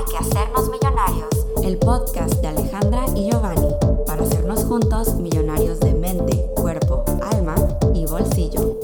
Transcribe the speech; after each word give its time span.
Hay 0.00 0.06
que 0.06 0.16
hacernos 0.16 0.70
millonarios. 0.70 1.28
El 1.62 1.76
podcast 1.76 2.40
de 2.40 2.48
Alejandra 2.48 3.04
y 3.14 3.28
Giovanni 3.30 3.68
para 4.06 4.22
hacernos 4.22 4.64
juntos 4.64 5.16
millonarios 5.16 5.78
de 5.78 5.92
mente, 5.92 6.46
cuerpo, 6.56 7.04
alma 7.20 7.54
y 7.94 8.06
bolsillo. 8.06 8.78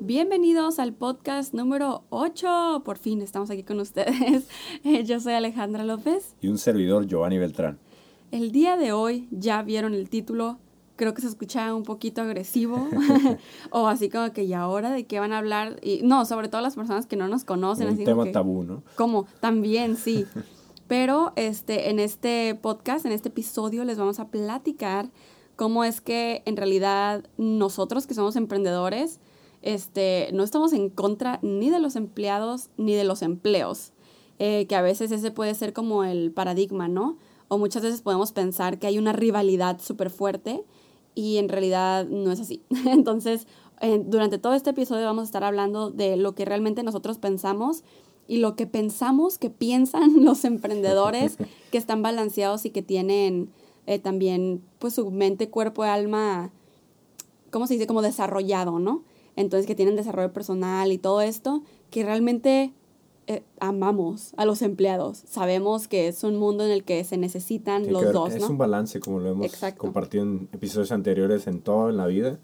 Bienvenidos 0.00 0.80
al 0.80 0.92
podcast 0.92 1.54
número 1.54 2.02
8. 2.10 2.82
Por 2.84 2.98
fin 2.98 3.22
estamos 3.22 3.48
aquí 3.52 3.62
con 3.62 3.78
ustedes. 3.78 4.48
Yo 5.04 5.20
soy 5.20 5.34
Alejandra 5.34 5.84
López. 5.84 6.34
Y 6.40 6.48
un 6.48 6.58
servidor, 6.58 7.06
Giovanni 7.06 7.38
Beltrán. 7.38 7.78
El 8.32 8.50
día 8.50 8.76
de 8.76 8.90
hoy 8.90 9.28
ya 9.30 9.62
vieron 9.62 9.94
el 9.94 10.10
título. 10.10 10.58
Creo 11.00 11.14
que 11.14 11.22
se 11.22 11.28
escucha 11.28 11.74
un 11.74 11.84
poquito 11.84 12.20
agresivo. 12.20 12.86
o 13.70 13.86
así 13.86 14.10
como 14.10 14.34
que, 14.34 14.44
¿y 14.44 14.52
ahora 14.52 14.90
de 14.90 15.06
qué 15.06 15.18
van 15.18 15.32
a 15.32 15.38
hablar? 15.38 15.80
Y, 15.82 16.02
no, 16.02 16.26
sobre 16.26 16.48
todo 16.48 16.60
las 16.60 16.74
personas 16.74 17.06
que 17.06 17.16
no 17.16 17.26
nos 17.26 17.44
conocen. 17.44 17.86
Un 17.86 17.94
así 17.94 18.04
como 18.04 18.16
tema 18.16 18.24
que- 18.24 18.32
tabú, 18.32 18.64
¿no? 18.64 18.82
Como, 18.96 19.26
también, 19.40 19.96
sí. 19.96 20.26
Pero 20.88 21.32
este, 21.36 21.88
en 21.88 22.00
este 22.00 22.54
podcast, 22.54 23.06
en 23.06 23.12
este 23.12 23.30
episodio, 23.30 23.84
les 23.84 23.96
vamos 23.96 24.20
a 24.20 24.28
platicar 24.28 25.08
cómo 25.56 25.84
es 25.84 26.02
que 26.02 26.42
en 26.44 26.58
realidad 26.58 27.24
nosotros 27.38 28.06
que 28.06 28.12
somos 28.12 28.36
emprendedores, 28.36 29.20
este, 29.62 30.28
no 30.34 30.42
estamos 30.42 30.74
en 30.74 30.90
contra 30.90 31.38
ni 31.40 31.70
de 31.70 31.78
los 31.78 31.96
empleados 31.96 32.68
ni 32.76 32.92
de 32.92 33.04
los 33.04 33.22
empleos. 33.22 33.94
Eh, 34.38 34.66
que 34.66 34.76
a 34.76 34.82
veces 34.82 35.10
ese 35.12 35.30
puede 35.30 35.54
ser 35.54 35.72
como 35.72 36.04
el 36.04 36.30
paradigma, 36.30 36.88
¿no? 36.88 37.16
O 37.48 37.56
muchas 37.56 37.82
veces 37.82 38.02
podemos 38.02 38.32
pensar 38.32 38.78
que 38.78 38.86
hay 38.86 38.98
una 38.98 39.14
rivalidad 39.14 39.80
súper 39.80 40.10
fuerte 40.10 40.62
y 41.14 41.38
en 41.38 41.48
realidad 41.48 42.06
no 42.06 42.32
es 42.32 42.40
así. 42.40 42.62
Entonces, 42.86 43.46
eh, 43.80 44.02
durante 44.04 44.38
todo 44.38 44.54
este 44.54 44.70
episodio 44.70 45.06
vamos 45.06 45.22
a 45.22 45.24
estar 45.26 45.44
hablando 45.44 45.90
de 45.90 46.16
lo 46.16 46.34
que 46.34 46.44
realmente 46.44 46.82
nosotros 46.82 47.18
pensamos 47.18 47.82
y 48.28 48.38
lo 48.38 48.54
que 48.54 48.66
pensamos 48.66 49.38
que 49.38 49.50
piensan 49.50 50.24
los 50.24 50.44
emprendedores 50.44 51.36
que 51.70 51.78
están 51.78 52.02
balanceados 52.02 52.64
y 52.64 52.70
que 52.70 52.82
tienen 52.82 53.50
eh, 53.86 53.98
también 53.98 54.62
pues 54.78 54.94
su 54.94 55.10
mente, 55.10 55.48
cuerpo 55.48 55.82
alma, 55.82 56.52
¿cómo 57.50 57.66
se 57.66 57.74
dice? 57.74 57.86
Como 57.86 58.02
desarrollado, 58.02 58.78
¿no? 58.78 59.02
Entonces 59.36 59.66
que 59.66 59.74
tienen 59.74 59.96
desarrollo 59.96 60.32
personal 60.32 60.92
y 60.92 60.98
todo 60.98 61.22
esto, 61.22 61.62
que 61.90 62.04
realmente 62.04 62.72
eh, 63.30 63.42
amamos 63.60 64.32
a 64.36 64.44
los 64.44 64.62
empleados. 64.62 65.18
Sabemos 65.26 65.86
que 65.88 66.08
es 66.08 66.24
un 66.24 66.36
mundo 66.36 66.64
en 66.64 66.70
el 66.70 66.84
que 66.84 67.04
se 67.04 67.16
necesitan 67.16 67.82
Tiene 67.82 67.92
los 67.92 68.04
ver- 68.04 68.12
dos, 68.12 68.32
es 68.34 68.40
¿no? 68.42 68.50
un 68.50 68.58
balance, 68.58 68.98
como 69.00 69.20
lo 69.20 69.30
hemos 69.30 69.46
Exacto. 69.46 69.78
compartido 69.82 70.24
en 70.24 70.48
episodios 70.52 70.90
anteriores 70.92 71.46
en 71.46 71.60
todo 71.60 71.90
en 71.90 71.96
la 71.96 72.06
vida. 72.06 72.38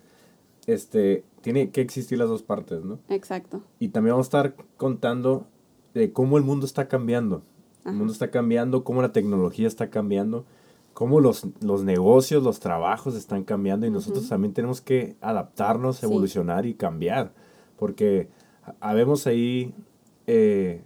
Este, 0.66 1.24
tiene 1.42 1.70
que 1.70 1.80
existir 1.80 2.18
las 2.18 2.28
dos 2.28 2.42
partes, 2.42 2.84
¿no? 2.84 2.98
Exacto. 3.08 3.62
Y 3.78 3.88
también 3.88 4.14
vamos 4.14 4.26
a 4.26 4.28
estar 4.28 4.54
contando 4.76 5.46
de 5.94 6.12
cómo 6.12 6.38
el 6.38 6.44
mundo 6.44 6.66
está 6.66 6.88
cambiando. 6.88 7.42
Ajá. 7.82 7.90
El 7.90 7.96
mundo 7.96 8.12
está 8.12 8.30
cambiando, 8.30 8.82
cómo 8.82 9.00
la 9.00 9.12
tecnología 9.12 9.68
está 9.68 9.90
cambiando, 9.90 10.44
cómo 10.92 11.20
los, 11.20 11.46
los 11.60 11.84
negocios, 11.84 12.42
los 12.42 12.58
trabajos 12.58 13.14
están 13.14 13.44
cambiando 13.44 13.86
y 13.86 13.90
nosotros 13.90 14.28
también 14.28 14.54
tenemos 14.54 14.80
que 14.80 15.16
adaptarnos, 15.20 15.98
Sí. 15.98 16.06
evolucionar 16.06 16.66
y 16.66 16.74
cambiar. 16.74 17.32
Porque 17.78 18.28
ha- 18.64 18.74
habemos 18.80 19.26
ahí 19.28 19.72
eh, 20.26 20.82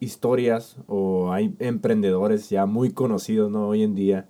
historias 0.00 0.76
o 0.86 1.32
hay 1.32 1.54
emprendedores 1.58 2.48
ya 2.50 2.66
muy 2.66 2.90
conocidos 2.90 3.50
¿no? 3.50 3.68
hoy 3.68 3.82
en 3.82 3.94
día. 3.94 4.28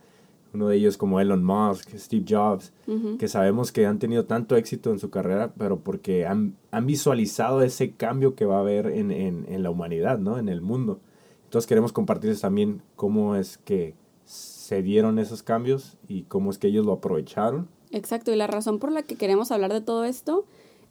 Uno 0.52 0.66
de 0.66 0.77
ellos 0.77 0.96
como 0.96 1.20
Elon 1.20 1.44
Musk, 1.44 1.91
Steve 1.96 2.24
Jobs, 2.28 2.72
que 3.20 3.28
sabemos 3.28 3.70
que 3.70 3.86
han 3.86 4.00
tenido 4.00 4.24
tanto 4.24 4.56
éxito 4.56 4.91
en 4.91 4.98
su 4.98 5.08
carrera, 5.08 5.52
pero 5.56 5.78
porque 5.78 6.27
han, 6.27 6.56
han 6.72 6.86
visualizado 6.86 7.62
ese 7.62 7.92
cambio 7.92 8.34
que 8.34 8.46
va 8.46 8.56
a 8.56 8.61
haber 8.61 8.86
en, 8.86 9.12
en, 9.12 9.46
en 9.48 9.62
la 9.62 9.70
humanidad, 9.70 10.18
¿no? 10.18 10.38
En 10.38 10.48
el 10.48 10.61
mundo. 10.61 10.98
Entonces 11.44 11.68
queremos 11.68 11.92
compartirles 11.92 12.41
también 12.41 12.83
cómo 12.96 13.36
es 13.36 13.58
que 13.58 13.94
se 14.24 14.83
dieron 14.83 15.20
esos 15.20 15.44
cambios 15.44 15.98
y 16.08 16.22
cómo 16.22 16.50
es 16.50 16.58
que 16.58 16.66
ellos 16.68 16.84
lo 16.84 16.92
aprovecharon. 16.92 17.68
Exacto, 17.90 18.33
y 18.33 18.36
la 18.36 18.46
razón 18.46 18.78
por 18.78 18.92
la 18.92 19.02
que 19.02 19.17
queremos 19.17 19.51
hablar 19.51 19.72
de 19.72 19.80
todo 19.80 20.05
esto 20.05 20.45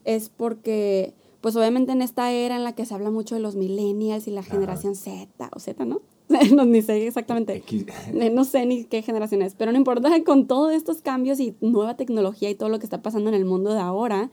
es 0.03 0.29
porque, 0.29 1.13
pues 1.41 1.55
obviamente 1.55 1.91
en 1.91 2.01
esta 2.01 2.31
era 2.31 2.55
en 2.55 2.63
la 2.63 2.73
que 2.75 2.85
se 2.85 2.93
habla 2.93 3.11
mucho 3.11 3.35
de 3.35 3.41
los 3.41 3.55
millennials 3.55 4.27
y 4.27 4.31
la 4.31 4.41
Ajá. 4.41 4.51
generación 4.51 4.95
Z 4.95 5.49
o 5.55 5.59
Z, 5.59 5.85
¿no? 5.85 6.01
no, 6.55 6.65
ni 6.65 6.81
sé 6.81 7.07
exactamente. 7.07 7.55
X- 7.57 7.85
Eh, 8.13 8.29
No 8.29 8.43
sé 8.43 8.65
ni 8.65 8.83
qué 8.85 9.01
generación 9.01 9.41
es, 9.41 9.55
pero 9.55 9.71
no 9.71 9.77
importa, 9.77 10.09
con 10.25 10.47
todos 10.47 10.73
estos 10.73 11.01
cambios 11.01 11.39
y 11.39 11.55
nueva 11.61 11.95
tecnología 11.97 12.49
y 12.49 12.55
todo 12.55 12.69
lo 12.69 12.79
que 12.79 12.85
está 12.85 13.01
pasando 13.01 13.29
en 13.29 13.35
el 13.35 13.45
mundo 13.45 13.73
de 13.73 13.79
ahora, 13.79 14.29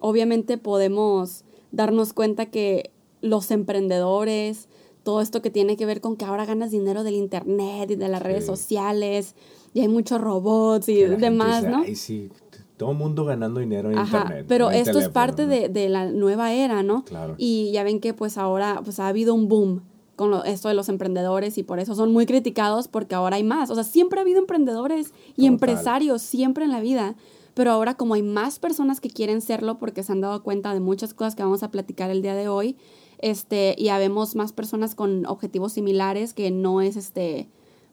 obviamente 0.00 0.58
podemos 0.58 1.44
darnos 1.72 2.12
cuenta 2.12 2.46
que 2.46 2.90
los 3.20 3.50
emprendedores, 3.50 4.68
todo 5.02 5.20
esto 5.20 5.42
que 5.42 5.50
tiene 5.50 5.76
que 5.76 5.86
ver 5.86 6.00
con 6.00 6.16
que 6.16 6.24
ahora 6.24 6.46
ganas 6.46 6.70
dinero 6.70 7.04
del 7.04 7.14
internet 7.14 7.90
y 7.90 7.96
de 7.96 8.08
las 8.08 8.22
redes 8.22 8.46
sociales, 8.46 9.34
y 9.74 9.80
hay 9.80 9.88
muchos 9.88 10.20
robots 10.20 10.88
y 10.88 11.02
demás, 11.02 11.64
¿no? 11.64 11.82
Ay, 11.82 11.96
sí, 11.96 12.30
todo 12.76 12.90
el 12.92 12.96
mundo 12.98 13.24
ganando 13.24 13.60
dinero 13.60 13.90
en 13.90 13.98
Ajá, 13.98 14.18
internet. 14.22 14.46
pero 14.48 14.70
en 14.70 14.76
esto 14.78 14.90
es 14.90 14.94
teléfono, 14.96 15.12
parte 15.14 15.42
¿no? 15.44 15.48
de, 15.50 15.68
de 15.68 15.88
la 15.88 16.06
nueva 16.10 16.52
era, 16.52 16.82
¿no? 16.82 17.04
Claro. 17.04 17.34
Y 17.38 17.70
ya 17.72 17.84
ven 17.84 18.00
que 18.00 18.14
pues 18.14 18.36
ahora 18.38 18.80
pues 18.84 18.98
ha 19.00 19.06
habido 19.08 19.32
un 19.34 19.48
boom 19.48 19.82
con 20.16 20.30
lo- 20.30 20.44
esto 20.44 20.68
de 20.68 20.74
los 20.74 20.88
emprendedores 20.88 21.56
y 21.58 21.62
por 21.62 21.78
eso 21.78 21.94
son 21.94 22.12
muy 22.12 22.26
criticados 22.26 22.88
porque 22.88 23.14
ahora 23.14 23.36
hay 23.36 23.44
más. 23.44 23.70
O 23.70 23.74
sea, 23.74 23.84
siempre 23.84 24.18
ha 24.18 24.22
habido 24.22 24.38
emprendedores 24.40 25.08
y 25.28 25.30
Total. 25.32 25.46
empresarios, 25.46 26.22
siempre 26.22 26.64
en 26.64 26.70
la 26.72 26.80
vida. 26.80 27.14
Pero 27.54 27.70
ahora 27.70 27.94
como 27.94 28.14
hay 28.14 28.22
más 28.22 28.58
personas 28.58 29.00
que 29.00 29.08
quieren 29.10 29.40
serlo 29.40 29.78
porque 29.78 30.02
se 30.02 30.10
han 30.10 30.20
dado 30.20 30.42
cuenta 30.42 30.74
de 30.74 30.80
muchas 30.80 31.14
cosas 31.14 31.36
que 31.36 31.44
vamos 31.44 31.62
a 31.62 31.70
platicar 31.70 32.10
el 32.10 32.20
día 32.22 32.34
de 32.34 32.48
hoy, 32.48 32.76
este, 33.18 33.76
y 33.78 33.88
habemos 33.88 34.34
más 34.34 34.52
personas 34.52 34.96
con 34.96 35.24
objetivos 35.26 35.72
similares 35.72 36.34
que 36.34 36.50
no 36.50 36.80
es 36.80 36.96
este, 36.96 37.48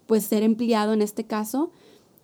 pues 0.08 0.24
ser 0.24 0.42
empleado 0.42 0.94
en 0.94 1.04
este 1.04 1.26
caso, 1.26 1.70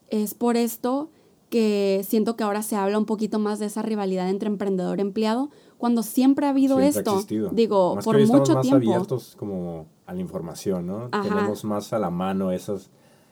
es 0.10 0.34
por 0.34 0.58
esto 0.58 1.10
que 1.50 2.02
siento 2.08 2.36
que 2.36 2.44
ahora 2.44 2.62
se 2.62 2.76
habla 2.76 2.98
un 2.98 3.06
poquito 3.06 3.40
más 3.40 3.60
de 3.60 3.68
esa 3.68 3.82
rivalidad 3.82 4.30
entre 4.30 4.48
emprendedor 4.48 4.98
y 5.00 5.02
empleado, 5.02 5.50
cuando 5.78 6.04
siempre 6.04 6.46
ha 6.46 6.50
habido 6.50 6.78
Siempre 6.78 6.98
ha 6.98 7.00
esto, 7.02 7.14
existido. 7.14 7.50
digo, 7.52 7.96
Más 7.96 8.04
que 8.04 8.06
por 8.08 8.16
hoy 8.18 8.24
estamos 8.24 8.42
mucho 8.42 8.54
más 8.56 8.62
tiempo. 8.64 8.78
abiertos 8.78 9.36
como 9.38 9.86
a 10.06 10.14
la 10.14 10.20
información, 10.22 10.88
¿no? 10.88 11.08
Ajá. 11.12 11.24
Tenemos 11.24 11.64
más 11.64 11.94
a 11.94 12.00
la 12.00 12.10
mano 12.10 12.52
esas, 12.52 12.90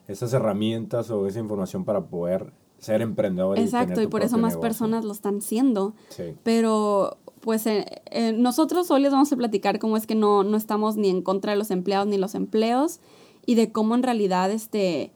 esas 0.07 0.31
herramientas 0.33 1.09
o 1.11 1.25
esa 1.27 1.39
información 1.39 1.83
para 1.83 2.05
poder 2.05 2.53
ser 2.77 3.01
emprendedor. 3.01 3.57
Exacto, 3.57 3.95
tener 3.95 4.07
y 4.07 4.11
por 4.11 4.21
eso 4.21 4.35
más 4.37 4.53
negocio. 4.53 4.61
personas 4.61 5.03
lo 5.05 5.11
están 5.11 5.41
siendo. 5.41 5.93
Sí. 6.09 6.35
Pero, 6.43 7.17
pues, 7.41 7.65
eh, 7.67 7.85
eh, 8.11 8.31
nosotros 8.33 8.89
hoy 8.91 9.01
les 9.01 9.11
vamos 9.11 9.31
a 9.31 9.35
platicar 9.35 9.79
cómo 9.79 9.97
es 9.97 10.05
que 10.05 10.15
no, 10.15 10.43
no 10.43 10.55
estamos 10.57 10.95
ni 10.97 11.09
en 11.09 11.21
contra 11.21 11.53
de 11.53 11.57
los 11.57 11.71
empleados 11.71 12.07
ni 12.07 12.17
los 12.17 12.35
empleos 12.35 12.99
y 13.45 13.55
de 13.55 13.71
cómo 13.71 13.95
en 13.95 14.03
realidad 14.03 14.51
este, 14.51 15.11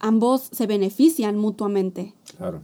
ambos 0.00 0.48
se 0.52 0.66
benefician 0.66 1.36
mutuamente. 1.36 2.14
Claro. 2.36 2.62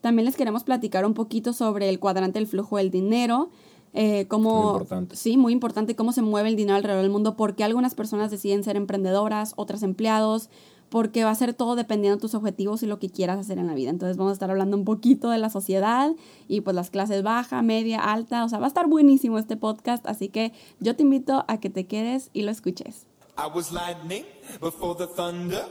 También 0.00 0.24
les 0.24 0.36
queremos 0.36 0.64
platicar 0.64 1.04
un 1.04 1.14
poquito 1.14 1.52
sobre 1.52 1.88
el 1.88 1.98
cuadrante 1.98 2.38
del 2.38 2.48
flujo 2.48 2.78
del 2.78 2.90
dinero, 2.90 3.50
eh, 3.92 4.26
cómo, 4.28 4.62
Muy 4.62 4.72
importante. 4.72 5.16
sí, 5.16 5.36
muy 5.36 5.52
importante, 5.52 5.96
cómo 5.96 6.12
se 6.12 6.22
mueve 6.22 6.48
el 6.48 6.56
dinero 6.56 6.76
alrededor 6.76 7.02
del 7.02 7.10
mundo, 7.10 7.36
por 7.36 7.54
qué 7.54 7.64
algunas 7.64 7.94
personas 7.94 8.30
deciden 8.30 8.62
ser 8.64 8.76
emprendedoras, 8.76 9.52
otras 9.56 9.82
empleados, 9.82 10.48
porque 10.90 11.22
va 11.24 11.30
a 11.30 11.34
ser 11.34 11.54
todo 11.54 11.76
dependiendo 11.76 12.16
de 12.16 12.20
tus 12.20 12.34
objetivos 12.34 12.82
y 12.82 12.86
lo 12.86 12.98
que 12.98 13.10
quieras 13.10 13.38
hacer 13.38 13.58
en 13.58 13.66
la 13.66 13.74
vida. 13.74 13.90
Entonces 13.90 14.16
vamos 14.16 14.30
a 14.30 14.34
estar 14.34 14.50
hablando 14.50 14.76
un 14.76 14.84
poquito 14.84 15.30
de 15.30 15.38
la 15.38 15.50
sociedad 15.50 16.12
y 16.48 16.62
pues 16.62 16.74
las 16.74 16.90
clases 16.90 17.22
baja, 17.22 17.62
media, 17.62 18.00
alta, 18.00 18.44
o 18.44 18.48
sea, 18.48 18.58
va 18.58 18.66
a 18.66 18.68
estar 18.68 18.88
buenísimo 18.88 19.38
este 19.38 19.56
podcast, 19.56 20.06
así 20.06 20.28
que 20.28 20.52
yo 20.80 20.96
te 20.96 21.02
invito 21.02 21.44
a 21.46 21.58
que 21.60 21.70
te 21.70 21.86
quedes 21.86 22.30
y 22.32 22.42
lo 22.42 22.50
escuches. 22.50 23.06
I 23.36 23.46
was 23.46 23.72
lightning 23.72 24.24
before 24.60 24.94
the 24.94 25.06
thunder. 25.06 25.64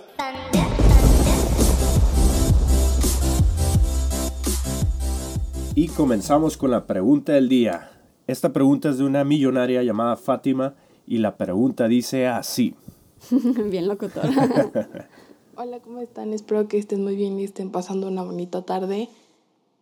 Y 5.75 5.87
comenzamos 5.89 6.57
con 6.57 6.71
la 6.71 6.85
pregunta 6.85 7.33
del 7.33 7.49
día. 7.49 7.91
Esta 8.27 8.51
pregunta 8.51 8.89
es 8.89 8.97
de 8.97 9.03
una 9.03 9.23
millonaria 9.23 9.83
llamada 9.83 10.15
Fátima 10.15 10.75
y 11.07 11.19
la 11.19 11.37
pregunta 11.37 11.87
dice 11.87 12.27
así. 12.27 12.75
Bien 13.69 13.87
locutor. 13.87 14.25
Hola, 15.55 15.79
¿cómo 15.79 15.99
están? 15.99 16.33
Espero 16.33 16.67
que 16.67 16.77
estén 16.77 17.03
muy 17.03 17.15
bien 17.15 17.39
y 17.39 17.43
estén 17.43 17.69
pasando 17.69 18.07
una 18.07 18.23
bonita 18.23 18.61
tarde. 18.61 19.09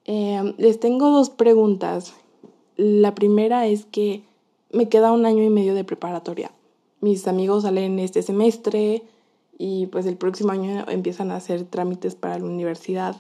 Eh, 0.06 0.54
les 0.58 0.80
tengo 0.80 1.10
dos 1.12 1.30
preguntas. 1.30 2.14
La 2.76 3.14
primera 3.14 3.68
es 3.68 3.86
que 3.86 4.24
me 4.72 4.90
queda 4.90 5.12
un 5.12 5.26
año 5.26 5.44
y 5.44 5.50
medio 5.50 5.74
de 5.74 5.84
preparatoria. 5.84 6.52
Mis 7.02 7.28
amigos 7.28 7.64
salen 7.64 8.00
este 8.00 8.22
semestre 8.22 9.04
y 9.58 9.88
pues 9.88 10.06
el 10.06 10.18
próximo 10.18 10.52
año 10.52 10.86
empiezan 10.88 11.32
a 11.32 11.38
hacer 11.38 11.64
trámites 11.64 12.16
para 12.16 12.40
la 12.40 12.46
universidad 12.46 13.16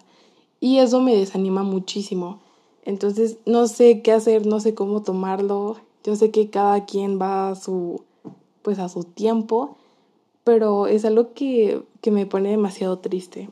y 0.59 0.79
eso 0.79 1.01
me 1.01 1.15
desanima 1.15 1.63
muchísimo. 1.63 2.39
Entonces 2.83 3.37
no 3.45 3.67
sé 3.67 4.01
qué 4.01 4.11
hacer, 4.11 4.45
no 4.45 4.59
sé 4.59 4.73
cómo 4.73 5.03
tomarlo. 5.03 5.77
Yo 6.03 6.15
sé 6.15 6.31
que 6.31 6.49
cada 6.49 6.85
quien 6.85 7.19
va 7.19 7.49
a 7.49 7.55
su 7.55 8.01
pues 8.61 8.79
a 8.79 8.89
su 8.89 9.03
tiempo, 9.03 9.77
pero 10.43 10.87
es 10.87 11.05
algo 11.05 11.33
que, 11.33 11.83
que 12.01 12.11
me 12.11 12.25
pone 12.25 12.49
demasiado 12.49 12.99
triste. 12.99 13.49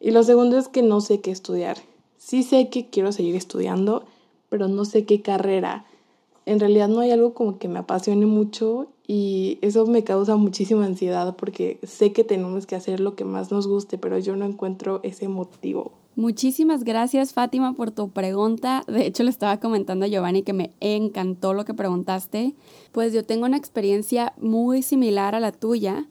Y 0.00 0.10
lo 0.10 0.22
segundo 0.22 0.56
es 0.56 0.68
que 0.68 0.82
no 0.82 1.00
sé 1.00 1.20
qué 1.20 1.30
estudiar. 1.30 1.76
Sí 2.16 2.42
sé 2.42 2.70
que 2.70 2.88
quiero 2.88 3.12
seguir 3.12 3.36
estudiando, 3.36 4.04
pero 4.48 4.68
no 4.68 4.86
sé 4.86 5.04
qué 5.04 5.20
carrera. 5.20 5.84
En 6.46 6.60
realidad 6.60 6.88
no 6.88 7.00
hay 7.00 7.10
algo 7.10 7.34
como 7.34 7.58
que 7.58 7.68
me 7.68 7.78
apasione 7.78 8.26
mucho 8.26 8.88
y 9.06 9.58
eso 9.62 9.86
me 9.86 10.04
causa 10.04 10.36
muchísima 10.36 10.84
ansiedad 10.84 11.36
porque 11.36 11.78
sé 11.82 12.12
que 12.12 12.24
tenemos 12.24 12.66
que 12.66 12.76
hacer 12.76 13.00
lo 13.00 13.16
que 13.16 13.24
más 13.24 13.50
nos 13.50 13.66
guste, 13.66 13.98
pero 13.98 14.18
yo 14.18 14.36
no 14.36 14.44
encuentro 14.44 15.00
ese 15.02 15.28
motivo. 15.28 15.92
Muchísimas 16.16 16.84
gracias 16.84 17.32
Fátima 17.32 17.74
por 17.74 17.90
tu 17.90 18.10
pregunta. 18.10 18.84
De 18.86 19.06
hecho 19.06 19.24
le 19.24 19.30
estaba 19.30 19.58
comentando 19.58 20.04
a 20.04 20.08
Giovanni 20.08 20.42
que 20.42 20.52
me 20.52 20.70
encantó 20.80 21.54
lo 21.54 21.64
que 21.64 21.74
preguntaste. 21.74 22.54
Pues 22.92 23.12
yo 23.12 23.24
tengo 23.24 23.46
una 23.46 23.56
experiencia 23.56 24.32
muy 24.40 24.82
similar 24.82 25.34
a 25.34 25.40
la 25.40 25.50
tuya. 25.52 26.06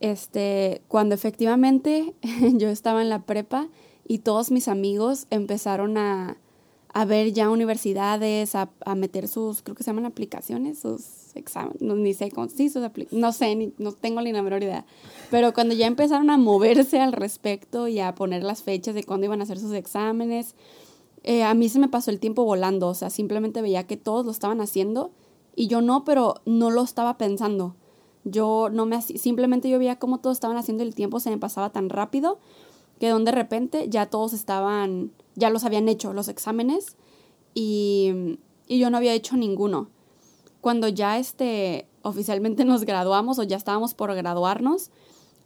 Este, 0.00 0.82
cuando 0.86 1.16
efectivamente 1.16 2.14
yo 2.54 2.68
estaba 2.68 3.02
en 3.02 3.08
la 3.08 3.22
prepa 3.22 3.68
y 4.06 4.18
todos 4.18 4.52
mis 4.52 4.68
amigos 4.68 5.26
empezaron 5.30 5.98
a, 5.98 6.36
a 6.98 7.04
ver 7.04 7.32
ya 7.32 7.48
universidades, 7.48 8.56
a, 8.56 8.70
a, 8.84 8.96
meter 8.96 9.28
sus, 9.28 9.62
creo 9.62 9.76
que 9.76 9.84
se 9.84 9.90
llaman 9.90 10.04
aplicaciones, 10.04 10.80
sus 10.80 11.36
exámenes, 11.36 11.80
no, 11.80 11.94
ni 11.94 12.12
sé 12.12 12.32
cómo, 12.32 12.48
sí, 12.48 12.70
sus 12.70 12.82
no 13.12 13.30
sé, 13.30 13.54
ni, 13.54 13.72
no 13.78 13.92
tengo 13.92 14.20
ni 14.20 14.32
la 14.32 14.42
menor 14.42 14.64
idea. 14.64 14.84
Pero 15.30 15.54
cuando 15.54 15.76
ya 15.76 15.86
empezaron 15.86 16.28
a 16.28 16.38
moverse 16.38 16.98
al 16.98 17.12
respecto 17.12 17.86
y 17.86 18.00
a 18.00 18.16
poner 18.16 18.42
las 18.42 18.64
fechas 18.64 18.96
de 18.96 19.04
cuándo 19.04 19.26
iban 19.26 19.38
a 19.38 19.44
hacer 19.44 19.60
sus 19.60 19.74
exámenes, 19.74 20.56
eh, 21.22 21.44
a 21.44 21.54
mí 21.54 21.68
se 21.68 21.78
me 21.78 21.86
pasó 21.86 22.10
el 22.10 22.18
tiempo 22.18 22.44
volando, 22.44 22.88
o 22.88 22.94
sea, 22.94 23.10
simplemente 23.10 23.62
veía 23.62 23.86
que 23.86 23.96
todos 23.96 24.26
lo 24.26 24.32
estaban 24.32 24.60
haciendo 24.60 25.12
y 25.54 25.68
yo 25.68 25.80
no, 25.82 26.04
pero 26.04 26.34
no 26.46 26.72
lo 26.72 26.82
estaba 26.82 27.16
pensando. 27.16 27.76
Yo 28.24 28.70
no 28.72 28.86
me, 28.86 29.00
simplemente 29.02 29.68
yo 29.70 29.78
veía 29.78 30.00
cómo 30.00 30.18
todos 30.18 30.36
estaban 30.36 30.56
haciendo 30.56 30.82
el 30.82 30.96
tiempo 30.96 31.20
se 31.20 31.30
me 31.30 31.38
pasaba 31.38 31.70
tan 31.70 31.90
rápido 31.90 32.40
que 32.98 33.12
de 33.12 33.32
repente 33.32 33.88
ya 33.88 34.06
todos 34.06 34.32
estaban, 34.32 35.12
ya 35.38 35.50
los 35.50 35.64
habían 35.64 35.88
hecho 35.88 36.12
los 36.12 36.28
exámenes 36.28 36.96
y, 37.54 38.38
y 38.66 38.78
yo 38.78 38.90
no 38.90 38.96
había 38.96 39.14
hecho 39.14 39.36
ninguno. 39.36 39.88
Cuando 40.60 40.88
ya 40.88 41.18
este, 41.18 41.86
oficialmente 42.02 42.64
nos 42.66 42.84
graduamos 42.84 43.38
o 43.38 43.44
ya 43.44 43.56
estábamos 43.56 43.94
por 43.94 44.14
graduarnos, 44.14 44.90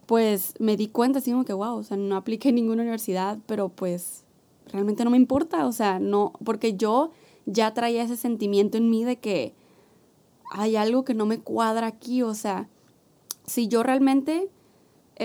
pues 0.06 0.54
me 0.58 0.76
di 0.76 0.88
cuenta 0.88 1.20
así 1.20 1.30
como 1.30 1.44
que, 1.44 1.52
wow, 1.52 1.76
o 1.76 1.82
sea, 1.82 1.96
no 1.96 2.16
apliqué 2.16 2.48
en 2.48 2.56
ninguna 2.56 2.82
universidad, 2.82 3.38
pero 3.46 3.68
pues 3.68 4.24
realmente 4.66 5.04
no 5.04 5.10
me 5.10 5.16
importa, 5.16 5.66
o 5.66 5.72
sea, 5.72 6.00
no, 6.00 6.32
porque 6.44 6.74
yo 6.74 7.12
ya 7.46 7.72
traía 7.74 8.02
ese 8.02 8.16
sentimiento 8.16 8.78
en 8.78 8.90
mí 8.90 9.04
de 9.04 9.16
que 9.16 9.54
hay 10.50 10.76
algo 10.76 11.04
que 11.04 11.14
no 11.14 11.26
me 11.26 11.38
cuadra 11.38 11.86
aquí, 11.86 12.22
o 12.22 12.34
sea, 12.34 12.68
si 13.46 13.68
yo 13.68 13.82
realmente 13.82 14.50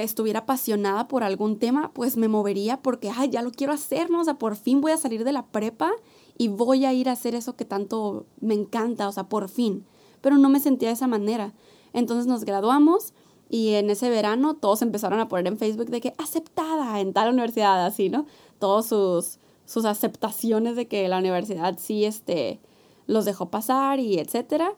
estuviera 0.03 0.39
apasionada 0.39 1.07
por 1.07 1.23
algún 1.23 1.59
tema, 1.59 1.91
pues 1.93 2.17
me 2.17 2.27
movería 2.27 2.81
porque, 2.81 3.11
ay, 3.15 3.29
ya 3.29 3.41
lo 3.41 3.51
quiero 3.51 3.73
hacer, 3.73 4.09
¿no? 4.09 4.21
O 4.21 4.23
sea, 4.23 4.35
por 4.35 4.55
fin 4.55 4.81
voy 4.81 4.91
a 4.91 4.97
salir 4.97 5.23
de 5.23 5.31
la 5.31 5.45
prepa 5.45 5.91
y 6.37 6.47
voy 6.49 6.85
a 6.85 6.93
ir 6.93 7.09
a 7.09 7.13
hacer 7.13 7.35
eso 7.35 7.55
que 7.55 7.65
tanto 7.65 8.25
me 8.39 8.53
encanta, 8.53 9.07
o 9.07 9.11
sea, 9.11 9.29
por 9.29 9.49
fin. 9.49 9.85
Pero 10.21 10.37
no 10.37 10.49
me 10.49 10.59
sentía 10.59 10.89
de 10.89 10.95
esa 10.95 11.07
manera. 11.07 11.53
Entonces 11.93 12.27
nos 12.27 12.43
graduamos 12.43 13.13
y 13.49 13.73
en 13.73 13.89
ese 13.89 14.09
verano 14.09 14.55
todos 14.55 14.81
empezaron 14.81 15.19
a 15.19 15.27
poner 15.27 15.47
en 15.47 15.57
Facebook 15.57 15.89
de 15.89 16.01
que 16.01 16.13
aceptada 16.17 16.99
en 16.99 17.13
tal 17.13 17.31
universidad, 17.33 17.85
así, 17.85 18.09
¿no? 18.09 18.25
Todos 18.59 18.87
sus, 18.87 19.39
sus 19.65 19.85
aceptaciones 19.85 20.75
de 20.75 20.87
que 20.87 21.07
la 21.07 21.17
universidad 21.17 21.77
sí, 21.79 22.05
este, 22.05 22.59
los 23.05 23.25
dejó 23.25 23.49
pasar 23.49 23.99
y 23.99 24.19
etcétera. 24.19 24.73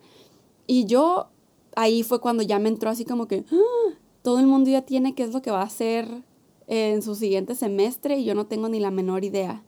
Y 0.68 0.86
yo, 0.86 1.30
ahí 1.76 2.04
fue 2.04 2.22
cuando 2.22 2.44
ya 2.44 2.60
me 2.60 2.70
entró 2.70 2.90
así 2.90 3.06
como 3.06 3.28
que, 3.28 3.44
¡Ah! 3.52 3.99
Todo 4.22 4.40
el 4.40 4.48
mundo 4.48 4.70
ya 4.70 4.82
tiene 4.82 5.16
qué 5.16 5.24
es 5.24 5.34
lo 5.34 5.42
que 5.42 5.52
va 5.52 5.62
a 5.62 5.66
hacer 5.66 6.24
en 6.68 7.02
su 7.02 7.16
siguiente 7.16 7.56
semestre 7.56 8.18
y 8.18 8.26
yo 8.26 8.36
no 8.36 8.46
tengo 8.46 8.70
ni 8.70 8.80
la 8.80 8.92
menor 8.92 9.24
idea. 9.24 9.64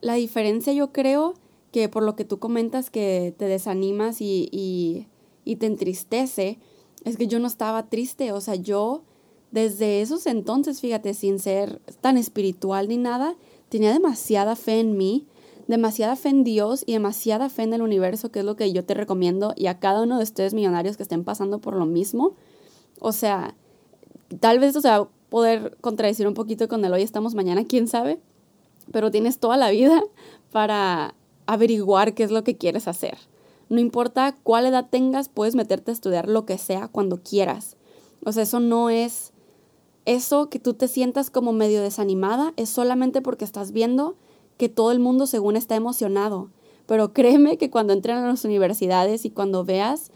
La 0.00 0.14
diferencia 0.14 0.72
yo 0.72 0.92
creo 0.92 1.34
que 1.72 1.88
por 1.88 2.02
lo 2.02 2.16
que 2.16 2.24
tú 2.24 2.38
comentas 2.38 2.90
que 2.90 3.34
te 3.36 3.44
desanimas 3.46 4.20
y, 4.20 4.48
y, 4.50 5.06
y 5.44 5.56
te 5.56 5.66
entristece, 5.66 6.58
es 7.04 7.16
que 7.16 7.26
yo 7.26 7.38
no 7.38 7.46
estaba 7.46 7.88
triste, 7.88 8.32
o 8.32 8.40
sea, 8.40 8.54
yo 8.54 9.02
desde 9.50 10.02
esos 10.02 10.26
entonces, 10.26 10.80
fíjate, 10.80 11.14
sin 11.14 11.38
ser 11.38 11.80
tan 12.00 12.16
espiritual 12.16 12.88
ni 12.88 12.96
nada, 12.96 13.36
tenía 13.68 13.92
demasiada 13.92 14.56
fe 14.56 14.80
en 14.80 14.96
mí, 14.96 15.26
demasiada 15.68 16.16
fe 16.16 16.30
en 16.30 16.44
Dios 16.44 16.82
y 16.86 16.92
demasiada 16.92 17.48
fe 17.48 17.62
en 17.62 17.74
el 17.74 17.82
universo, 17.82 18.30
que 18.30 18.40
es 18.40 18.44
lo 18.44 18.56
que 18.56 18.72
yo 18.72 18.84
te 18.84 18.94
recomiendo 18.94 19.54
y 19.56 19.66
a 19.66 19.78
cada 19.78 20.02
uno 20.02 20.16
de 20.16 20.24
ustedes 20.24 20.54
millonarios 20.54 20.96
que 20.96 21.02
estén 21.02 21.24
pasando 21.24 21.60
por 21.60 21.76
lo 21.76 21.86
mismo 21.86 22.34
o 23.00 23.12
sea, 23.12 23.54
tal 24.40 24.58
vez 24.58 24.68
esto 24.68 24.80
se 24.80 24.88
va 24.88 24.96
a 24.96 25.08
poder 25.28 25.76
contradecir 25.80 26.26
un 26.26 26.34
poquito 26.34 26.68
con 26.68 26.84
el 26.84 26.92
hoy 26.92 27.02
estamos 27.02 27.34
mañana, 27.34 27.64
quién 27.64 27.88
sabe, 27.88 28.20
pero 28.92 29.10
tienes 29.10 29.38
toda 29.38 29.56
la 29.56 29.70
vida 29.70 30.02
para 30.52 31.14
averiguar 31.46 32.14
qué 32.14 32.24
es 32.24 32.30
lo 32.30 32.44
que 32.44 32.56
quieres 32.56 32.88
hacer. 32.88 33.18
No 33.68 33.80
importa 33.80 34.34
cuál 34.42 34.66
edad 34.66 34.88
tengas, 34.90 35.28
puedes 35.28 35.54
meterte 35.54 35.90
a 35.90 35.94
estudiar 35.94 36.28
lo 36.28 36.46
que 36.46 36.56
sea 36.56 36.88
cuando 36.88 37.22
quieras. 37.22 37.76
O 38.24 38.32
sea, 38.32 38.44
eso 38.44 38.60
no 38.60 38.88
es 38.90 39.32
eso 40.06 40.48
que 40.48 40.58
tú 40.58 40.72
te 40.72 40.88
sientas 40.88 41.28
como 41.28 41.52
medio 41.52 41.82
desanimada, 41.82 42.54
es 42.56 42.70
solamente 42.70 43.20
porque 43.20 43.44
estás 43.44 43.72
viendo 43.72 44.16
que 44.56 44.70
todo 44.70 44.90
el 44.90 45.00
mundo 45.00 45.26
según 45.26 45.54
está 45.54 45.76
emocionado. 45.76 46.50
Pero 46.86 47.12
créeme 47.12 47.58
que 47.58 47.68
cuando 47.68 47.92
entren 47.92 48.16
a 48.16 48.26
las 48.26 48.44
universidades 48.46 49.26
y 49.26 49.30
cuando 49.30 49.64
veas 49.64 50.10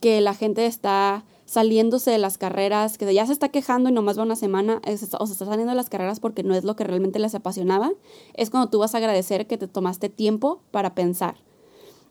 que 0.00 0.22
la 0.22 0.32
gente 0.32 0.64
está 0.64 1.26
saliéndose 1.46 2.10
de 2.10 2.18
las 2.18 2.38
carreras, 2.38 2.98
que 2.98 3.12
ya 3.12 3.26
se 3.26 3.32
está 3.32 3.48
quejando 3.48 3.90
y 3.90 3.92
nomás 3.92 4.18
va 4.18 4.22
una 4.22 4.36
semana, 4.36 4.80
o 4.86 5.26
se 5.26 5.32
está 5.32 5.44
saliendo 5.44 5.70
de 5.70 5.76
las 5.76 5.90
carreras 5.90 6.20
porque 6.20 6.42
no 6.42 6.54
es 6.54 6.64
lo 6.64 6.76
que 6.76 6.84
realmente 6.84 7.18
les 7.18 7.34
apasionaba, 7.34 7.92
es 8.34 8.50
cuando 8.50 8.70
tú 8.70 8.78
vas 8.78 8.94
a 8.94 8.98
agradecer 8.98 9.46
que 9.46 9.58
te 9.58 9.68
tomaste 9.68 10.08
tiempo 10.08 10.62
para 10.70 10.94
pensar. 10.94 11.36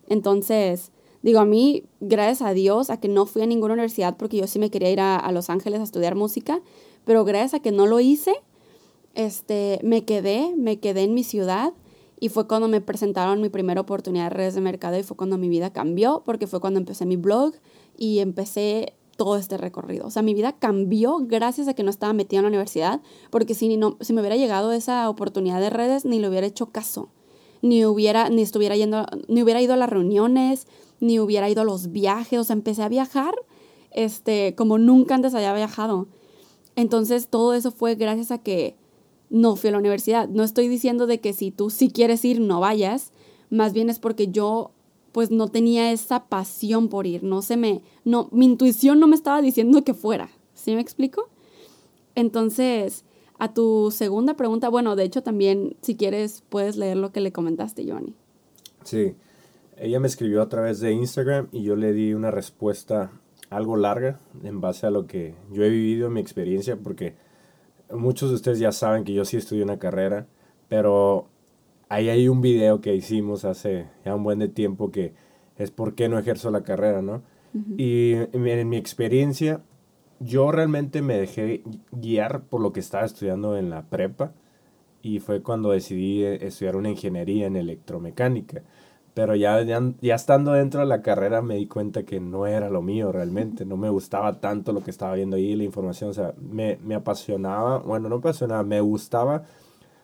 Entonces, 0.08 0.92
digo, 1.22 1.40
a 1.40 1.46
mí, 1.46 1.86
gracias 2.00 2.42
a 2.48 2.54
Dios, 2.54 2.90
a 2.90 3.00
que 3.00 3.08
no 3.08 3.26
fui 3.26 3.42
a 3.42 3.46
ninguna 3.48 3.74
universidad 3.74 4.18
porque 4.18 4.38
yo 4.38 4.48
sí 4.48 4.60
me 4.60 4.70
quería 4.70 4.92
ir 4.92 5.00
a, 5.00 5.18
a 5.18 5.32
Los 5.32 5.50
Ángeles 5.50 5.80
a 5.80 5.84
estudiar 5.84 6.16
música, 6.16 6.62
pero 7.06 7.26
gracias 7.26 7.56
a 7.56 7.60
que 7.60 7.72
no 7.72 7.88
lo 7.88 8.00
hice, 8.00 8.34
este, 9.16 9.80
me 9.84 10.06
quedé, 10.06 10.54
me 10.56 10.80
quedé 10.80 11.04
en 11.04 11.14
mi 11.14 11.24
ciudad 11.24 11.74
y 12.20 12.30
fue 12.30 12.48
cuando 12.48 12.68
me 12.68 12.82
presentaron 12.82 13.42
mi 13.42 13.50
primera 13.50 13.82
oportunidad 13.82 14.26
de 14.26 14.30
redes 14.30 14.56
de 14.56 14.62
mercado 14.62 14.98
y 14.98 15.04
fue 15.04 15.18
cuando 15.18 15.38
mi 15.38 15.50
vida 15.50 15.74
cambió 15.74 16.24
porque 16.26 16.48
fue 16.48 16.60
cuando 16.60 16.80
empecé 16.80 17.06
mi 17.06 17.18
blog 17.18 17.54
y 17.98 18.20
empecé 18.20 18.94
todo 19.16 19.38
este 19.38 19.58
recorrido. 19.58 20.08
O 20.08 20.12
sea, 20.12 20.22
mi 20.22 20.34
vida 20.34 20.54
cambió 20.54 21.20
gracias 21.22 21.68
a 21.68 21.74
que 21.74 21.84
no 21.84 21.90
estaba 21.90 22.14
metida 22.14 22.40
en 22.40 22.44
la 22.44 22.50
universidad, 22.50 23.02
porque 23.30 23.54
si, 23.54 23.78
no, 23.78 23.98
si 24.02 24.14
me 24.14 24.22
hubiera 24.22 24.38
llegado 24.38 24.72
esa 24.72 25.10
oportunidad 25.10 25.60
de 25.60 25.70
redes, 25.70 26.06
ni 26.06 26.20
le 26.20 26.30
hubiera 26.30 26.48
hecho 26.48 26.68
caso, 26.68 27.10
ni 27.62 27.86
hubiera, 27.86 28.30
ni 28.30 28.42
estuviera 28.42 28.76
yendo, 28.76 29.06
ni 29.28 29.44
hubiera 29.44 29.62
ido 29.62 29.74
a 29.74 29.78
las 29.78 29.90
reuniones, 29.90 30.68
ni 31.00 31.20
hubiera 31.20 31.50
ido 31.50 31.62
a 31.62 31.66
los 31.66 31.92
viajes, 31.92 32.40
o 32.40 32.44
sea, 32.44 32.56
empecé 32.56 32.84
a 32.84 32.90
viajar 32.90 33.36
este, 33.94 34.56
como 34.56 34.78
nunca 34.78 35.16
antes 35.16 35.34
había 35.34 35.54
viajado. 35.54 36.08
Entonces, 36.76 37.28
todo 37.28 37.54
eso 37.54 37.72
fue 37.72 37.96
gracias 37.96 38.32
a 38.32 38.40
que 38.40 38.76
no 39.30 39.56
fui 39.56 39.70
a 39.70 39.72
la 39.72 39.78
universidad. 39.80 40.28
No 40.28 40.44
estoy 40.44 40.68
diciendo 40.68 41.08
de 41.08 41.20
que 41.20 41.34
si 41.34 41.52
tú 41.52 41.70
sí 41.70 41.90
quieres 41.90 42.26
ir, 42.26 42.40
no 42.40 42.60
vayas, 42.60 43.12
más 43.50 43.74
bien 43.74 43.90
es 43.90 44.00
porque 44.00 44.28
yo 44.28 44.72
pues 45.14 45.32
no 45.32 45.48
tenía 45.48 45.94
esa 45.94 46.26
pasión 46.26 46.90
por 46.90 47.08
ir, 47.08 47.24
no 47.24 47.42
se 47.42 47.56
me, 47.56 47.82
no, 48.04 48.28
mi 48.32 48.46
intuición 48.46 49.00
no 49.00 49.08
me 49.08 49.16
estaba 49.16 49.42
diciendo 49.42 49.84
que 49.84 49.94
fuera, 49.94 50.30
¿sí 50.54 50.76
me 50.76 50.82
explico? 50.82 51.30
Entonces, 52.16 53.06
a 53.40 53.54
tu 53.54 53.92
segunda 53.92 54.34
pregunta, 54.34 54.70
bueno, 54.70 54.96
de 54.96 55.04
hecho 55.04 55.24
también, 55.24 55.78
si 55.82 55.96
quieres, 55.96 56.44
puedes 56.50 56.76
leer 56.76 56.98
lo 56.98 57.12
que 57.12 57.22
le 57.22 57.32
comentaste, 57.32 57.90
Johnny. 57.90 58.16
Sí, 58.84 59.16
ella 59.78 60.00
me 60.00 60.08
escribió 60.08 60.42
a 60.42 60.50
través 60.50 60.80
de 60.80 60.92
Instagram 60.92 61.48
y 61.52 61.64
yo 61.64 61.76
le 61.76 61.94
di 61.94 62.14
una 62.14 62.32
respuesta 62.32 63.12
algo 63.50 63.78
larga 63.78 64.20
en 64.44 64.62
base 64.62 64.88
a 64.88 64.92
lo 64.92 65.06
que 65.06 65.36
yo 65.52 65.64
he 65.64 65.70
vivido, 65.70 66.10
mi 66.10 66.22
experiencia, 66.22 66.76
porque 66.76 67.16
muchos 67.92 68.30
de 68.30 68.36
ustedes 68.36 68.60
ya 68.60 68.72
saben 68.72 69.04
que 69.04 69.14
yo 69.14 69.26
sí 69.26 69.38
estudié 69.38 69.64
una 69.64 69.78
carrera, 69.78 70.26
pero 70.70 71.28
ahí 71.94 72.10
hay 72.10 72.28
un 72.28 72.42
video 72.42 72.82
que 72.82 72.96
hicimos 72.96 73.46
hace 73.46 73.88
ya 74.04 74.16
un 74.16 74.24
buen 74.24 74.40
de 74.40 74.48
tiempo 74.48 74.92
que 74.92 75.14
es 75.58 75.70
por 75.70 75.94
qué 75.94 76.10
no 76.10 76.18
ejerzo 76.18 76.50
la 76.50 76.64
carrera, 76.64 77.02
¿no? 77.02 77.22
Y 77.78 78.14
en, 78.14 78.68
mi 78.68 78.78
experiencia, 78.78 79.62
yo 80.20 80.52
realmente 80.52 81.04
me 81.04 81.20
dejé 81.20 81.62
guiar 81.92 82.46
por 82.46 82.62
lo 82.62 82.74
que 82.74 82.80
estaba 82.80 83.06
estudiando 83.06 83.56
en 83.58 83.70
la 83.70 83.84
prepa 83.84 84.34
y 85.04 85.20
fue 85.20 85.44
cuando 85.44 85.70
decidí 85.70 86.24
eh, 86.24 86.48
estudiar 86.48 86.76
una 86.78 86.90
ingeniería 86.90 87.46
en 87.46 87.56
electromecánica. 87.56 88.64
Pero 89.14 89.36
ya, 89.36 89.62
ya, 89.62 90.16
estando 90.16 90.54
dentro 90.54 90.80
de 90.80 90.88
la 90.88 91.04
carrera 91.04 91.44
me 91.44 91.58
di 91.58 91.68
cuenta 91.68 92.02
que 92.02 92.20
no 92.20 92.48
era 92.48 92.72
lo 92.72 92.82
mío 92.82 93.12
realmente, 93.12 93.66
no 93.66 93.78
me 93.78 93.92
gustaba 93.92 94.40
tanto 94.40 94.74
lo 94.74 94.82
que 94.82 94.90
estaba 94.90 95.14
viendo 95.14 95.36
ahí, 95.36 95.56
la 95.56 95.64
información, 95.64 96.10
o 96.10 96.14
sea, 96.14 96.34
me, 96.42 96.80
me 96.84 96.96
apasionaba, 96.96 97.78
bueno, 97.78 98.10
no 98.10 98.16
apasionaba, 98.16 98.64
me 98.64 98.82
gustaba 98.82 99.44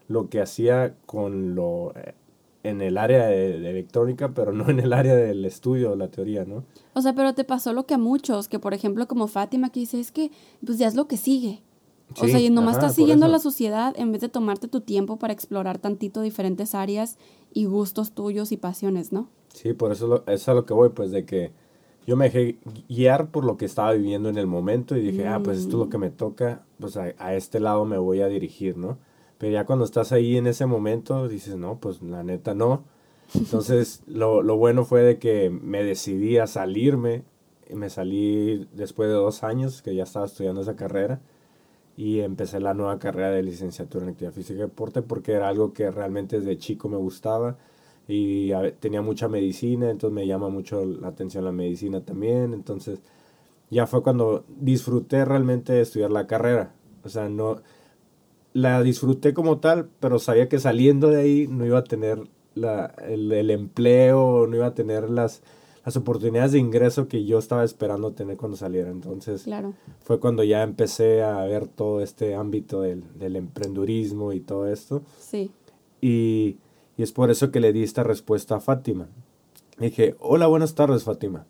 lo 0.09 0.27
que 0.29 0.41
hacía 0.41 0.95
con 1.05 1.55
lo 1.55 1.93
eh, 1.95 2.13
en 2.63 2.81
el 2.81 2.97
área 2.97 3.27
de, 3.27 3.55
electrónica, 3.55 4.33
pero 4.33 4.51
no 4.51 4.69
en 4.69 4.79
el 4.81 4.91
área 4.91 5.15
del 5.15 5.45
estudio, 5.45 5.95
la 5.95 6.09
teoría, 6.09 6.43
¿no? 6.43 6.65
O 6.93 7.01
sea, 7.01 7.13
pero 7.15 7.33
te 7.33 7.45
pasó 7.45 7.71
lo 7.71 7.85
que 7.85 7.93
a 7.93 7.97
muchos, 7.97 8.49
que 8.49 8.59
por 8.59 8.73
ejemplo 8.73 9.07
como 9.07 9.27
Fátima 9.27 9.69
que 9.71 9.79
dice, 9.79 9.99
es 9.99 10.11
que 10.11 10.31
pues 10.65 10.77
ya 10.77 10.87
es 10.87 10.95
lo 10.95 11.07
que 11.07 11.15
sigue. 11.15 11.61
o 12.19 12.27
sea, 12.27 12.39
y 12.39 12.49
nomás 12.49 12.75
ajá, 12.75 12.87
estás 12.87 12.95
siguiendo 12.95 13.27
la 13.27 13.39
sociedad 13.39 13.93
en 13.97 14.11
vez 14.11 14.19
de 14.21 14.27
tomarte 14.29 14.67
tu 14.67 14.81
tiempo 14.81 15.17
para 15.17 15.31
explorar 15.31 15.77
tantito 15.77 16.21
diferentes 16.21 16.75
áreas 16.75 17.17
y 17.53 17.65
gustos 17.65 18.11
tuyos 18.11 18.51
y 18.51 18.57
pasiones, 18.57 19.13
¿no? 19.13 19.29
Sí, 19.53 19.73
por 19.73 19.91
eso 19.91 20.07
lo- 20.07 20.17
eso 20.23 20.33
es 20.33 20.49
a 20.49 20.53
lo 20.53 20.65
que 20.65 20.73
voy, 20.73 20.89
pues 20.89 21.11
de 21.11 21.25
que 21.25 21.51
yo 22.07 22.17
me 22.17 22.25
dejé 22.25 22.57
guiar 22.89 23.29
por 23.29 23.45
lo 23.45 23.57
que 23.57 23.65
estaba 23.65 23.93
viviendo 23.93 24.27
en 24.29 24.37
el 24.37 24.47
momento 24.47 24.97
y 24.97 25.01
dije, 25.01 25.27
ah, 25.27 25.39
pues 25.43 25.59
esto 25.59 25.69
es 25.69 25.75
lo 25.85 25.89
que 25.89 25.97
me 25.99 26.09
toca, 26.09 26.65
pues 26.79 26.97
a, 26.97 27.13
a 27.19 27.35
este 27.35 27.59
lado 27.59 27.85
me 27.85 27.97
voy 27.99 28.21
a 28.21 28.27
dirigir, 28.27 28.75
¿no? 28.77 28.97
Pero 29.39 29.53
ya 29.53 29.65
cuando 29.65 29.85
estás 29.85 30.11
ahí 30.11 30.37
en 30.37 30.45
ese 30.47 30.67
momento, 30.67 31.27
dices, 31.27 31.55
no, 31.55 31.79
pues 31.79 32.01
la 32.03 32.23
neta 32.23 32.53
no. 32.53 32.83
Entonces, 33.33 34.03
lo, 34.07 34.43
lo 34.43 34.57
bueno 34.57 34.85
fue 34.85 35.01
de 35.01 35.17
que 35.17 35.49
me 35.49 35.83
decidí 35.83 36.37
a 36.37 36.45
salirme, 36.45 37.23
me 37.73 37.89
salí 37.89 38.67
después 38.73 39.09
de 39.09 39.15
dos 39.15 39.43
años 39.43 39.81
que 39.81 39.95
ya 39.95 40.03
estaba 40.03 40.25
estudiando 40.27 40.61
esa 40.61 40.75
carrera 40.75 41.21
y 41.99 42.21
empecé 42.21 42.61
la 42.61 42.73
nueva 42.73 42.97
carrera 42.97 43.31
de 43.31 43.43
licenciatura 43.43 44.05
en 44.05 44.11
actividad 44.11 44.31
física 44.33 44.59
y 44.59 44.61
deporte 44.61 45.01
porque 45.01 45.33
era 45.33 45.49
algo 45.49 45.73
que 45.73 45.91
realmente 45.91 46.39
desde 46.39 46.57
chico 46.57 46.87
me 46.87 46.95
gustaba 46.95 47.57
y 48.07 48.51
tenía 48.79 49.01
mucha 49.01 49.27
medicina, 49.27 49.89
entonces 49.89 50.15
me 50.15 50.25
llama 50.25 50.49
mucho 50.49 50.85
la 50.85 51.09
atención 51.09 51.43
la 51.43 51.51
medicina 51.51 51.99
también, 52.01 52.53
entonces 52.53 53.01
ya 53.69 53.85
fue 53.85 54.01
cuando 54.01 54.45
disfruté 54.47 55.25
realmente 55.25 55.73
de 55.73 55.81
estudiar 55.81 56.09
la 56.09 56.25
carrera, 56.25 56.73
o 57.03 57.09
sea, 57.09 57.29
no 57.29 57.61
la 58.59 58.81
disfruté 58.83 59.33
como 59.33 59.59
tal, 59.59 59.89
pero 59.99 60.19
sabía 60.19 60.49
que 60.49 60.59
saliendo 60.59 61.09
de 61.09 61.21
ahí 61.21 61.47
no 61.47 61.65
iba 61.65 61.79
a 61.79 61.83
tener 61.83 62.19
la, 62.55 62.93
el, 63.07 63.31
el 63.31 63.51
empleo, 63.51 64.47
no 64.47 64.55
iba 64.55 64.65
a 64.67 64.73
tener 64.73 65.09
las, 65.09 65.41
las 65.85 65.95
oportunidades 65.95 66.51
de 66.51 66.59
ingreso 66.59 67.07
que 67.07 67.25
yo 67.25 67.39
estaba 67.39 67.63
esperando 67.63 68.11
tener 68.11 68.37
cuando 68.37 68.57
saliera, 68.57 68.89
entonces 68.89 69.43
Claro. 69.43 69.73
fue 70.03 70.19
cuando 70.19 70.43
ya 70.43 70.63
empecé 70.63 71.23
a 71.23 71.43
ver 71.45 71.67
todo 71.67 72.01
este 72.01 72.35
ámbito 72.35 72.81
del, 72.81 73.03
del 73.17 73.35
emprendurismo 73.35 74.33
y 74.33 74.39
todo 74.41 74.67
esto. 74.67 75.03
Sí. 75.19 75.51
Y, 76.01 76.57
y 76.97 77.03
es 77.03 77.11
por 77.11 77.31
eso 77.31 77.51
que 77.51 77.59
le 77.59 77.71
di 77.73 77.83
esta 77.83 78.03
respuesta 78.03 78.55
a 78.55 78.59
Fátima. 78.59 79.07
Dije, 79.79 80.15
hola, 80.19 80.47
buenas 80.47 80.75
tardes 80.75 81.03
Fátima. 81.03 81.45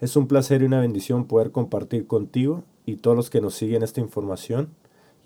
Es 0.00 0.14
un 0.16 0.28
placer 0.28 0.62
y 0.62 0.66
una 0.66 0.80
bendición 0.80 1.24
poder 1.26 1.50
compartir 1.50 2.06
contigo 2.06 2.62
y 2.84 2.96
todos 2.96 3.16
los 3.16 3.30
que 3.30 3.40
nos 3.40 3.54
siguen 3.54 3.82
esta 3.82 4.00
información 4.00 4.68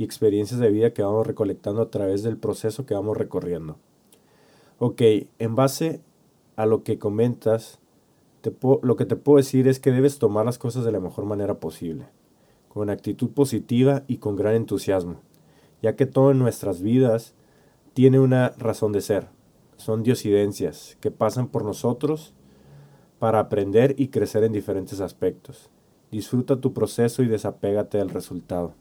y 0.01 0.05
experiencias 0.05 0.59
de 0.59 0.71
vida 0.71 0.95
que 0.95 1.03
vamos 1.03 1.27
recolectando 1.27 1.83
a 1.83 1.91
través 1.91 2.23
del 2.23 2.39
proceso 2.39 2.87
que 2.87 2.95
vamos 2.95 3.19
recorriendo. 3.19 3.77
Ok, 4.79 5.03
en 5.39 5.55
base 5.55 6.01
a 6.57 6.65
lo 6.65 6.85
que 6.85 6.99
comentas, 6.99 7.81
lo 8.83 8.97
que 8.97 9.05
te 9.05 9.17
puedo 9.17 9.37
decir 9.37 9.69
es 9.69 9.79
que 9.79 9.93
debes 9.93 10.19
tomar 10.19 10.47
las 10.47 10.57
cosas 10.57 10.87
de 10.87 10.93
la 10.93 11.01
mejor 11.01 11.27
manera 11.27 11.61
posible, 11.61 12.07
con 12.71 12.89
actitud 12.89 13.29
positiva 13.29 14.05
y 14.07 14.17
con 14.17 14.37
gran 14.37 14.55
entusiasmo, 14.55 15.21
ya 15.83 15.97
que 15.97 16.07
todo 16.07 16.31
en 16.31 16.39
nuestras 16.39 16.81
vidas 16.81 17.35
tiene 17.93 18.21
una 18.21 18.55
razón 18.57 18.93
de 18.93 19.03
ser. 19.03 19.29
Son 19.77 20.03
diosidencias 20.03 20.97
que 21.03 21.11
pasan 21.11 21.49
por 21.49 21.63
nosotros 21.63 22.33
para 23.19 23.39
aprender 23.39 23.97
y 23.99 24.09
crecer 24.09 24.45
en 24.45 24.53
diferentes 24.53 25.03
aspectos. 25.03 25.69
Disfruta 26.11 26.59
tu 26.59 26.73
proceso 26.73 27.23
y 27.23 27.29
desapégate 27.29 27.99
del 27.99 28.09
resultado. 28.09 28.80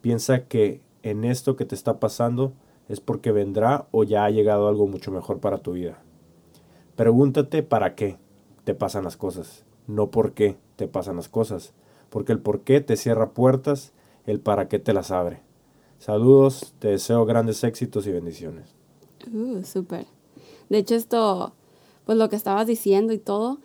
Piensa 0.00 0.44
que 0.44 0.80
en 1.02 1.24
esto 1.24 1.56
que 1.56 1.64
te 1.64 1.74
está 1.74 2.00
pasando 2.00 2.52
es 2.88 3.00
porque 3.00 3.32
vendrá 3.32 3.86
o 3.90 4.04
ya 4.04 4.24
ha 4.24 4.30
llegado 4.30 4.68
algo 4.68 4.86
mucho 4.86 5.10
mejor 5.10 5.40
para 5.40 5.58
tu 5.58 5.72
vida. 5.72 6.02
Pregúntate 6.96 7.62
para 7.62 7.94
qué 7.94 8.18
te 8.64 8.74
pasan 8.74 9.04
las 9.04 9.16
cosas, 9.16 9.64
no 9.86 10.10
por 10.10 10.32
qué 10.32 10.56
te 10.76 10.88
pasan 10.88 11.16
las 11.16 11.28
cosas, 11.28 11.72
porque 12.08 12.32
el 12.32 12.40
por 12.40 12.60
qué 12.60 12.80
te 12.80 12.96
cierra 12.96 13.30
puertas, 13.30 13.92
el 14.26 14.40
para 14.40 14.68
qué 14.68 14.78
te 14.78 14.92
las 14.92 15.10
abre. 15.10 15.40
Saludos, 15.98 16.74
te 16.78 16.88
deseo 16.88 17.24
grandes 17.26 17.62
éxitos 17.62 18.06
y 18.06 18.12
bendiciones. 18.12 18.74
Uh. 19.32 19.62
De 20.70 20.78
hecho, 20.78 20.94
esto, 20.94 21.52
pues 22.04 22.16
lo 22.16 22.28
que 22.28 22.36
estabas 22.36 22.66
diciendo 22.66 23.12
y 23.12 23.18
todo, 23.18 23.58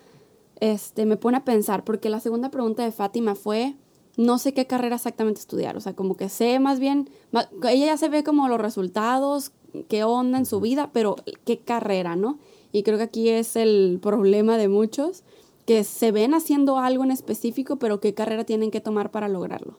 este, 0.59 1.05
me 1.05 1.17
pone 1.17 1.37
a 1.37 1.45
pensar, 1.45 1.83
porque 1.83 2.09
la 2.09 2.19
segunda 2.19 2.51
pregunta 2.51 2.83
de 2.83 2.91
Fátima 2.91 3.35
fue, 3.35 3.75
no 4.17 4.37
sé 4.37 4.53
qué 4.53 4.65
carrera 4.65 4.95
exactamente 4.95 5.39
estudiar, 5.41 5.75
o 5.77 5.81
sea, 5.81 5.93
como 5.93 6.15
que 6.15 6.29
sé 6.29 6.59
más 6.59 6.79
bien, 6.79 7.09
ma- 7.31 7.49
ella 7.69 7.87
ya 7.87 7.97
se 7.97 8.09
ve 8.09 8.23
como 8.23 8.47
los 8.47 8.59
resultados, 8.61 9.51
qué 9.89 10.03
onda 10.03 10.37
en 10.37 10.45
su 10.45 10.59
vida, 10.61 10.89
pero 10.93 11.15
qué 11.45 11.59
carrera, 11.59 12.15
¿no? 12.15 12.39
Y 12.71 12.83
creo 12.83 12.97
que 12.97 13.03
aquí 13.03 13.29
es 13.29 13.55
el 13.55 13.99
problema 14.01 14.57
de 14.57 14.67
muchos, 14.67 15.23
que 15.65 15.83
se 15.83 16.11
ven 16.11 16.33
haciendo 16.33 16.77
algo 16.77 17.03
en 17.03 17.11
específico, 17.11 17.77
pero 17.77 17.99
qué 17.99 18.13
carrera 18.13 18.43
tienen 18.43 18.71
que 18.71 18.81
tomar 18.81 19.11
para 19.11 19.27
lograrlo. 19.27 19.77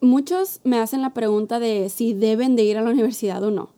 Muchos 0.00 0.60
me 0.64 0.78
hacen 0.78 1.02
la 1.02 1.14
pregunta 1.14 1.58
de 1.58 1.88
si 1.88 2.12
deben 2.14 2.56
de 2.56 2.64
ir 2.64 2.78
a 2.78 2.82
la 2.82 2.90
universidad 2.90 3.42
o 3.42 3.50
no 3.50 3.70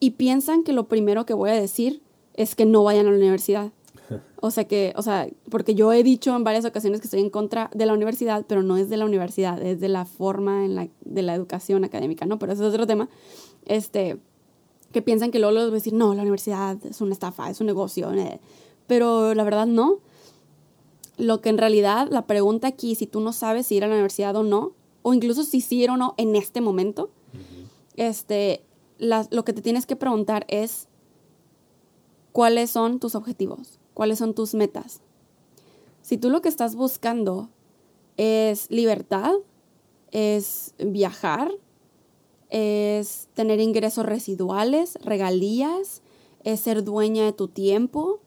y 0.00 0.12
piensan 0.12 0.64
que 0.64 0.72
lo 0.72 0.84
primero 0.88 1.26
que 1.26 1.34
voy 1.34 1.50
a 1.50 1.54
decir 1.54 2.00
es 2.34 2.54
que 2.54 2.64
no 2.64 2.82
vayan 2.84 3.06
a 3.06 3.10
la 3.10 3.16
universidad. 3.18 3.70
O 4.44 4.50
sea 4.50 4.64
que, 4.64 4.92
o 4.96 5.02
sea, 5.02 5.28
porque 5.50 5.76
yo 5.76 5.92
he 5.92 6.02
dicho 6.02 6.34
en 6.34 6.42
varias 6.42 6.64
ocasiones 6.64 7.00
que 7.00 7.06
estoy 7.06 7.20
en 7.20 7.30
contra 7.30 7.70
de 7.74 7.86
la 7.86 7.92
universidad, 7.92 8.44
pero 8.48 8.64
no 8.64 8.76
es 8.76 8.90
de 8.90 8.96
la 8.96 9.04
universidad, 9.04 9.62
es 9.62 9.78
de 9.78 9.88
la 9.88 10.04
forma 10.04 10.64
en 10.64 10.74
la, 10.74 10.88
de 11.04 11.22
la 11.22 11.34
educación 11.36 11.84
académica, 11.84 12.26
¿no? 12.26 12.40
Pero 12.40 12.52
eso 12.52 12.66
es 12.66 12.74
otro 12.74 12.84
tema. 12.88 13.08
Este, 13.66 14.18
que 14.90 15.00
piensan 15.00 15.30
que 15.30 15.38
luego 15.38 15.52
les 15.54 15.64
voy 15.66 15.70
a 15.70 15.74
decir, 15.74 15.92
no, 15.92 16.12
la 16.14 16.22
universidad 16.22 16.76
es 16.84 17.00
una 17.00 17.12
estafa, 17.12 17.48
es 17.50 17.60
un 17.60 17.68
negocio. 17.68 18.12
eh". 18.12 18.40
Pero 18.88 19.32
la 19.34 19.44
verdad 19.44 19.66
no. 19.66 19.98
Lo 21.18 21.40
que 21.40 21.48
en 21.50 21.58
realidad, 21.58 22.08
la 22.10 22.26
pregunta 22.26 22.66
aquí, 22.66 22.96
si 22.96 23.06
tú 23.06 23.20
no 23.20 23.32
sabes 23.32 23.68
si 23.68 23.76
ir 23.76 23.84
a 23.84 23.86
la 23.86 23.92
universidad 23.94 24.34
o 24.34 24.42
no, 24.42 24.72
o 25.02 25.14
incluso 25.14 25.44
si 25.44 25.60
sí 25.60 25.82
ir 25.84 25.90
o 25.90 25.96
no 25.96 26.14
en 26.16 26.34
este 26.34 26.60
momento, 26.60 27.10
este, 27.96 28.64
la- 28.98 29.28
lo 29.30 29.44
que 29.44 29.52
te 29.52 29.62
tienes 29.62 29.86
que 29.86 29.94
preguntar 29.94 30.46
es 30.48 30.88
cuáles 32.32 32.70
son 32.70 32.98
tus 32.98 33.14
objetivos, 33.14 33.78
cuáles 33.94 34.18
son 34.18 34.34
tus 34.34 34.54
metas. 34.54 35.00
Si 36.02 36.18
tú 36.18 36.30
lo 36.30 36.42
que 36.42 36.48
estás 36.48 36.74
buscando 36.74 37.48
es 38.16 38.70
libertad, 38.70 39.32
es 40.10 40.74
viajar, 40.78 41.52
es 42.50 43.28
tener 43.34 43.60
ingresos 43.60 44.04
residuales, 44.04 44.98
regalías, 45.02 46.02
es 46.44 46.60
ser 46.60 46.84
dueña 46.84 47.24
de 47.24 47.32
tu 47.32 47.48
tiempo, 47.48 48.20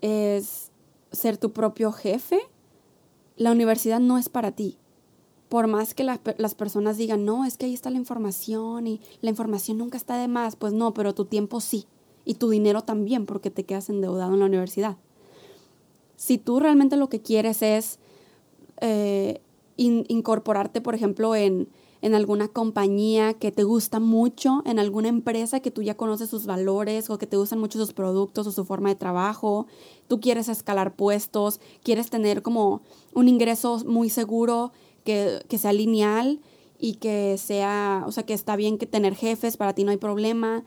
es 0.00 0.70
ser 1.12 1.38
tu 1.38 1.52
propio 1.52 1.92
jefe, 1.92 2.40
la 3.36 3.52
universidad 3.52 4.00
no 4.00 4.18
es 4.18 4.28
para 4.28 4.52
ti. 4.52 4.76
Por 5.48 5.66
más 5.66 5.94
que 5.94 6.04
la- 6.04 6.20
las 6.36 6.54
personas 6.54 6.96
digan, 6.96 7.24
no, 7.24 7.44
es 7.44 7.56
que 7.56 7.66
ahí 7.66 7.74
está 7.74 7.90
la 7.90 7.96
información 7.98 8.86
y 8.86 9.00
la 9.20 9.30
información 9.30 9.78
nunca 9.78 9.96
está 9.96 10.16
de 10.18 10.28
más, 10.28 10.56
pues 10.56 10.72
no, 10.72 10.92
pero 10.94 11.14
tu 11.14 11.24
tiempo 11.24 11.60
sí. 11.60 11.86
Y 12.24 12.34
tu 12.34 12.48
dinero 12.48 12.82
también, 12.82 13.26
porque 13.26 13.50
te 13.50 13.64
quedas 13.64 13.90
endeudado 13.90 14.32
en 14.34 14.40
la 14.40 14.46
universidad. 14.46 14.96
Si 16.16 16.38
tú 16.38 16.60
realmente 16.60 16.96
lo 16.96 17.08
que 17.08 17.20
quieres 17.20 17.62
es 17.62 17.98
eh, 18.80 19.40
in- 19.76 20.04
incorporarte, 20.08 20.80
por 20.80 20.94
ejemplo, 20.94 21.34
en, 21.34 21.68
en 22.00 22.14
alguna 22.14 22.48
compañía 22.48 23.34
que 23.34 23.50
te 23.52 23.64
gusta 23.64 24.00
mucho, 24.00 24.62
en 24.64 24.78
alguna 24.78 25.08
empresa 25.08 25.60
que 25.60 25.70
tú 25.70 25.82
ya 25.82 25.96
conoces 25.96 26.30
sus 26.30 26.46
valores 26.46 27.10
o 27.10 27.18
que 27.18 27.26
te 27.26 27.36
gustan 27.36 27.58
mucho 27.58 27.78
sus 27.78 27.92
productos 27.92 28.46
o 28.46 28.52
su 28.52 28.64
forma 28.64 28.88
de 28.88 28.94
trabajo, 28.94 29.66
tú 30.08 30.20
quieres 30.20 30.48
escalar 30.48 30.94
puestos, 30.94 31.60
quieres 31.82 32.10
tener 32.10 32.42
como 32.42 32.82
un 33.12 33.28
ingreso 33.28 33.82
muy 33.86 34.08
seguro 34.08 34.72
que, 35.04 35.40
que 35.48 35.58
sea 35.58 35.72
lineal 35.72 36.40
y 36.78 36.94
que 36.94 37.36
sea, 37.38 38.04
o 38.06 38.12
sea, 38.12 38.24
que 38.24 38.34
está 38.34 38.56
bien 38.56 38.78
que 38.78 38.86
tener 38.86 39.14
jefes, 39.14 39.56
para 39.56 39.74
ti 39.74 39.84
no 39.84 39.90
hay 39.90 39.96
problema, 39.96 40.64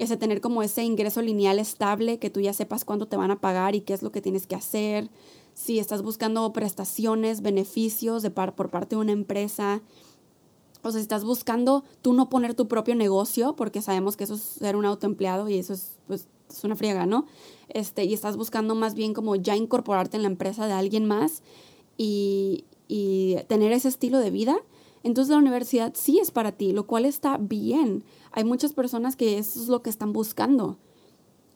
ese 0.00 0.16
tener 0.16 0.40
como 0.40 0.62
ese 0.62 0.82
ingreso 0.82 1.20
lineal 1.20 1.58
estable, 1.58 2.18
que 2.18 2.30
tú 2.30 2.40
ya 2.40 2.54
sepas 2.54 2.86
cuánto 2.86 3.06
te 3.06 3.18
van 3.18 3.30
a 3.30 3.38
pagar 3.40 3.74
y 3.74 3.82
qué 3.82 3.92
es 3.92 4.02
lo 4.02 4.10
que 4.10 4.22
tienes 4.22 4.46
que 4.46 4.54
hacer, 4.56 5.10
si 5.52 5.78
estás 5.78 6.00
buscando 6.00 6.50
prestaciones, 6.54 7.42
beneficios 7.42 8.22
de 8.22 8.30
por 8.30 8.70
parte 8.70 8.96
de 8.96 9.02
una 9.02 9.12
empresa, 9.12 9.82
o 10.82 10.90
sea, 10.90 10.98
si 11.00 11.02
estás 11.02 11.22
buscando 11.22 11.84
tú 12.00 12.14
no 12.14 12.30
poner 12.30 12.54
tu 12.54 12.66
propio 12.66 12.94
negocio, 12.94 13.54
porque 13.56 13.82
sabemos 13.82 14.16
que 14.16 14.24
eso 14.24 14.34
es 14.34 14.40
ser 14.40 14.74
un 14.74 14.86
autoempleado 14.86 15.50
y 15.50 15.58
eso 15.58 15.74
es, 15.74 15.98
pues, 16.06 16.28
es 16.48 16.64
una 16.64 16.76
friega, 16.76 17.04
¿no? 17.04 17.26
Este, 17.68 18.04
y 18.04 18.14
estás 18.14 18.38
buscando 18.38 18.74
más 18.74 18.94
bien 18.94 19.12
como 19.12 19.36
ya 19.36 19.54
incorporarte 19.54 20.16
en 20.16 20.22
la 20.22 20.30
empresa 20.30 20.66
de 20.66 20.72
alguien 20.72 21.04
más 21.04 21.42
y, 21.98 22.64
y 22.88 23.36
tener 23.48 23.72
ese 23.72 23.88
estilo 23.88 24.18
de 24.18 24.30
vida, 24.30 24.56
entonces 25.02 25.30
la 25.32 25.38
universidad 25.38 25.92
sí 25.94 26.18
es 26.18 26.30
para 26.30 26.52
ti, 26.52 26.72
lo 26.72 26.86
cual 26.86 27.04
está 27.04 27.36
bien. 27.38 28.04
Hay 28.32 28.44
muchas 28.44 28.72
personas 28.72 29.16
que 29.16 29.38
eso 29.38 29.60
es 29.60 29.68
lo 29.68 29.82
que 29.82 29.90
están 29.90 30.12
buscando. 30.12 30.78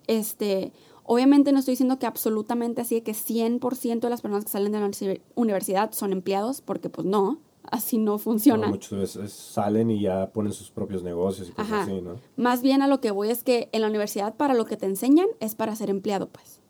Este, 0.07 0.73
obviamente 1.05 1.53
no 1.53 1.59
estoy 1.59 1.73
diciendo 1.73 1.99
que 1.99 2.07
absolutamente 2.07 2.83
así 2.83 3.01
que 3.01 3.13
100% 3.13 4.01
de 4.01 4.11
las 4.11 4.21
personas 4.21 4.45
que 4.45 4.51
salen 4.51 4.73
de 4.73 4.81
la 4.81 4.87
universi- 4.89 5.21
universidad 5.35 5.93
son 5.93 6.13
empleados, 6.13 6.61
porque 6.61 6.91
pues 6.91 7.07
no, 7.07 7.39
así 7.71 7.99
no 7.99 8.19
funciona. 8.19 8.67
No, 8.67 8.73
muchas 8.73 8.99
veces 8.99 9.33
salen 9.33 9.91
y 9.91 10.01
ya 10.03 10.31
ponen 10.33 10.53
sus 10.53 10.71
propios 10.71 11.03
negocios 11.03 11.49
y 11.49 11.53
cosas 11.53 11.73
Ajá. 11.73 11.83
así, 11.85 12.01
¿no? 12.01 12.17
Más 12.37 12.61
bien 12.63 12.83
a 12.83 12.89
lo 12.89 13.01
que 13.01 13.11
voy 13.11 13.31
es 13.31 13.43
que 13.43 13.69
en 13.73 13.81
la 13.83 13.89
universidad 13.89 14.35
para 14.37 14.55
lo 14.55 14.67
que 14.67 14.77
te 14.77 14.87
enseñan 14.87 15.29
es 15.41 15.55
para 15.55 15.75
ser 15.77 15.89
empleado, 15.91 16.29
pues. 16.29 16.61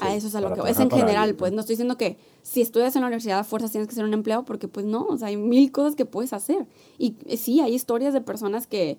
A 0.00 0.14
eso 0.14 0.26
es 0.28 0.34
a 0.34 0.40
lo 0.40 0.48
que. 0.54 0.60
Es 0.70 0.78
en 0.80 0.90
general, 0.90 1.16
alguien, 1.22 1.36
pues 1.36 1.52
¿no? 1.52 1.56
no 1.56 1.60
estoy 1.60 1.74
diciendo 1.74 1.96
que 1.96 2.16
si 2.42 2.60
estudias 2.60 2.94
en 2.96 3.02
la 3.02 3.06
universidad 3.08 3.38
a 3.38 3.44
fuerzas 3.44 3.70
tienes 3.70 3.88
que 3.88 3.94
ser 3.94 4.04
un 4.04 4.14
empleado, 4.14 4.44
porque 4.44 4.68
pues 4.68 4.86
no, 4.86 5.04
o 5.06 5.16
sea, 5.18 5.28
hay 5.28 5.36
mil 5.36 5.70
cosas 5.72 5.94
que 5.96 6.04
puedes 6.06 6.32
hacer. 6.32 6.66
Y 6.98 7.14
eh, 7.26 7.36
sí, 7.36 7.60
hay 7.60 7.74
historias 7.74 8.12
de 8.14 8.20
personas 8.20 8.66
que 8.66 8.98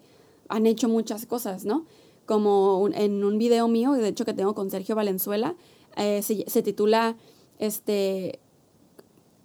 han 0.49 0.65
hecho 0.65 0.87
muchas 0.89 1.25
cosas, 1.25 1.65
¿no? 1.65 1.85
Como 2.25 2.79
un- 2.79 2.93
en 2.93 3.23
un 3.23 3.37
video 3.37 3.67
mío, 3.67 3.93
de 3.93 4.07
hecho 4.07 4.25
que 4.25 4.33
tengo 4.33 4.53
con 4.55 4.69
Sergio 4.69 4.95
Valenzuela, 4.95 5.55
eh, 5.97 6.21
se, 6.21 6.45
se 6.49 6.61
titula 6.63 7.15
este 7.59 8.39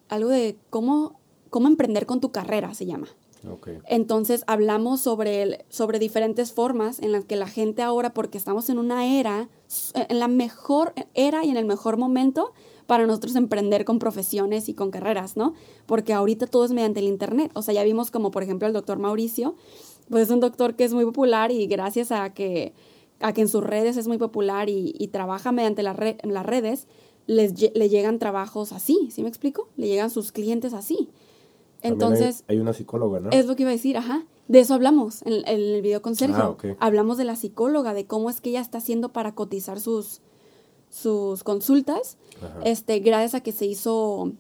algo 0.09 0.29
de 0.29 0.57
cómo, 0.71 1.19
cómo 1.51 1.67
emprender 1.69 2.07
con 2.07 2.21
tu 2.21 2.31
carrera, 2.33 2.75
se 2.75 2.87
llama. 2.87 3.09
Ok. 3.51 3.69
Entonces 3.87 4.43
hablamos 4.47 5.01
sobre, 5.01 5.65
sobre 5.69 5.99
diferentes 5.99 6.53
formas 6.53 7.01
en 7.01 7.13
las 7.13 7.25
que 7.25 7.37
la 7.37 7.47
gente 7.47 7.83
ahora, 7.83 8.13
porque 8.15 8.39
estamos 8.39 8.69
en 8.71 8.79
una 8.79 9.07
era, 9.19 9.49
s- 9.69 9.93
en 10.09 10.19
la 10.19 10.29
mejor 10.29 10.93
era 11.15 11.45
y 11.45 11.51
en 11.51 11.57
el 11.57 11.65
mejor 11.65 11.97
momento 11.97 12.53
para 12.87 13.07
nosotros 13.07 13.35
emprender 13.37 13.85
con 13.85 13.99
profesiones 13.99 14.69
y 14.69 14.75
con 14.75 14.91
carreras, 14.91 15.37
¿no? 15.37 15.55
Porque 15.87 16.13
ahorita 16.13 16.47
todo 16.47 16.65
es 16.65 16.73
mediante 16.73 17.01
el 17.01 17.07
Internet. 17.07 17.51
O 17.55 17.63
sea, 17.63 17.75
ya 17.75 17.83
vimos 17.83 18.11
como, 18.11 18.31
por 18.31 18.43
ejemplo, 18.43 18.67
el 18.69 18.73
doctor 18.73 18.99
Mauricio, 18.99 19.57
pues 20.09 20.25
es 20.25 20.31
un 20.31 20.41
doctor 20.41 20.77
que 20.77 20.85
es 20.85 20.95
muy 20.95 21.05
popular 21.05 21.51
y 21.51 21.67
gracias 21.67 22.13
a 22.13 22.33
que, 22.33 22.75
a 23.21 23.33
que 23.33 23.41
en 23.41 23.49
sus 23.49 23.65
redes 23.65 23.97
es 23.97 24.07
muy 24.07 24.19
popular 24.19 24.69
y, 24.69 24.93
trabaja 25.13 25.51
mediante 25.51 25.83
las 25.83 25.97
redes, 25.97 26.87
les, 27.27 27.75
le 27.75 27.89
llegan 27.89 28.19
trabajos 28.21 28.73
así, 28.73 29.09
¿sí 29.11 29.23
me 29.23 29.29
explico? 29.29 29.69
Le 29.77 29.89
llegan 29.89 30.11
sus 30.11 30.31
clientes 30.31 30.73
así. 30.73 31.09
Hay- 31.87 31.93
Entonces... 31.93 32.45
Hay, 32.49 32.59
una 32.59 32.73
psicóloga, 32.73 33.21
¿no? 33.21 33.31
Es 33.31 33.47
lo 33.47 33.57
que 33.57 33.63
iba 33.63 33.71
a 33.71 33.75
decir, 33.75 33.97
ajá. 33.97 34.25
De 34.49 34.61
eso 34.61 34.75
hablamos 34.75 35.23
en, 35.23 35.33
en 35.49 35.61
el 35.61 35.83
video 35.83 36.03
con 36.03 36.15
Sergio. 36.15 36.37
Ah, 36.43 36.51
ok. 36.51 36.65
Hablamos 36.79 37.19
de 37.19 37.25
la 37.25 37.35
psicóloga, 37.37 37.95
de 37.95 38.07
cómo 38.07 38.31
es 38.31 38.41
que 38.41 38.51
ella 38.51 38.61
está 38.61 38.79
haciendo 38.79 39.09
para 39.13 39.35
cotizar 39.35 39.81
sus, 39.81 40.21
sus 40.91 41.43
consultas, 41.43 42.17
Ajá. 42.43 42.61
este, 42.65 43.01
gracias 43.01 43.35
a 43.35 43.41
que 43.43 43.53
se 43.53 43.67
hizo 43.67 44.33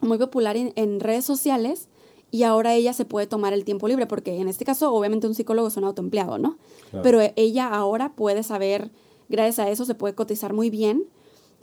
muy 0.00 0.18
popular 0.18 0.56
en, 0.56 0.72
en 0.76 1.00
redes 1.00 1.24
sociales 1.24 1.88
y 2.30 2.42
ahora 2.44 2.74
ella 2.74 2.92
se 2.92 3.04
puede 3.04 3.26
tomar 3.26 3.52
el 3.54 3.64
tiempo 3.64 3.88
libre, 3.88 4.06
porque 4.06 4.36
en 4.38 4.46
este 4.48 4.64
caso 4.64 4.92
obviamente 4.92 5.26
un 5.26 5.34
psicólogo 5.34 5.68
es 5.68 5.76
un 5.76 5.84
autoempleado, 5.84 6.38
¿no? 6.38 6.58
Claro. 6.90 7.02
Pero 7.02 7.20
ella 7.36 7.66
ahora 7.68 8.12
puede 8.14 8.42
saber, 8.42 8.90
gracias 9.28 9.58
a 9.58 9.70
eso 9.70 9.84
se 9.84 9.94
puede 9.94 10.14
cotizar 10.14 10.52
muy 10.52 10.70
bien 10.70 11.04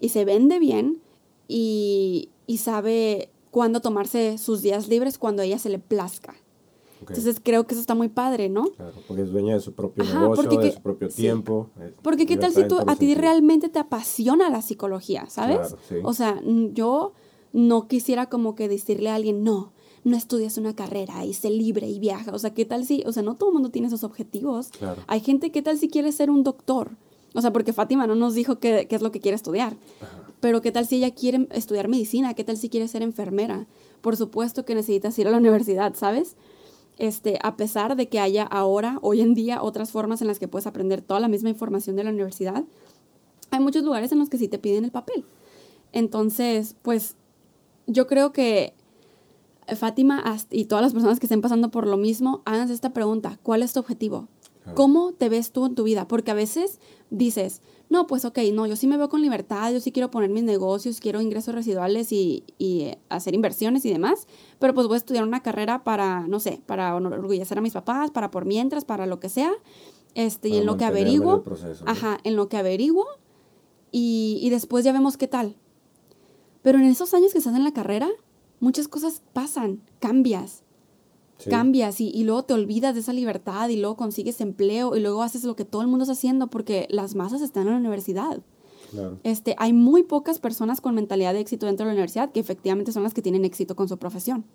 y 0.01 0.09
se 0.09 0.25
vende 0.25 0.59
bien 0.59 0.99
y, 1.47 2.29
y 2.47 2.57
sabe 2.57 3.29
cuándo 3.57 3.79
tomarse 3.79 4.37
sus 4.37 4.61
días 4.61 4.87
libres 4.87 5.17
cuando 5.17 5.41
a 5.41 5.45
ella 5.45 5.57
se 5.57 5.69
le 5.69 5.79
plazca. 5.79 6.35
Ok. 7.01 7.09
Entonces 7.09 7.41
creo 7.43 7.65
que 7.65 7.73
eso 7.73 7.81
está 7.81 7.95
muy 7.95 8.07
padre, 8.07 8.49
¿no? 8.49 8.65
Claro, 8.65 8.93
porque 9.07 9.23
es 9.23 9.31
dueña 9.31 9.55
de 9.55 9.61
su 9.61 9.73
propio 9.73 10.03
Ajá, 10.03 10.19
negocio, 10.21 10.43
de 10.51 10.57
que- 10.59 10.71
su 10.73 10.81
propio 10.83 11.09
sí. 11.09 11.15
tiempo. 11.23 11.71
Porque 12.03 12.27
qué 12.27 12.37
tal 12.37 12.53
si 12.53 12.67
tú, 12.67 12.77
a 12.85 12.95
ti 12.95 13.15
realmente 13.15 13.67
te 13.69 13.79
apasiona 13.79 14.51
la 14.51 14.61
psicología, 14.61 15.25
¿sabes? 15.27 15.57
Claro, 15.57 15.77
sí. 15.89 15.95
O 16.03 16.13
sea, 16.13 16.39
yo 16.73 17.13
no 17.51 17.87
quisiera 17.87 18.29
como 18.29 18.53
que 18.53 18.67
decirle 18.69 19.09
a 19.09 19.15
alguien, 19.15 19.43
no, 19.43 19.73
no 20.03 20.15
estudias 20.15 20.59
una 20.59 20.75
carrera 20.75 21.25
y 21.25 21.33
sé 21.33 21.49
libre 21.49 21.87
y 21.89 21.97
viaja. 21.97 22.31
O 22.35 22.37
sea, 22.37 22.53
¿qué 22.53 22.65
tal 22.65 22.85
si, 22.85 23.01
o 23.07 23.11
sea, 23.11 23.23
no 23.23 23.33
todo 23.33 23.49
el 23.49 23.53
mundo 23.55 23.69
tiene 23.71 23.87
esos 23.87 24.03
objetivos? 24.03 24.67
Claro. 24.69 25.01
Hay 25.07 25.21
gente, 25.21 25.51
¿qué 25.51 25.63
tal 25.63 25.79
si 25.79 25.89
quiere 25.89 26.11
ser 26.11 26.29
un 26.29 26.43
doctor? 26.43 26.91
O 27.33 27.41
sea, 27.41 27.51
porque 27.51 27.73
Fátima 27.73 28.05
no 28.05 28.13
nos 28.13 28.35
dijo 28.35 28.59
qué, 28.59 28.85
qué 28.87 28.95
es 28.95 29.01
lo 29.01 29.11
que 29.11 29.19
quiere 29.19 29.35
estudiar. 29.35 29.75
Pero 30.39 30.61
¿qué 30.61 30.71
tal 30.71 30.85
si 30.85 30.97
ella 30.97 31.13
quiere 31.13 31.47
estudiar 31.51 31.87
medicina? 31.87 32.33
¿Qué 32.33 32.43
tal 32.43 32.57
si 32.57 32.69
quiere 32.69 32.87
ser 32.87 33.01
enfermera? 33.01 33.67
Por 34.01 34.15
supuesto 34.15 34.65
que 34.65 34.75
necesitas 34.75 35.17
ir 35.17 35.27
a 35.27 35.31
la 35.31 35.37
universidad, 35.37 35.95
¿sabes? 35.95 36.35
Este, 36.97 37.39
a 37.43 37.57
pesar 37.57 37.95
de 37.95 38.07
que 38.07 38.19
haya 38.19 38.43
ahora, 38.43 38.99
hoy 39.01 39.21
en 39.21 39.33
día, 39.33 39.61
otras 39.61 39.91
formas 39.91 40.21
en 40.21 40.27
las 40.27 40.39
que 40.39 40.47
puedes 40.47 40.67
aprender 40.67 41.01
toda 41.01 41.19
la 41.19 41.27
misma 41.27 41.49
información 41.49 41.95
de 41.95 42.03
la 42.03 42.09
universidad, 42.09 42.63
hay 43.51 43.59
muchos 43.59 43.83
lugares 43.83 44.11
en 44.11 44.19
los 44.19 44.29
que 44.29 44.37
sí 44.37 44.47
te 44.47 44.59
piden 44.59 44.83
el 44.83 44.91
papel. 44.91 45.25
Entonces, 45.91 46.75
pues 46.81 47.15
yo 47.85 48.07
creo 48.07 48.33
que 48.33 48.73
eh, 49.67 49.75
Fátima 49.75 50.23
y 50.51 50.65
todas 50.65 50.83
las 50.83 50.93
personas 50.93 51.19
que 51.19 51.25
estén 51.25 51.41
pasando 51.41 51.69
por 51.69 51.87
lo 51.87 51.97
mismo, 51.97 52.41
háganse 52.45 52.73
esta 52.73 52.93
pregunta, 52.93 53.39
¿cuál 53.43 53.63
es 53.63 53.73
tu 53.73 53.79
objetivo? 53.79 54.27
¿Cómo 54.73 55.13
te 55.13 55.29
ves 55.29 55.53
tú 55.53 55.65
en 55.65 55.75
tu 55.75 55.83
vida? 55.83 56.09
Porque 56.09 56.31
a 56.31 56.33
veces 56.33 56.79
dices, 57.09 57.61
no, 57.89 58.05
pues 58.05 58.25
ok, 58.25 58.39
no, 58.53 58.67
yo 58.67 58.75
sí 58.75 58.85
me 58.85 58.97
veo 58.97 59.07
con 59.07 59.21
libertad, 59.21 59.71
yo 59.71 59.79
sí 59.79 59.91
quiero 59.91 60.11
poner 60.11 60.29
mis 60.29 60.43
negocios, 60.43 60.99
quiero 60.99 61.21
ingresos 61.21 61.55
residuales 61.55 62.11
y, 62.11 62.43
y, 62.57 62.91
hacer 63.09 63.33
inversiones 63.33 63.85
y 63.85 63.91
demás, 63.91 64.27
pero 64.59 64.73
pues 64.73 64.87
voy 64.87 64.95
a 64.95 64.97
estudiar 64.97 65.23
una 65.23 65.41
carrera 65.41 65.83
para, 65.83 66.27
no 66.27 66.39
sé, 66.39 66.61
para 66.65 66.97
enorgullecer 66.97 67.57
a 67.57 67.61
mis 67.61 67.73
papás, 67.73 68.11
para 68.11 68.29
por 68.29 68.45
mientras, 68.45 68.83
para 68.83 69.05
lo 69.05 69.19
que 69.19 69.29
sea, 69.29 69.53
este, 70.15 70.49
y 70.49 70.57
en 70.57 70.65
lo 70.65 70.77
que 70.77 70.85
averiguo, 70.85 71.43
proceso, 71.43 71.85
¿no? 71.85 71.91
ajá, 71.91 72.17
en 72.23 72.35
lo 72.35 72.49
que 72.49 72.57
averiguo 72.57 73.05
y, 73.91 74.39
y 74.41 74.49
después 74.49 74.83
ya 74.83 74.91
vemos 74.91 75.15
qué 75.15 75.27
tal. 75.27 75.55
Pero 76.63 76.79
en 76.79 76.85
esos 76.85 77.13
años 77.13 77.31
que 77.31 77.37
estás 77.37 77.55
en 77.55 77.63
la 77.63 77.71
carrera, 77.71 78.09
muchas 78.59 78.89
cosas 78.89 79.21
pasan, 79.31 79.81
cambias, 79.99 80.63
Sí. 81.37 81.51
cambias 81.51 82.01
y, 82.01 82.09
y 82.09 82.23
luego 82.23 82.43
te 82.43 82.53
olvidas 82.55 82.95
de 82.95 83.01
esa 83.01 83.13
libertad 83.13 83.69
y 83.69 83.77
luego 83.77 83.95
consigues 83.95 84.41
empleo 84.41 84.95
y 84.95 85.01
luego 85.01 85.21
haces 85.21 85.43
lo 85.43 85.55
que 85.55 85.65
todo 85.65 85.83
el 85.83 85.87
mundo 85.87 86.03
está 86.03 86.13
haciendo 86.13 86.47
porque 86.47 86.87
las 86.89 87.13
masas 87.13 87.41
están 87.41 87.67
en 87.67 87.73
la 87.73 87.79
universidad. 87.79 88.41
Claro. 88.91 89.19
Este, 89.23 89.55
hay 89.59 89.73
muy 89.73 90.03
pocas 90.03 90.39
personas 90.39 90.81
con 90.81 90.95
mentalidad 90.95 91.33
de 91.33 91.41
éxito 91.41 91.65
dentro 91.65 91.85
de 91.85 91.89
la 91.91 91.93
universidad 91.93 92.31
que 92.31 92.39
efectivamente 92.39 92.91
son 92.91 93.03
las 93.03 93.13
que 93.13 93.21
tienen 93.21 93.45
éxito 93.45 93.75
con 93.75 93.87
su 93.87 93.97
profesión. 93.97 94.45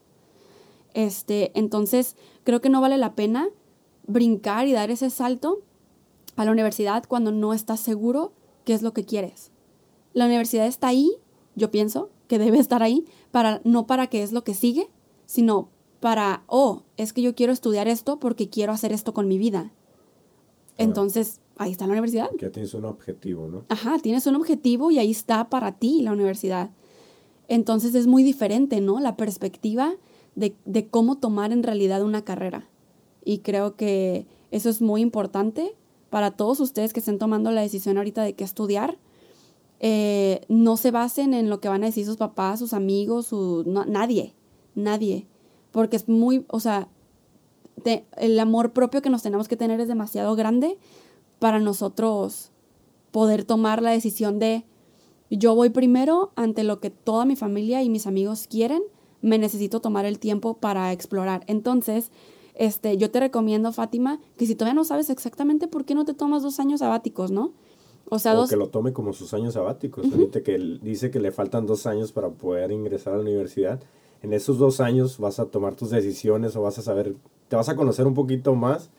Este, 0.95 1.53
entonces, 1.55 2.17
creo 2.45 2.61
que 2.61 2.69
no 2.69 2.81
vale 2.81 2.99
la 2.99 3.15
pena 3.15 3.49
brincar 4.07 4.67
y 4.67 4.73
dar 4.73 4.91
ese 4.91 5.11
salto 5.11 5.63
a 6.37 6.45
la 6.45 6.51
universidad 6.51 7.05
cuando 7.07 7.31
no 7.33 7.53
estás 7.53 7.81
seguro 7.81 8.33
qué 8.65 8.75
es 8.75 8.83
lo 8.83 8.93
que 8.93 9.05
quieres. 9.05 9.51
La 10.13 10.27
universidad 10.27 10.67
está 10.67 10.89
ahí, 10.89 11.13
yo 11.55 11.71
pienso 11.71 12.11
que 12.29 12.39
debe 12.39 12.59
estar 12.59 12.83
ahí, 12.83 13.05
para, 13.31 13.61
no 13.65 13.87
para 13.87 14.07
qué 14.09 14.23
es 14.23 14.33
lo 14.33 14.45
que 14.45 14.55
sigue, 14.55 14.89
sino 15.27 15.69
para, 16.03 16.43
oh, 16.49 16.83
es 16.97 17.13
que 17.13 17.23
yo 17.23 17.35
quiero 17.37 17.53
estudiar 17.53 17.87
esto 17.87 18.19
porque 18.19 18.51
quiero 18.51 18.73
hacer 18.73 18.93
esto 18.93 19.15
con 19.15 19.29
mi 19.29 19.39
vida. 19.39 19.73
Entonces, 20.77 21.41
ahí 21.57 21.71
está 21.71 21.87
la 21.87 21.93
universidad. 21.93 22.29
Ya 22.41 22.51
tienes 22.51 22.75
un 22.75 22.85
objetivo, 22.87 23.47
¿no? 23.47 23.65
Ajá, 23.69 23.99
tienes 24.03 24.27
un 24.27 24.35
objetivo 24.35 24.91
y 24.91 24.99
ahí 24.99 25.13
está 25.13 25.49
para 25.49 25.73
ti 25.79 26.03
la 26.03 26.11
universidad. 26.13 26.71
Entonces 27.47 27.95
es 27.95 28.07
muy 28.09 28.25
diferente, 28.25 28.81
¿no? 28.81 28.99
La 28.99 29.17
perspectiva 29.17 29.95
de, 30.35 30.57
de 30.65 30.89
cómo 30.89 31.19
tomar 31.19 31.53
en 31.53 31.63
realidad 31.63 32.03
una 32.03 32.25
carrera. 32.25 32.69
Y 33.25 33.39
creo 33.39 33.77
que 33.77 34.27
eso 34.51 34.71
es 34.71 34.83
muy 34.83 35.03
importante 35.03 35.77
para 36.11 36.33
todos 36.33 36.59
ustedes 36.59 36.93
que 36.93 36.99
estén 37.01 37.19
tomando 37.19 37.53
la 37.53 37.61
decisión 37.61 37.97
ahorita 37.97 38.23
de 38.25 38.35
qué 38.35 38.43
estudiar. 38.43 38.99
Eh, 39.79 40.41
no 40.49 40.77
se 40.77 40.91
basen 40.91 41.33
en 41.33 41.49
lo 41.49 41.61
que 41.61 41.69
van 41.69 41.85
a 41.85 41.87
decir 41.87 42.07
sus 42.07 42.17
papás, 42.17 42.59
sus 42.59 42.73
amigos, 42.73 43.27
su, 43.27 43.63
no- 43.67 43.85
nadie, 43.85 44.35
nadie. 44.75 45.27
Porque 45.73 45.97
es 45.97 46.09
muy, 46.09 46.45
o 46.49 46.61
sea, 46.61 46.89
te- 47.83 48.05
el 48.17 48.39
amor 48.39 48.73
propio 48.73 49.03
que 49.03 49.11
nos 49.11 49.23
tenemos 49.23 49.49
que 49.49 49.57
tener 49.57 49.81
es 49.81 49.89
demasiado 49.89 50.37
grande 50.37 50.79
para 51.39 51.59
nosotros 51.59 52.51
poder 53.11 53.45
tomar 53.45 53.83
la 53.83 53.91
decisión 53.91 54.39
de 54.39 54.65
yo 55.31 55.55
voy 55.55 55.71
primero 55.71 56.31
ante 56.37 56.63
lo 56.63 56.79
que 56.81 56.91
toda 56.91 57.25
mi 57.25 57.37
familia 57.37 57.83
y 57.83 57.89
mis 57.89 58.07
amigos 58.07 58.47
quieren, 58.49 58.83
me 59.23 59.39
necesito 59.39 59.81
tomar 59.81 60.05
el 60.05 60.19
tiempo 60.19 60.55
para 60.55 60.93
explorar. 60.93 61.43
Entonces, 61.47 62.11
este, 62.55 62.99
yo 62.99 63.11
te 63.11 63.21
recomiendo, 63.21 63.73
Fátima, 63.73 64.21
que 64.37 64.47
si 64.47 64.55
todavía 64.55 64.75
no 64.75 64.85
sabes 64.85 65.09
exactamente 65.09 65.69
por 65.69 65.85
qué 65.87 65.95
no 65.95 66.05
te 66.05 66.13
tomas 66.13 66.43
dos 66.43 66.61
años 66.61 66.81
sabáticos, 66.81 67.31
¿no? 67.31 67.53
O 68.11 68.19
sea, 68.19 68.35
o 68.35 68.37
dos... 68.37 68.51
que 68.51 68.57
lo 68.57 68.69
tome 68.69 68.93
como 68.93 69.15
sus 69.15 69.33
años 69.33 69.55
sabáticos. 69.55 70.05
Ahorita 70.13 70.43
que 70.43 70.59
dice 70.83 71.11
que 71.11 71.19
le 71.19 71.33
faltan 71.33 71.65
dos 71.67 71.87
años 71.87 72.13
para 72.13 72.29
poder 72.29 72.71
ingresar 72.73 73.15
a 73.15 73.17
la 73.17 73.23
universidad. 73.23 73.81
En 74.23 74.33
esos 74.33 74.59
dos 74.59 74.81
años 74.81 75.19
vas 75.19 75.41
a 75.41 75.47
tomar 75.47 75.75
tus 75.75 75.91
decisiones 75.91 76.55
o 76.57 76.63
vas 76.63 76.79
a 76.79 76.83
saber, 76.83 77.15
te 77.49 77.57
vas 77.57 77.69
a 77.69 77.77
conocer 77.77 78.07
un 78.07 78.15
poquito 78.15 78.55
más 78.55 78.91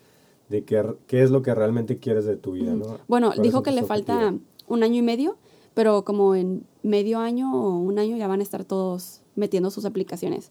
de 0.48 0.64
qué, 0.64 0.84
qué 1.06 1.22
es 1.22 1.30
lo 1.30 1.42
que 1.42 1.54
realmente 1.54 1.98
quieres 1.98 2.26
de 2.26 2.36
tu 2.36 2.52
vida, 2.52 2.74
¿no? 2.74 2.98
Bueno, 3.08 3.28
¿Cuáles 3.28 3.42
dijo 3.42 3.62
que 3.62 3.70
le 3.70 3.82
falta 3.84 4.34
un 4.68 4.82
año 4.82 4.96
y 4.96 5.02
medio, 5.02 5.36
pero 5.74 6.04
como 6.04 6.34
en 6.34 6.64
medio 6.82 7.18
año 7.18 7.54
o 7.54 7.78
un 7.78 7.98
año 7.98 8.16
ya 8.16 8.28
van 8.28 8.40
a 8.40 8.42
estar 8.42 8.64
todos 8.64 9.20
metiendo 9.34 9.70
sus 9.70 9.84
aplicaciones. 9.84 10.50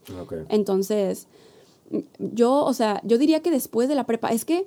Entonces, 0.50 1.28
yo, 2.20 2.64
o 2.66 2.74
sea, 2.74 3.02
yo 3.04 3.18
diría 3.18 3.42
que 3.42 3.52
después 3.52 3.88
de 3.88 3.96
la 3.96 4.06
prepa, 4.06 4.30
es 4.30 4.46
que 4.46 4.66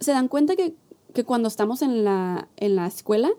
se 0.00 0.12
dan 0.12 0.28
cuenta 0.28 0.56
que, 0.56 0.74
que 1.14 1.24
cuando 1.24 1.48
estamos 1.48 1.82
en 1.82 2.04
la, 2.04 2.48
en 2.56 2.76
la 2.76 2.86
escuela, 2.86 3.30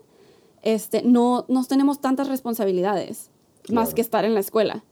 este, 0.62 1.02
no 1.02 1.44
nos 1.48 1.68
tenemos 1.68 2.00
tantas 2.00 2.28
responsabilidades 2.28 3.30
más 3.70 3.94
que 3.94 4.00
estar 4.00 4.24
en 4.24 4.34
la 4.34 4.40
escuela. 4.40 4.84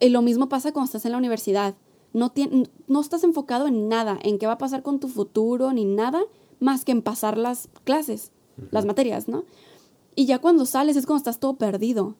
Y 0.00 0.08
lo 0.08 0.22
mismo 0.22 0.48
pasa 0.48 0.72
cuando 0.72 0.86
estás 0.86 1.04
en 1.04 1.12
la 1.12 1.18
universidad. 1.18 1.74
No, 2.12 2.32
tien- 2.32 2.68
no 2.88 3.00
estás 3.00 3.22
enfocado 3.22 3.68
en 3.68 3.88
nada, 3.88 4.18
en 4.22 4.38
qué 4.38 4.46
va 4.46 4.54
a 4.54 4.58
pasar 4.58 4.82
con 4.82 4.98
tu 4.98 5.08
futuro, 5.08 5.72
ni 5.72 5.84
nada, 5.84 6.22
más 6.58 6.84
que 6.84 6.92
en 6.92 7.02
pasar 7.02 7.38
las 7.38 7.68
clases, 7.84 8.32
las 8.70 8.84
materias, 8.84 9.28
¿no? 9.28 9.44
Y 10.16 10.26
ya 10.26 10.38
cuando 10.40 10.66
sales 10.66 10.96
es 10.96 11.06
cuando 11.06 11.18
estás 11.18 11.38
todo 11.38 11.54
perdido. 11.54 12.16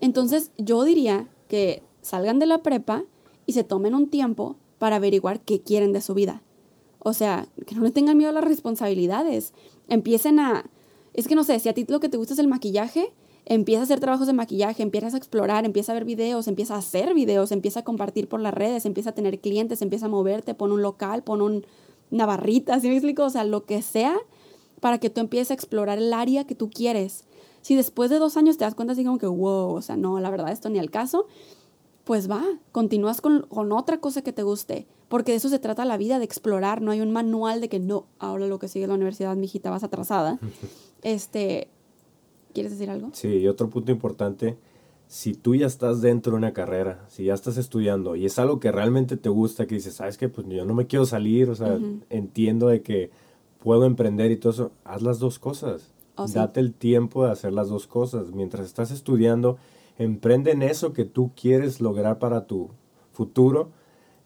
Entonces 0.00 0.52
yo 0.58 0.84
diría 0.84 1.28
que 1.48 1.82
salgan 2.02 2.38
de 2.38 2.46
la 2.46 2.62
prepa 2.62 3.04
y 3.46 3.52
se 3.52 3.64
tomen 3.64 3.94
un 3.94 4.08
tiempo 4.08 4.56
para 4.78 4.96
averiguar 4.96 5.40
qué 5.40 5.60
quieren 5.60 5.92
de 5.92 6.00
su 6.00 6.14
vida. 6.14 6.42
O 7.00 7.12
sea, 7.12 7.48
que 7.66 7.74
no 7.74 7.82
le 7.82 7.90
tengan 7.90 8.16
miedo 8.16 8.30
a 8.30 8.34
las 8.34 8.44
responsabilidades. 8.44 9.52
Empiecen 9.88 10.38
a... 10.38 10.70
Es 11.14 11.26
que 11.26 11.34
no 11.34 11.44
sé, 11.44 11.58
si 11.58 11.68
a 11.68 11.74
ti 11.74 11.84
lo 11.88 12.00
que 12.00 12.08
te 12.08 12.16
gusta 12.16 12.34
es 12.34 12.38
el 12.38 12.48
maquillaje, 12.48 13.12
empieza 13.44 13.80
a 13.80 13.84
hacer 13.84 14.00
trabajos 14.00 14.26
de 14.26 14.32
maquillaje, 14.32 14.82
empiezas 14.82 15.14
a 15.14 15.16
explorar, 15.16 15.64
empieza 15.64 15.92
a 15.92 15.94
ver 15.94 16.04
videos, 16.04 16.48
empieza 16.48 16.74
a 16.74 16.78
hacer 16.78 17.14
videos, 17.14 17.52
empieza 17.52 17.80
a 17.80 17.84
compartir 17.84 18.28
por 18.28 18.40
las 18.40 18.54
redes, 18.54 18.86
empieza 18.86 19.10
a 19.10 19.14
tener 19.14 19.40
clientes, 19.40 19.82
empieza 19.82 20.06
a 20.06 20.08
moverte, 20.08 20.54
pon 20.54 20.72
un 20.72 20.82
local, 20.82 21.22
pon 21.22 21.42
un, 21.42 21.66
una 22.10 22.26
barrita, 22.26 22.78
¿sí 22.80 22.88
me 22.88 22.94
explico? 22.94 23.24
O 23.24 23.30
sea, 23.30 23.44
lo 23.44 23.64
que 23.64 23.82
sea 23.82 24.16
para 24.80 24.98
que 24.98 25.10
tú 25.10 25.20
empieces 25.20 25.50
a 25.50 25.54
explorar 25.54 25.98
el 25.98 26.12
área 26.12 26.44
que 26.44 26.54
tú 26.54 26.68
quieres. 26.68 27.24
Si 27.60 27.76
después 27.76 28.10
de 28.10 28.18
dos 28.18 28.36
años 28.36 28.58
te 28.58 28.64
das 28.64 28.74
cuenta 28.74 28.92
así 28.92 29.04
como 29.04 29.18
que, 29.18 29.26
wow, 29.26 29.74
o 29.74 29.82
sea, 29.82 29.96
no, 29.96 30.18
la 30.18 30.28
verdad, 30.30 30.50
esto 30.50 30.68
ni 30.68 30.80
al 30.80 30.90
caso, 30.90 31.26
pues 32.02 32.28
va, 32.28 32.42
continúas 32.72 33.20
con, 33.20 33.42
con 33.42 33.70
otra 33.70 33.98
cosa 34.00 34.22
que 34.22 34.32
te 34.32 34.42
guste, 34.42 34.88
porque 35.08 35.30
de 35.30 35.38
eso 35.38 35.48
se 35.48 35.60
trata 35.60 35.84
la 35.84 35.96
vida, 35.96 36.18
de 36.18 36.24
explorar, 36.24 36.82
no 36.82 36.90
hay 36.90 37.00
un 37.00 37.12
manual 37.12 37.60
de 37.60 37.68
que 37.68 37.78
no, 37.78 38.06
ahora 38.18 38.48
lo 38.48 38.58
que 38.58 38.66
sigue 38.66 38.88
la 38.88 38.94
universidad, 38.94 39.36
mijita, 39.36 39.70
vas 39.70 39.84
atrasada. 39.84 40.40
este, 41.02 41.68
¿quieres 42.52 42.72
decir 42.72 42.90
algo? 42.90 43.10
Sí, 43.12 43.28
y 43.28 43.48
otro 43.48 43.68
punto 43.70 43.92
importante, 43.92 44.56
si 45.06 45.34
tú 45.34 45.54
ya 45.54 45.66
estás 45.66 46.00
dentro 46.00 46.32
de 46.32 46.38
una 46.38 46.52
carrera, 46.52 47.04
si 47.08 47.24
ya 47.24 47.34
estás 47.34 47.58
estudiando 47.58 48.16
y 48.16 48.24
es 48.24 48.38
algo 48.38 48.60
que 48.60 48.72
realmente 48.72 49.16
te 49.16 49.28
gusta, 49.28 49.66
que 49.66 49.74
dices, 49.74 49.94
sabes 49.94 50.16
que 50.16 50.28
pues 50.28 50.46
yo 50.48 50.64
no 50.64 50.74
me 50.74 50.86
quiero 50.86 51.04
salir, 51.04 51.50
o 51.50 51.54
sea, 51.54 51.78
entiendo 52.08 52.68
de 52.68 52.82
que 52.82 53.10
puedo 53.58 53.84
emprender 53.84 54.30
y 54.30 54.36
todo 54.36 54.52
eso, 54.52 54.72
haz 54.84 55.02
las 55.02 55.18
dos 55.18 55.38
cosas. 55.38 55.92
Oh, 56.16 56.26
sí. 56.26 56.34
Date 56.34 56.60
el 56.60 56.72
tiempo 56.72 57.24
de 57.24 57.32
hacer 57.32 57.52
las 57.52 57.68
dos 57.68 57.86
cosas. 57.86 58.32
Mientras 58.32 58.66
estás 58.66 58.90
estudiando, 58.90 59.58
emprende 59.98 60.50
en 60.50 60.62
eso 60.62 60.92
que 60.92 61.04
tú 61.04 61.32
quieres 61.40 61.80
lograr 61.80 62.18
para 62.18 62.46
tu 62.46 62.70
futuro 63.12 63.70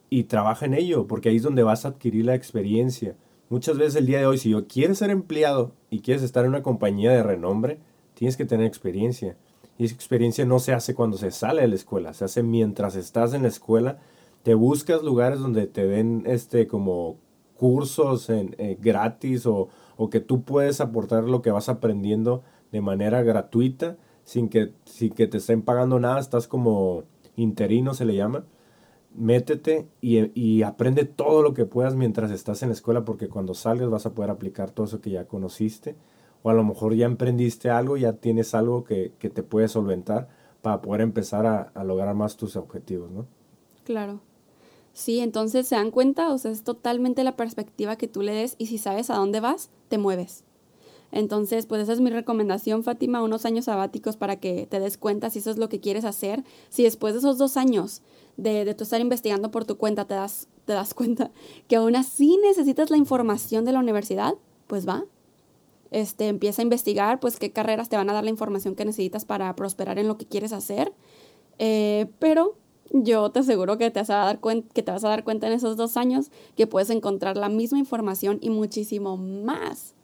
y 0.09 0.25
trabaja 0.25 0.67
en 0.67 0.75
ello, 0.75 1.07
porque 1.07 1.29
ahí 1.29 1.37
es 1.37 1.43
donde 1.43 1.63
vas 1.63 1.85
a 1.85 1.89
adquirir 1.89 2.27
la 2.27 2.35
experiencia. 2.35 3.17
Muchas 3.49 3.79
veces 3.79 3.97
el 3.97 4.07
día 4.07 4.19
de 4.19 4.27
hoy, 4.27 4.39
si 4.39 4.51
yo 4.51 4.67
quieres 4.67 4.99
ser 4.99 5.11
empleado 5.11 5.73
y 5.91 6.01
quieres 6.01 6.23
estar 6.23 6.45
en 6.45 6.51
una 6.51 6.63
compañía 6.63 7.11
de 7.11 7.23
renombre, 7.23 7.79
tienes 8.17 8.37
que 8.37 8.47
tener 8.47 8.67
experiencia. 8.67 9.37
Y 9.79 9.85
esa 9.85 9.95
experiencia 9.95 10.45
no 10.47 10.59
se 10.59 10.73
hace 10.73 10.95
cuando 10.95 11.19
se 11.19 11.31
sale 11.31 11.63
de 11.63 11.69
la 11.69 11.75
escuela, 11.75 12.15
se 12.15 12.25
hace 12.25 12.43
mientras 12.43 12.97
estás 12.97 13.35
en 13.35 13.43
la 13.43 13.49
escuela. 13.49 13.99
Te 14.43 14.55
buscas 14.55 15.03
lugares 15.03 15.39
donde 15.39 15.67
te 15.67 15.87
den 15.87 16.23
este 16.27 16.67
como 16.67 17.19
cursos 17.57 18.31
en, 18.31 18.55
eh, 18.59 18.79
gratis 18.81 19.47
o, 19.47 19.69
o 19.97 20.09
que 20.09 20.21
tú 20.21 20.43
puedes 20.43 20.81
aportar 20.81 21.25
lo 21.25 21.43
que 21.43 21.51
vas 21.51 21.69
aprendiendo 21.69 22.43
de 22.73 22.81
manera 22.81 23.23
gratuita 23.23 23.97
sin 24.25 24.49
que, 24.49 24.73
sin 24.87 25.13
que 25.13 25.27
te 25.27 25.39
estén 25.39 25.63
pagando 25.63 26.01
nada, 26.01 26.19
estás 26.19 26.49
como 26.49 27.05
interino 27.37 27.93
se 27.93 28.07
le 28.07 28.17
llama. 28.17 28.45
Métete 29.15 29.89
y, 30.01 30.31
y 30.39 30.63
aprende 30.63 31.05
todo 31.05 31.43
lo 31.43 31.55
que 31.55 31.67
puedas 31.67 31.97
mientras 31.97 32.31
estás 32.31 32.63
en 32.63 32.71
la 32.71 32.75
escuela 32.75 33.05
porque 33.05 33.29
cuando 33.29 33.53
salgas 33.53 33.91
vas 33.91 34.07
a 34.07 34.15
poder 34.15 34.31
aplicar 34.31 34.71
todo 34.71 34.87
eso 34.87 35.01
que 35.03 35.11
ya 35.11 35.27
conociste 35.27 35.97
o 36.47 36.51
a 36.51 36.55
lo 36.55 36.63
mejor 36.63 36.95
ya 36.95 37.07
emprendiste 37.07 37.71
algo, 37.71 37.97
ya 37.97 38.13
tienes 38.13 38.55
algo 38.55 38.85
que, 38.85 39.11
que 39.19 39.31
te 39.31 39.43
puede 39.43 39.67
solventar 39.67 40.29
para 40.63 40.81
poder 40.81 41.01
empezar 41.01 41.45
a, 41.45 41.73
a 41.75 41.83
lograr 41.83 42.15
más 42.15 42.37
tus 42.37 42.55
objetivos, 42.55 43.11
¿no? 43.11 43.27
Claro. 43.83 44.21
Sí, 44.93 45.19
entonces 45.19 45.67
se 45.67 45.75
dan 45.75 45.91
cuenta, 45.91 46.33
o 46.33 46.39
sea, 46.39 46.53
es 46.53 46.63
totalmente 46.63 47.25
la 47.25 47.35
perspectiva 47.35 47.97
que 47.97 48.07
tú 48.07 48.23
le 48.23 48.33
des 48.33 48.55
y 48.59 48.67
si 48.67 48.79
sabes 48.79 49.11
a 49.11 49.17
dónde 49.17 49.41
vas, 49.41 49.71
te 49.89 49.99
mueves. 49.99 50.45
Entonces, 51.11 51.67
pues 51.67 51.83
esa 51.83 51.93
es 51.93 52.01
mi 52.01 52.11
recomendación, 52.11 52.85
Fátima, 52.85 53.25
unos 53.25 53.45
años 53.45 53.65
sabáticos 53.65 54.17
para 54.17 54.37
que 54.37 54.69
te 54.69 54.79
des 54.79 54.99
cuenta 54.99 55.31
si 55.31 55.41
eso 55.41 55.51
es 55.51 55.57
lo 55.59 55.69
que 55.69 55.81
quieres 55.81 56.05
hacer. 56.05 56.45
Si 56.69 56.85
después 56.85 57.15
de 57.15 57.19
esos 57.19 57.39
dos 57.39 57.57
años 57.57 58.03
de, 58.37 58.65
de 58.65 58.75
tú 58.77 58.85
estar 58.85 59.01
investigando 59.01 59.51
por 59.51 59.65
tu 59.65 59.79
cuenta 59.79 60.05
te 60.05 60.15
das, 60.15 60.47
te 60.65 60.75
das 60.75 60.95
cuenta 60.95 61.33
que 61.67 61.75
aún 61.75 61.97
así 61.97 62.39
necesitas 62.41 62.91
la 62.91 62.99
información 62.99 63.65
de 63.65 63.73
la 63.73 63.81
universidad, 63.81 64.35
pues 64.69 64.87
va. 64.87 65.07
Este, 65.91 66.29
empieza 66.29 66.63
a 66.63 66.65
investigar, 66.65 67.21
pues 67.21 67.39
qué 67.39 67.53
carreras 67.53 67.89
te 67.89 67.97
van 67.97 68.11
a 68.11 68.13
dar 68.13 68.25
la 68.25 68.31
información 68.31 68.75
que 68.75 68.85
necesitas 68.85 69.25
para 69.25 69.55
prosperar 69.57 69.99
en 69.99 70.09
lo 70.09 70.19
que 70.19 70.27
quieres 70.27 70.53
hacer. 70.53 70.93
Eh, 71.59 72.07
pero 72.19 72.57
yo 72.91 73.31
te 73.31 73.41
aseguro 73.41 73.79
que 73.79 73.91
te, 73.91 74.01
vas 74.01 74.11
a 74.11 74.17
dar 74.17 74.41
que 74.41 74.83
te 74.83 74.91
vas 74.91 75.05
a 75.05 75.09
dar 75.09 75.25
cuenta 75.25 75.47
en 75.47 75.53
esos 75.53 75.77
dos 75.77 75.97
años 75.97 76.31
que 76.57 76.67
puedes 76.67 76.91
encontrar 76.91 77.37
la 77.37 77.49
misma 77.49 77.79
información 77.79 78.39
y 78.41 78.51
muchísimo 78.51 79.17
más 79.17 79.95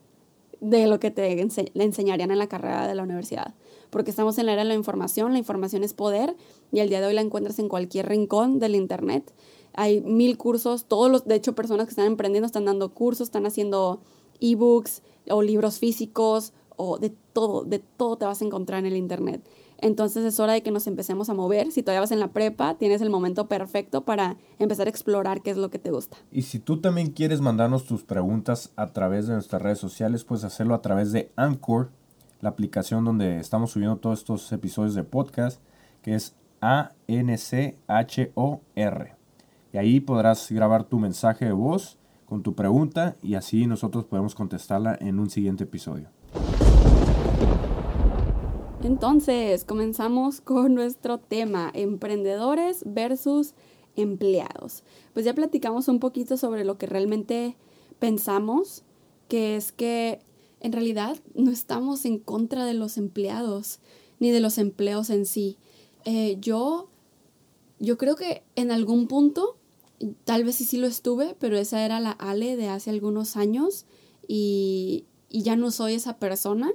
de 0.61 0.87
lo 0.87 1.01
que 1.01 1.11
te 1.11 1.41
enseñarían 1.75 2.31
en 2.31 2.39
la 2.39 2.47
carrera 2.47 2.87
de 2.87 2.95
la 2.95 3.03
universidad. 3.03 3.55
Porque 3.91 4.11
estamos 4.11 4.39
en 4.39 4.47
la 4.47 4.53
era 4.53 4.63
de 4.63 4.69
la 4.69 4.75
información, 4.75 5.33
la 5.33 5.39
información 5.39 5.83
es 5.83 5.93
poder 5.93 6.37
y 6.71 6.79
el 6.79 6.89
día 6.89 7.01
de 7.01 7.09
hoy 7.09 7.15
la 7.15 7.21
encuentras 7.21 7.59
en 7.59 7.69
cualquier 7.69 8.09
rincón 8.09 8.61
del 8.61 8.77
Internet. 8.77 9.33
Hay 9.75 10.01
mil 10.03 10.39
cursos, 10.39 10.85
todos 10.85 11.11
los, 11.11 11.25
de 11.25 11.35
hecho, 11.35 11.55
personas 11.55 11.87
que 11.87 11.91
están 11.91 12.07
emprendiendo 12.07 12.47
están 12.47 12.65
dando 12.65 12.95
cursos, 12.95 13.29
están 13.29 13.45
haciendo 13.45 14.01
ebooks 14.43 15.03
o 15.31 15.41
libros 15.41 15.79
físicos 15.79 16.53
o 16.77 16.99
de 16.99 17.11
todo, 17.33 17.65
de 17.65 17.79
todo 17.79 18.17
te 18.17 18.27
vas 18.27 18.43
a 18.43 18.45
encontrar 18.45 18.81
en 18.81 18.87
el 18.87 18.97
Internet. 18.97 19.49
Entonces 19.79 20.25
es 20.25 20.39
hora 20.39 20.53
de 20.53 20.63
que 20.63 20.71
nos 20.71 20.87
empecemos 20.87 21.29
a 21.29 21.35
mover. 21.35 21.73
Si 21.73 21.83
todavía 21.83 22.01
vas 22.01 22.13
en 22.13 22.21
la 22.21 22.29
prepa, 22.29 22.77
tienes 22.79 23.03
el 23.03 23.11
momento 23.11 23.49
perfecto 23.49 24.05
para 24.05 24.37
empezar 24.61 24.87
a 24.87 24.91
explorar 24.91 25.43
qué 25.43 25.51
es 25.51 25.57
lo 25.57 25.71
que 25.71 25.81
te 25.81 25.91
gusta. 25.91 26.17
Y 26.31 26.43
si 26.43 26.61
tú 26.61 26.81
también 26.81 27.11
quieres 27.11 27.41
mandarnos 27.41 27.85
tus 27.85 28.05
preguntas 28.05 28.71
a 28.77 28.93
través 28.93 29.27
de 29.27 29.35
nuestras 29.35 29.61
redes 29.61 29.81
sociales, 29.81 30.23
puedes 30.23 30.45
hacerlo 30.45 30.75
a 30.75 30.83
través 30.83 31.11
de 31.11 31.33
Anchor, 31.35 31.91
la 32.41 32.51
aplicación 32.51 33.05
donde 33.05 33.41
estamos 33.41 33.73
subiendo 33.73 33.97
todos 33.97 34.21
estos 34.21 34.53
episodios 34.53 34.95
de 34.95 35.03
podcast, 35.03 35.61
que 36.01 36.15
es 36.15 36.37
A-N-C-H-O-R. 36.61 37.07
Y 39.73 39.79
ahí 39.79 39.99
podrás 40.01 40.49
grabar 40.53 40.85
tu 40.85 41.01
mensaje 41.01 41.47
de 41.47 41.53
voz 41.53 41.99
con 42.33 42.43
tu 42.43 42.55
pregunta 42.55 43.15
y 43.23 43.35
así 43.35 43.67
nosotros 43.67 44.07
podemos 44.07 44.35
contestarla 44.35 44.97
en 44.99 45.21
un 45.21 45.29
siguiente 45.29 45.65
episodio. 45.65 46.09
Entonces, 48.83 49.67
comenzamos 49.67 50.41
con 50.41 50.73
nuestro 50.73 51.19
tema, 51.19 51.71
emprendedores 51.75 52.85
versus 52.87 53.53
empleados. 53.97 54.83
Pues 55.13 55.27
ya 55.27 55.35
platicamos 55.35 55.89
un 55.89 56.01
poquito 56.01 56.39
sobre 56.39 56.65
lo 56.65 56.79
que 56.79 56.87
realmente 56.87 57.59
pensamos, 57.99 58.83
que 59.29 59.57
es 59.57 59.71
que 59.71 60.21
en 60.61 60.73
realidad 60.73 61.19
no 61.35 61.51
estamos 61.51 62.07
en 62.07 62.19
contra 62.19 62.65
de 62.65 62.73
los 62.73 62.97
empleados 62.97 63.79
ni 64.21 64.31
de 64.31 64.41
los 64.41 64.57
empleos 64.57 65.11
en 65.11 65.27
sí. 65.27 65.59
Eh, 66.07 66.39
yo, 66.41 66.89
yo 67.79 67.99
creo 67.99 68.17
que 68.17 68.43
en 68.57 68.71
algún 68.71 69.07
punto, 69.07 69.59
tal 70.25 70.45
vez 70.45 70.57
sí, 70.57 70.65
sí 70.65 70.77
lo 70.77 70.87
estuve, 70.87 71.37
pero 71.39 71.57
esa 71.57 71.85
era 71.85 72.01
la 72.01 72.13
Ale 72.13 72.57
de 72.57 72.69
hace 72.69 72.91
algunos 72.91 73.37
años 73.37 73.87
y, 74.27 75.07
y 75.29 75.43
ya 75.43 75.57
no 75.57 75.71
soy 75.71 75.95
esa 75.95 76.19
persona 76.19 76.73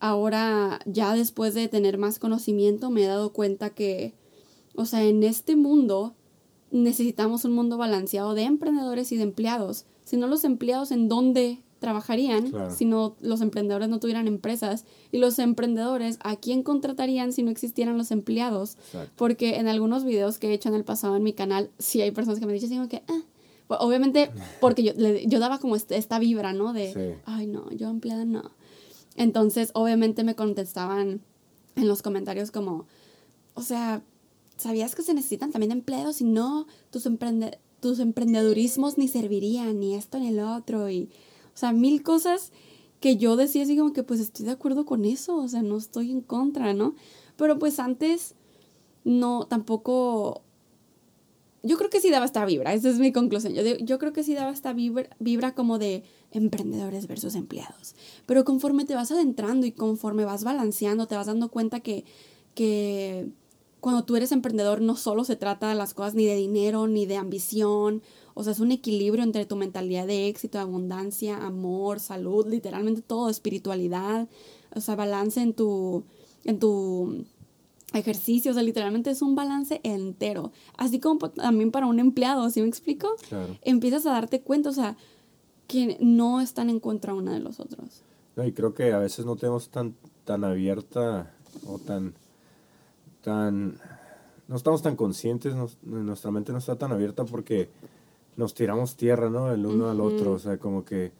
ahora 0.00 0.80
ya 0.86 1.14
después 1.14 1.54
de 1.54 1.68
tener 1.68 1.98
más 1.98 2.18
conocimiento 2.18 2.90
me 2.90 3.04
he 3.04 3.06
dado 3.06 3.32
cuenta 3.32 3.70
que, 3.70 4.14
o 4.74 4.84
sea, 4.84 5.02
en 5.02 5.22
este 5.22 5.56
mundo 5.56 6.14
necesitamos 6.70 7.44
un 7.44 7.52
mundo 7.52 7.78
balanceado 7.78 8.34
de 8.34 8.42
emprendedores 8.42 9.10
y 9.12 9.16
de 9.16 9.22
empleados. 9.24 9.86
Si 10.04 10.16
no 10.16 10.26
los 10.26 10.44
empleados, 10.44 10.90
¿en 10.90 11.08
dónde 11.08 11.62
trabajarían 11.78 12.50
Claro. 12.50 12.70
si 12.74 12.84
no 12.84 13.16
los 13.20 13.40
emprendedores 13.40 13.88
no 13.88 14.00
tuvieran 14.00 14.26
empresas? 14.26 14.84
Y 15.12 15.18
los 15.18 15.38
emprendedores, 15.38 16.18
¿a 16.22 16.36
quién 16.36 16.62
contratarían 16.62 17.32
si 17.32 17.42
no 17.42 17.50
existieran 17.50 17.96
los 17.98 18.10
empleados? 18.10 18.76
Exacto. 18.86 19.12
Porque 19.16 19.56
en 19.56 19.68
algunos 19.68 20.04
videos 20.04 20.38
que 20.38 20.48
he 20.48 20.52
hecho 20.54 20.68
en 20.68 20.74
el 20.74 20.84
pasado 20.84 21.16
en 21.16 21.22
mi 21.22 21.32
canal, 21.32 21.70
sí 21.78 22.00
hay 22.00 22.10
personas 22.10 22.40
que 22.40 22.46
me 22.46 22.52
dicen 22.52 22.88
que, 22.88 23.02
ah, 23.08 23.20
Pues, 23.68 23.80
obviamente 23.82 24.30
porque 24.62 24.82
yo, 24.82 24.92
le- 24.96 25.26
yo 25.26 25.38
daba 25.40 25.58
como 25.58 25.76
este- 25.76 25.96
esta 25.98 26.18
vibra, 26.18 26.52
¿no? 26.54 26.72
De, 26.72 26.92
Sí. 26.94 27.20
ay, 27.26 27.46
no, 27.46 27.70
yo 27.72 27.88
empleada 27.90 28.24
no. 28.24 28.50
Entonces, 29.16 29.70
obviamente 29.74 30.24
me 30.24 30.34
contestaban 30.34 31.20
en 31.76 31.86
los 31.88 32.00
comentarios 32.02 32.50
como, 32.50 32.86
o 33.54 33.62
sea, 33.62 34.02
¿sabías 34.56 34.94
que 34.94 35.02
se 35.02 35.12
necesitan 35.12 35.52
también 35.52 35.70
empleados? 35.72 36.20
Y 36.20 36.24
no, 36.24 36.66
tus, 36.90 37.04
emprende 37.06 37.58
tus 37.80 37.98
emprendedurismos 38.00 38.98
ni 38.98 39.06
servirían, 39.06 39.78
ni 39.78 39.94
esto 39.94 40.18
ni 40.18 40.28
el 40.28 40.40
otro. 40.40 40.88
Y, 40.90 41.10
o 41.58 41.60
sea, 41.60 41.72
mil 41.72 42.04
cosas 42.04 42.52
que 43.00 43.16
yo 43.16 43.34
decía 43.34 43.64
así 43.64 43.76
como 43.76 43.92
que 43.92 44.04
pues 44.04 44.20
estoy 44.20 44.46
de 44.46 44.52
acuerdo 44.52 44.86
con 44.86 45.04
eso, 45.04 45.34
o 45.38 45.48
sea, 45.48 45.60
no 45.60 45.76
estoy 45.76 46.12
en 46.12 46.20
contra, 46.20 46.72
¿no? 46.72 46.94
Pero 47.36 47.58
pues 47.58 47.80
antes 47.80 48.36
no, 49.02 49.44
tampoco... 49.48 50.42
Yo 51.64 51.76
creo 51.76 51.90
que 51.90 52.00
sí 52.00 52.10
daba 52.10 52.26
esta 52.26 52.44
vibra, 52.44 52.74
esa 52.74 52.88
es 52.90 53.00
mi 53.00 53.10
conclusión. 53.10 53.54
Yo, 53.54 53.62
yo 53.78 53.98
creo 53.98 54.12
que 54.12 54.22
sí 54.22 54.34
daba 54.34 54.52
esta 54.52 54.72
vibra, 54.72 55.08
vibra 55.18 55.56
como 55.56 55.80
de 55.80 56.04
emprendedores 56.30 57.08
versus 57.08 57.34
empleados. 57.34 57.96
Pero 58.24 58.44
conforme 58.44 58.84
te 58.84 58.94
vas 58.94 59.10
adentrando 59.10 59.66
y 59.66 59.72
conforme 59.72 60.24
vas 60.24 60.44
balanceando, 60.44 61.08
te 61.08 61.16
vas 61.16 61.26
dando 61.26 61.48
cuenta 61.48 61.80
que, 61.80 62.04
que 62.54 63.32
cuando 63.80 64.04
tú 64.04 64.14
eres 64.14 64.30
emprendedor 64.30 64.80
no 64.80 64.94
solo 64.94 65.24
se 65.24 65.34
trata 65.34 65.68
de 65.68 65.74
las 65.74 65.92
cosas 65.92 66.14
ni 66.14 66.24
de 66.24 66.36
dinero 66.36 66.86
ni 66.86 67.04
de 67.04 67.16
ambición, 67.16 68.00
o 68.38 68.44
sea, 68.44 68.52
es 68.52 68.60
un 68.60 68.70
equilibrio 68.70 69.24
entre 69.24 69.44
tu 69.46 69.56
mentalidad 69.56 70.06
de 70.06 70.28
éxito, 70.28 70.58
abundancia, 70.60 71.36
amor, 71.44 71.98
salud, 71.98 72.46
literalmente 72.46 73.02
todo, 73.02 73.28
espiritualidad, 73.30 74.28
o 74.74 74.80
sea, 74.80 74.94
balance 74.94 75.40
en 75.40 75.54
tu, 75.54 76.04
en 76.44 76.58
tu 76.60 77.24
ejercicio, 77.94 78.52
o 78.52 78.54
sea, 78.54 78.62
literalmente 78.62 79.10
es 79.10 79.22
un 79.22 79.34
balance 79.34 79.80
entero. 79.82 80.52
Así 80.76 81.00
como 81.00 81.30
también 81.30 81.70
para 81.70 81.86
un 81.86 81.98
empleado, 81.98 82.48
¿sí 82.50 82.60
me 82.60 82.68
explico? 82.68 83.08
Claro. 83.28 83.56
Empiezas 83.62 84.06
a 84.06 84.12
darte 84.12 84.40
cuenta, 84.40 84.70
o 84.70 84.72
sea, 84.72 84.96
que 85.66 85.96
no 86.00 86.40
están 86.40 86.70
en 86.70 86.80
contra 86.80 87.14
una 87.14 87.32
de 87.32 87.40
los 87.40 87.58
otros. 87.60 88.02
No, 88.36 88.44
y 88.44 88.52
creo 88.52 88.72
que 88.74 88.92
a 88.92 88.98
veces 88.98 89.26
no 89.26 89.34
tenemos 89.36 89.68
tan, 89.70 89.94
tan 90.24 90.44
abierta 90.44 91.34
o 91.66 91.78
tan, 91.78 92.14
tan, 93.22 93.78
no 94.46 94.56
estamos 94.56 94.82
tan 94.82 94.94
conscientes, 94.96 95.54
nos- 95.54 95.76
nuestra 95.82 96.30
mente 96.30 96.52
no 96.52 96.58
está 96.58 96.76
tan 96.76 96.92
abierta 96.92 97.24
porque 97.24 97.68
nos 98.38 98.54
tiramos 98.54 98.96
tierra, 98.96 99.28
¿no? 99.28 99.52
El 99.52 99.66
uno 99.66 99.90
al 99.90 100.00
otro, 100.00 100.32
o 100.32 100.38
sea, 100.38 100.56
como 100.56 100.84
que, 100.86 101.12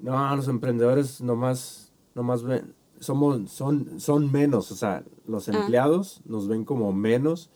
no, 0.00 0.34
los 0.34 0.48
emprendedores 0.48 1.20
nomás, 1.20 1.92
nomás 2.16 2.42
ven, 2.42 2.74
somos, 2.98 3.50
son, 3.52 4.00
son 4.00 4.32
menos, 4.32 4.72
o 4.72 4.74
sea, 4.74 5.04
los 5.28 5.48
Ah. 5.48 5.52
empleados 5.52 6.20
nos 6.24 6.48
ven 6.48 6.64
como 6.64 6.92
menos 6.92 7.50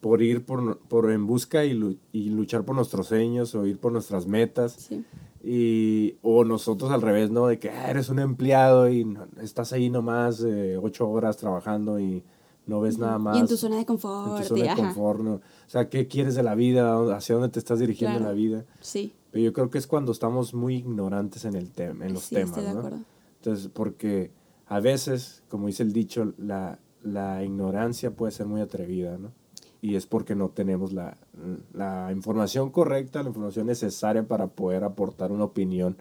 por 0.00 0.20
ir 0.22 0.44
por, 0.44 0.78
por 0.80 1.10
en 1.12 1.26
busca 1.26 1.64
y, 1.64 1.72
lu- 1.74 1.98
y 2.12 2.30
luchar 2.30 2.64
por 2.64 2.74
nuestros 2.74 3.06
sueños 3.08 3.54
o 3.54 3.64
ir 3.66 3.78
por 3.78 3.92
nuestras 3.92 4.26
metas. 4.26 4.72
Sí. 4.72 5.04
Y, 5.46 6.16
o 6.22 6.44
nosotros 6.44 6.90
al 6.90 7.02
revés, 7.02 7.30
¿no? 7.30 7.46
De 7.48 7.58
que 7.58 7.68
ah, 7.70 7.90
eres 7.90 8.08
un 8.08 8.18
empleado 8.18 8.88
y 8.88 9.06
estás 9.42 9.72
ahí 9.74 9.90
nomás 9.90 10.42
eh, 10.42 10.78
ocho 10.82 11.08
horas 11.08 11.36
trabajando 11.36 12.00
y 12.00 12.22
no 12.66 12.80
ves 12.80 12.98
nada 12.98 13.18
más. 13.18 13.36
Y 13.36 13.40
en 13.40 13.46
tu 13.46 13.56
zona 13.56 13.74
de 13.76 13.80
en 13.82 13.86
confort. 13.86 14.42
tu 14.42 14.48
zona 14.48 14.74
de 14.74 14.80
confort, 14.82 15.20
¿no? 15.20 15.34
O 15.34 15.40
sea, 15.66 15.88
¿qué 15.88 16.06
quieres 16.08 16.34
de 16.34 16.42
la 16.42 16.54
vida? 16.54 17.14
¿Hacia 17.16 17.34
dónde 17.34 17.50
te 17.50 17.58
estás 17.58 17.78
dirigiendo 17.78 18.18
Claro. 18.18 18.30
en 18.30 18.36
la 18.36 18.42
vida? 18.42 18.64
Sí. 18.80 19.12
Pero 19.30 19.44
yo 19.44 19.52
creo 19.52 19.70
que 19.70 19.78
es 19.78 19.86
cuando 19.86 20.12
estamos 20.12 20.54
muy 20.54 20.76
ignorantes 20.76 21.44
en, 21.44 21.56
el 21.56 21.70
tema, 21.70 22.06
en 22.06 22.14
los 22.14 22.24
sí, 22.24 22.36
temas, 22.36 22.50
estoy 22.50 22.64
de 22.64 22.72
¿no? 22.72 22.78
acuerdo. 22.78 22.98
Entonces, 23.36 23.68
porque 23.72 24.30
a 24.66 24.80
veces, 24.80 25.42
como 25.48 25.66
dice 25.66 25.82
el 25.82 25.92
dicho, 25.92 26.32
la, 26.38 26.78
la 27.02 27.42
ignorancia 27.44 28.12
puede 28.12 28.32
ser 28.32 28.46
muy 28.46 28.60
atrevida, 28.60 29.18
¿no? 29.18 29.32
Y 29.82 29.96
es 29.96 30.06
porque 30.06 30.34
no 30.34 30.48
tenemos 30.48 30.94
la, 30.94 31.18
la 31.74 32.10
información 32.10 32.70
correcta, 32.70 33.22
la 33.22 33.28
información 33.28 33.66
necesaria 33.66 34.26
para 34.26 34.46
poder 34.46 34.82
aportar 34.82 35.30
una 35.30 35.44
opinión 35.44 35.98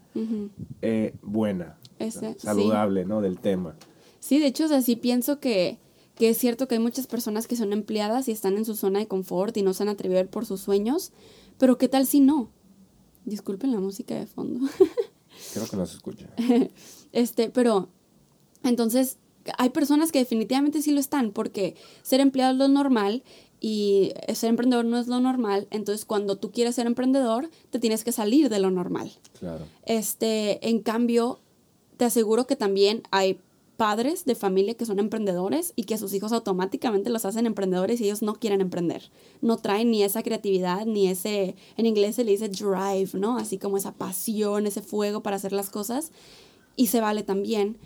eh, 0.82 1.14
buena, 1.22 1.78
Ese, 2.00 2.40
saludable, 2.40 3.04
¿no? 3.04 3.20
Del 3.20 3.40
tema. 3.40 3.76
Sí, 4.22 4.40
de 4.40 4.48
hecho, 4.48 4.66
o 4.66 4.68
sea, 4.70 4.82
sí 4.82 4.96
pienso 4.96 5.42
que, 5.42 5.80
que 6.16 6.30
es 6.30 6.38
cierto 6.38 6.68
que 6.68 6.76
hay 6.76 6.82
muchas 6.82 7.08
personas 7.08 7.48
que 7.48 7.56
son 7.56 7.74
empleadas 7.74 8.28
y 8.28 8.32
están 8.32 8.58
en 8.58 8.66
su 8.66 8.76
zona 8.76 9.00
de 9.00 9.08
confort 9.08 9.56
y 9.58 9.64
no 9.64 9.74
se 9.74 9.84
han 9.84 9.90
atrevido 9.90 10.20
a 10.20 10.24
ir 10.24 10.30
por 10.30 10.46
sus 10.46 10.62
sueños, 10.62 11.12
pero 11.58 11.78
¿qué 11.78 11.88
tal 11.88 12.06
si 12.06 12.20
no? 12.20 12.50
Disculpen 13.26 13.72
la 13.72 13.80
música 13.80 14.16
de 14.16 14.26
fondo. 14.26 14.68
Creo 15.54 15.68
que 15.68 15.78
no 15.78 15.86
se 15.86 15.96
escucha. 15.96 16.30
Este, 17.12 17.50
pero 17.50 17.90
entonces 18.64 19.18
hay 19.58 19.70
personas 19.70 20.12
que 20.12 20.20
definitivamente 20.20 20.82
sí 20.82 20.92
lo 20.92 21.00
están, 21.00 21.32
porque 21.32 21.76
ser 22.02 22.20
empleado 22.20 22.54
es 22.54 22.58
lo 22.58 22.68
normal 22.68 23.24
y 23.60 24.14
ser 24.34 24.50
emprendedor 24.50 24.86
no 24.86 25.00
es 25.00 25.08
lo 25.08 25.20
normal. 25.20 25.68
Entonces, 25.72 26.06
cuando 26.06 26.38
tú 26.38 26.52
quieres 26.52 26.76
ser 26.76 26.86
emprendedor, 26.86 27.50
te 27.70 27.80
tienes 27.80 28.04
que 28.04 28.12
salir 28.12 28.50
de 28.50 28.60
lo 28.60 28.72
normal. 28.72 29.12
Claro. 29.40 29.66
Este, 29.86 30.68
en 30.68 30.80
cambio, 30.80 31.40
te 31.98 32.06
aseguro 32.06 32.46
que 32.46 32.56
también 32.56 33.04
hay 33.12 33.40
padres 33.78 34.26
de 34.26 34.36
familia 34.36 34.76
que 34.76 34.86
son 34.86 35.00
emprendedores 35.00 35.74
y 35.76 35.84
que 35.84 35.96
a 35.96 35.98
sus 35.98 36.14
hijos 36.14 36.32
automáticamente 36.32 37.10
los 37.10 37.26
hacen 37.26 37.46
emprendedores 37.46 38.00
y 38.00 38.06
ellos 38.06 38.22
no 38.22 38.36
quieren 38.36 38.62
emprender. 38.62 39.12
No 39.42 39.58
traen 39.58 39.92
ni 39.92 40.04
esa 40.04 40.24
creatividad, 40.24 40.86
ni 40.86 41.08
ese, 41.08 41.56
en 41.78 41.86
inglés 41.86 42.16
se 42.16 42.24
le 42.24 42.32
dice 42.32 42.50
drive, 42.50 43.10
¿no? 43.14 43.38
Así 43.38 43.58
como 43.58 43.78
esa 43.78 43.94
pasión, 43.94 44.68
ese 44.68 44.82
fuego 44.82 45.24
para 45.24 45.38
hacer 45.38 45.54
las 45.54 45.70
cosas. 45.70 46.12
Y 46.76 46.88
se 46.88 47.02
vale 47.02 47.24
también. 47.24 47.78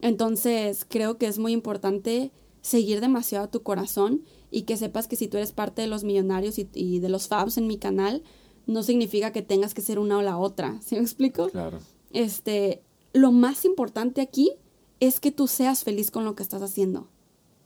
Entonces, 0.00 0.86
creo 0.88 1.18
que 1.18 1.26
es 1.26 1.38
muy 1.38 1.52
importante 1.52 2.30
seguir 2.62 3.00
demasiado 3.00 3.48
tu 3.48 3.62
corazón 3.62 4.22
y 4.50 4.62
que 4.62 4.76
sepas 4.76 5.08
que 5.08 5.16
si 5.16 5.28
tú 5.28 5.36
eres 5.36 5.52
parte 5.52 5.82
de 5.82 5.88
los 5.88 6.04
millonarios 6.04 6.58
y, 6.58 6.68
y 6.72 6.98
de 7.00 7.08
los 7.08 7.28
fabs 7.28 7.58
en 7.58 7.66
mi 7.66 7.78
canal, 7.78 8.22
no 8.66 8.82
significa 8.82 9.32
que 9.32 9.42
tengas 9.42 9.74
que 9.74 9.82
ser 9.82 9.98
una 9.98 10.18
o 10.18 10.22
la 10.22 10.38
otra. 10.38 10.80
¿Sí 10.82 10.94
me 10.94 11.02
explico? 11.02 11.48
Claro. 11.48 11.78
este, 12.12 12.82
lo 13.12 13.30
más 13.30 13.64
importante 13.64 14.20
aquí 14.20 14.52
es 15.00 15.20
que 15.20 15.30
tú 15.30 15.46
seas 15.48 15.84
feliz 15.84 16.10
con 16.10 16.24
lo 16.24 16.34
que 16.34 16.42
estás 16.42 16.62
haciendo. 16.62 17.08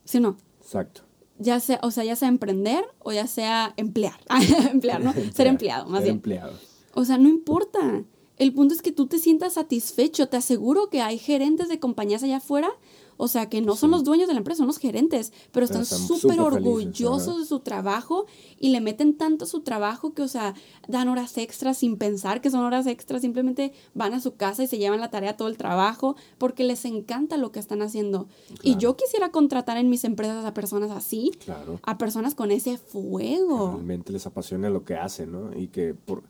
¿Sí 0.04 0.18
o 0.18 0.20
no? 0.20 0.36
Exacto. 0.60 1.02
Ya 1.38 1.60
sea, 1.60 1.78
o 1.82 1.90
sea, 1.90 2.04
ya 2.04 2.16
sea 2.16 2.28
emprender 2.28 2.84
o 2.98 3.12
ya 3.12 3.26
sea 3.26 3.74
emplear. 3.76 4.18
emplear, 4.72 5.02
¿no? 5.02 5.12
Ser 5.34 5.46
empleado, 5.46 5.86
más 5.86 6.00
Ser 6.00 6.04
bien. 6.04 6.16
empleado. 6.16 6.52
O 6.94 7.04
sea, 7.04 7.18
no 7.18 7.28
importa. 7.28 8.04
El 8.38 8.54
punto 8.54 8.74
es 8.74 8.82
que 8.82 8.92
tú 8.92 9.06
te 9.06 9.18
sientas 9.18 9.54
satisfecho. 9.54 10.28
Te 10.28 10.36
aseguro 10.36 10.88
que 10.90 11.00
hay 11.00 11.18
gerentes 11.18 11.68
de 11.68 11.78
compañías 11.80 12.22
allá 12.22 12.38
afuera, 12.38 12.70
o 13.18 13.28
sea, 13.28 13.50
que 13.50 13.60
no 13.60 13.76
son 13.76 13.90
Sí. 13.90 13.96
los 13.96 14.04
dueños 14.04 14.28
de 14.28 14.32
la 14.32 14.38
empresa, 14.38 14.58
son 14.58 14.68
los 14.68 14.78
gerentes, 14.78 15.32
pero 15.52 15.66
están 15.66 15.84
súper 15.84 16.36
felices, 16.36 16.38
orgullosos 16.40 17.38
de 17.40 17.44
su 17.44 17.60
trabajo 17.60 18.24
y 18.58 18.70
le 18.70 18.80
meten 18.80 19.14
tanto 19.18 19.44
a 19.44 19.48
su 19.48 19.60
trabajo 19.60 20.14
que, 20.14 20.22
o 20.22 20.28
sea, 20.28 20.54
dan 20.88 21.08
horas 21.08 21.36
extras 21.36 21.76
sin 21.78 21.98
pensar 21.98 22.40
que 22.40 22.50
son 22.50 22.64
horas 22.64 22.86
extras, 22.86 23.20
simplemente 23.20 23.72
van 23.92 24.14
a 24.14 24.20
su 24.20 24.36
casa 24.36 24.62
y 24.62 24.66
se 24.68 24.78
llevan 24.78 25.00
la 25.00 25.10
tarea 25.10 25.36
todo 25.36 25.48
el 25.48 25.56
trabajo 25.58 26.16
porque 26.38 26.64
les 26.64 26.84
encanta 26.86 27.36
lo 27.36 27.52
que 27.52 27.58
están 27.60 27.82
haciendo. 27.82 28.28
Y 28.62 28.76
yo 28.76 28.96
quisiera 28.96 29.30
contratar 29.30 29.76
en 29.76 29.90
mis 29.90 30.04
empresas 30.04 30.44
a 30.46 30.54
personas 30.54 30.90
así, 30.90 31.32
Claro. 31.44 31.80
a 31.82 31.98
personas 31.98 32.34
con 32.34 32.50
ese 32.50 32.70
que 32.72 32.78
fuego. 32.78 33.72
realmente 33.74 34.12
les 34.12 34.26
apasiona 34.26 34.70
lo 34.70 34.84
que 34.84 34.94
hacen, 34.94 35.32
¿no? 35.32 35.58
Y 35.58 35.66
que, 35.68 35.92
por, 35.94 36.22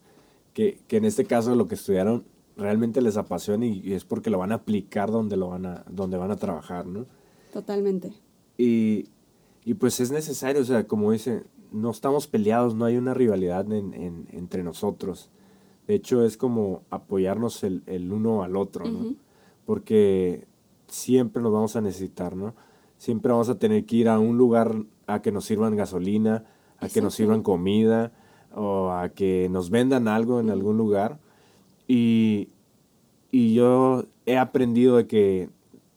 que, 0.55 0.79
que 0.89 0.97
en 0.97 1.05
este 1.05 1.25
caso 1.27 1.55
lo 1.55 1.69
que 1.69 1.75
estudiaron 1.75 2.25
realmente 2.59 3.01
les 3.01 3.17
apasiona 3.17 3.65
y, 3.65 3.81
y 3.83 3.93
es 3.95 4.05
porque 4.05 4.29
lo 4.31 4.39
van 4.39 4.53
a 4.53 4.57
aplicar 4.57 5.11
donde, 5.11 5.37
lo 5.39 5.49
van 5.49 5.65
a, 5.65 5.85
donde 5.91 6.17
van 6.19 6.31
a 6.31 6.37
trabajar, 6.37 6.87
¿no? 6.87 7.07
Totalmente. 7.53 8.13
Y, 8.59 9.09
y 9.65 9.75
pues 9.75 10.01
es 10.01 10.11
necesario, 10.11 10.61
o 10.61 10.65
sea, 10.65 10.87
como 10.87 11.13
dice, 11.13 11.45
no 11.73 11.91
estamos 11.91 12.27
peleados, 12.27 12.75
no 12.75 12.85
hay 12.85 12.97
una 12.97 13.15
rivalidad 13.15 13.71
en- 13.73 13.95
en- 13.95 14.27
entre 14.33 14.63
nosotros. 14.63 15.31
De 15.87 15.95
hecho, 15.95 16.23
es 16.25 16.37
como 16.37 16.83
apoyarnos 16.91 17.63
el, 17.65 17.83
el 17.87 18.13
uno 18.13 18.43
al 18.43 18.57
otro, 18.57 18.85
¿no? 18.87 19.15
Porque 19.65 20.47
siempre 20.87 21.43
nos 21.43 21.53
vamos 21.53 21.77
a 21.77 21.81
necesitar, 21.81 22.35
¿no? 22.37 22.55
Siempre 22.97 23.31
vamos 23.33 23.49
a 23.49 23.59
tener 23.59 23.85
que 23.87 23.97
ir 23.97 24.09
a 24.09 24.19
un 24.19 24.37
lugar 24.37 24.75
a 25.07 25.23
que 25.23 25.31
nos 25.31 25.45
sirvan 25.45 25.77
gasolina, 25.77 26.45
a 26.79 26.89
que 26.89 27.01
nos 27.03 27.15
sirvan 27.15 27.43
comida 27.43 28.13
o 28.55 28.91
a 28.91 29.11
que 29.11 29.49
nos 29.51 29.71
vendan 29.71 30.09
algo 30.09 30.41
en 30.41 30.51
algún 30.51 30.77
lugar. 30.77 31.21
Y, 31.89 32.51
y 33.33 33.55
yo 33.55 34.05
he 34.27 34.39
aprendido 34.39 34.97
de 34.97 35.07
que 35.07 35.49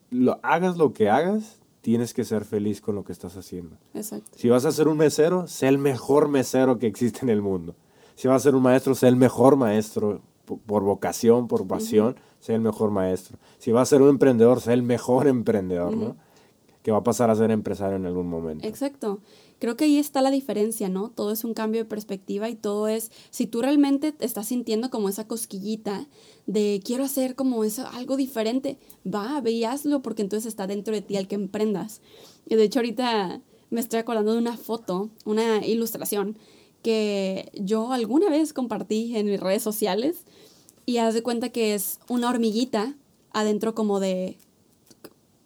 lo, 0.10 0.40
hagas 0.42 0.78
lo 0.78 0.94
que 0.94 1.10
hagas, 1.10 1.60
tienes 1.82 2.14
que 2.14 2.24
ser 2.24 2.46
feliz 2.46 2.82
con 2.82 2.96
lo 2.96 3.04
que 3.04 3.12
estás 3.12 3.36
haciendo. 3.38 3.78
Exacto. 3.94 4.32
Si 4.36 4.50
vas 4.50 4.66
a 4.66 4.72
ser 4.72 4.88
un 4.88 4.98
mesero, 4.98 5.48
sé 5.48 5.68
el 5.68 5.78
mejor 5.78 6.30
mesero 6.30 6.80
que 6.80 6.88
existe 6.88 7.20
en 7.24 7.30
el 7.30 7.42
mundo. 7.42 7.76
Si 8.16 8.28
vas 8.28 8.42
a 8.42 8.44
ser 8.44 8.56
un 8.56 8.64
maestro, 8.64 8.96
sé 8.96 9.08
el 9.08 9.16
mejor 9.16 9.56
maestro 9.58 10.22
por, 10.46 10.60
por 10.60 10.84
vocación, 10.84 11.48
por 11.48 11.68
pasión, 11.68 12.16
sé 12.40 12.54
el 12.56 12.62
mejor 12.62 12.92
maestro. 12.92 13.38
Si 13.58 13.72
vas 13.72 13.90
a 13.90 13.90
ser 13.90 14.02
un 14.02 14.10
emprendedor, 14.10 14.62
sé 14.62 14.74
el 14.74 14.84
mejor 14.84 15.28
emprendedor, 15.28 15.96
¿no? 15.96 16.16
Que 16.84 16.92
va 16.92 17.00
a 17.00 17.04
pasar 17.04 17.30
a 17.30 17.36
ser 17.36 17.52
empresario 17.52 17.98
en 17.98 18.06
algún 18.06 18.28
momento. 18.28 18.68
Exacto. 18.68 19.20
Creo 19.62 19.78
que 19.78 19.84
ahí 19.86 20.00
está 20.00 20.24
la 20.24 20.32
diferencia, 20.32 20.90
¿no? 20.90 21.12
Todo 21.12 21.32
es 21.32 21.44
un 21.44 21.54
cambio 21.54 21.82
de 21.82 21.86
perspectiva 21.86 22.50
y 22.50 22.56
todo 22.56 22.88
es, 22.88 23.12
si 23.30 23.46
tú 23.46 23.62
realmente 23.62 24.12
te 24.12 24.26
estás 24.26 24.48
sintiendo 24.48 24.90
como 24.90 25.08
esa 25.08 25.28
cosquillita 25.28 26.08
de 26.48 26.82
quiero 26.84 27.04
hacer 27.04 27.36
como 27.36 27.64
eso, 27.64 27.86
algo 27.94 28.18
diferente, 28.18 28.80
va, 29.06 29.40
ve 29.40 29.52
y 29.52 29.64
hazlo 29.64 30.02
porque 30.02 30.24
entonces 30.24 30.48
está 30.48 30.66
dentro 30.66 30.96
de 30.96 31.04
ti 31.04 31.16
al 31.16 31.28
que 31.28 31.36
emprendas. 31.36 32.02
Y 32.50 32.56
de 32.56 32.64
hecho 32.64 32.80
ahorita 32.80 33.40
me 33.70 33.82
estoy 33.82 34.00
acordando 34.00 34.32
de 34.32 34.40
una 34.40 34.58
foto, 34.58 35.12
una 35.26 35.64
ilustración 35.64 36.40
que 36.82 37.52
yo 37.54 37.92
alguna 37.92 38.32
vez 38.32 38.54
compartí 38.54 39.16
en 39.16 39.28
mis 39.28 39.40
redes 39.40 39.62
sociales 39.62 40.24
y 40.88 40.98
haz 40.98 41.14
de 41.14 41.22
cuenta 41.22 41.50
que 41.50 41.76
es 41.76 42.00
una 42.10 42.32
hormiguita 42.32 42.96
adentro 43.32 43.76
como 43.76 44.00
de 44.00 44.40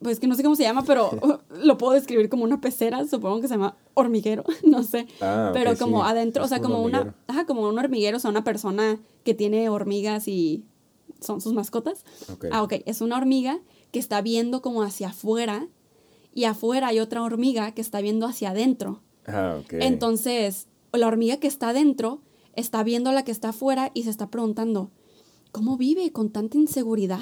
pues 0.06 0.20
que 0.20 0.28
no 0.28 0.36
sé 0.36 0.44
cómo 0.44 0.56
se 0.56 0.62
llama, 0.62 0.84
pero 0.84 1.10
lo 1.50 1.80
puedo 1.80 1.94
describir 1.94 2.30
como 2.30 2.44
una 2.44 2.62
pecera, 2.62 3.08
supongo 3.08 3.42
que 3.42 3.48
se 3.48 3.56
llama 3.56 3.76
hormiguero, 3.96 4.44
no 4.64 4.84
sé. 4.84 5.08
Ah, 5.20 5.48
ok, 5.50 5.54
pero 5.58 5.76
como 5.80 6.04
sí. 6.04 6.12
adentro, 6.12 6.44
o 6.44 6.48
sea, 6.48 6.60
como 6.60 6.76
como 6.76 6.86
un 6.86 6.92
una, 6.92 7.16
ajá, 7.26 7.48
como 7.48 7.68
un 7.68 7.80
hormiguero, 7.80 8.18
o 8.18 8.20
sea, 8.20 8.30
una 8.30 8.44
persona 8.44 9.00
que 9.24 9.34
tiene 9.34 9.68
hormigas 9.68 10.28
y 10.28 10.64
son 11.20 11.42
sus 11.42 11.54
mascotas. 11.54 12.06
Ok. 12.32 12.46
Ah, 12.52 12.62
ok, 12.62 12.74
es 12.86 13.02
una 13.02 13.18
hormiga 13.18 13.62
que 13.90 13.98
está 13.98 14.22
viendo 14.22 14.62
como 14.62 14.84
hacia 14.84 15.08
afuera 15.08 15.70
y 16.36 16.44
afuera 16.44 16.90
hay 16.90 17.00
otra 17.00 17.24
hormiga 17.24 17.72
que 17.72 17.82
está 17.82 18.00
viendo 18.00 18.28
hacia 18.28 18.52
adentro. 18.52 19.02
Ah, 19.26 19.58
ok. 19.60 19.74
Entonces, 19.80 20.68
la 20.94 21.08
hormiga 21.08 21.38
que 21.38 21.48
está 21.48 21.70
adentro 21.70 22.22
está 22.54 22.84
viendo 22.84 23.10
a 23.10 23.14
la 23.14 23.24
que 23.24 23.32
está 23.32 23.50
afuera 23.50 23.90
y 23.96 24.04
se 24.04 24.12
está 24.12 24.30
preguntando, 24.30 24.92
¿cómo 25.52 25.78
vive 25.78 26.12
con 26.12 26.30
tanta 26.30 26.60
inseguridad? 26.60 27.20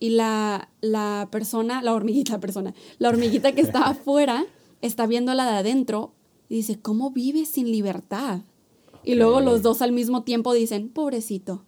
Y 0.00 0.10
la, 0.10 0.70
la 0.80 1.28
persona, 1.30 1.82
la 1.82 1.94
hormiguita, 1.94 2.32
la 2.32 2.40
persona, 2.40 2.74
la 2.98 3.08
hormiguita 3.10 3.52
que 3.52 3.60
está 3.60 3.82
afuera 3.86 4.46
está 4.82 5.06
viendo 5.06 5.30
a 5.30 5.34
la 5.34 5.44
de 5.44 5.58
adentro 5.58 6.14
y 6.48 6.56
dice, 6.56 6.80
¿cómo 6.80 7.12
vive 7.12 7.44
sin 7.44 7.70
libertad? 7.70 8.40
Y 9.04 9.14
luego 9.14 9.40
los 9.40 9.62
dos 9.62 9.82
al 9.82 9.92
mismo 9.92 10.24
tiempo 10.24 10.52
dicen, 10.52 10.88
pobrecito. 10.88 11.64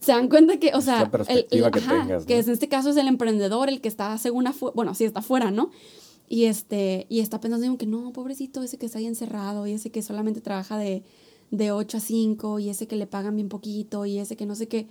Se 0.00 0.12
dan 0.12 0.28
cuenta 0.28 0.58
que, 0.58 0.72
o 0.74 0.80
sea, 0.80 1.10
perspectiva 1.10 1.70
que 1.70 1.78
ajá, 1.78 2.02
tengas, 2.02 2.26
que 2.26 2.38
en 2.38 2.50
este 2.50 2.68
caso 2.68 2.90
es 2.90 2.96
el 2.96 3.06
emprendedor 3.06 3.68
el 3.68 3.80
que 3.80 3.88
está 3.88 4.18
según 4.18 4.48
afuera, 4.48 4.74
bueno, 4.74 4.94
sí 4.94 5.04
está 5.04 5.20
afuera, 5.20 5.52
¿no? 5.52 5.70
Y 6.28 6.46
este, 6.46 7.06
y 7.08 7.20
está 7.20 7.40
pensando 7.40 7.62
digo, 7.62 7.78
que 7.78 7.86
no, 7.86 8.12
pobrecito, 8.12 8.62
ese 8.62 8.78
que 8.78 8.86
está 8.86 8.98
ahí 8.98 9.06
encerrado, 9.06 9.66
y 9.66 9.72
ese 9.72 9.90
que 9.90 10.02
solamente 10.02 10.40
trabaja 10.40 10.76
de, 10.76 11.04
de 11.50 11.70
8 11.70 11.98
a 11.98 12.00
5, 12.00 12.58
y 12.58 12.70
ese 12.70 12.88
que 12.88 12.96
le 12.96 13.06
pagan 13.06 13.36
bien 13.36 13.48
poquito, 13.48 14.04
y 14.06 14.18
ese 14.18 14.34
que 14.36 14.46
no 14.46 14.56
sé 14.56 14.66
qué. 14.66 14.88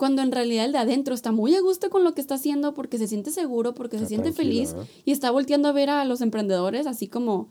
Cuando 0.00 0.22
en 0.22 0.32
realidad 0.32 0.64
el 0.64 0.72
de 0.72 0.78
adentro 0.78 1.14
está 1.14 1.30
muy 1.30 1.54
a 1.54 1.60
gusto 1.60 1.90
con 1.90 2.04
lo 2.04 2.14
que 2.14 2.22
está 2.22 2.36
haciendo 2.36 2.72
porque 2.72 2.96
se 2.96 3.06
siente 3.06 3.30
seguro, 3.30 3.74
porque 3.74 3.98
se 3.98 4.04
Está 4.04 4.08
siente 4.08 4.32
tranquilo, 4.32 4.66
feliz 4.66 4.74
¿eh? 4.88 5.02
y 5.04 5.12
está 5.12 5.30
volteando 5.30 5.68
a 5.68 5.72
ver 5.72 5.90
a 5.90 6.06
los 6.06 6.22
emprendedores 6.22 6.86
así 6.86 7.06
como, 7.06 7.48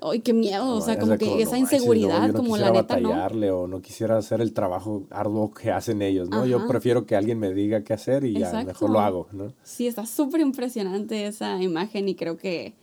¡ay, 0.00 0.20
qué 0.20 0.32
miedo! 0.32 0.76
o 0.76 0.80
sea, 0.80 0.96
como 0.96 1.18
que 1.18 1.26
no 1.26 1.38
esa 1.38 1.58
inseguridad, 1.58 2.20
no, 2.20 2.26
yo 2.28 2.32
no 2.34 2.38
como 2.38 2.56
la 2.56 2.66
quisiera 2.70 2.82
neta, 2.82 3.00
¿no? 3.00 3.08
batallarle 3.08 3.50
o 3.50 3.66
no 3.66 3.82
quisiera 3.82 4.16
hacer 4.16 4.40
el 4.40 4.52
trabajo 4.52 5.08
arduo 5.10 5.52
que 5.52 5.72
hacen 5.72 6.02
ellos, 6.02 6.30
¿no? 6.30 6.46
Yo 6.46 6.58
Ajá. 6.58 6.68
prefiero 6.68 7.04
que 7.04 7.16
alguien 7.16 7.40
me 7.40 7.52
diga 7.52 7.82
qué 7.82 7.94
hacer 7.94 8.22
y 8.22 8.34
ya 8.34 8.46
Exacto. 8.46 8.66
mejor 8.68 8.90
lo 8.90 9.00
hago, 9.00 9.26
¿no? 9.32 9.52
Sí, 9.64 9.88
está 9.88 10.06
súper 10.06 10.40
impresionante 10.40 11.26
esa 11.26 11.60
imagen 11.60 12.08
y 12.08 12.14
creo 12.14 12.36
que 12.36 12.74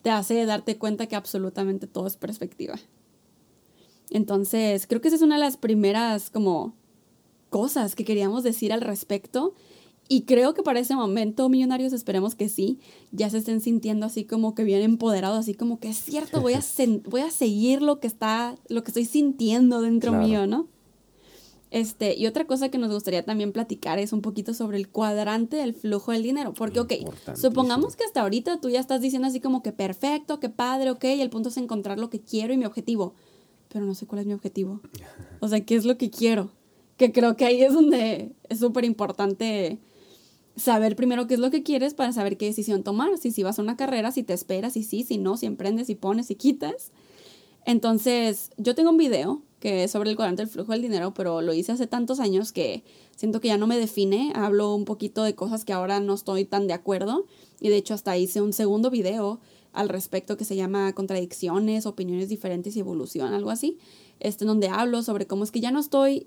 te 0.00 0.08
hace 0.08 0.46
darte 0.46 0.78
cuenta 0.78 1.06
que 1.06 1.16
absolutamente 1.16 1.86
todo 1.86 2.06
es 2.06 2.16
perspectiva. 2.16 2.76
Entonces, 4.08 4.86
creo 4.86 5.02
que 5.02 5.08
esa 5.08 5.16
es 5.16 5.22
una 5.22 5.34
de 5.34 5.42
las 5.42 5.58
primeras 5.58 6.30
como 6.30 6.77
cosas 7.50 7.94
que 7.94 8.04
queríamos 8.04 8.42
decir 8.42 8.72
al 8.72 8.80
respecto. 8.80 9.54
Y 10.10 10.22
creo 10.22 10.54
que 10.54 10.62
para 10.62 10.80
ese 10.80 10.94
momento, 10.94 11.50
millonarios, 11.50 11.92
esperemos 11.92 12.34
que 12.34 12.48
sí, 12.48 12.78
ya 13.12 13.28
se 13.28 13.36
estén 13.38 13.60
sintiendo 13.60 14.06
así 14.06 14.24
como 14.24 14.54
que 14.54 14.64
bien 14.64 14.80
empoderados, 14.80 15.38
así 15.38 15.52
como 15.52 15.78
que 15.80 15.90
es 15.90 15.98
cierto, 15.98 16.40
voy 16.40 16.54
a, 16.54 16.62
voy 17.10 17.20
a 17.20 17.30
seguir 17.30 17.82
lo 17.82 18.00
que 18.00 18.06
está, 18.06 18.56
lo 18.68 18.82
que 18.82 18.88
estoy 18.90 19.04
sintiendo 19.04 19.82
dentro 19.82 20.12
Claro. 20.12 20.26
mío, 20.26 20.46
¿no? 20.46 20.66
Este, 21.70 22.16
y 22.16 22.26
otra 22.26 22.46
cosa 22.46 22.70
que 22.70 22.78
nos 22.78 22.90
gustaría 22.90 23.22
también 23.26 23.52
platicar 23.52 23.98
es 23.98 24.14
un 24.14 24.22
poquito 24.22 24.54
sobre 24.54 24.78
el 24.78 24.88
cuadrante 24.88 25.56
del 25.56 25.74
flujo 25.74 26.12
del 26.12 26.22
dinero. 26.22 26.54
Porque, 26.54 26.80
ok, 26.80 26.94
supongamos 27.36 27.94
que 27.94 28.04
hasta 28.04 28.22
ahorita 28.22 28.58
tú 28.62 28.70
ya 28.70 28.80
estás 28.80 29.02
diciendo 29.02 29.28
así 29.28 29.40
como 29.40 29.62
que 29.62 29.72
perfecto, 29.72 30.40
que 30.40 30.48
padre, 30.48 30.90
ok, 30.90 31.04
y 31.04 31.20
el 31.20 31.28
punto 31.28 31.50
es 31.50 31.58
encontrar 31.58 31.98
lo 31.98 32.08
que 32.08 32.20
quiero 32.20 32.54
y 32.54 32.56
mi 32.56 32.64
objetivo. 32.64 33.12
Pero 33.70 33.84
no 33.84 33.94
sé 33.94 34.06
cuál 34.06 34.20
es 34.22 34.26
mi 34.26 34.32
objetivo. 34.32 34.80
O 35.40 35.48
sea, 35.48 35.60
¿qué 35.60 35.74
es 35.76 35.84
lo 35.84 35.98
que 35.98 36.08
quiero? 36.08 36.50
Que 36.98 37.12
creo 37.12 37.36
que 37.36 37.46
ahí 37.46 37.62
es 37.62 37.72
donde 37.72 38.32
es 38.50 38.58
súper 38.58 38.84
importante 38.84 39.78
saber 40.56 40.96
primero 40.96 41.26
qué 41.26 41.34
es 41.34 41.40
lo 41.40 41.50
que 41.50 41.62
quieres 41.62 41.94
para 41.94 42.12
saber 42.12 42.36
qué 42.36 42.46
decisión 42.46 42.82
tomar. 42.82 43.16
Si, 43.16 43.30
si 43.30 43.42
vas 43.42 43.58
a 43.58 43.62
una 43.62 43.76
carrera, 43.76 44.12
si 44.12 44.22
te 44.22 44.34
esperas, 44.34 44.74
si 44.74 44.82
sí, 44.82 45.04
si 45.04 45.16
no, 45.16 45.36
si 45.36 45.46
emprendes, 45.46 45.86
si 45.86 45.94
pones, 45.94 46.26
si 46.26 46.34
quitas. 46.34 46.92
Entonces, 47.64 48.50
yo 48.56 48.74
tengo 48.74 48.90
un 48.90 48.96
video 48.96 49.42
que 49.60 49.84
es 49.84 49.90
sobre 49.90 50.10
el 50.10 50.16
cuadrante 50.16 50.42
del 50.42 50.50
flujo 50.50 50.72
del 50.72 50.82
dinero, 50.82 51.14
pero 51.14 51.42
lo 51.42 51.52
hice 51.52 51.72
hace 51.72 51.86
tantos 51.86 52.20
años 52.20 52.52
que 52.52 52.84
siento 53.16 53.40
que 53.40 53.48
ya 53.48 53.56
no 53.56 53.66
me 53.66 53.78
define. 53.78 54.32
Hablo 54.34 54.74
un 54.74 54.84
poquito 54.84 55.24
de 55.24 55.34
cosas 55.34 55.64
que 55.64 55.72
ahora 55.72 56.00
no 56.00 56.14
estoy 56.14 56.44
tan 56.44 56.66
de 56.66 56.74
acuerdo. 56.74 57.26
Y 57.60 57.68
de 57.68 57.76
hecho, 57.76 57.94
hasta 57.94 58.16
hice 58.16 58.40
un 58.40 58.52
segundo 58.52 58.90
video 58.90 59.40
al 59.72 59.88
respecto 59.88 60.36
que 60.36 60.44
se 60.44 60.56
llama 60.56 60.92
Contradicciones, 60.92 61.86
Opiniones 61.86 62.28
Diferentes 62.28 62.76
y 62.76 62.80
Evolución, 62.80 63.34
algo 63.34 63.50
así. 63.50 63.78
Este, 64.20 64.44
donde 64.44 64.68
hablo 64.68 65.02
sobre 65.02 65.26
cómo 65.26 65.44
es 65.44 65.50
que 65.50 65.60
ya 65.60 65.70
no 65.70 65.80
estoy 65.80 66.26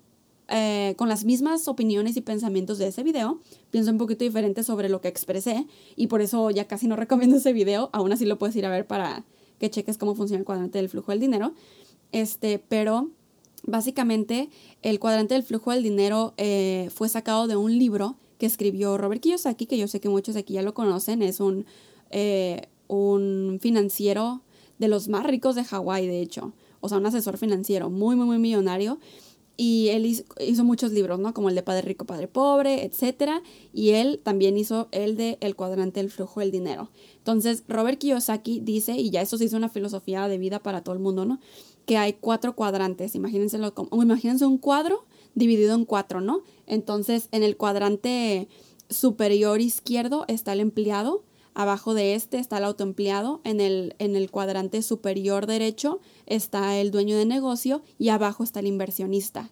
eh, 0.52 0.96
con 0.98 1.08
las 1.08 1.24
mismas 1.24 1.68
opiniones 1.68 2.18
y 2.18 2.22
pensamientos 2.22 2.78
de 2.78 2.88
ese 2.88 3.04
video. 3.04 3.40
Pienso 3.70 3.90
un 3.92 3.98
poquito 3.98 4.26
diferente 4.26 4.64
sobre 4.64 4.90
lo 4.90 5.00
que 5.00 5.08
expresé 5.08 5.66
y 5.96 6.08
por 6.08 6.22
eso 6.22 6.50
ya 6.52 6.68
casi 6.68 6.88
no 6.88 6.96
recomiendo 6.98 7.38
ese 7.38 7.54
video. 7.54 7.90
Aún 7.94 8.12
así 8.12 8.26
lo 8.26 8.38
puedes 8.38 8.56
ir 8.56 8.66
a 8.66 8.70
ver 8.70 8.86
para 8.86 9.24
que 9.60 9.70
cheques 9.70 9.98
cómo 9.98 10.14
funciona 10.14 10.40
el 10.40 10.46
cuadrante 10.46 10.78
del 10.78 10.90
flujo 10.90 11.12
del 11.12 11.22
dinero. 11.22 11.54
Este, 12.12 12.60
pero 12.60 13.10
básicamente 13.64 14.50
el 14.82 15.00
cuadrante 15.00 15.36
del 15.36 15.44
flujo 15.44 15.72
del 15.72 15.84
dinero 15.84 16.34
eh, 16.38 16.90
fue 16.94 17.08
sacado 17.08 17.48
de 17.48 17.56
un 17.56 17.78
libro 17.78 18.18
que 18.38 18.46
escribió 18.46 18.98
Robert 18.98 19.22
Kiyosaki, 19.22 19.68
que 19.68 19.78
yo 19.78 19.88
sé 19.88 20.02
que 20.02 20.10
muchos 20.10 20.34
de 20.34 20.42
aquí 20.42 20.54
ya 20.54 20.64
lo 20.64 20.74
conocen. 20.74 21.22
Es 21.22 21.40
un, 21.40 21.66
eh, 22.10 22.68
un 22.88 23.60
financiero 23.62 24.42
de 24.80 24.88
los 24.88 25.08
más 25.08 25.26
ricos 25.26 25.56
de 25.56 25.64
Hawái, 25.64 26.08
de 26.08 26.22
hecho. 26.22 26.52
O 26.82 26.90
sea, 26.90 26.98
un 26.98 27.06
asesor 27.06 27.38
financiero 27.38 27.90
muy, 27.90 28.16
muy, 28.16 28.26
muy 28.26 28.40
millonario. 28.40 29.00
Y 29.63 29.89
él 29.89 30.08
hizo, 30.08 30.63
muchos 30.63 30.91
libros, 30.91 31.19
¿no? 31.19 31.36
Como 31.36 31.50
el 31.50 31.54
de 31.54 31.62
Padre 31.62 31.84
Rico, 31.84 32.04
Padre 32.08 32.28
Pobre, 32.28 32.84
etc. 32.84 33.43
Y 33.71 33.91
él 33.91 34.19
también 34.24 34.58
hizo 34.58 34.88
el 34.91 35.15
de 35.17 35.38
El 35.39 35.56
cuadrante 35.56 36.00
del 36.00 36.10
flujo 36.10 36.39
del 36.39 36.50
dinero. 36.50 36.89
Entonces, 37.17 37.63
Robert 37.67 38.00
Kiyosaki 38.00 38.60
dice, 38.62 38.93
y 38.93 39.12
ya 39.12 39.21
eso 39.21 39.38
se 39.38 39.45
hizo 39.45 39.58
una 39.58 39.69
filosofía 39.69 40.28
de 40.28 40.39
vida 40.39 40.63
para 40.63 40.82
todo 40.82 40.95
el 40.95 41.00
mundo, 41.00 41.26
¿no? 41.26 41.39
Que 41.86 41.97
hay 41.97 42.13
cuatro 42.13 42.56
cuadrantes. 42.56 43.13
Imagínense, 43.13 43.60
imagínense 43.91 44.47
un 44.47 44.58
cuadro 44.58 45.06
dividido 45.36 45.76
en 45.76 45.86
cuatro, 45.86 46.21
¿no? 46.21 46.41
Entonces, 46.65 47.28
en 47.32 47.43
el 47.43 47.56
cuadrante 47.56 48.47
superior 48.89 49.62
izquierdo 49.62 50.26
está 50.28 50.54
el 50.54 50.62
empleado, 50.62 51.21
abajo 51.54 51.94
de 51.94 52.16
este 52.16 52.40
está 52.40 52.58
el 52.58 52.64
autoempleado, 52.64 53.42
en 53.44 53.62
el, 53.62 53.96
en 54.00 54.16
el 54.16 54.32
cuadrante 54.32 54.82
superior 54.82 55.48
derecho 55.48 56.00
está 56.26 56.78
el 56.80 56.92
dueño 56.92 57.18
de 57.18 57.26
negocio 57.26 57.82
y 57.98 58.10
abajo 58.10 58.44
está 58.44 58.60
el 58.60 58.68
inversionista. 58.68 59.52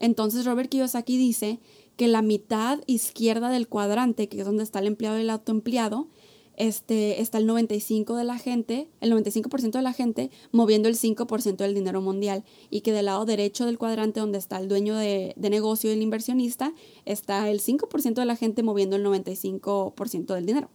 Entonces 0.00 0.44
Robert 0.44 0.70
Kiyosaki 0.70 1.16
dice 1.16 1.60
que 1.96 2.08
la 2.08 2.22
mitad 2.22 2.80
izquierda 2.86 3.50
del 3.50 3.68
cuadrante, 3.68 4.28
que 4.28 4.40
es 4.40 4.44
donde 4.44 4.64
está 4.64 4.80
el 4.80 4.88
empleado 4.88 5.18
y 5.18 5.22
el 5.22 5.30
autoempleado, 5.30 6.08
este, 6.56 7.20
está 7.20 7.38
el 7.38 7.48
95% 7.48 8.16
de 8.16 8.24
la 8.24 8.38
gente, 8.38 8.88
el 9.00 9.12
95% 9.12 9.72
de 9.72 9.82
la 9.82 9.92
gente 9.92 10.30
moviendo 10.52 10.88
el 10.88 10.96
5% 10.96 11.56
del 11.56 11.74
dinero 11.74 12.00
mundial 12.00 12.44
y 12.70 12.82
que 12.82 12.92
del 12.92 13.06
lado 13.06 13.24
derecho 13.24 13.66
del 13.66 13.78
cuadrante 13.78 14.20
donde 14.20 14.38
está 14.38 14.58
el 14.58 14.68
dueño 14.68 14.96
de, 14.96 15.34
de 15.36 15.50
negocio 15.50 15.90
y 15.90 15.94
el 15.94 16.02
inversionista 16.02 16.72
está 17.04 17.50
el 17.50 17.60
5% 17.60 18.14
de 18.14 18.24
la 18.24 18.36
gente 18.36 18.62
moviendo 18.62 18.96
el 18.96 19.04
95% 19.04 20.34
del 20.34 20.46
dinero. 20.46 20.70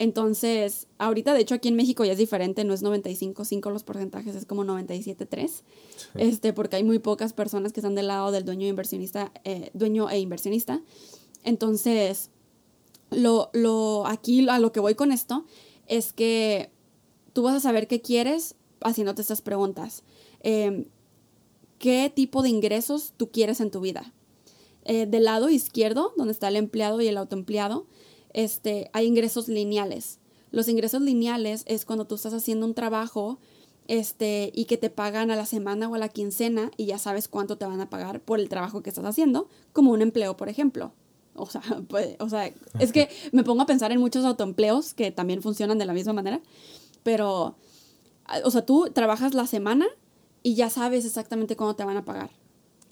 Entonces, 0.00 0.86
ahorita 0.96 1.34
de 1.34 1.40
hecho 1.40 1.54
aquí 1.54 1.68
en 1.68 1.76
México 1.76 2.06
ya 2.06 2.12
es 2.12 2.18
diferente, 2.18 2.64
no 2.64 2.72
es 2.72 2.82
95.5 2.82 3.70
los 3.70 3.84
porcentajes, 3.84 4.34
es 4.34 4.46
como 4.46 4.64
97.3, 4.64 5.62
este, 6.14 6.54
porque 6.54 6.76
hay 6.76 6.84
muy 6.84 7.00
pocas 7.00 7.34
personas 7.34 7.74
que 7.74 7.80
están 7.80 7.94
del 7.94 8.06
lado 8.06 8.32
del 8.32 8.46
dueño, 8.46 8.66
inversionista, 8.66 9.30
eh, 9.44 9.70
dueño 9.74 10.08
e 10.08 10.18
inversionista. 10.18 10.80
Entonces, 11.44 12.30
lo, 13.10 13.50
lo, 13.52 14.06
aquí 14.06 14.48
a 14.48 14.58
lo 14.58 14.72
que 14.72 14.80
voy 14.80 14.94
con 14.94 15.12
esto 15.12 15.44
es 15.86 16.14
que 16.14 16.70
tú 17.34 17.42
vas 17.42 17.56
a 17.56 17.60
saber 17.60 17.86
qué 17.86 18.00
quieres 18.00 18.54
haciéndote 18.80 19.20
estas 19.20 19.42
preguntas. 19.42 20.02
Eh, 20.42 20.86
¿Qué 21.78 22.10
tipo 22.14 22.40
de 22.40 22.48
ingresos 22.48 23.12
tú 23.18 23.30
quieres 23.30 23.60
en 23.60 23.70
tu 23.70 23.80
vida? 23.82 24.14
Eh, 24.86 25.04
del 25.04 25.24
lado 25.24 25.50
izquierdo, 25.50 26.14
donde 26.16 26.32
está 26.32 26.48
el 26.48 26.56
empleado 26.56 27.02
y 27.02 27.08
el 27.08 27.18
autoempleado, 27.18 27.86
este, 28.32 28.90
hay 28.92 29.06
ingresos 29.06 29.48
lineales. 29.48 30.18
Los 30.50 30.68
ingresos 30.68 31.02
lineales 31.02 31.64
es 31.66 31.84
cuando 31.84 32.06
tú 32.06 32.16
estás 32.16 32.34
haciendo 32.34 32.66
un 32.66 32.74
trabajo 32.74 33.38
este, 33.86 34.52
y 34.54 34.66
que 34.66 34.76
te 34.76 34.90
pagan 34.90 35.30
a 35.30 35.36
la 35.36 35.46
semana 35.46 35.88
o 35.88 35.94
a 35.94 35.98
la 35.98 36.08
quincena 36.08 36.70
y 36.76 36.86
ya 36.86 36.98
sabes 36.98 37.28
cuánto 37.28 37.58
te 37.58 37.66
van 37.66 37.80
a 37.80 37.90
pagar 37.90 38.20
por 38.20 38.40
el 38.40 38.48
trabajo 38.48 38.82
que 38.82 38.90
estás 38.90 39.04
haciendo, 39.04 39.48
como 39.72 39.92
un 39.92 40.02
empleo, 40.02 40.36
por 40.36 40.48
ejemplo. 40.48 40.92
O 41.34 41.46
sea, 41.46 41.62
pues, 41.88 42.16
o 42.20 42.28
sea, 42.28 42.52
es 42.78 42.92
que 42.92 43.08
me 43.32 43.44
pongo 43.44 43.62
a 43.62 43.66
pensar 43.66 43.92
en 43.92 44.00
muchos 44.00 44.24
autoempleos 44.24 44.94
que 44.94 45.10
también 45.10 45.42
funcionan 45.42 45.78
de 45.78 45.86
la 45.86 45.92
misma 45.92 46.12
manera, 46.12 46.40
pero, 47.02 47.56
o 48.44 48.50
sea, 48.50 48.64
tú 48.64 48.90
trabajas 48.92 49.34
la 49.34 49.46
semana 49.46 49.86
y 50.42 50.54
ya 50.54 50.70
sabes 50.70 51.04
exactamente 51.04 51.56
cuándo 51.56 51.74
te 51.74 51.84
van 51.84 51.96
a 51.96 52.04
pagar. 52.04 52.30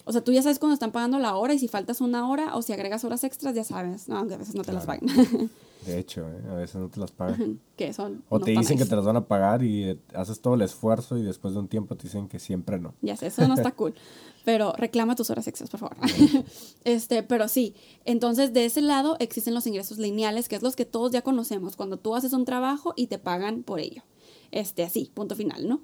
O 0.05 0.11
sea, 0.11 0.23
tú 0.23 0.31
ya 0.31 0.41
sabes 0.41 0.59
cuándo 0.59 0.73
están 0.73 0.91
pagando 0.91 1.19
la 1.19 1.35
hora 1.35 1.53
y 1.53 1.59
si 1.59 1.67
faltas 1.67 2.01
una 2.01 2.29
hora 2.29 2.55
o 2.55 2.61
si 2.61 2.73
agregas 2.73 3.03
horas 3.03 3.23
extras, 3.23 3.53
ya 3.53 3.63
sabes. 3.63 4.07
No, 4.07 4.17
aunque 4.17 4.35
a 4.35 4.37
veces 4.37 4.55
no 4.55 4.63
te 4.63 4.73
las 4.73 4.85
pagan. 4.85 5.07
De 5.85 5.97
hecho, 5.97 6.27
¿eh? 6.27 6.41
a 6.49 6.55
veces 6.55 6.75
no 6.75 6.89
te 6.89 6.99
las 6.99 7.11
pagan. 7.11 7.59
que 7.77 7.93
son. 7.93 8.23
O 8.29 8.39
no 8.39 8.45
te 8.45 8.51
dicen 8.51 8.77
que 8.77 8.85
te 8.85 8.95
las 8.95 9.05
van 9.05 9.15
a 9.15 9.25
pagar 9.25 9.63
y 9.63 9.83
eh, 9.83 9.99
haces 10.13 10.41
todo 10.41 10.55
el 10.55 10.61
esfuerzo 10.61 11.17
y 11.17 11.23
después 11.23 11.53
de 11.53 11.59
un 11.61 11.67
tiempo 11.67 11.95
te 11.95 12.03
dicen 12.03 12.27
que 12.27 12.39
siempre 12.39 12.79
no. 12.79 12.93
Ya 13.01 13.15
sé, 13.15 13.27
eso 13.27 13.47
no 13.47 13.53
está 13.53 13.71
cool. 13.75 13.93
Pero 14.43 14.73
reclama 14.73 15.15
tus 15.15 15.29
horas 15.29 15.47
extras, 15.47 15.69
por 15.69 15.79
favor. 15.79 15.97
este, 16.83 17.23
pero 17.23 17.47
sí. 17.47 17.75
Entonces, 18.03 18.51
de 18.51 18.65
ese 18.65 18.81
lado 18.81 19.15
existen 19.19 19.53
los 19.53 19.67
ingresos 19.67 19.99
lineales, 19.99 20.49
que 20.49 20.55
es 20.55 20.63
los 20.63 20.75
que 20.75 20.85
todos 20.85 21.11
ya 21.11 21.21
conocemos. 21.21 21.75
Cuando 21.75 21.97
tú 21.97 22.15
haces 22.15 22.33
un 22.33 22.45
trabajo 22.45 22.93
y 22.95 23.07
te 23.07 23.19
pagan 23.19 23.63
por 23.63 23.79
ello. 23.79 24.03
Este, 24.51 24.83
así, 24.83 25.11
punto 25.13 25.35
final, 25.35 25.67
¿no? 25.67 25.81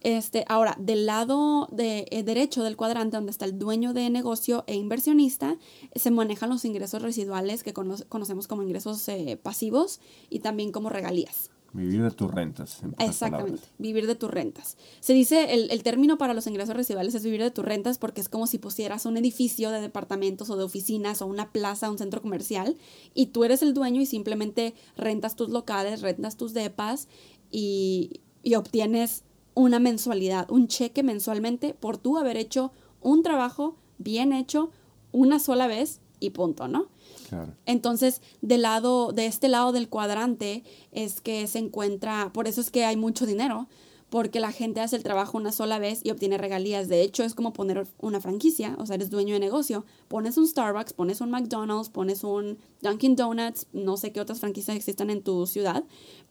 Este, 0.00 0.44
ahora, 0.48 0.76
del 0.78 1.04
lado 1.06 1.68
de, 1.70 2.06
eh, 2.10 2.22
derecho 2.22 2.62
del 2.62 2.76
cuadrante, 2.76 3.16
donde 3.16 3.30
está 3.32 3.44
el 3.44 3.58
dueño 3.58 3.92
de 3.92 4.08
negocio 4.10 4.64
e 4.66 4.74
inversionista, 4.76 5.58
se 5.94 6.10
manejan 6.10 6.48
los 6.50 6.64
ingresos 6.64 7.02
residuales 7.02 7.62
que 7.62 7.74
cono- 7.74 7.96
conocemos 8.08 8.46
como 8.46 8.62
ingresos 8.62 9.06
eh, 9.08 9.38
pasivos 9.42 10.00
y 10.30 10.38
también 10.40 10.72
como 10.72 10.88
regalías. 10.88 11.50
Vivir 11.72 12.02
de 12.02 12.10
tus 12.10 12.28
rentas. 12.32 12.82
en 12.82 12.94
Exactamente, 12.98 13.52
palabras. 13.60 13.70
vivir 13.78 14.06
de 14.08 14.16
tus 14.16 14.28
rentas. 14.28 14.76
Se 14.98 15.12
dice, 15.12 15.54
el, 15.54 15.70
el 15.70 15.84
término 15.84 16.18
para 16.18 16.34
los 16.34 16.48
ingresos 16.48 16.74
residuales 16.74 17.14
es 17.14 17.22
vivir 17.22 17.42
de 17.42 17.52
tus 17.52 17.64
rentas 17.64 17.96
porque 17.98 18.20
es 18.20 18.28
como 18.28 18.48
si 18.48 18.58
pusieras 18.58 19.06
un 19.06 19.16
edificio 19.16 19.70
de 19.70 19.80
departamentos 19.80 20.50
o 20.50 20.56
de 20.56 20.64
oficinas 20.64 21.22
o 21.22 21.26
una 21.26 21.52
plaza, 21.52 21.88
un 21.88 21.98
centro 21.98 22.22
comercial, 22.22 22.76
y 23.14 23.26
tú 23.26 23.44
eres 23.44 23.62
el 23.62 23.72
dueño 23.72 24.00
y 24.00 24.06
simplemente 24.06 24.74
rentas 24.96 25.36
tus 25.36 25.50
locales, 25.50 26.00
rentas 26.00 26.36
tus 26.36 26.54
depas 26.54 27.06
y, 27.52 28.20
y 28.42 28.56
obtienes 28.56 29.22
una 29.60 29.78
mensualidad, 29.78 30.50
un 30.50 30.68
cheque 30.68 31.02
mensualmente 31.02 31.74
por 31.74 31.98
tú 31.98 32.16
haber 32.16 32.36
hecho 32.38 32.72
un 33.02 33.22
trabajo 33.22 33.76
bien 33.98 34.32
hecho 34.32 34.70
una 35.12 35.38
sola 35.38 35.66
vez 35.66 36.00
y 36.18 36.30
punto, 36.30 36.66
¿no? 36.66 36.88
Claro. 37.28 37.52
Entonces, 37.66 38.22
del 38.40 38.62
lado, 38.62 39.12
de 39.12 39.26
este 39.26 39.48
lado 39.48 39.72
del 39.72 39.88
cuadrante 39.88 40.64
es 40.92 41.20
que 41.20 41.46
se 41.46 41.58
encuentra, 41.58 42.32
por 42.32 42.48
eso 42.48 42.60
es 42.60 42.70
que 42.70 42.84
hay 42.84 42.96
mucho 42.96 43.26
dinero, 43.26 43.68
porque 44.08 44.40
la 44.40 44.50
gente 44.50 44.80
hace 44.80 44.96
el 44.96 45.02
trabajo 45.02 45.36
una 45.36 45.52
sola 45.52 45.78
vez 45.78 46.00
y 46.02 46.10
obtiene 46.10 46.38
regalías. 46.38 46.88
De 46.88 47.02
hecho, 47.02 47.22
es 47.22 47.34
como 47.34 47.52
poner 47.52 47.86
una 47.98 48.20
franquicia, 48.20 48.76
o 48.78 48.86
sea, 48.86 48.96
eres 48.96 49.10
dueño 49.10 49.34
de 49.34 49.40
negocio. 49.40 49.84
Pones 50.08 50.36
un 50.36 50.48
Starbucks, 50.48 50.94
pones 50.94 51.20
un 51.20 51.30
McDonald's, 51.30 51.90
pones 51.90 52.24
un 52.24 52.58
Dunkin' 52.82 53.14
Donuts, 53.14 53.66
no 53.72 53.96
sé 53.96 54.10
qué 54.10 54.20
otras 54.20 54.40
franquicias 54.40 54.76
existan 54.76 55.10
en 55.10 55.22
tu 55.22 55.46
ciudad, 55.46 55.84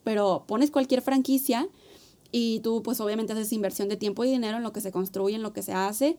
pero 0.03 0.43
pones 0.47 0.71
cualquier 0.71 1.01
franquicia 1.01 1.69
y 2.32 2.59
tú 2.59 2.84
pues 2.84 2.99
obviamente 2.99 3.34
haces 3.34 3.53
inversión 3.53 3.89
de 3.89 3.97
tiempo 3.97 4.23
y 4.23 4.32
dinero 4.32 4.57
en 4.57 4.63
lo 4.63 4.73
que 4.73 4.82
se 4.82 4.91
construye, 4.91 5.36
en 5.36 5.43
lo 5.43 5.53
que 5.53 5.63
se 5.63 5.73
hace. 5.73 6.17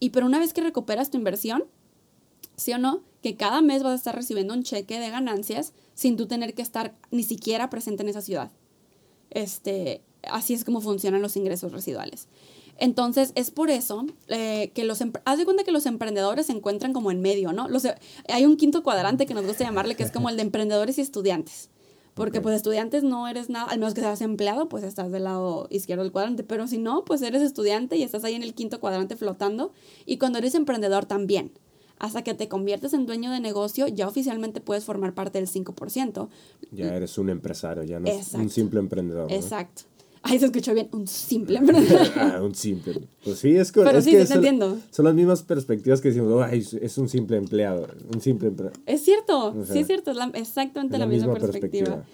Y 0.00 0.10
pero 0.10 0.26
una 0.26 0.38
vez 0.38 0.52
que 0.52 0.60
recuperas 0.60 1.10
tu 1.10 1.18
inversión, 1.18 1.64
¿sí 2.56 2.72
o 2.72 2.78
no? 2.78 3.02
Que 3.22 3.36
cada 3.36 3.62
mes 3.62 3.82
vas 3.82 3.92
a 3.92 3.96
estar 3.96 4.14
recibiendo 4.14 4.54
un 4.54 4.62
cheque 4.62 4.98
de 4.98 5.10
ganancias 5.10 5.72
sin 5.94 6.16
tú 6.16 6.26
tener 6.26 6.54
que 6.54 6.62
estar 6.62 6.94
ni 7.10 7.22
siquiera 7.22 7.70
presente 7.70 8.02
en 8.02 8.08
esa 8.08 8.22
ciudad. 8.22 8.50
Este, 9.30 10.02
así 10.24 10.54
es 10.54 10.64
como 10.64 10.80
funcionan 10.80 11.22
los 11.22 11.36
ingresos 11.36 11.72
residuales. 11.72 12.28
Entonces, 12.78 13.32
es 13.34 13.50
por 13.50 13.70
eso 13.70 14.06
eh, 14.28 14.72
que 14.74 14.84
los... 14.84 15.00
Haz 15.24 15.38
de 15.38 15.44
cuenta 15.44 15.62
que 15.62 15.72
los 15.72 15.86
emprendedores 15.86 16.46
se 16.46 16.52
encuentran 16.52 16.92
como 16.92 17.10
en 17.10 17.20
medio, 17.20 17.52
¿no? 17.52 17.68
Los, 17.68 17.86
hay 18.28 18.44
un 18.44 18.56
quinto 18.56 18.82
cuadrante 18.82 19.26
que 19.26 19.34
nos 19.34 19.46
gusta 19.46 19.64
llamarle, 19.64 19.94
que 19.94 20.02
es 20.02 20.10
como 20.10 20.28
el 20.30 20.36
de 20.36 20.42
emprendedores 20.42 20.98
y 20.98 21.02
estudiantes. 21.02 21.70
Porque 22.14 22.40
pues 22.40 22.54
estudiantes 22.54 23.04
no 23.04 23.26
eres 23.26 23.48
nada, 23.48 23.70
al 23.70 23.78
menos 23.78 23.94
que 23.94 24.02
seas 24.02 24.20
empleado, 24.20 24.68
pues 24.68 24.84
estás 24.84 25.10
del 25.10 25.24
lado 25.24 25.66
izquierdo 25.70 26.02
del 26.02 26.12
cuadrante, 26.12 26.44
pero 26.44 26.66
si 26.66 26.78
no, 26.78 27.04
pues 27.04 27.22
eres 27.22 27.40
estudiante 27.40 27.96
y 27.96 28.02
estás 28.02 28.24
ahí 28.24 28.34
en 28.34 28.42
el 28.42 28.52
quinto 28.54 28.80
cuadrante 28.80 29.16
flotando. 29.16 29.72
Y 30.04 30.18
cuando 30.18 30.38
eres 30.38 30.54
emprendedor 30.54 31.06
también 31.06 31.52
hasta 31.98 32.22
que 32.22 32.34
te 32.34 32.48
conviertes 32.48 32.94
en 32.94 33.06
dueño 33.06 33.30
de 33.30 33.38
negocio, 33.38 33.86
ya 33.86 34.08
oficialmente 34.08 34.60
puedes 34.60 34.84
formar 34.84 35.14
parte 35.14 35.38
del 35.38 35.48
5%. 35.48 36.28
Ya 36.72 36.96
eres 36.96 37.16
un 37.16 37.30
empresario, 37.30 37.84
ya 37.84 38.00
no 38.00 38.08
es 38.08 38.34
un 38.34 38.50
simple 38.50 38.80
emprendedor. 38.80 39.30
Exacto. 39.30 39.84
Ay, 40.24 40.38
se 40.38 40.46
escuchó 40.46 40.72
bien, 40.72 40.88
un 40.92 41.08
simple 41.08 41.58
ah, 42.16 42.40
un 42.42 42.54
simple. 42.54 43.08
Pues 43.24 43.38
sí, 43.40 43.56
es, 43.56 43.72
Pero 43.72 43.90
es 43.90 44.04
sí, 44.04 44.12
que 44.12 44.22
sí, 44.22 44.28
te 44.28 44.34
entiendo. 44.34 44.78
son 44.90 45.04
las 45.04 45.14
mismas 45.14 45.42
perspectivas 45.42 46.00
que 46.00 46.08
decimos, 46.08 46.44
Ay, 46.48 46.64
es 46.80 46.98
un 46.98 47.08
simple 47.08 47.36
empleado, 47.36 47.88
un 48.14 48.20
simple 48.20 48.48
empleado. 48.48 48.74
Es 48.86 49.02
cierto, 49.02 49.52
sí 49.70 49.80
es 49.80 49.86
cierto, 49.86 50.12
es 50.12 50.18
exactamente 50.34 50.96
la, 50.96 51.06
misma, 51.06 51.34
perspectiva. 51.34 52.04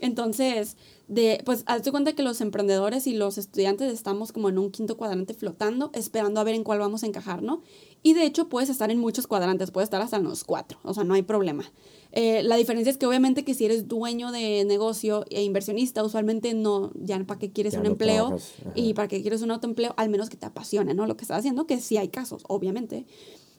Entonces, 0.00 0.76
de, 1.08 1.40
pues 1.44 1.62
hazte 1.66 1.90
cuenta 1.92 2.14
que 2.14 2.22
los 2.22 2.40
emprendedores 2.40 3.06
y 3.06 3.14
los 3.14 3.38
estudiantes 3.38 3.92
estamos 3.92 4.32
como 4.32 4.48
en 4.48 4.58
un 4.58 4.70
quinto 4.70 4.96
cuadrante 4.96 5.34
flotando, 5.34 5.90
esperando 5.94 6.40
a 6.40 6.44
ver 6.44 6.54
en 6.54 6.64
cuál 6.64 6.80
vamos 6.80 7.04
a 7.04 7.06
encajar, 7.06 7.42
¿no? 7.42 7.62
Y 8.02 8.14
de 8.14 8.24
hecho 8.24 8.48
puedes 8.48 8.70
estar 8.70 8.90
en 8.90 8.98
muchos 8.98 9.26
cuadrantes, 9.26 9.70
puedes 9.70 9.86
estar 9.86 10.02
hasta 10.02 10.16
en 10.16 10.24
los 10.24 10.44
cuatro, 10.44 10.78
o 10.82 10.94
sea, 10.94 11.04
no 11.04 11.14
hay 11.14 11.22
problema. 11.22 11.70
Eh, 12.12 12.42
la 12.42 12.56
diferencia 12.56 12.90
es 12.90 12.98
que 12.98 13.06
obviamente 13.06 13.44
que 13.44 13.54
si 13.54 13.66
eres 13.66 13.88
dueño 13.88 14.32
de 14.32 14.64
negocio 14.64 15.24
e 15.30 15.42
inversionista, 15.42 16.02
usualmente 16.02 16.54
no, 16.54 16.90
ya 16.94 17.22
para 17.24 17.38
qué 17.38 17.52
quieres 17.52 17.74
un 17.74 17.86
empleo 17.86 18.36
y 18.74 18.94
para 18.94 19.06
qué 19.06 19.20
quieres 19.22 19.42
un 19.42 19.50
autoempleo, 19.50 19.94
al 19.96 20.08
menos 20.08 20.28
que 20.28 20.36
te 20.36 20.46
apasione, 20.46 20.94
¿no? 20.94 21.06
Lo 21.06 21.16
que 21.16 21.22
estás 21.22 21.38
haciendo, 21.38 21.66
que 21.66 21.80
sí 21.80 21.96
hay 21.98 22.08
casos, 22.08 22.42
obviamente. 22.48 23.06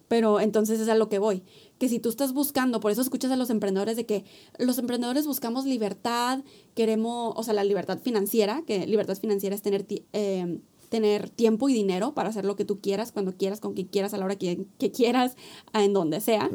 Pero 0.07 0.39
entonces 0.39 0.79
es 0.79 0.87
a 0.87 0.95
lo 0.95 1.09
que 1.09 1.19
voy. 1.19 1.43
Que 1.79 1.89
si 1.89 1.99
tú 1.99 2.09
estás 2.09 2.33
buscando, 2.33 2.79
por 2.79 2.91
eso 2.91 3.01
escuchas 3.01 3.31
a 3.31 3.35
los 3.35 3.49
emprendedores 3.49 3.95
de 3.95 4.05
que 4.05 4.25
los 4.57 4.77
emprendedores 4.77 5.27
buscamos 5.27 5.65
libertad, 5.65 6.39
queremos, 6.73 7.33
o 7.35 7.43
sea, 7.43 7.53
la 7.53 7.63
libertad 7.63 7.99
financiera, 7.99 8.63
que 8.65 8.87
libertad 8.87 9.17
financiera 9.17 9.55
es 9.55 9.61
tener, 9.61 9.85
eh, 10.13 10.59
tener 10.89 11.29
tiempo 11.29 11.69
y 11.69 11.73
dinero 11.73 12.13
para 12.13 12.29
hacer 12.29 12.45
lo 12.45 12.55
que 12.55 12.65
tú 12.65 12.79
quieras, 12.79 13.11
cuando 13.11 13.33
quieras, 13.35 13.59
con 13.59 13.73
quien 13.73 13.87
quieras, 13.87 14.13
a 14.13 14.17
la 14.17 14.25
hora 14.25 14.35
que, 14.35 14.65
que 14.79 14.91
quieras, 14.91 15.35
en 15.73 15.93
donde 15.93 16.21
sea. 16.21 16.49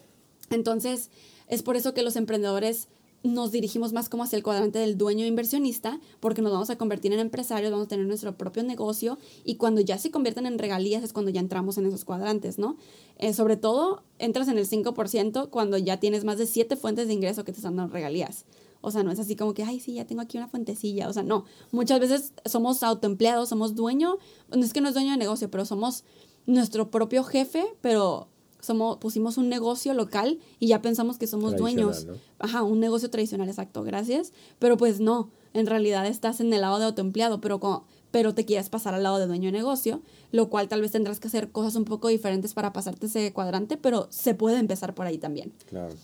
Entonces, 0.50 1.10
es 1.48 1.62
por 1.62 1.76
eso 1.76 1.94
que 1.94 2.02
los 2.02 2.16
emprendedores 2.16 2.88
nos 3.22 3.50
dirigimos 3.50 3.92
más 3.92 4.08
como 4.08 4.22
hacia 4.22 4.36
el 4.36 4.42
cuadrante 4.42 4.78
del 4.78 4.96
dueño 4.96 5.26
inversionista, 5.26 6.00
porque 6.20 6.42
nos 6.42 6.52
vamos 6.52 6.70
a 6.70 6.76
convertir 6.76 7.12
en 7.12 7.18
empresarios, 7.18 7.70
vamos 7.70 7.86
a 7.86 7.88
tener 7.88 8.06
nuestro 8.06 8.36
propio 8.36 8.62
negocio 8.62 9.18
y 9.44 9.56
cuando 9.56 9.80
ya 9.80 9.98
se 9.98 10.10
convierten 10.10 10.46
en 10.46 10.58
regalías 10.58 11.02
es 11.02 11.12
cuando 11.12 11.30
ya 11.30 11.40
entramos 11.40 11.78
en 11.78 11.86
esos 11.86 12.04
cuadrantes, 12.04 12.58
¿no? 12.58 12.76
Eh, 13.18 13.32
sobre 13.32 13.56
todo, 13.56 14.04
entras 14.18 14.48
en 14.48 14.58
el 14.58 14.66
5% 14.66 15.50
cuando 15.50 15.78
ya 15.78 15.98
tienes 15.98 16.24
más 16.24 16.38
de 16.38 16.46
siete 16.46 16.76
fuentes 16.76 17.08
de 17.08 17.14
ingreso 17.14 17.44
que 17.44 17.52
te 17.52 17.58
están 17.58 17.76
dando 17.76 17.92
regalías. 17.92 18.44
O 18.80 18.90
sea, 18.90 19.02
no 19.02 19.10
es 19.10 19.18
así 19.18 19.34
como 19.34 19.54
que, 19.54 19.64
ay, 19.64 19.80
sí, 19.80 19.94
ya 19.94 20.06
tengo 20.06 20.22
aquí 20.22 20.38
una 20.38 20.46
fuentecilla. 20.46 21.08
O 21.08 21.12
sea, 21.12 21.24
no. 21.24 21.44
Muchas 21.72 21.98
veces 21.98 22.32
somos 22.44 22.82
autoempleados, 22.82 23.48
somos 23.48 23.74
dueño, 23.74 24.18
no 24.54 24.64
es 24.64 24.72
que 24.72 24.80
no 24.80 24.88
es 24.88 24.94
dueño 24.94 25.10
de 25.10 25.16
negocio, 25.16 25.50
pero 25.50 25.64
somos 25.64 26.04
nuestro 26.46 26.90
propio 26.90 27.24
jefe, 27.24 27.66
pero 27.80 28.28
somos, 28.60 28.98
pusimos 28.98 29.38
un 29.38 29.48
negocio 29.48 29.94
local 29.94 30.38
y 30.58 30.68
ya 30.68 30.82
pensamos 30.82 31.18
que 31.18 31.26
somos 31.26 31.56
dueños. 31.56 32.06
Ajá, 32.38 32.62
un 32.62 32.80
negocio 32.80 33.10
tradicional, 33.10 33.48
exacto, 33.48 33.82
gracias. 33.82 34.32
Pero 34.58 34.76
pues 34.76 35.00
no, 35.00 35.30
en 35.54 35.66
realidad 35.66 36.06
estás 36.06 36.40
en 36.40 36.52
el 36.52 36.62
lado 36.62 36.78
de 36.78 36.86
autoempleado, 36.86 37.40
pero, 37.40 37.84
pero 38.10 38.34
te 38.34 38.44
quieres 38.44 38.68
pasar 38.68 38.94
al 38.94 39.02
lado 39.02 39.18
de 39.18 39.26
dueño 39.26 39.46
de 39.46 39.58
negocio, 39.58 40.02
lo 40.32 40.48
cual 40.48 40.68
tal 40.68 40.80
vez 40.80 40.92
tendrás 40.92 41.20
que 41.20 41.28
hacer 41.28 41.50
cosas 41.50 41.76
un 41.76 41.84
poco 41.84 42.08
diferentes 42.08 42.54
para 42.54 42.72
pasarte 42.72 43.06
ese 43.06 43.32
cuadrante, 43.32 43.76
pero 43.76 44.08
se 44.10 44.34
puede 44.34 44.58
empezar 44.58 44.94
por 44.94 45.06
ahí 45.06 45.18
también. 45.18 45.52
Claro. 45.66 45.94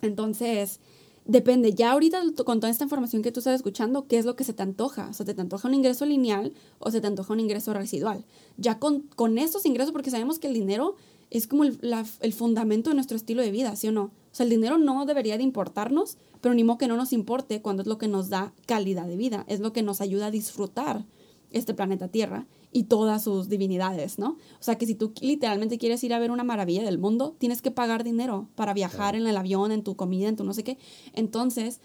Entonces, 0.00 0.80
depende, 1.24 1.74
ya 1.74 1.92
ahorita 1.92 2.22
con 2.44 2.60
toda 2.60 2.70
esta 2.70 2.84
información 2.84 3.22
que 3.22 3.32
tú 3.32 3.40
estás 3.40 3.54
escuchando, 3.54 4.06
¿qué 4.06 4.18
es 4.18 4.24
lo 4.24 4.36
que 4.36 4.44
se 4.44 4.52
te 4.52 4.62
antoja? 4.62 5.08
O 5.10 5.12
sea, 5.12 5.26
¿te, 5.26 5.34
te 5.34 5.40
antoja 5.40 5.68
un 5.68 5.74
ingreso 5.74 6.06
lineal 6.06 6.52
o 6.78 6.90
se 6.90 7.00
te 7.00 7.06
antoja 7.06 7.32
un 7.32 7.40
ingreso 7.40 7.74
residual? 7.74 8.24
Ya 8.56 8.78
con, 8.78 9.02
con 9.16 9.38
estos 9.38 9.66
ingresos, 9.66 9.92
porque 9.92 10.10
sabemos 10.10 10.38
que 10.38 10.48
el 10.48 10.54
dinero 10.54 10.96
es 11.30 11.46
como 11.46 11.64
el, 11.64 11.78
el, 12.20 12.32
fundamento 12.32 12.90
de 12.90 12.94
nuestro 12.94 13.16
estilo 13.16 13.42
de 13.42 13.50
vida, 13.50 13.76
¿sí 13.76 13.88
o 13.88 13.92
no? 13.92 14.04
O 14.04 14.12
sea, 14.32 14.44
el 14.44 14.50
dinero 14.50 14.78
no 14.78 15.04
debería 15.06 15.36
de 15.36 15.42
importarnos, 15.42 16.16
pero 16.40 16.54
ni 16.54 16.64
modo 16.64 16.78
que 16.78 16.88
no 16.88 16.96
nos 16.96 17.12
importe 17.12 17.60
cuando 17.60 17.82
es 17.82 17.88
lo 17.88 17.98
que 17.98 18.08
nos 18.08 18.28
da 18.28 18.52
calidad 18.66 19.06
de 19.06 19.16
vida, 19.16 19.44
es 19.48 19.60
lo 19.60 19.72
que 19.72 19.82
nos 19.82 20.00
ayuda 20.00 20.26
a 20.26 20.30
disfrutar 20.30 21.04
este 21.50 21.74
planeta 21.74 22.08
Tierra 22.08 22.46
y 22.72 22.84
todas 22.84 23.24
sus 23.24 23.48
divinidades, 23.48 24.18
¿no? 24.18 24.36
O 24.60 24.62
sea, 24.62 24.76
que 24.76 24.86
si 24.86 24.94
tú 24.94 25.12
literalmente 25.20 25.78
quieres 25.78 26.04
ir 26.04 26.12
a 26.12 26.18
ver 26.18 26.30
una 26.30 26.44
maravilla 26.44 26.82
del 26.82 26.98
mundo, 26.98 27.34
tienes 27.38 27.62
que 27.62 27.70
pagar 27.70 28.04
dinero 28.04 28.48
para 28.54 28.74
viajar 28.74 29.14
en 29.14 29.26
el 29.26 29.36
avión, 29.36 29.72
en 29.72 29.82
tu 29.82 29.96
comida, 29.96 30.28
en 30.28 30.36
tu 30.36 30.44
no 30.44 30.52
sé 30.52 30.64
qué. 30.64 30.78
Entonces, 31.14 31.80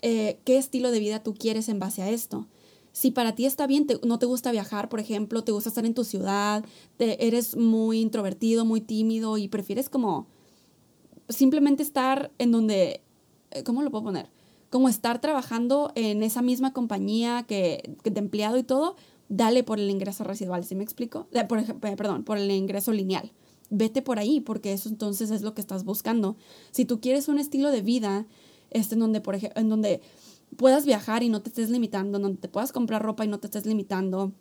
eh, 0.00 0.40
¿qué 0.44 0.56
estilo 0.56 0.90
de 0.90 1.00
vida 1.00 1.22
tú 1.22 1.34
quieres 1.34 1.68
en 1.68 1.78
base 1.78 2.02
a 2.02 2.10
esto? 2.10 2.46
Si 2.92 3.10
para 3.10 3.34
ti 3.34 3.46
está 3.46 3.66
bien, 3.66 3.86
no 4.04 4.18
te 4.18 4.26
gusta 4.26 4.52
viajar, 4.52 4.88
por 4.88 5.00
ejemplo, 5.00 5.42
te 5.44 5.52
gusta 5.52 5.70
estar 5.70 5.86
en 5.86 5.94
tu 5.94 6.04
ciudad, 6.04 6.64
te, 6.98 7.26
eres 7.26 7.56
muy 7.56 8.00
introvertido, 8.00 8.64
muy 8.64 8.80
tímido 8.80 9.38
y 9.38 9.48
prefieres 9.48 9.88
como 9.88 10.26
simplemente 11.28 11.82
estar 11.82 12.30
en 12.38 12.52
donde, 12.52 13.02
eh, 13.50 13.62
¿cómo 13.64 13.82
lo 13.82 13.90
puedo 13.90 14.04
poner? 14.04 14.30
Como 14.70 14.88
estar 14.88 15.20
trabajando 15.20 15.92
en 15.94 16.22
esa 16.22 16.42
misma 16.42 16.72
compañía 16.72 17.44
que, 17.48 17.96
que 18.02 18.10
de 18.10 18.20
empleado 18.20 18.58
y 18.58 18.62
todo, 18.62 18.96
dale 19.28 19.64
por 19.64 19.80
el 19.80 19.88
ingreso 19.88 20.24
residual, 20.24 20.64
¿sí 20.64 20.74
me 20.74 20.84
explico? 20.84 21.26
por, 21.48 21.64
perdón, 21.80 22.24
por 22.24 22.36
el 22.36 22.50
ingreso 22.50 22.92
lineal. 22.92 23.32
Vete 23.70 24.02
por 24.02 24.18
ahí, 24.18 24.40
porque 24.40 24.74
eso 24.74 24.90
entonces 24.90 25.30
es 25.30 25.40
lo 25.40 25.54
que 25.54 25.62
estás 25.62 25.84
buscando. 25.84 26.36
Si 26.70 26.84
tú 26.84 27.00
quieres 27.00 27.28
un 27.28 27.38
estilo 27.38 27.70
de 27.70 27.80
vida, 27.80 28.26
este, 28.70 28.94
en 28.94 29.00
donde, 29.00 29.22
por 29.22 29.34
ejemplo, 29.34 29.58
en 29.58 29.70
donde 29.70 30.02
puedas 30.56 30.86
viajar 30.86 31.22
y 31.22 31.28
no 31.28 31.42
te 31.42 31.48
estés 31.48 31.70
limitando, 31.70 32.18
en 32.18 32.22
donde 32.22 32.38
te 32.38 32.48
puedas 32.48 32.72
comprar 32.72 33.02
ropa 33.02 33.24
y 33.24 33.28
no 33.28 33.38
te 33.38 33.46
estés 33.46 33.66
limitando, 33.66 34.32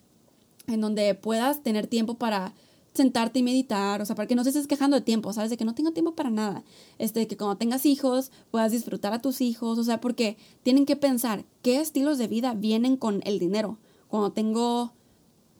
en 0.67 0.81
donde 0.81 1.15
puedas 1.15 1.63
tener 1.63 1.87
tiempo 1.87 2.15
para 2.15 2.53
sentarte 2.93 3.39
y 3.39 3.43
meditar, 3.43 4.01
o 4.01 4.05
sea, 4.05 4.15
para 4.15 4.27
que 4.27 4.35
no 4.35 4.43
te 4.43 4.49
estés 4.49 4.67
quejando 4.67 4.95
de 4.97 5.01
tiempo, 5.01 5.31
¿sabes? 5.31 5.49
De 5.49 5.57
que 5.57 5.63
no 5.63 5.73
tengo 5.73 5.91
tiempo 5.91 6.13
para 6.13 6.29
nada. 6.29 6.63
Este, 6.97 7.25
que 7.27 7.37
cuando 7.37 7.57
tengas 7.57 7.85
hijos 7.85 8.31
puedas 8.51 8.71
disfrutar 8.71 9.13
a 9.13 9.21
tus 9.21 9.41
hijos, 9.41 9.77
o 9.77 9.83
sea, 9.83 10.01
porque 10.01 10.37
tienen 10.63 10.85
que 10.85 10.95
pensar 10.95 11.45
qué 11.61 11.79
estilos 11.79 12.17
de 12.17 12.27
vida 12.27 12.53
vienen 12.53 12.97
con 12.97 13.21
el 13.23 13.39
dinero. 13.39 13.77
Cuando 14.09 14.33
tengo 14.33 14.91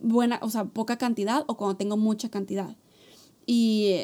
buena, 0.02 0.40
o 0.42 0.50
sea, 0.50 0.66
poca 0.66 0.98
cantidad 0.98 1.46
o 1.48 1.56
cuando 1.56 1.78
tengo 1.78 1.96
mucha 1.96 2.30
cantidad. 2.30 2.76
Y 3.46 3.96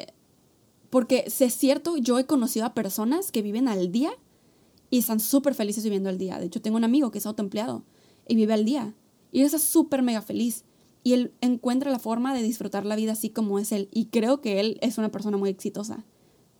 porque 0.88 1.24
es 1.26 1.54
cierto, 1.54 1.98
yo 1.98 2.18
he 2.18 2.24
conocido 2.24 2.64
a 2.64 2.74
personas 2.74 3.30
que 3.30 3.42
viven 3.42 3.68
al 3.68 3.92
día 3.92 4.12
y 4.90 4.98
están 4.98 5.20
súper 5.20 5.54
felices 5.54 5.84
viviendo 5.84 6.08
el 6.10 6.18
día. 6.18 6.38
De 6.38 6.46
hecho, 6.46 6.60
tengo 6.60 6.76
un 6.76 6.84
amigo 6.84 7.10
que 7.10 7.18
es 7.18 7.26
autoempleado 7.26 7.84
y 8.26 8.36
vive 8.36 8.54
al 8.54 8.64
día. 8.64 8.94
Y 9.32 9.40
él 9.40 9.46
está 9.46 9.58
súper 9.58 10.02
mega 10.02 10.22
feliz. 10.22 10.64
Y 11.04 11.12
él 11.12 11.32
encuentra 11.40 11.90
la 11.90 11.98
forma 11.98 12.34
de 12.34 12.42
disfrutar 12.42 12.84
la 12.84 12.96
vida 12.96 13.12
así 13.12 13.30
como 13.30 13.58
es 13.58 13.72
él. 13.72 13.88
Y 13.92 14.06
creo 14.06 14.40
que 14.40 14.60
él 14.60 14.78
es 14.80 14.98
una 14.98 15.10
persona 15.10 15.36
muy 15.36 15.50
exitosa 15.50 16.04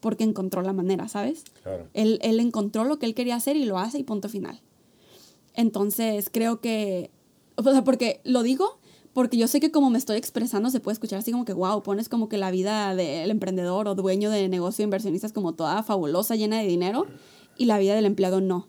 porque 0.00 0.24
encontró 0.24 0.62
la 0.62 0.72
manera, 0.72 1.08
¿sabes? 1.08 1.44
Claro. 1.62 1.88
Él, 1.94 2.18
él 2.22 2.38
encontró 2.38 2.84
lo 2.84 2.98
que 2.98 3.06
él 3.06 3.14
quería 3.14 3.36
hacer 3.36 3.56
y 3.56 3.64
lo 3.64 3.78
hace 3.78 3.98
y 3.98 4.04
punto 4.04 4.28
final. 4.28 4.60
Entonces, 5.54 6.30
creo 6.30 6.60
que, 6.60 7.10
o 7.56 7.62
sea, 7.62 7.82
porque 7.82 8.20
lo 8.24 8.42
digo 8.42 8.78
porque 9.18 9.36
yo 9.36 9.48
sé 9.48 9.58
que 9.58 9.72
como 9.72 9.90
me 9.90 9.98
estoy 9.98 10.16
expresando 10.16 10.70
se 10.70 10.78
puede 10.78 10.92
escuchar 10.92 11.18
así 11.18 11.32
como 11.32 11.44
que, 11.44 11.52
wow, 11.52 11.82
pones 11.82 12.08
como 12.08 12.28
que 12.28 12.38
la 12.38 12.52
vida 12.52 12.94
del 12.94 13.32
emprendedor 13.32 13.88
o 13.88 13.96
dueño 13.96 14.30
de 14.30 14.48
negocio 14.48 14.84
inversionista 14.84 15.26
es 15.26 15.32
como 15.32 15.54
toda 15.54 15.82
fabulosa, 15.82 16.36
llena 16.36 16.60
de 16.60 16.68
dinero 16.68 17.08
y 17.58 17.66
la 17.66 17.78
vida 17.78 17.94
del 17.94 18.06
empleado 18.06 18.40
no. 18.40 18.68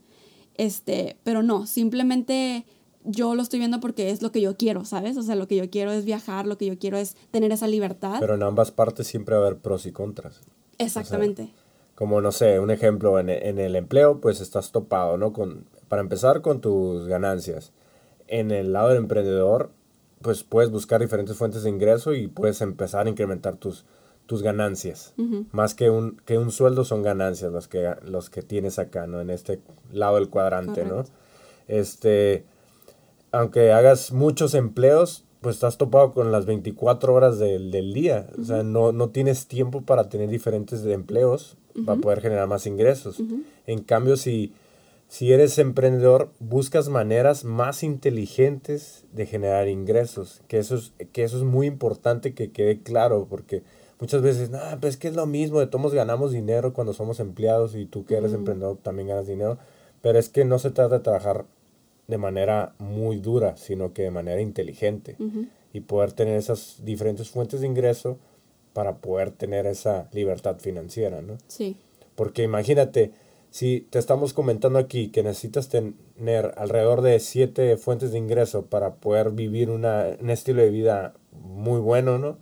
Este, 0.56 1.16
pero 1.24 1.42
no, 1.42 1.66
simplemente 1.66 2.66
yo 3.06 3.34
lo 3.36 3.42
estoy 3.42 3.60
viendo 3.60 3.80
porque 3.80 4.10
es 4.10 4.22
lo 4.22 4.32
que 4.32 4.42
yo 4.42 4.58
quiero, 4.58 4.84
¿sabes? 4.84 5.16
O 5.16 5.24
sea, 5.24 5.36
lo 5.36 5.48
que 5.48 5.56
yo 5.56 5.70
quiero 5.70 5.92
es 5.92 6.04
viajar, 6.04 6.46
lo 6.46 6.58
que 6.58 6.66
yo 6.66 6.78
quiero 6.78 6.98
es 6.98 7.16
tener 7.32 7.52
esa 7.54 7.68
libertad. 7.68 8.18
Pero 8.20 8.36
en 8.36 8.44
ambas 8.44 8.72
partes 8.72 9.08
siempre 9.08 9.36
va 9.36 9.44
a 9.44 9.48
haber 9.48 9.60
pros 9.60 9.86
y 9.86 9.92
contras. 9.92 10.42
Exactamente. 10.78 11.50
como, 11.96 12.22
no 12.22 12.32
sé, 12.32 12.60
un 12.60 12.72
ejemplo, 12.72 13.20
en, 13.20 13.30
en, 13.30 13.60
el 13.60 13.76
empleo, 13.76 14.20
pues 14.20 14.42
estás 14.42 14.72
topado, 14.72 15.18
¿no? 15.18 15.34
Con, 15.34 15.66
para 15.88 16.02
empezar, 16.02 16.42
con 16.42 16.62
tus 16.62 17.08
ganancias. 17.08 17.72
en 18.28 18.52
el 18.52 18.74
lado 18.74 18.90
del 18.90 18.98
emprendedor, 18.98 19.72
pues 20.22 20.44
puedes 20.44 20.72
buscar 20.72 21.02
diferentes 21.02 21.36
fuentes 21.36 21.64
de 21.64 21.70
ingreso 21.70 22.14
y 22.14 22.28
puedes 22.28 22.62
empezar 22.62 23.08
a 23.08 23.10
incrementar 23.10 23.56
tus, 23.56 23.86
tus 24.30 24.44
ganancias. 24.44 25.16
Más 25.52 25.74
que 25.74 25.90
un, 25.90 26.22
que 26.24 26.38
un 26.38 26.52
sueldo 26.52 26.86
son 26.86 27.02
ganancias 27.02 27.52
los 27.52 27.68
que, 27.68 27.96
los 28.06 28.30
que 28.30 28.44
tienes 28.44 28.78
acá, 28.78 29.08
¿no? 29.08 29.22
En 29.22 29.32
este 29.32 29.60
lado 29.92 30.18
del 30.18 30.30
cuadrante, 30.30 30.86
¿no? 30.86 31.04
Este, 31.68 32.46
aunque 33.32 33.72
hagas 33.72 34.12
muchos 34.12 34.54
empleos, 34.54 35.26
pues 35.42 35.56
estás 35.56 35.80
topado 35.80 36.14
con 36.14 36.32
las 36.32 36.46
24 36.46 37.12
horas 37.12 37.40
del, 37.40 37.72
del 37.72 37.92
día. 37.92 38.28
O 38.40 38.44
sea, 38.44 38.62
no, 38.62 38.92
no 38.92 39.10
tienes 39.10 39.48
tiempo 39.48 39.82
para 39.82 40.10
tener 40.10 40.30
diferentes 40.30 40.86
empleos 40.86 41.58
para 41.84 42.00
poder 42.00 42.22
generar 42.22 42.48
más 42.48 42.68
ingresos. 42.68 43.20
En 43.66 43.82
cambio, 43.82 44.16
si, 44.16 44.54
si 45.08 45.34
eres 45.34 45.58
emprendedor, 45.58 46.30
buscas 46.38 46.88
maneras 46.88 47.46
más 47.46 47.82
inteligentes 47.82 49.06
de 49.12 49.26
generar 49.26 49.70
ingresos. 49.70 50.44
Que 50.48 50.60
eso 50.60 50.76
es, 50.76 50.94
que 51.14 51.24
eso 51.24 51.38
es 51.38 51.44
muy 51.44 51.66
importante 51.66 52.36
que 52.36 52.52
quede 52.52 52.84
claro, 52.84 53.26
porque 53.28 53.64
muchas 54.00 54.22
veces, 54.22 54.50
no, 54.50 54.60
pues 54.80 54.96
es 54.96 55.00
que 55.00 55.08
es 55.08 55.16
lo 55.16 55.26
mismo, 55.26 55.60
de 55.60 55.68
todos 55.68 55.94
ganamos 55.94 56.32
dinero 56.32 56.74
cuando 56.74 56.94
somos 56.94 57.20
empleados 57.20 57.76
y 57.76 57.86
tú 57.86 58.06
que 58.06 58.16
eres 58.16 58.34
emprendedor 58.34 58.78
también 58.78 59.10
ganas 59.10 59.28
dinero. 59.28 59.58
Pero 60.02 60.18
es 60.18 60.30
que 60.30 60.46
no 60.46 60.60
se 60.60 60.72
trata 60.72 60.98
de 60.98 61.04
trabajar 61.04 61.46
de 62.08 62.18
manera 62.18 62.74
muy 62.80 63.18
dura, 63.18 63.58
sino 63.58 63.94
que 63.94 64.04
de 64.04 64.12
manera 64.12 64.42
inteligente. 64.42 65.16
Y 65.74 65.82
poder 65.82 66.14
tener 66.14 66.38
esas 66.38 66.78
diferentes 66.84 67.30
fuentes 67.30 67.62
de 67.62 67.68
ingreso 67.68 68.18
para 68.74 68.98
poder 68.98 69.32
tener 69.32 69.66
esa 69.68 70.08
libertad 70.14 70.58
financiera, 70.60 71.22
¿no? 71.22 71.38
Sí. 71.48 71.78
Porque 72.16 72.44
imagínate, 72.44 73.12
si 73.52 73.82
te 73.90 74.00
estamos 74.00 74.34
comentando 74.34 74.80
aquí 74.80 75.10
que 75.10 75.22
necesitas 75.22 75.70
tener 75.70 76.54
alrededor 76.58 77.02
de 77.02 77.20
siete 77.20 77.78
fuentes 77.78 78.12
de 78.12 78.18
ingreso 78.18 78.66
para 78.66 78.96
poder 78.96 79.32
vivir 79.32 79.70
una, 79.70 80.06
un 80.20 80.30
estilo 80.30 80.62
de 80.62 80.70
vida 80.70 81.14
muy 81.32 81.80
bueno, 81.80 82.18
¿no? 82.18 82.38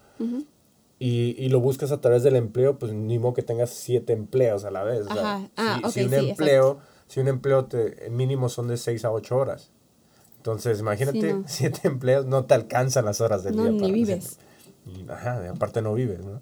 Y, 1.00 1.36
y 1.38 1.50
lo 1.50 1.60
buscas 1.60 1.92
a 1.92 2.02
través 2.02 2.24
del 2.24 2.36
empleo, 2.36 2.80
pues 2.80 2.94
ni 2.94 3.20
modo 3.20 3.34
que 3.34 3.44
tengas 3.44 3.70
siete 3.70 4.14
empleos 4.14 4.66
a 4.66 4.72
la 4.72 4.84
vez. 4.84 5.02
o 5.06 5.10
sea, 5.10 5.36
Ajá. 5.36 5.50
Ah, 5.56 5.80
si, 5.80 5.86
ok, 5.86 5.92
si 5.92 6.04
un 6.04 6.10
sí, 6.10 6.30
empleo, 6.30 6.80
si 7.08 7.20
un 7.20 7.28
empleo 7.28 7.66
te, 7.66 8.10
mínimo 8.10 8.50
son 8.50 8.68
de 8.68 8.78
seis 8.78 9.06
a 9.06 9.12
ocho 9.12 9.38
horas. 9.38 9.72
Entonces, 10.38 10.80
imagínate, 10.80 11.20
Sí, 11.20 11.34
no. 11.34 11.44
siete 11.48 11.82
empleos 11.88 12.26
no 12.26 12.46
te 12.46 12.54
alcanzan 12.56 13.06
las 13.06 13.22
horas 13.22 13.44
del 13.44 13.56
No, 13.56 13.64
día. 13.64 13.72
ni 13.72 13.80
para 13.80 13.94
vives. 13.94 14.38
y, 14.86 15.10
ajá, 15.10 15.50
aparte 15.50 15.82
no 15.82 15.94
vives, 15.94 16.24
¿no? 16.26 16.42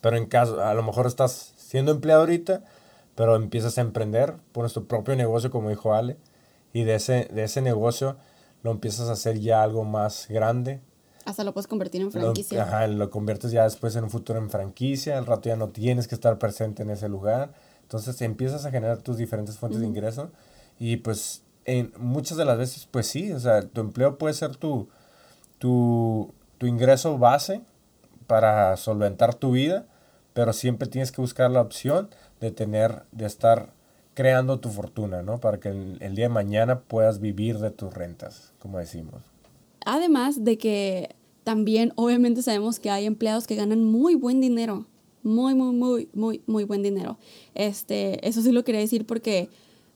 Pero 0.00 0.16
en 0.16 0.26
caso, 0.26 0.62
a 0.62 0.74
lo 0.74 0.82
mejor 0.82 1.06
estás 1.06 1.54
siendo 1.56 1.92
empleado 1.92 2.20
ahorita, 2.22 2.64
pero 3.14 3.36
empiezas 3.36 3.78
a 3.78 3.82
emprender, 3.82 4.34
pones 4.52 4.72
tu 4.72 4.86
propio 4.86 5.14
negocio, 5.16 5.50
como 5.50 5.68
dijo 5.70 5.94
Ale, 5.94 6.16
y 6.72 6.84
de 6.84 6.94
ese, 6.96 7.28
de 7.32 7.44
ese 7.44 7.60
negocio 7.62 8.16
lo 8.62 8.70
empiezas 8.70 9.08
a 9.08 9.12
hacer 9.12 9.38
ya 9.40 9.62
algo 9.62 9.84
más 9.84 10.26
grande. 10.28 10.80
Hasta 11.24 11.44
lo 11.44 11.52
puedes 11.52 11.66
convertir 11.66 12.00
en 12.00 12.06
Lo, 12.06 12.12
franquicia. 12.12 12.62
ajá, 12.62 12.86
lo 12.86 13.10
conviertes 13.10 13.52
ya 13.52 13.64
después 13.64 13.94
en 13.96 14.04
un 14.04 14.10
futuro 14.10 14.38
en 14.38 14.50
franquicia, 14.50 15.18
al 15.18 15.26
rato 15.26 15.48
ya 15.48 15.56
no 15.56 15.68
tienes 15.68 16.08
que 16.08 16.14
estar 16.14 16.38
presente 16.38 16.82
en 16.82 16.90
ese 16.90 17.08
lugar. 17.08 17.52
Entonces 17.82 18.20
empiezas 18.22 18.64
a 18.64 18.70
generar 18.70 18.98
tus 18.98 19.16
diferentes 19.16 19.58
fuentes 19.58 19.80
de 19.80 19.86
ingreso 19.86 20.30
y 20.78 20.96
pues 20.96 21.42
en 21.64 21.92
muchas 21.98 22.38
de 22.38 22.44
las 22.44 22.58
veces 22.58 22.88
pues 22.90 23.06
sí, 23.06 23.32
o 23.32 23.38
sea, 23.38 23.62
tu 23.62 23.80
empleo 23.80 24.18
puede 24.18 24.34
ser 24.34 24.56
tu, 24.56 24.88
tu, 25.58 26.32
tu 26.58 26.66
ingreso 26.66 27.18
base 27.18 27.62
para 28.26 28.76
solventar 28.76 29.34
tu 29.34 29.52
vida, 29.52 29.86
pero 30.32 30.52
siempre 30.52 30.88
tienes 30.88 31.12
que 31.12 31.20
buscar 31.20 31.50
la 31.50 31.60
opción 31.60 32.08
de 32.40 32.50
tener, 32.50 33.02
de 33.12 33.26
estar 33.26 33.70
creando 34.14 34.58
tu 34.60 34.70
fortuna, 34.70 35.22
¿no? 35.22 35.38
Para 35.38 35.58
que 35.58 35.68
el, 35.68 35.98
el 36.00 36.14
día 36.14 36.26
de 36.26 36.34
mañana 36.34 36.80
puedas 36.80 37.20
vivir 37.20 37.58
de 37.58 37.70
tus 37.70 37.92
rentas, 37.92 38.52
como 38.58 38.78
decimos. 38.78 39.22
Además 39.86 40.44
de 40.44 40.58
que 40.58 41.14
también 41.44 41.92
obviamente 41.96 42.42
sabemos 42.42 42.78
que 42.78 42.90
hay 42.90 43.06
empleados 43.06 43.46
que 43.46 43.56
ganan 43.56 43.84
muy 43.84 44.14
buen 44.14 44.40
dinero. 44.40 44.86
Muy, 45.24 45.54
muy, 45.54 45.72
muy, 45.74 46.08
muy, 46.14 46.40
muy 46.46 46.64
buen 46.64 46.82
dinero. 46.82 47.16
Este, 47.54 48.26
eso 48.28 48.42
sí 48.42 48.50
lo 48.52 48.64
quería 48.64 48.80
decir 48.80 49.06
porque 49.06 49.48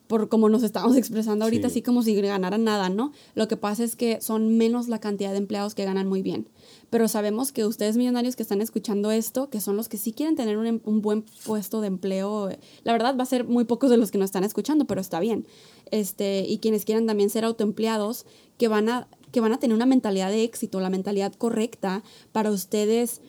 por 0.06 0.28
como 0.28 0.48
nos 0.48 0.62
estamos 0.62 0.96
expresando 0.96 1.44
ahorita, 1.44 1.68
Sí. 1.68 1.72
así 1.72 1.82
como 1.82 2.00
si 2.04 2.14
ganaran 2.14 2.62
nada, 2.62 2.88
¿no? 2.90 3.10
Lo 3.34 3.48
que 3.48 3.56
pasa 3.56 3.82
es 3.82 3.96
que 3.96 4.20
son 4.20 4.56
menos 4.56 4.86
la 4.86 5.00
cantidad 5.00 5.32
de 5.32 5.38
empleados 5.38 5.74
que 5.74 5.84
ganan 5.84 6.06
muy 6.08 6.22
bien. 6.22 6.48
Pero 6.90 7.08
sabemos 7.08 7.50
que 7.50 7.64
ustedes 7.66 7.96
millonarios 7.96 8.36
que 8.36 8.44
están 8.44 8.60
escuchando 8.62 9.10
esto, 9.10 9.50
que 9.50 9.60
son 9.60 9.76
los 9.76 9.88
que 9.88 9.96
sí 9.96 10.12
quieren 10.12 10.36
tener 10.36 10.58
un, 10.58 10.66
em- 10.68 10.80
un 10.84 11.02
buen 11.02 11.24
puesto 11.44 11.80
de 11.80 11.88
empleo, 11.88 12.50
la 12.84 12.92
verdad 12.92 13.16
va 13.18 13.24
a 13.24 13.26
ser 13.26 13.42
muy 13.48 13.64
pocos 13.64 13.90
de 13.90 13.96
los 13.96 14.12
que 14.12 14.18
nos 14.18 14.26
están 14.26 14.44
escuchando, 14.44 14.84
pero 14.84 15.00
está 15.00 15.18
bien. 15.18 15.44
Este, 15.90 16.44
y 16.48 16.58
quienes 16.58 16.84
quieran 16.84 17.06
también 17.06 17.28
ser 17.28 17.44
autoempleados, 17.44 18.26
que 18.58 18.68
van 18.68 18.88
a, 18.88 19.08
que 19.32 19.40
van 19.40 19.52
a 19.52 19.58
tener 19.58 19.74
una 19.74 19.86
mentalidad 19.86 20.30
de 20.30 20.44
éxito, 20.44 20.80
la 20.80 20.90
mentalidad 20.90 21.32
correcta 21.34 22.02
para 22.32 22.50
ustedes 22.50 23.20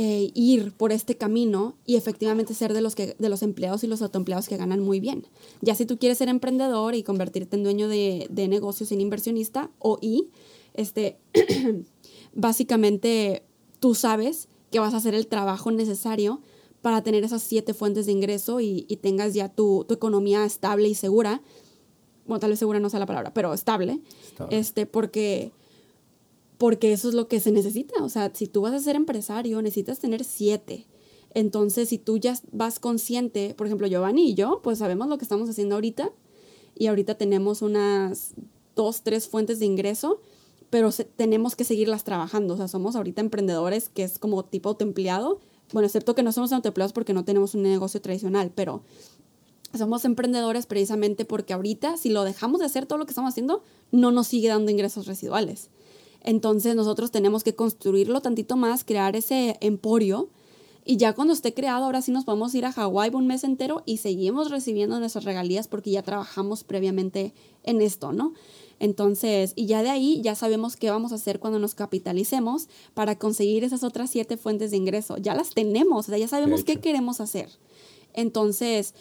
eh, 0.00 0.30
ir 0.34 0.72
por 0.74 0.92
este 0.92 1.16
camino 1.16 1.74
y 1.84 1.96
efectivamente 1.96 2.54
ser 2.54 2.72
de 2.72 2.80
los, 2.80 2.94
que, 2.94 3.16
de 3.18 3.28
los 3.28 3.42
empleados 3.42 3.82
y 3.82 3.88
los 3.88 4.00
autoempleados 4.00 4.48
que 4.48 4.56
ganan 4.56 4.78
muy 4.78 5.00
bien. 5.00 5.26
Ya 5.60 5.74
si 5.74 5.86
tú 5.86 5.98
quieres 5.98 6.18
ser 6.18 6.28
emprendedor 6.28 6.94
y 6.94 7.02
convertirte 7.02 7.56
en 7.56 7.64
dueño 7.64 7.88
de, 7.88 8.28
de 8.30 8.46
negocios 8.46 8.90
sin 8.90 9.00
inversionista 9.00 9.72
o 9.80 9.98
y, 10.00 10.28
este, 10.74 11.18
básicamente 12.32 13.42
tú 13.80 13.96
sabes 13.96 14.46
que 14.70 14.78
vas 14.78 14.94
a 14.94 14.98
hacer 14.98 15.16
el 15.16 15.26
trabajo 15.26 15.72
necesario 15.72 16.42
para 16.80 17.02
tener 17.02 17.24
esas 17.24 17.42
siete 17.42 17.74
fuentes 17.74 18.06
de 18.06 18.12
ingreso 18.12 18.60
y, 18.60 18.86
y 18.88 18.98
tengas 18.98 19.34
ya 19.34 19.48
tu, 19.48 19.84
tu 19.88 19.94
economía 19.94 20.44
estable 20.44 20.88
y 20.88 20.94
segura. 20.94 21.42
Bueno, 22.28 22.38
tal 22.38 22.50
vez 22.50 22.58
segura 22.60 22.78
no 22.78 22.88
sea 22.90 23.00
la 23.00 23.06
palabra, 23.06 23.34
pero 23.34 23.52
estable. 23.52 24.00
Estable. 24.24 24.56
Este, 24.56 24.86
porque 24.86 25.50
porque 26.58 26.92
eso 26.92 27.08
es 27.08 27.14
lo 27.14 27.28
que 27.28 27.40
se 27.40 27.52
necesita. 27.52 28.02
O 28.02 28.08
sea, 28.08 28.30
si 28.34 28.46
tú 28.46 28.62
vas 28.62 28.74
a 28.74 28.80
ser 28.80 28.96
empresario, 28.96 29.60
necesitas 29.62 29.98
tener 30.00 30.24
siete. 30.24 30.86
Entonces, 31.34 31.88
si 31.88 31.98
tú 31.98 32.16
ya 32.18 32.36
vas 32.52 32.80
consciente, 32.80 33.54
por 33.54 33.66
ejemplo, 33.66 33.86
Giovanni 33.86 34.30
y 34.30 34.34
yo, 34.34 34.60
pues 34.62 34.78
sabemos 34.78 35.08
lo 35.08 35.18
que 35.18 35.24
estamos 35.24 35.48
haciendo 35.48 35.76
ahorita 35.76 36.10
y 36.74 36.86
ahorita 36.88 37.16
tenemos 37.16 37.62
unas 37.62 38.34
dos, 38.74 39.02
tres 39.02 39.28
fuentes 39.28 39.58
de 39.60 39.66
ingreso, 39.66 40.20
pero 40.70 40.90
se- 40.90 41.04
tenemos 41.04 41.54
que 41.54 41.64
seguirlas 41.64 42.02
trabajando. 42.02 42.54
O 42.54 42.56
sea, 42.56 42.66
somos 42.66 42.96
ahorita 42.96 43.20
emprendedores 43.20 43.88
que 43.88 44.02
es 44.02 44.18
como 44.18 44.44
tipo 44.44 44.68
autoempleado. 44.70 45.38
Bueno, 45.72 45.86
excepto 45.86 46.14
que 46.14 46.22
no 46.22 46.32
somos 46.32 46.52
autoempleados 46.52 46.92
porque 46.92 47.12
no 47.14 47.24
tenemos 47.24 47.54
un 47.54 47.62
negocio 47.62 48.00
tradicional, 48.00 48.50
pero 48.54 48.82
somos 49.74 50.04
emprendedores 50.04 50.66
precisamente 50.66 51.24
porque 51.24 51.52
ahorita, 51.52 51.96
si 51.96 52.10
lo 52.10 52.24
dejamos 52.24 52.60
de 52.60 52.66
hacer 52.66 52.86
todo 52.86 52.98
lo 52.98 53.06
que 53.06 53.10
estamos 53.10 53.30
haciendo, 53.30 53.62
no 53.92 54.10
nos 54.10 54.28
sigue 54.28 54.48
dando 54.48 54.70
ingresos 54.70 55.06
residuales. 55.06 55.70
Entonces 56.22 56.74
nosotros 56.74 57.10
tenemos 57.10 57.44
que 57.44 57.54
construirlo 57.54 58.20
tantito 58.20 58.56
más, 58.56 58.84
crear 58.84 59.16
ese 59.16 59.56
emporio 59.60 60.28
y 60.90 60.96
ya 60.96 61.12
cuando 61.12 61.34
esté 61.34 61.52
creado, 61.52 61.84
ahora 61.84 62.00
sí 62.00 62.12
nos 62.12 62.24
podemos 62.24 62.54
ir 62.54 62.64
a 62.64 62.72
Hawái 62.72 63.10
un 63.12 63.26
mes 63.26 63.44
entero 63.44 63.82
y 63.84 63.98
seguimos 63.98 64.50
recibiendo 64.50 64.98
nuestras 64.98 65.24
regalías 65.24 65.68
porque 65.68 65.90
ya 65.90 66.02
trabajamos 66.02 66.64
previamente 66.64 67.34
en 67.62 67.82
esto, 67.82 68.12
¿no? 68.12 68.32
Entonces, 68.80 69.52
y 69.54 69.66
ya 69.66 69.82
de 69.82 69.90
ahí 69.90 70.22
ya 70.22 70.34
sabemos 70.34 70.76
qué 70.76 70.88
vamos 70.88 71.12
a 71.12 71.16
hacer 71.16 71.40
cuando 71.40 71.58
nos 71.58 71.74
capitalicemos 71.74 72.68
para 72.94 73.18
conseguir 73.18 73.64
esas 73.64 73.82
otras 73.84 74.08
siete 74.08 74.38
fuentes 74.38 74.70
de 74.70 74.78
ingreso. 74.78 75.18
Ya 75.18 75.34
las 75.34 75.50
tenemos, 75.50 76.06
o 76.06 76.08
sea, 76.08 76.16
ya 76.16 76.26
sabemos 76.26 76.64
qué 76.64 76.76
queremos 76.76 77.20
hacer. 77.20 77.50
Entonces, 78.14 78.94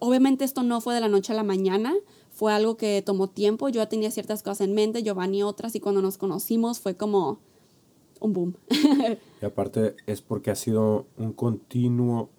obviamente 0.00 0.44
esto 0.44 0.62
no 0.62 0.80
fue 0.80 0.94
de 0.94 1.00
la 1.00 1.08
noche 1.08 1.32
a 1.32 1.36
la 1.36 1.42
mañana, 1.42 1.94
fue 2.30 2.52
algo 2.52 2.76
que 2.76 3.02
tomó 3.02 3.28
tiempo. 3.28 3.68
Yo 3.68 3.82
ya 3.82 3.88
tenía 3.88 4.10
ciertas 4.10 4.42
cosas 4.42 4.62
en 4.62 4.74
mente, 4.74 5.02
Giovanni 5.02 5.42
otras, 5.42 5.74
y 5.74 5.80
cuando 5.80 6.02
nos 6.02 6.18
conocimos 6.18 6.80
fue 6.80 6.96
como 6.96 7.38
un 8.20 8.32
boom. 8.32 8.54
Y 9.42 9.44
aparte 9.44 9.96
es 10.06 10.22
porque 10.22 10.52
ha 10.52 10.54
sido 10.54 11.06
un 11.16 11.32
continuo 11.32 12.30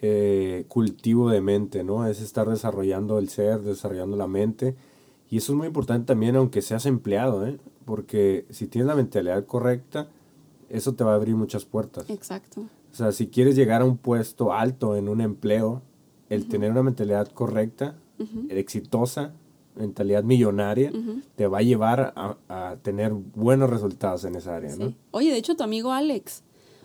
eh, 0.00 0.64
cultivo 0.68 1.28
de 1.28 1.40
mente, 1.40 1.84
¿no? 1.84 2.06
Es 2.06 2.20
estar 2.20 2.48
desarrollando 2.48 3.18
el 3.18 3.28
ser, 3.28 3.60
desarrollando 3.60 4.16
la 4.16 4.26
mente. 4.26 4.74
Y 5.30 5.38
eso 5.38 5.52
es 5.52 5.58
muy 5.58 5.66
importante 5.66 6.06
también, 6.06 6.36
aunque 6.36 6.62
seas 6.62 6.86
empleado, 6.86 7.46
¿eh? 7.46 7.58
Porque 7.84 8.46
si 8.50 8.66
tienes 8.66 8.86
la 8.86 8.94
mentalidad 8.94 9.44
correcta, 9.46 10.08
eso 10.68 10.94
te 10.94 11.04
va 11.04 11.12
a 11.12 11.16
abrir 11.16 11.36
muchas 11.36 11.64
puertas. 11.64 12.08
Exacto. 12.08 12.62
O 12.92 12.94
sea, 12.94 13.12
si 13.12 13.28
quieres 13.28 13.54
llegar 13.56 13.82
a 13.82 13.84
un 13.84 13.98
puesto 13.98 14.52
alto 14.52 14.96
en 14.96 15.08
un 15.08 15.20
empleo, 15.20 15.82
el 16.28 16.46
tener 16.48 16.70
una 16.70 16.82
mentalidad 16.82 17.28
correcta, 17.28 17.96
exitosa, 18.48 19.32
mentalidad 19.74 20.24
millonaria, 20.24 20.90
te 21.36 21.46
va 21.46 21.58
a 21.58 21.62
llevar 21.62 22.12
a, 22.16 22.36
a 22.48 22.76
tener 22.82 23.12
buenos 23.12 23.68
resultados 23.70 24.24
en 24.24 24.34
esa 24.36 24.56
área, 24.56 24.74
¿no? 24.76 24.94
Oye, 25.10 25.30
de 25.30 25.36
hecho, 25.36 25.54
tu 25.54 25.62
amigo 25.62 25.92
Alex, 25.92 26.42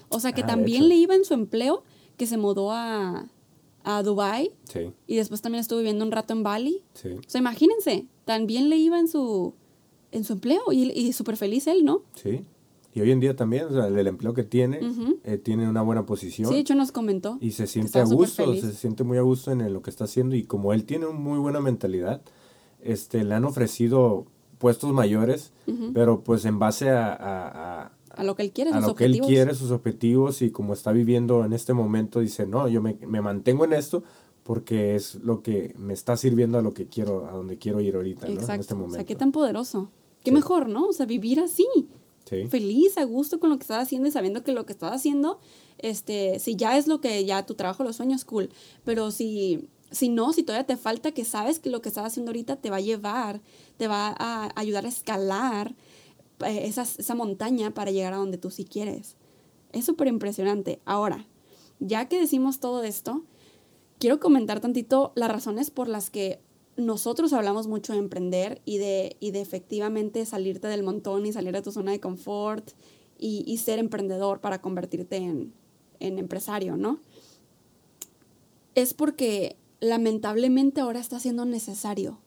o 0.10 0.20
sea, 0.20 0.34
que 0.34 0.42
Ah, 0.42 0.48
también 0.48 0.89
le 0.89 0.96
iba 0.96 1.16
en 1.16 1.24
su 1.26 1.34
empleo, 1.34 1.84
que 2.18 2.28
se 2.28 2.38
mudó 2.38 2.72
a, 2.72 3.28
a 3.84 4.04
Dubai 4.04 4.52
Sí, 4.66 4.92
y 5.08 5.16
después 5.16 5.42
también 5.42 5.62
estuvo 5.62 5.80
viviendo 5.80 6.04
un 6.06 6.12
rato 6.12 6.34
en 6.34 6.44
Bali. 6.44 6.84
sí, 6.94 7.10
O 7.14 7.30
sea, 7.30 7.39
imagínense, 7.39 8.06
también 8.26 8.70
le 8.70 8.78
iba 8.78 9.00
en 9.00 9.08
su, 9.08 9.54
en 10.12 10.24
su 10.26 10.34
empleo 10.34 10.62
y, 10.72 10.92
y 10.92 11.14
súper 11.14 11.38
feliz 11.38 11.68
él, 11.68 11.86
¿no? 11.86 12.04
sí. 12.16 12.42
Y 12.94 13.02
hoy 13.02 13.12
en 13.12 13.20
día 13.22 13.36
también, 13.36 13.66
o 13.66 13.72
sea, 13.72 13.88
el 13.88 14.08
empleo 14.08 14.34
que 14.34 14.44
tiene, 14.44 14.80
eh, 15.24 15.38
tiene 15.38 15.70
una 15.70 15.82
buena 15.82 16.06
posición. 16.06 16.50
Sí, 16.50 16.56
de 16.56 16.60
hecho 16.62 16.76
nos 16.76 16.92
comentó. 16.92 17.38
y 17.39 17.52
se 17.52 17.66
siente 17.68 18.00
a 18.00 18.04
gusto, 18.06 18.54
se 18.56 18.74
siente 18.74 19.04
muy 19.06 19.18
a 19.18 19.22
gusto 19.22 19.52
en 19.52 19.72
lo 19.72 19.82
que 19.82 19.89
está 19.89 20.04
haciendo 20.04 20.36
y 20.36 20.44
como 20.44 20.74
él 20.74 20.84
tiene 20.84 21.06
una 21.06 21.18
muy 21.18 21.39
buena 21.39 21.62
mentalidad, 21.62 22.22
este, 22.82 23.24
le 23.24 23.34
han 23.36 23.46
ofrecido 23.46 24.26
puestos 24.58 24.92
mayores, 24.94 25.54
pero 25.94 26.22
pues 26.24 26.46
en 26.46 26.60
base 26.60 26.89
a, 26.89 27.14
a- 27.14 27.82
a- 27.84 27.92
A 28.16 28.24
lo 28.24 28.36
que 28.36 28.44
él 28.44 28.52
quiere, 28.52 28.72
a 28.72 28.80
sus 28.80 28.88
lo 28.89 28.96
que 28.96 29.06
él 29.06 29.12
objetivos. 29.12 29.28
quiere, 29.30 29.56
sus 29.56 29.72
objetivos 29.72 30.42
y 30.42 30.52
como 30.52 30.74
está 30.74 30.92
viviendo 30.92 31.46
en 31.46 31.54
este 31.54 31.74
momento, 31.74 32.20
dice, 32.20 32.46
no, 32.46 32.68
yo 32.68 32.82
me, 32.82 32.98
me 33.08 33.22
mantengo 33.22 33.64
en 33.66 33.74
esto 33.74 34.04
porque 34.44 34.96
es 34.96 35.16
lo 35.24 35.42
que 35.42 35.74
me 35.78 35.94
está 35.94 36.18
sirviendo 36.18 36.58
a 36.58 36.62
lo 36.62 36.74
que 36.74 36.88
quiero, 36.88 37.26
a 37.28 37.32
donde 37.32 37.58
quiero 37.58 37.80
ir 37.80 37.96
ahorita, 37.96 38.28
¿no? 38.28 38.42
En 38.42 38.60
este 38.60 38.74
o 38.74 38.78
momento. 38.78 38.96
sea, 38.96 39.06
qué 39.06 39.16
tan 39.16 39.32
poderoso. 39.32 39.89
Qué 40.24 40.30
Sí. 40.32 40.36
mejor, 40.36 40.68
¿no? 40.68 40.88
O 40.88 40.94
sea, 40.94 41.06
vivir 41.06 41.39
así. 41.39 41.66
Feliz, 42.49 42.97
a 42.97 43.03
gusto 43.03 43.39
con 43.39 43.49
lo 43.49 43.57
que 43.57 43.63
estás 43.63 43.84
haciendo 43.84 44.07
y 44.07 44.11
sabiendo 44.11 44.43
que 44.43 44.53
lo 44.53 44.65
que 44.65 44.71
estás 44.71 44.93
haciendo, 44.93 45.39
este, 45.77 46.39
si 46.39 46.55
ya 46.55 46.77
es 46.77 46.88
lo 46.88 47.01
que 47.01 47.25
ya 47.25 47.45
tu 47.45 47.55
trabajo, 47.55 47.84
los 47.84 47.97
sueños, 47.97 48.23
cool. 48.23 48.49
Pero 48.86 49.11
si, 49.11 49.67
si 49.91 50.07
no, 50.07 50.32
si 50.32 50.43
todavía 50.43 50.65
te 50.65 50.77
falta, 50.77 51.11
que 51.11 51.25
sabes 51.25 51.59
que 51.59 51.69
lo 51.69 51.82
que 51.82 51.89
estás 51.89 52.05
haciendo 52.05 52.29
ahorita 52.29 52.55
te 52.55 52.69
va 52.69 52.77
a 52.77 52.82
llevar, 52.82 53.41
te 53.77 53.88
va 53.88 54.15
a 54.17 54.51
ayudar 54.55 54.86
a 54.86 54.89
escalar 54.89 55.75
eh, 56.45 56.61
esa, 56.65 56.84
esa 56.84 57.15
montaña 57.15 57.73
para 57.73 57.91
llegar 57.91 58.13
a 58.13 58.17
donde 58.17 58.38
tú 58.38 58.49
sí 58.49 58.63
quieres. 58.63 59.15
Es 59.73 59.86
súper 59.86 60.07
impresionante. 60.07 60.79
Ahora, 60.86 61.27
ya 61.79 62.07
que 62.07 62.19
decimos 62.19 62.59
todo 62.59 62.84
esto, 62.84 63.23
quiero 63.99 64.19
comentar 64.19 64.61
tantito 64.61 65.11
las 65.15 65.29
razones 65.29 65.69
por 65.69 65.88
las 65.88 66.09
que 66.09 66.39
nosotros 66.78 67.34
hablamos 67.34 67.67
mucho 67.67 67.93
de 67.93 67.99
emprender 67.99 68.61
y 68.65 68.78
de, 68.78 69.17
y 69.19 69.32
de 69.32 69.41
efectivamente 69.41 70.26
salirte 70.26 70.67
del 70.67 70.84
montón 70.84 71.26
y 71.26 71.34
salir 71.34 71.53
de 71.53 71.61
tu 71.61 71.72
zona 71.72 71.91
de 71.91 71.99
confort 71.99 72.72
y, 73.19 73.43
y 73.45 73.57
ser 73.57 73.80
emprendedor 73.80 74.41
para 74.41 74.61
convertirte 74.61 75.17
en, 75.17 75.53
en 75.99 76.17
empresario, 76.17 76.78
¿no? 76.78 76.99
Es 78.74 78.93
porque 78.93 79.57
lamentablemente 79.80 80.82
ahora 80.82 80.99
está 80.99 81.19
siendo 81.19 81.45
necesario. 81.45 82.19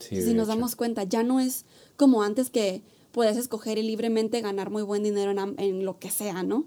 Sí, 0.00 0.20
si 0.20 0.34
nos 0.34 0.48
hecho. 0.48 0.56
damos 0.56 0.76
cuenta, 0.76 1.04
ya 1.04 1.22
no 1.22 1.40
es 1.40 1.64
como 1.96 2.22
antes 2.22 2.50
que 2.50 2.82
puedes 3.12 3.36
escoger 3.36 3.78
y 3.78 3.82
libremente 3.82 4.40
ganar 4.42 4.68
muy 4.68 4.82
buen 4.82 5.02
dinero 5.02 5.30
en, 5.30 5.54
en 5.58 5.84
lo 5.84 5.98
que 5.98 6.10
sea, 6.10 6.42
¿no? 6.42 6.66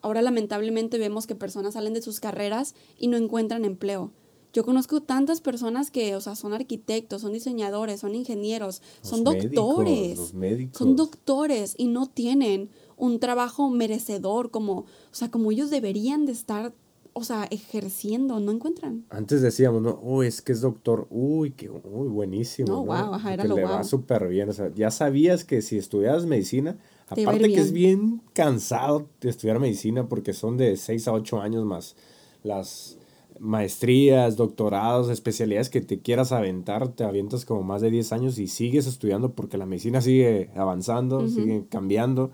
Ahora 0.00 0.22
lamentablemente 0.22 0.98
vemos 0.98 1.26
que 1.26 1.34
personas 1.34 1.74
salen 1.74 1.92
de 1.92 2.02
sus 2.02 2.20
carreras 2.20 2.76
y 2.98 3.08
no 3.08 3.16
encuentran 3.16 3.64
empleo. 3.64 4.12
Yo 4.52 4.64
conozco 4.64 5.02
tantas 5.02 5.40
personas 5.40 5.90
que, 5.90 6.16
o 6.16 6.20
sea, 6.20 6.34
son 6.34 6.54
arquitectos, 6.54 7.22
son 7.22 7.32
diseñadores, 7.32 8.00
son 8.00 8.14
ingenieros, 8.14 8.80
Los 9.02 9.08
son 9.10 9.22
médicos, 9.22 9.52
doctores. 9.54 10.18
los 10.18 10.34
médicos. 10.34 10.78
Son 10.78 10.96
doctores 10.96 11.74
y 11.76 11.86
no 11.88 12.06
tienen 12.06 12.70
un 12.96 13.20
trabajo 13.20 13.68
merecedor 13.70 14.50
como, 14.50 14.78
o 14.80 14.86
sea, 15.12 15.30
como 15.30 15.52
ellos 15.52 15.70
deberían 15.70 16.24
de 16.26 16.32
estar, 16.32 16.72
o 17.12 17.24
sea, 17.24 17.44
ejerciendo, 17.50 18.40
no 18.40 18.50
encuentran. 18.52 19.04
Antes 19.10 19.42
decíamos, 19.42 19.82
no, 19.82 19.98
uy, 20.02 20.26
es 20.26 20.40
que 20.42 20.52
es 20.52 20.60
doctor, 20.62 21.06
uy, 21.10 21.50
qué 21.52 21.68
uy, 21.70 22.08
buenísimo. 22.08 22.68
No, 22.68 22.74
No, 22.76 22.84
guau, 22.84 23.14
ajá, 23.14 23.34
era 23.34 23.42
Que 23.42 23.48
lo 23.50 23.56
le 23.56 23.64
va 23.64 23.84
súper 23.84 24.28
bien. 24.28 24.48
O 24.48 24.52
sea, 24.52 24.72
ya 24.74 24.90
sabías 24.90 25.44
que 25.44 25.60
si 25.62 25.76
estudiabas 25.78 26.26
medicina, 26.26 26.78
aparte 27.06 27.48
que 27.48 27.60
es 27.60 27.72
bien. 27.72 28.00
bien 28.08 28.22
cansado 28.32 29.08
de 29.20 29.28
estudiar 29.30 29.58
medicina 29.60 30.08
porque 30.08 30.32
son 30.32 30.56
de 30.56 30.76
6 30.76 31.08
a 31.08 31.12
8 31.12 31.40
años 31.40 31.64
más 31.64 31.96
las 32.44 32.97
maestrías, 33.40 34.36
doctorados, 34.36 35.10
especialidades 35.10 35.70
que 35.70 35.80
te 35.80 36.00
quieras 36.00 36.32
aventar, 36.32 36.88
te 36.88 37.04
avientas 37.04 37.44
como 37.44 37.62
más 37.62 37.80
de 37.80 37.90
10 37.90 38.12
años 38.12 38.38
y 38.38 38.48
sigues 38.48 38.86
estudiando 38.86 39.32
porque 39.32 39.58
la 39.58 39.66
medicina 39.66 40.00
sigue 40.00 40.50
avanzando, 40.56 41.28
sigue 41.28 41.64
cambiando, 41.68 42.30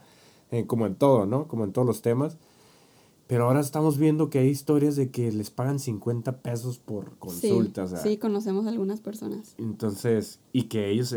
eh, 0.51 0.67
como 0.67 0.87
en 0.87 0.95
todo, 0.95 1.27
¿no? 1.27 1.49
Como 1.49 1.65
en 1.65 1.73
todos 1.73 1.87
los 1.87 2.03
temas. 2.03 2.37
Pero 3.27 3.47
ahora 3.47 3.61
estamos 3.61 3.97
viendo 3.97 4.29
que 4.29 4.39
hay 4.39 4.49
historias 4.49 4.97
de 4.97 5.11
que 5.11 5.33
les 5.33 5.51
pagan 5.51 5.79
50 5.79 6.43
pesos 6.43 6.79
por 6.79 7.17
consulta. 7.19 7.87
sí, 7.87 7.95
o 7.95 7.97
sea, 7.97 7.99
sí, 7.99 8.19
conocemos 8.19 8.67
algunas 8.67 9.01
personas. 9.01 9.55
Entonces, 9.59 10.41
y 10.53 10.65
que 10.65 10.91
ellos 10.91 11.15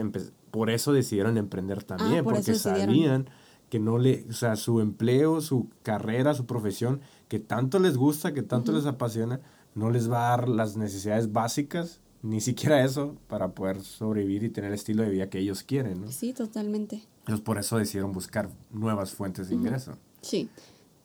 por 0.51 0.69
eso 0.69 0.93
decidieron 0.93 1.37
emprender 1.37 1.83
también, 1.83 2.19
Ah, 2.19 2.23
por 2.23 2.35
eso 2.35 2.43
porque 2.45 2.59
sabían 2.59 3.29
que 3.69 3.79
no 3.79 3.97
le, 3.97 4.25
o 4.29 4.33
sea, 4.33 4.55
su 4.55 4.79
empleo, 4.79 5.41
su 5.41 5.67
carrera, 5.83 6.33
su 6.33 6.45
profesión, 6.45 7.01
que 7.27 7.39
tanto 7.39 7.79
les 7.79 7.97
gusta, 7.97 8.33
que 8.33 8.41
tanto 8.41 8.71
les 8.71 8.85
apasiona, 8.85 9.41
no 9.77 9.91
les 9.91 10.11
va 10.11 10.27
a 10.27 10.29
dar 10.37 10.49
las 10.49 10.75
necesidades 10.75 11.31
básicas, 11.31 12.01
ni 12.23 12.41
siquiera 12.41 12.83
eso, 12.83 13.15
para 13.27 13.49
poder 13.49 13.81
sobrevivir 13.81 14.43
y 14.43 14.49
tener 14.49 14.69
el 14.69 14.73
estilo 14.75 15.03
de 15.03 15.09
vida 15.09 15.29
que 15.29 15.37
ellos 15.39 15.61
quieren, 15.63 16.01
¿no? 16.01 16.11
Sí, 16.11 16.33
totalmente. 16.33 17.03
Entonces, 17.19 17.43
por 17.45 17.59
eso 17.59 17.77
decidieron 17.77 18.11
buscar 18.11 18.49
nuevas 18.71 19.11
fuentes 19.11 19.49
de 19.49 19.55
ingreso. 19.55 19.97
Sí, 20.21 20.49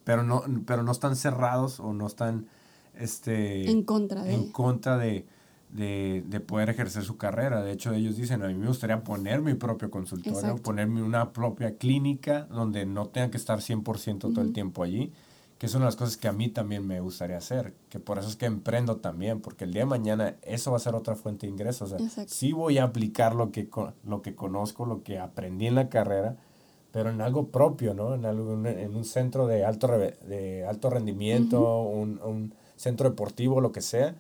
Pero 0.05 0.23
no, 0.23 0.43
pero 0.67 0.83
no 0.83 0.91
están 0.91 1.17
cerrados 1.17 1.81
o 1.81 1.93
no 1.93 2.07
están 2.07 2.47
este, 2.99 3.71
en 3.71 3.83
contra 3.83 4.23
de... 4.25 4.35
en 4.35 4.51
contra 4.53 4.97
de, 4.97 5.27
de, 5.71 6.25
de 6.27 6.41
poder 6.41 6.71
ejercer 6.71 7.05
su 7.05 7.17
carrera. 7.19 7.63
De 7.63 7.73
hecho, 7.73 7.93
ellos 7.93 8.17
dicen, 8.17 8.43
a 8.43 8.49
mí 8.49 8.55
me 8.55 8.67
gustaría 8.69 9.05
poner 9.05 9.43
mi 9.43 9.55
propio 9.55 9.91
consultorio, 9.91 10.39
Exacto. 10.39 10.63
ponerme 10.63 11.03
una 11.03 11.33
propia 11.33 11.77
clínica 11.77 12.45
donde 12.45 12.87
no 12.87 13.09
tenga 13.09 13.31
que 13.31 13.37
estar 13.37 13.59
100% 13.61 14.19
todo 14.33 14.41
el 14.41 14.53
tiempo 14.53 14.83
allí, 14.83 15.13
que 15.63 15.67
es 15.67 15.77
una 15.77 15.85
de 15.85 15.91
las 15.91 15.97
cosas 15.97 16.17
que 16.17 16.27
a 16.27 16.33
mí 16.33 16.49
también 16.49 16.85
me 16.85 16.99
gustaría 16.99 17.37
hacer, 17.37 17.73
que 17.89 18.01
por 18.01 18.19
eso 18.19 18.27
es 18.27 18.35
que 18.35 18.47
emprendo 18.47 18.97
también, 18.97 19.41
porque 19.41 19.63
el 19.63 19.73
día 19.73 19.83
de 19.83 19.87
mañana 19.87 20.35
eso 20.43 20.73
va 20.73 20.79
a 20.79 20.81
ser 20.81 20.97
otra 20.97 21.15
fuente 21.15 21.47
de 21.47 21.53
ingresos. 21.53 21.93
O 21.93 21.97
sea, 21.97 22.05
Exacto. 22.05 22.35
sí 22.35 22.51
voy 22.51 22.79
a 22.79 22.83
aplicar 22.83 23.37
lo 23.37 23.53
que, 23.53 23.69
lo 24.05 24.23
que 24.23 24.35
conozco, 24.35 24.87
lo 24.87 25.05
que 25.05 25.21
aprendí 25.21 25.69
en 25.69 25.77
la 25.77 25.89
carrera, 25.89 26.37
pero 26.91 27.11
en 27.11 27.21
algo 27.21 27.47
propio, 27.47 27.95
¿no? 27.95 28.17
En, 28.17 28.27
algo, 28.27 28.55
en 28.67 28.97
un 28.97 29.05
centro 29.05 29.47
de 29.47 29.65
alto, 29.65 29.87
de 29.87 30.67
alto 30.69 30.91
rendimiento, 30.91 31.83
un, 31.83 32.21
un 32.25 32.53
centro 32.75 33.09
deportivo, 33.09 33.61
lo 33.61 33.71
que 33.71 33.83
sea. 33.83 34.17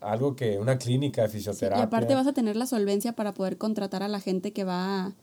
Algo 0.00 0.36
que, 0.36 0.60
una 0.60 0.78
clínica 0.78 1.22
de 1.22 1.28
Sí, 1.30 1.38
y 1.38 1.40
fisioterapia. 1.40 1.82
aparte 1.82 2.14
vas 2.14 2.28
a 2.28 2.32
tener 2.32 2.54
la 2.54 2.66
solvencia 2.66 3.12
para 3.12 3.34
poder 3.34 3.58
contratar 3.58 4.04
a 4.04 4.08
la 4.08 4.20
gente 4.20 4.52
que 4.52 4.62
va, 4.62 5.14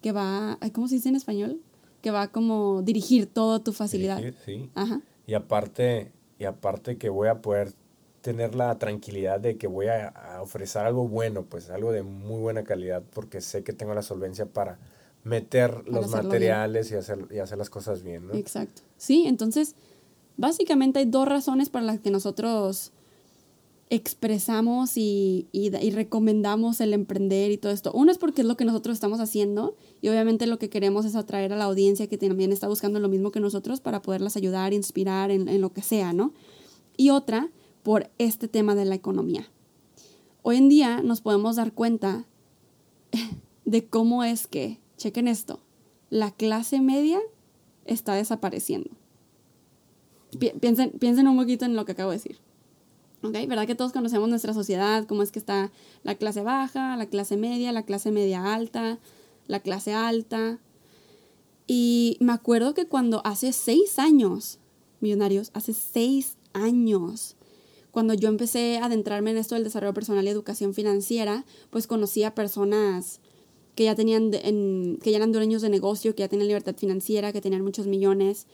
que 0.00 0.12
va, 0.12 0.58
¿cómo 0.72 0.86
se 0.86 0.94
dice 0.94 1.08
en 1.08 1.16
español? 1.16 1.60
Que 2.02 2.10
va 2.10 2.22
a 2.22 2.28
como 2.28 2.82
dirigir 2.82 3.26
toda 3.26 3.60
tu 3.60 3.72
facilidad. 3.72 4.18
dirigir, 4.18 4.38
sí. 4.44 4.70
Ajá. 4.74 5.00
Y 5.26 5.34
aparte, 5.34 6.12
y 6.38 6.44
aparte 6.44 6.98
que 6.98 7.08
voy 7.08 7.28
a 7.28 7.40
poder 7.40 7.72
tener 8.20 8.54
la 8.54 8.76
tranquilidad 8.78 9.40
de 9.40 9.56
que 9.56 9.66
voy 9.66 9.86
a, 9.86 10.08
a 10.08 10.42
ofrecer 10.42 10.82
algo 10.82 11.08
bueno, 11.08 11.44
pues 11.44 11.70
algo 11.70 11.90
de 11.92 12.02
muy 12.02 12.40
buena 12.40 12.64
calidad, 12.64 13.02
porque 13.14 13.40
sé 13.40 13.64
que 13.64 13.72
tengo 13.72 13.94
la 13.94 14.02
solvencia 14.02 14.46
para 14.46 14.78
meter 15.24 15.88
los 15.88 16.08
materiales 16.08 16.90
y 16.90 16.96
hacer, 16.96 17.26
y 17.30 17.38
hacer 17.38 17.58
las 17.58 17.70
cosas 17.70 18.02
bien, 18.02 18.26
¿no? 18.26 18.34
Exacto. 18.34 18.82
Sí, 18.96 19.24
entonces, 19.26 19.74
básicamente 20.36 20.98
hay 20.98 21.04
dos 21.04 21.28
razones 21.28 21.68
para 21.68 21.84
las 21.84 22.00
que 22.00 22.10
nosotros 22.10 22.92
expresamos 23.94 24.96
y, 24.96 25.48
y 25.52 25.68
da- 25.68 25.82
y 25.82 25.90
recomendamos 25.90 26.80
el 26.80 26.94
emprender 26.94 27.50
y 27.50 27.58
todo 27.58 27.72
esto. 27.72 27.92
Uno 27.92 28.10
es 28.10 28.16
porque 28.16 28.40
es 28.40 28.46
lo 28.48 28.56
que 28.56 28.64
nosotros 28.64 28.94
estamos 28.94 29.20
haciendo 29.20 29.76
y 30.00 30.08
obviamente 30.08 30.46
lo 30.46 30.58
que 30.58 30.70
queremos 30.70 31.04
es 31.04 31.14
atraer 31.14 31.52
a 31.52 31.56
la 31.56 31.64
audiencia 31.64 32.06
que 32.06 32.16
también 32.16 32.52
está 32.52 32.68
buscando 32.68 33.00
lo 33.00 33.10
mismo 33.10 33.30
que 33.32 33.40
nosotros 33.40 33.80
para 33.82 34.00
poderlas 34.00 34.34
ayudar, 34.36 34.72
inspirar 34.72 35.30
en, 35.30 35.46
en 35.46 35.60
lo 35.60 35.74
que 35.74 35.82
sea, 35.82 36.14
¿no? 36.14 36.32
Y 36.96 37.10
otra, 37.10 37.50
por 37.82 38.10
este 38.16 38.48
tema 38.48 38.74
de 38.74 38.86
la 38.86 38.94
economía. 38.94 39.46
Hoy 40.40 40.56
en 40.56 40.70
día 40.70 41.02
nos 41.02 41.20
podemos 41.20 41.56
dar 41.56 41.72
cuenta 41.74 42.24
de 43.66 43.84
cómo 43.86 44.24
es 44.24 44.46
que, 44.46 44.78
chequen 44.96 45.28
esto, 45.28 45.60
la 46.08 46.30
clase 46.30 46.80
media 46.80 47.20
está 47.84 48.14
desapareciendo. 48.14 48.88
Pi- 50.38 50.52
piensen, 50.60 50.92
piensen 50.92 51.28
un 51.28 51.36
poquito 51.36 51.66
en 51.66 51.76
lo 51.76 51.84
que 51.84 51.92
acabo 51.92 52.10
de 52.10 52.16
decir. 52.16 52.38
¿Ok? 53.22 53.32
¿Verdad 53.48 53.66
que 53.66 53.74
todos 53.74 53.92
conocemos 53.92 54.28
nuestra 54.28 54.52
sociedad? 54.52 55.06
Cómo 55.06 55.22
es 55.22 55.30
que 55.30 55.38
está 55.38 55.70
la 56.02 56.16
clase 56.16 56.42
baja, 56.42 56.96
la 56.96 57.06
clase 57.06 57.36
media, 57.36 57.72
la 57.72 57.84
clase 57.84 58.10
media 58.10 58.52
alta, 58.52 58.98
la 59.46 59.60
clase 59.60 59.92
alta. 59.92 60.58
Y 61.66 62.16
me 62.20 62.32
acuerdo 62.32 62.74
que 62.74 62.86
cuando 62.86 63.22
hace 63.24 63.52
seis 63.52 63.98
años, 63.98 64.58
millonarios, 65.00 65.50
hace 65.54 65.72
seis 65.72 66.36
años, 66.52 67.36
cuando 67.92 68.14
yo 68.14 68.28
empecé 68.28 68.78
a 68.78 68.86
adentrarme 68.86 69.30
en 69.30 69.36
esto 69.36 69.54
del 69.54 69.64
desarrollo 69.64 69.94
personal 69.94 70.24
y 70.24 70.28
educación 70.30 70.74
financiera, 70.74 71.44
pues 71.70 71.86
conocí 71.86 72.24
a 72.24 72.34
personas 72.34 73.20
que 73.76 73.84
ya 73.84 73.94
tenían, 73.94 74.32
en- 74.34 74.98
que 75.00 75.12
ya 75.12 75.18
eran 75.18 75.30
dueños 75.32 75.62
de 75.62 75.68
negocio, 75.68 76.14
que 76.14 76.20
ya 76.22 76.28
tenían 76.28 76.48
libertad 76.48 76.74
financiera, 76.76 77.32
que 77.32 77.40
tenían 77.40 77.62
muchos 77.62 77.86
millones, 77.86 78.46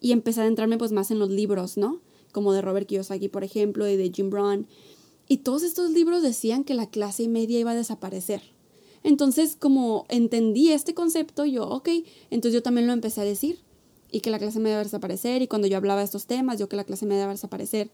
y 0.00 0.12
empecé 0.12 0.40
a 0.40 0.42
adentrarme 0.44 0.78
pues 0.78 0.92
más 0.92 1.10
en 1.10 1.18
los 1.18 1.30
libros, 1.30 1.76
¿no? 1.76 2.00
Como 2.32 2.52
de 2.52 2.62
Robert 2.62 2.86
Kiyosaki, 2.86 3.28
por 3.28 3.44
ejemplo, 3.44 3.88
y 3.88 3.96
de 3.96 4.10
Jim 4.10 4.30
Brown. 4.30 4.66
Y 5.28 5.38
todos 5.38 5.62
estos 5.62 5.90
libros 5.90 6.22
decían 6.22 6.64
que 6.64 6.74
la 6.74 6.90
clase 6.90 7.28
media 7.28 7.60
iba 7.60 7.70
a 7.70 7.76
desaparecer. 7.76 8.42
Entonces, 9.04 9.56
como 9.56 10.06
entendí 10.08 10.72
este 10.72 10.94
concepto, 10.94 11.44
yo, 11.44 11.68
ok, 11.68 11.88
entonces 12.30 12.54
yo 12.54 12.62
también 12.62 12.86
lo 12.86 12.92
empecé 12.92 13.20
a 13.20 13.24
decir. 13.24 13.60
Y 14.10 14.20
que 14.20 14.30
la 14.30 14.38
clase 14.38 14.58
media 14.58 14.74
iba 14.74 14.80
a 14.80 14.84
desaparecer. 14.84 15.42
Y 15.42 15.48
cuando 15.48 15.66
yo 15.68 15.76
hablaba 15.76 16.00
de 16.00 16.04
estos 16.04 16.26
temas, 16.26 16.58
yo 16.58 16.68
que 16.68 16.76
la 16.76 16.84
clase 16.84 17.06
media 17.06 17.22
iba 17.22 17.30
a 17.30 17.34
desaparecer. 17.34 17.90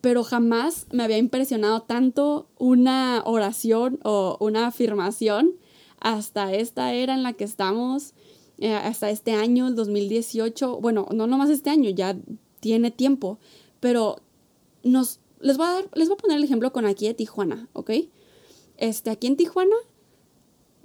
Pero 0.00 0.22
jamás 0.22 0.86
me 0.92 1.02
había 1.02 1.18
impresionado 1.18 1.82
tanto 1.82 2.48
una 2.58 3.22
oración 3.24 3.98
o 4.04 4.36
una 4.40 4.68
afirmación 4.68 5.54
hasta 6.00 6.52
esta 6.54 6.94
era 6.94 7.14
en 7.14 7.22
la 7.22 7.32
que 7.32 7.44
estamos, 7.44 8.14
eh, 8.58 8.72
hasta 8.72 9.10
este 9.10 9.32
año, 9.32 9.66
el 9.66 9.74
2018. 9.74 10.80
Bueno, 10.80 11.08
no 11.12 11.26
nomás 11.26 11.50
este 11.50 11.70
año, 11.70 11.90
ya 11.90 12.16
tiene 12.60 12.90
tiempo. 12.90 13.38
Pero 13.80 14.16
nos, 14.82 15.20
les 15.40 15.56
voy 15.56 15.66
a 15.66 15.70
dar, 15.72 15.88
les 15.94 16.08
voy 16.08 16.14
a 16.14 16.20
poner 16.22 16.36
el 16.38 16.44
ejemplo 16.44 16.72
con 16.72 16.86
aquí 16.86 17.06
de 17.06 17.14
Tijuana, 17.14 17.68
¿ok? 17.72 17.90
Este, 18.76 19.10
aquí 19.10 19.26
en 19.26 19.36
Tijuana 19.36 19.76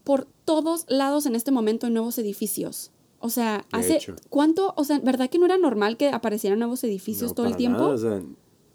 por 0.03 0.27
todos 0.45 0.85
lados 0.89 1.25
en 1.25 1.35
este 1.35 1.51
momento 1.51 1.87
hay 1.87 1.93
nuevos 1.93 2.17
edificios. 2.17 2.91
O 3.19 3.29
sea, 3.29 3.65
De 3.71 3.77
hace 3.79 3.95
hecho. 3.95 4.15
cuánto, 4.29 4.73
o 4.75 4.83
sea, 4.83 4.99
¿verdad 4.99 5.29
que 5.29 5.39
no 5.39 5.45
era 5.45 5.57
normal 5.57 5.95
que 5.95 6.09
aparecieran 6.09 6.59
nuevos 6.59 6.83
edificios 6.83 7.31
No, 7.31 7.35
todo 7.35 7.45
el 7.47 7.55
tiempo? 7.55 7.79
nada, 7.79 7.93
o 7.93 7.97
sea, 7.97 8.21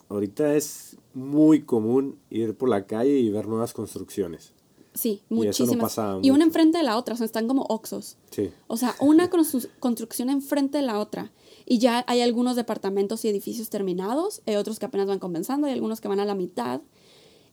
ahorita 0.08 0.54
es 0.54 0.96
muy 1.12 1.62
común 1.64 2.18
ir 2.30 2.56
por 2.56 2.70
la 2.70 2.86
calle 2.86 3.18
y 3.18 3.28
ver 3.30 3.46
nuevas 3.46 3.74
construcciones. 3.74 4.54
Sí, 4.94 5.22
Y 5.28 5.46
eso 5.46 5.66
no 5.66 5.74
muchísimas. 5.74 5.98
y 6.24 6.30
una 6.30 6.44
enfrente 6.44 6.78
de 6.78 6.84
la 6.84 6.96
otra, 6.96 7.12
o 7.14 7.16
sea, 7.18 7.26
están 7.26 7.46
como 7.46 7.62
oxos. 7.68 8.16
Sí. 8.30 8.50
O 8.68 8.76
sea, 8.78 8.94
una 9.00 9.28
constru- 9.30 9.68
construcción 9.80 10.30
enfrente 10.30 10.78
de 10.78 10.82
la 10.84 10.98
otra. 10.98 11.30
Y 11.70 11.78
ya 11.80 12.02
hay 12.08 12.22
algunos 12.22 12.56
departamentos 12.56 13.22
y 13.24 13.28
edificios 13.28 13.68
terminados, 13.68 14.40
hay 14.46 14.56
otros 14.56 14.78
que 14.78 14.86
apenas 14.86 15.06
van 15.06 15.18
comenzando, 15.18 15.66
hay 15.66 15.74
algunos 15.74 16.00
que 16.00 16.08
van 16.08 16.18
a 16.18 16.24
la 16.24 16.34
mitad. 16.34 16.80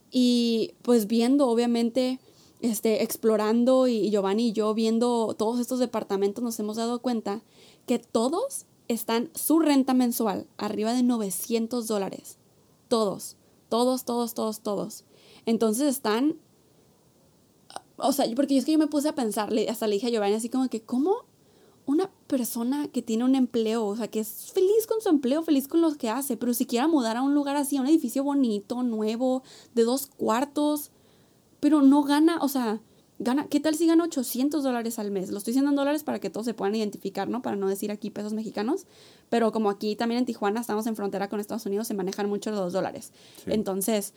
Y 0.10 0.72
pues 0.84 1.08
viendo, 1.08 1.50
obviamente, 1.50 2.22
este, 2.62 3.04
explorando 3.04 3.88
y 3.88 4.10
Giovanni 4.10 4.48
y 4.48 4.52
yo 4.54 4.74
viendo 4.74 5.36
todos 5.38 5.60
estos 5.60 5.80
departamentos 5.80 6.42
nos 6.42 6.58
hemos 6.62 6.78
dado 6.78 7.02
cuenta 7.02 7.42
que 7.86 8.00
todos 8.00 8.68
están 8.88 9.32
su 9.36 9.60
renta 9.60 9.94
mensual 9.94 10.48
arriba 10.56 10.94
de 10.94 11.04
900 11.04 11.86
dólares. 11.86 12.38
Todos, 12.88 13.36
todos, 13.68 14.06
todos, 14.06 14.34
todos, 14.34 14.62
todos. 14.62 15.04
Entonces 15.46 15.90
están 15.90 16.40
o 17.98 18.14
sea, 18.14 18.26
porque 18.34 18.58
es 18.58 18.64
que 18.64 18.72
yo 18.72 18.78
me 18.78 18.88
puse 18.88 19.10
a 19.10 19.16
pensar, 19.16 19.52
hasta 19.70 19.88
le 19.88 19.96
dije 19.96 20.08
a 20.08 20.10
Giovanni 20.10 20.36
así 20.36 20.48
como 20.48 20.70
que, 20.70 20.82
¿cómo 20.82 21.26
una 21.86 22.10
persona 22.28 22.88
que 22.88 23.02
tiene 23.02 23.24
un 23.24 23.36
empleo, 23.36 23.86
o 23.86 23.96
sea, 23.96 24.08
que 24.08 24.20
es 24.20 24.52
feliz 24.52 24.88
con 24.88 25.02
su 25.02 25.10
empleo, 25.10 25.44
feliz 25.44 25.68
con 25.68 25.82
lo 25.82 25.94
que 25.96 26.10
hace, 26.10 26.38
pero 26.38 26.54
si 26.54 26.66
quiera 26.66 26.88
mudar 26.88 27.18
a 27.18 27.22
un 27.22 27.34
lugar 27.34 27.56
así, 27.56 27.78
a 27.78 27.82
un 27.82 27.88
edificio 27.88 28.24
bonito, 28.24 28.82
nuevo, 28.84 29.44
de 29.76 29.84
dos 29.84 30.08
cuartos, 30.08 30.92
pero 31.60 31.82
no 31.82 32.04
gana, 32.04 32.40
o 32.42 32.48
sea, 32.48 32.82
gana, 33.20 33.48
¿qué 33.48 33.60
tal 33.60 33.76
si 33.76 33.86
gana 33.88 34.04
800 34.04 34.64
dólares 34.64 34.98
al 35.00 35.12
mes? 35.12 35.30
Lo 35.30 35.38
estoy 35.38 35.52
diciendo 35.52 35.70
en 35.70 35.76
dólares 35.76 36.04
para 36.04 36.20
que 36.20 36.30
todos 36.30 36.46
se 36.46 36.54
puedan 36.54 36.76
identificar, 36.76 37.30
¿no? 37.30 37.42
Para 37.42 37.56
no 37.56 37.68
decir 37.68 37.92
aquí 37.92 38.10
pesos 38.10 38.34
mexicanos, 38.34 38.86
pero 39.30 39.52
como 39.52 39.70
aquí 39.70 39.96
también 39.96 40.20
en 40.20 40.26
Tijuana 40.26 40.62
estamos 40.62 40.88
en 40.88 40.96
frontera 40.96 41.30
con 41.30 41.40
Estados 41.40 41.66
Unidos, 41.66 41.88
se 41.88 41.94
manejan 41.94 42.28
mucho 42.28 42.52
los 42.52 42.74
dólares. 42.74 43.12
Sí. 43.44 43.52
Entonces, 43.52 44.14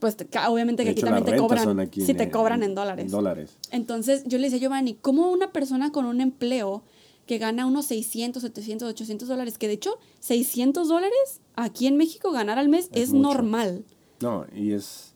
pues 0.00 0.16
obviamente 0.48 0.82
que 0.82 0.88
De 0.88 0.90
aquí 0.90 1.00
hecho, 1.00 1.06
también 1.06 1.24
te 1.24 1.40
cobran, 1.40 1.80
aquí 1.80 2.00
sí 2.00 2.14
te 2.14 2.30
cobran 2.30 2.62
en 2.64 2.74
dólares. 2.74 3.06
En 3.06 3.10
dólares. 3.12 3.56
Entonces 3.70 4.24
yo 4.26 4.38
le 4.38 4.44
decía 4.44 4.58
a 4.58 4.60
Giovanni, 4.60 4.94
¿cómo 4.94 5.30
una 5.30 5.52
persona 5.52 5.92
con 5.92 6.04
un 6.04 6.20
empleo 6.20 6.82
que 7.26 7.38
gana 7.38 7.66
unos 7.66 7.86
600, 7.86 8.42
700, 8.42 8.88
800 8.90 9.28
dólares, 9.28 9.56
que 9.58 9.66
de 9.68 9.74
hecho 9.74 9.98
600 10.20 10.88
dólares 10.88 11.40
aquí 11.56 11.86
en 11.86 11.96
México 11.96 12.30
ganar 12.32 12.58
al 12.58 12.68
mes 12.68 12.88
Es 12.92 13.12
normal, 13.12 13.84
No, 14.20 14.44
y 14.54 14.72
es, 14.72 15.14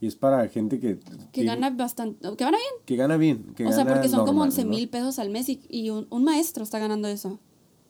y 0.00 0.06
es 0.06 0.14
para 0.16 0.46
gente 0.48 0.78
que... 0.80 0.98
que 0.98 1.16
tiene- 1.32 1.48
gana 1.50 1.70
bastante, 1.70 2.20
que 2.36 2.44
gana 2.44 2.56
bien. 2.58 2.84
Que 2.86 2.96
gana 2.96 3.16
bien. 3.16 3.52
Que 3.56 3.66
o 3.66 3.72
sea, 3.72 3.84
porque 3.86 4.08
son 4.08 4.20
como 4.20 4.44
normal, 4.44 4.48
11 4.50 4.64
¿no? 4.64 4.70
mil 4.70 4.88
pesos 4.88 5.18
al 5.18 5.30
mes 5.30 5.48
y, 5.48 5.60
y 5.68 5.90
un, 5.90 6.06
un 6.10 6.24
maestro 6.24 6.62
está 6.62 6.78
ganando 6.78 7.08
eso. 7.08 7.38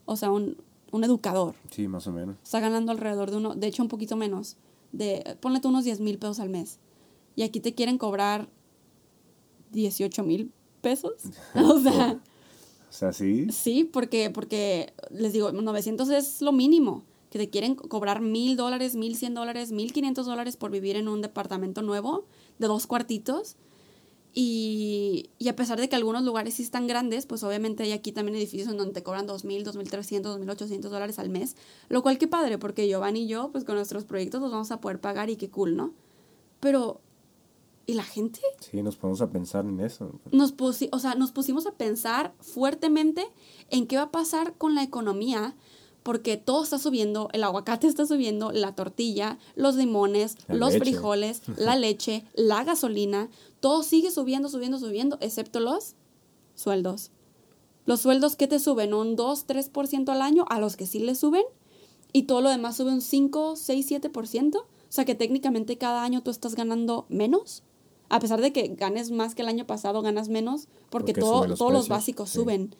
O 0.06 0.16
sea, 0.16 0.30
un, 0.30 0.56
un 0.90 1.04
educador 1.04 1.54
Sí, 1.70 1.86
más 1.86 2.06
o 2.06 2.12
menos. 2.12 2.36
está 2.42 2.60
ganando 2.60 2.90
alrededor 2.92 3.30
de 3.30 3.36
uno, 3.36 3.54
de 3.54 3.66
hecho 3.66 3.82
un 3.82 3.88
poquito 3.88 4.16
menos, 4.16 4.56
de, 4.92 5.36
ponle 5.40 5.60
tú 5.60 5.68
unos 5.68 5.84
10 5.84 6.00
mil 6.00 6.18
pesos 6.18 6.40
al 6.40 6.48
mes. 6.48 6.78
Y 7.36 7.42
aquí 7.42 7.60
te 7.60 7.74
quieren 7.74 7.96
cobrar 7.98 8.48
18 9.72 10.22
mil 10.24 10.50
pesos. 10.80 11.12
o 11.54 11.78
sea... 11.80 12.18
O 12.90 12.92
sea, 12.92 13.12
sí. 13.12 13.46
Sí, 13.52 13.84
porque, 13.84 14.30
porque 14.30 14.92
les 15.10 15.32
digo, 15.32 15.52
900 15.52 16.10
es 16.10 16.42
lo 16.42 16.52
mínimo, 16.52 17.04
que 17.30 17.38
te 17.38 17.48
quieren 17.48 17.76
co- 17.76 17.88
cobrar 17.88 18.20
mil 18.20 18.56
dólares, 18.56 18.96
mil 18.96 19.14
cien 19.16 19.34
dólares, 19.34 19.70
mil 19.70 19.92
quinientos 19.92 20.26
dólares 20.26 20.56
por 20.56 20.72
vivir 20.72 20.96
en 20.96 21.08
un 21.08 21.22
departamento 21.22 21.82
nuevo 21.82 22.26
de 22.58 22.66
dos 22.66 22.86
cuartitos. 22.88 23.56
Y, 24.32 25.30
y 25.38 25.48
a 25.48 25.56
pesar 25.56 25.80
de 25.80 25.88
que 25.88 25.96
algunos 25.96 26.22
lugares 26.24 26.54
sí 26.54 26.62
están 26.62 26.86
grandes, 26.86 27.26
pues 27.26 27.42
obviamente 27.42 27.82
hay 27.82 27.92
aquí 27.92 28.12
también 28.12 28.36
edificios 28.36 28.68
en 28.68 28.76
donde 28.76 28.94
te 28.94 29.02
cobran 29.02 29.26
2.000, 29.26 29.64
2.300, 29.64 30.38
2.800 30.38 30.92
dólares 30.92 31.18
al 31.18 31.30
mes. 31.30 31.56
Lo 31.88 32.02
cual 32.02 32.18
qué 32.18 32.28
padre, 32.28 32.56
porque 32.58 32.86
Giovanni 32.88 33.22
y 33.24 33.28
yo, 33.28 33.50
pues 33.50 33.64
con 33.64 33.74
nuestros 33.76 34.04
proyectos 34.04 34.40
los 34.40 34.52
vamos 34.52 34.70
a 34.70 34.80
poder 34.80 35.00
pagar 35.00 35.30
y 35.30 35.36
qué 35.36 35.50
cool, 35.50 35.76
¿no? 35.76 35.94
Pero, 36.60 37.00
¿y 37.90 37.94
la 37.94 38.04
gente? 38.04 38.40
Sí, 38.60 38.82
nos 38.82 38.96
ponemos 38.96 39.20
a 39.20 39.30
pensar 39.30 39.64
en 39.64 39.80
eso. 39.80 40.12
nos, 40.32 40.56
pusi- 40.56 40.88
o 40.92 40.98
sea, 40.98 41.14
nos 41.16 41.32
pusimos 41.32 41.66
a 41.66 41.72
pensar 41.72 42.34
fuertemente 42.40 43.26
en 43.70 43.86
qué 43.86 43.96
va 43.96 44.02
a 44.04 44.10
pasar 44.10 44.54
con 44.56 44.74
la 44.74 44.82
economía, 44.82 45.56
porque 46.02 46.36
todo 46.38 46.62
está 46.62 46.78
subiendo, 46.78 47.28
el 47.32 47.44
aguacate 47.44 47.86
está 47.86 48.06
subiendo, 48.06 48.52
la 48.52 48.74
tortilla, 48.74 49.38
los 49.54 49.74
limones, 49.76 50.36
La 50.48 50.54
los 50.54 50.72
leche. 50.72 50.80
frijoles, 50.84 51.42
la 51.58 51.76
leche, 51.76 52.24
la 52.34 52.64
gasolina, 52.64 53.28
todo 53.60 53.82
sigue 53.82 54.10
subiendo, 54.10 54.48
subiendo, 54.48 54.78
subiendo, 54.78 55.18
excepto 55.20 55.60
los 55.60 55.96
sueldos. 56.54 57.10
Los 57.86 58.00
sueldos 58.00 58.36
que 58.36 58.46
te 58.46 58.58
suben 58.58 58.94
un 58.94 59.16
2, 59.16 59.46
3% 59.46 60.08
al 60.10 60.22
año, 60.22 60.44
a 60.48 60.60
los 60.60 60.76
que 60.76 60.86
sí 60.86 61.00
le 61.00 61.14
suben, 61.14 61.42
y 62.12 62.22
todo 62.24 62.40
lo 62.40 62.48
demás 62.50 62.76
sube 62.76 62.92
un 62.92 63.00
5, 63.02 63.56
6, 63.56 63.86
7%. 63.90 64.56
O 64.58 64.64
sea 64.92 65.04
que 65.04 65.14
técnicamente 65.14 65.78
cada 65.78 66.02
año 66.02 66.22
tú 66.22 66.30
estás 66.30 66.54
ganando 66.56 67.06
menos. 67.08 67.62
A 68.10 68.20
pesar 68.20 68.40
de 68.42 68.52
que 68.52 68.68
ganes 68.68 69.10
más 69.10 69.34
que 69.34 69.40
el 69.42 69.48
año 69.48 69.66
pasado, 69.66 70.02
ganas 70.02 70.28
menos 70.28 70.68
porque, 70.90 71.12
Porque 71.12 71.20
todo- 71.22 71.36
suben 71.38 71.50
los 71.50 71.58
todos 71.58 71.72
los 71.72 71.88
básicos 71.88 72.28
sí. 72.28 72.34
suben. 72.38 72.74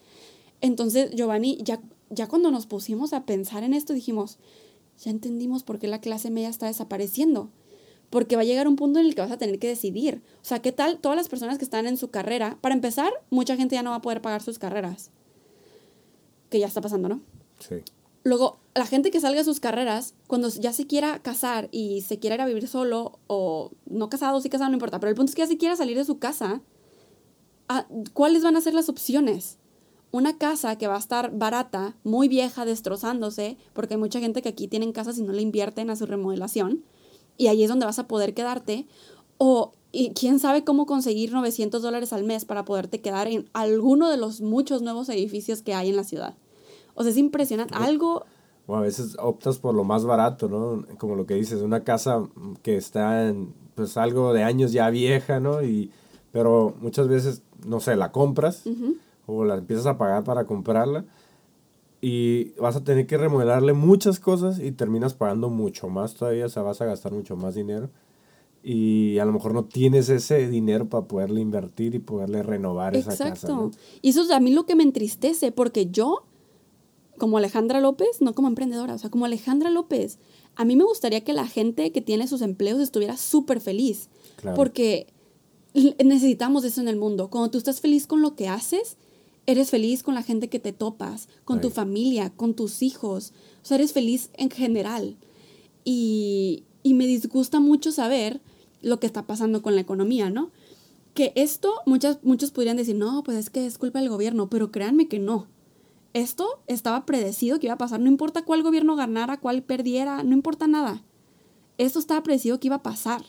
Entonces, 0.60 1.10
Giovanni, 1.12 1.56
ya, 1.62 1.80
ya 2.10 2.28
cuando 2.28 2.50
nos 2.50 2.66
pusimos 2.66 3.12
a 3.14 3.24
pensar 3.24 3.62
en 3.62 3.72
esto, 3.72 3.94
dijimos, 3.94 4.38
ya 5.02 5.10
entendimos 5.10 5.62
por 5.62 5.78
qué 5.78 5.88
la 5.88 6.00
clase 6.02 6.30
media 6.30 6.48
está 6.50 6.66
desapareciendo. 6.66 7.48
Porque 8.10 8.34
va 8.34 8.42
a 8.42 8.44
llegar 8.44 8.66
un 8.66 8.74
punto 8.74 8.98
en 8.98 9.06
el 9.06 9.14
que 9.14 9.20
vas 9.20 9.30
a 9.30 9.38
tener 9.38 9.60
que 9.60 9.68
decidir. 9.68 10.20
O 10.42 10.44
sea, 10.44 10.60
¿qué 10.60 10.72
tal 10.72 10.98
todas 10.98 11.16
las 11.16 11.28
personas 11.28 11.58
que 11.58 11.64
están 11.64 11.86
en 11.86 11.96
su 11.96 12.08
carrera? 12.10 12.58
Para 12.60 12.74
empezar, 12.74 13.12
mucha 13.30 13.56
gente 13.56 13.76
ya 13.76 13.84
no 13.84 13.90
va 13.90 13.96
a 13.96 14.02
poder 14.02 14.20
pagar 14.20 14.42
sus 14.42 14.58
carreras. 14.58 15.10
Que 16.50 16.58
ya 16.58 16.66
está 16.66 16.80
pasando, 16.80 17.08
¿no? 17.08 17.20
Sí. 17.60 17.76
Luego, 18.22 18.58
la 18.74 18.86
gente 18.86 19.10
que 19.10 19.20
salga 19.20 19.38
de 19.38 19.44
sus 19.44 19.60
carreras, 19.60 20.14
cuando 20.26 20.48
ya 20.48 20.72
se 20.72 20.86
quiera 20.86 21.20
casar 21.20 21.68
y 21.72 22.02
se 22.02 22.18
quiera 22.18 22.36
ir 22.36 22.42
a 22.42 22.46
vivir 22.46 22.68
solo, 22.68 23.18
o 23.26 23.70
no 23.86 24.08
casado, 24.08 24.40
sí 24.40 24.50
casado, 24.50 24.70
no 24.70 24.76
importa, 24.76 25.00
pero 25.00 25.10
el 25.10 25.16
punto 25.16 25.30
es 25.30 25.36
que 25.36 25.42
ya 25.42 25.48
se 25.48 25.56
quiera 25.56 25.76
salir 25.76 25.96
de 25.96 26.04
su 26.04 26.18
casa, 26.18 26.60
ah, 27.68 27.86
¿cuáles 28.12 28.42
van 28.42 28.56
a 28.56 28.60
ser 28.60 28.74
las 28.74 28.88
opciones? 28.88 29.58
Una 30.12 30.36
casa 30.36 30.76
que 30.76 30.86
va 30.86 30.96
a 30.96 30.98
estar 30.98 31.30
barata, 31.36 31.96
muy 32.04 32.28
vieja, 32.28 32.64
destrozándose, 32.64 33.56
porque 33.72 33.94
hay 33.94 34.00
mucha 34.00 34.20
gente 34.20 34.42
que 34.42 34.50
aquí 34.50 34.68
tienen 34.68 34.92
casas 34.92 35.18
y 35.18 35.22
no 35.22 35.32
le 35.32 35.42
invierten 35.42 35.88
a 35.88 35.96
su 35.96 36.04
remodelación, 36.04 36.84
y 37.38 37.46
ahí 37.46 37.62
es 37.62 37.70
donde 37.70 37.86
vas 37.86 37.98
a 37.98 38.06
poder 38.06 38.34
quedarte, 38.34 38.86
o 39.38 39.72
y 39.92 40.10
quién 40.10 40.38
sabe 40.38 40.62
cómo 40.62 40.86
conseguir 40.86 41.32
900 41.32 41.82
dólares 41.82 42.12
al 42.12 42.24
mes 42.24 42.44
para 42.44 42.64
poderte 42.64 43.00
quedar 43.00 43.26
en 43.26 43.48
alguno 43.52 44.08
de 44.08 44.16
los 44.16 44.40
muchos 44.40 44.82
nuevos 44.82 45.08
edificios 45.08 45.62
que 45.62 45.74
hay 45.74 45.88
en 45.88 45.96
la 45.96 46.04
ciudad. 46.04 46.36
O 46.95 47.03
sea, 47.03 47.12
es 47.12 47.18
impresionante. 47.18 47.74
Algo, 47.74 48.24
O 48.66 48.76
a 48.76 48.80
veces 48.80 49.16
optas 49.18 49.59
por 49.59 49.74
lo 49.74 49.84
más 49.84 50.05
barato, 50.05 50.49
¿no? 50.49 50.86
Como 50.99 51.16
lo 51.16 51.26
que 51.26 51.34
dices, 51.34 51.62
una 51.62 51.82
casa 51.82 52.28
que 52.62 52.76
está 52.76 53.28
en, 53.28 53.53
pues 53.74 53.97
algo 53.97 54.32
de 54.32 54.43
años 54.45 54.72
ya 54.72 54.91
vieja, 54.91 55.41
¿no? 55.41 55.62
Y, 55.62 55.91
pero 56.32 56.74
muchas 56.80 57.09
veces, 57.09 57.43
no 57.66 57.80
sé, 57.80 57.97
la 57.97 58.12
compras 58.12 58.64
o 59.26 59.45
la 59.45 59.57
empiezas 59.57 59.86
a 59.86 59.99
pagar 59.99 60.24
para 60.24 60.45
comprarla 60.45 61.05
y 62.01 62.53
vas 62.61 62.76
a 62.76 62.84
tener 62.84 63.07
que 63.07 63.18
remodelarle 63.18 63.72
muchas 63.74 64.20
cosas 64.20 64.59
y 64.59 64.72
terminas 64.72 65.14
pagando 65.14 65.51
mucho 65.51 65.88
más 65.88 66.14
todavía, 66.14 66.47
o 66.47 66.49
sea, 66.49 66.62
vas 66.62 66.80
a 66.80 66.86
gastar 66.86 67.12
mucho 67.12 67.36
más 67.36 67.55
dinero. 67.55 67.91
Y 68.62 69.18
a 69.18 69.24
lo 69.24 69.32
mejor 69.32 69.55
no 69.55 69.64
tienes 69.64 70.09
ese 70.11 70.47
dinero 70.49 70.88
para 70.88 71.07
poderle 71.07 71.41
invertir 71.41 71.95
y 71.95 71.99
poderle 71.99 72.43
renovar 72.43 72.95
esa 72.95 73.12
Exacto. 73.12 73.30
casa. 73.32 73.49
¿no? 73.49 73.70
Y 74.03 74.11
eso 74.11 74.22
es 74.22 74.30
a 74.30 74.41
mí 74.41 74.53
lo 74.53 74.66
que 74.66 74.74
me 74.74 74.82
entristece, 74.82 75.51
porque 75.51 75.91
yo, 75.91 76.24
como 77.20 77.38
Alejandra 77.38 77.80
López, 77.80 78.20
no 78.20 78.34
como 78.34 78.48
emprendedora, 78.48 78.94
o 78.94 78.98
sea, 78.98 79.10
como 79.10 79.26
Alejandra 79.26 79.70
López, 79.70 80.18
a 80.56 80.64
mí 80.64 80.74
me 80.74 80.82
gustaría 80.82 81.20
que 81.20 81.32
la 81.32 81.46
gente 81.46 81.92
que 81.92 82.00
tiene 82.00 82.26
sus 82.26 82.42
empleos 82.42 82.80
estuviera 82.80 83.16
súper 83.16 83.60
feliz. 83.60 84.08
Claro. 84.36 84.56
Porque 84.56 85.06
necesitamos 86.04 86.64
eso 86.64 86.80
en 86.80 86.88
el 86.88 86.96
mundo. 86.96 87.30
Cuando 87.30 87.50
tú 87.50 87.58
estás 87.58 87.80
feliz 87.80 88.08
con 88.08 88.22
lo 88.22 88.34
que 88.34 88.48
haces, 88.48 88.96
eres 89.46 89.70
feliz 89.70 90.02
con 90.02 90.14
la 90.14 90.22
gente 90.22 90.48
que 90.48 90.58
te 90.58 90.72
topas, 90.72 91.28
con 91.44 91.60
tu 91.60 91.70
familia, 91.70 92.30
con 92.30 92.54
tus 92.54 92.82
hijos. 92.82 93.32
O 93.62 93.66
sea, 93.66 93.76
eres 93.76 93.92
feliz 93.92 94.30
en 94.34 94.50
general. 94.50 95.16
Y, 95.84 96.64
y 96.82 96.94
me 96.94 97.06
disgusta 97.06 97.60
mucho 97.60 97.92
saber 97.92 98.40
lo 98.82 98.98
que 98.98 99.06
está 99.06 99.26
pasando 99.26 99.62
con 99.62 99.74
la 99.74 99.82
economía, 99.82 100.30
¿no? 100.30 100.50
Que 101.14 101.32
esto, 101.34 101.72
muchas, 101.86 102.18
muchos 102.22 102.50
podrían 102.50 102.76
decir, 102.76 102.96
no, 102.96 103.22
pues 103.22 103.36
es 103.36 103.50
que 103.50 103.66
es 103.66 103.78
culpa 103.78 104.00
del 104.00 104.08
gobierno, 104.08 104.48
pero 104.48 104.70
créanme 104.70 105.06
que 105.06 105.18
no. 105.18 105.48
Esto 106.12 106.61
estaba 106.66 107.06
predecido 107.06 107.58
que 107.58 107.66
iba 107.66 107.74
a 107.74 107.78
pasar, 107.78 108.00
no 108.00 108.08
importa 108.08 108.44
cuál 108.44 108.62
gobierno 108.62 108.96
ganara, 108.96 109.38
cuál 109.38 109.62
perdiera, 109.62 110.24
no 110.24 110.32
importa 110.32 110.66
nada. 110.66 111.04
Esto 111.78 111.98
estaba 111.98 112.22
predecido 112.22 112.58
que 112.58 112.68
iba 112.68 112.76
a 112.76 112.82
pasar. 112.82 113.22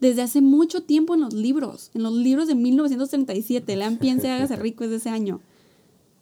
Desde 0.00 0.22
hace 0.22 0.40
mucho 0.40 0.82
tiempo 0.82 1.14
en 1.14 1.22
los 1.22 1.34
libros, 1.34 1.90
en 1.94 2.02
los 2.02 2.12
libros 2.12 2.46
de 2.48 2.54
1937, 2.54 3.76
lean 3.76 3.96
Piense 3.98 4.28
y 4.28 4.30
hágase 4.30 4.56
rico 4.56 4.84
es 4.84 4.90
de 4.90 4.96
ese 4.96 5.10
año. 5.10 5.40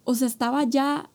O 0.04 0.14
sea, 0.14 0.26
estaba 0.26 0.64
ya 0.64 1.10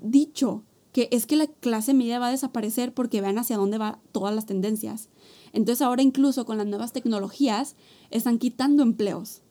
dicho 0.00 0.62
que 0.92 1.08
es 1.10 1.26
que 1.26 1.36
la 1.36 1.46
clase 1.46 1.92
media 1.92 2.18
va 2.18 2.28
a 2.28 2.30
desaparecer 2.30 2.94
porque 2.94 3.20
vean 3.20 3.38
hacia 3.38 3.56
dónde 3.56 3.78
van 3.78 3.98
todas 4.12 4.34
las 4.34 4.46
tendencias. 4.46 5.08
Entonces 5.52 5.82
ahora 5.82 6.02
incluso 6.02 6.46
con 6.46 6.58
las 6.58 6.66
nuevas 6.66 6.92
tecnologías 6.92 7.76
están 8.10 8.38
quitando 8.38 8.82
empleos. 8.82 9.42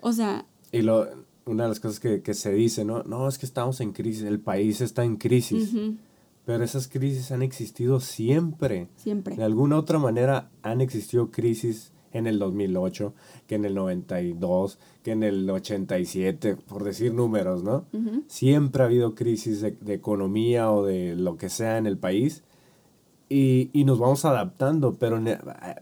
O 0.00 0.12
sea, 0.12 0.46
Y 0.72 0.82
lo, 0.82 1.08
una 1.46 1.62
de 1.64 1.68
las 1.70 1.80
cosas 1.80 2.00
que, 2.00 2.22
que 2.22 2.34
se 2.34 2.52
dice, 2.52 2.84
¿no? 2.84 3.02
No, 3.04 3.28
es 3.28 3.38
que 3.38 3.46
estamos 3.46 3.80
en 3.80 3.92
crisis, 3.92 4.24
el 4.24 4.40
país 4.40 4.80
está 4.80 5.04
en 5.04 5.16
crisis. 5.16 5.72
Pero 6.44 6.62
esas 6.62 6.86
crisis 6.88 7.32
han 7.32 7.42
existido 7.42 7.98
siempre. 8.00 8.88
siempre. 8.96 9.34
De 9.36 9.42
alguna 9.44 9.78
otra 9.78 9.98
manera 9.98 10.50
han 10.62 10.80
existido 10.80 11.30
crisis 11.30 11.92
en 12.12 12.26
el 12.26 12.38
2008, 12.38 13.12
que 13.46 13.56
en 13.56 13.64
el 13.64 13.74
92, 13.74 14.78
que 15.02 15.10
en 15.12 15.22
el 15.22 15.48
87, 15.50 16.56
por 16.56 16.84
decir 16.84 17.12
números, 17.12 17.62
¿no? 17.62 17.84
Siempre 18.28 18.82
ha 18.82 18.86
habido 18.86 19.14
crisis 19.14 19.60
de, 19.60 19.72
de 19.72 19.94
economía 19.94 20.70
o 20.70 20.84
de 20.86 21.14
lo 21.16 21.36
que 21.36 21.48
sea 21.50 21.78
en 21.78 21.86
el 21.86 21.98
país 21.98 22.42
y, 23.28 23.70
y 23.72 23.84
nos 23.84 23.98
vamos 23.98 24.24
adaptando, 24.24 24.94
pero 24.94 25.20
ne- 25.20 25.38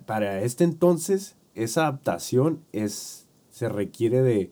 para 0.07 0.43
este 0.43 0.65
entonces 0.65 1.37
esa 1.55 1.83
adaptación 1.83 2.61
es, 2.73 3.27
se 3.51 3.69
requiere 3.69 4.23
de, 4.23 4.51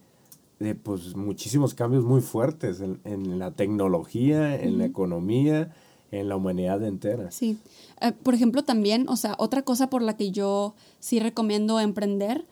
de, 0.62 0.74
pues, 0.74 1.16
muchísimos 1.16 1.74
cambios 1.74 2.04
muy 2.04 2.20
fuertes 2.20 2.80
en, 2.80 3.00
en 3.04 3.38
la 3.38 3.50
tecnología, 3.50 4.60
en 4.60 4.78
la 4.78 4.84
economía, 4.84 5.74
en 6.12 6.28
la 6.28 6.36
humanidad 6.36 6.82
entera. 6.84 7.30
Sí. 7.30 7.58
Eh, 8.00 8.12
por 8.12 8.34
ejemplo, 8.34 8.62
también, 8.62 9.08
o 9.08 9.16
sea, 9.16 9.34
otra 9.38 9.62
cosa 9.62 9.90
por 9.90 10.02
la 10.02 10.16
que 10.16 10.30
yo 10.30 10.74
sí 11.00 11.18
recomiendo 11.18 11.80
emprender 11.80 12.46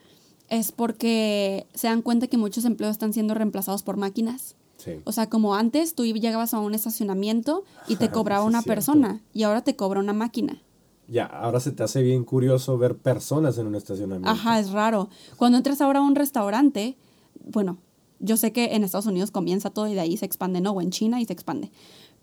es 0.48 0.72
porque 0.72 1.66
se 1.74 1.86
dan 1.86 2.02
cuenta 2.02 2.26
que 2.26 2.36
muchos 2.36 2.64
empleos 2.64 2.92
están 2.92 3.12
siendo 3.12 3.34
reemplazados 3.34 3.82
por 3.82 3.96
máquinas. 3.96 4.56
Sí. 4.78 4.92
O 5.04 5.12
sea, 5.12 5.28
como 5.28 5.54
antes 5.54 5.94
tú 5.94 6.04
llegabas 6.04 6.54
a 6.54 6.58
un 6.58 6.74
estacionamiento 6.74 7.64
y 7.86 7.96
te 7.96 8.08
cobraba 8.11 8.42
Sí, 8.42 8.48
una 8.48 8.62
persona 8.62 9.20
y 9.32 9.44
ahora 9.44 9.62
te 9.62 9.76
cobra 9.76 10.00
una 10.00 10.14
máquina. 10.14 10.61
Ya, 11.06 11.26
ahora 11.26 11.61
se 11.61 11.72
te 11.72 11.82
hace 11.82 12.02
bien 12.02 12.24
curioso 12.24 12.78
ver 12.78 12.96
personas 12.96 13.58
en 13.58 13.66
un 13.66 13.74
estacionamiento. 13.74 14.30
Ajá, 14.30 14.58
es 14.61 14.70
raro. 14.70 15.08
Cuando 15.36 15.58
entras 15.58 15.80
ahora 15.80 15.98
a 15.98 16.02
un 16.02 16.14
restaurante, 16.14 16.96
bueno, 17.44 17.78
yo 18.21 18.37
sé 18.37 18.53
que 18.53 18.75
en 18.77 18.85
Estados 18.85 19.07
Unidos 19.07 19.31
comienza 19.31 19.71
todo 19.71 19.89
y 19.89 19.95
de 19.95 20.01
ahí 20.01 20.16
se 20.16 20.27
expande, 20.27 20.61
¿no? 20.61 20.71
O 20.73 20.81
en 20.81 20.91
China 20.91 21.21
y 21.21 21.25
se 21.25 21.33
expande. 21.33 21.71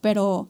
Pero, 0.01 0.47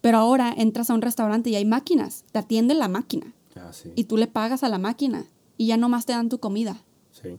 pero 0.00 0.18
ahora 0.18 0.52
entras 0.56 0.90
a 0.90 0.94
un 0.94 1.02
restaurante 1.02 1.50
y 1.50 1.56
hay 1.56 1.64
máquinas, 1.64 2.24
te 2.32 2.38
atiende 2.40 2.74
la 2.74 2.88
máquina 2.88 3.32
Ah, 3.56 3.72
sí. 3.72 3.90
y 3.96 4.04
tú 4.04 4.16
le 4.16 4.26
pagas 4.26 4.62
a 4.62 4.68
la 4.68 4.78
máquina 4.78 5.26
y 5.56 5.66
ya 5.68 5.76
nomás 5.76 6.04
te 6.06 6.12
dan 6.12 6.28
tu 6.28 6.38
comida. 6.38 6.82
sí. 7.12 7.38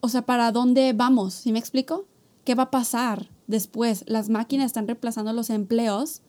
O 0.00 0.08
sea, 0.08 0.22
¿para 0.22 0.52
dónde 0.52 0.92
vamos? 0.92 1.34
¿Sí 1.34 1.50
me 1.52 1.58
explico? 1.58 2.04
¿Qué 2.44 2.54
va 2.54 2.64
a 2.64 2.70
pasar 2.70 3.28
después? 3.48 4.04
Las 4.06 4.28
máquinas 4.28 4.66
están 4.66 4.86
reemplazando 4.86 5.32
los 5.32 5.50
empleos, 5.50 6.20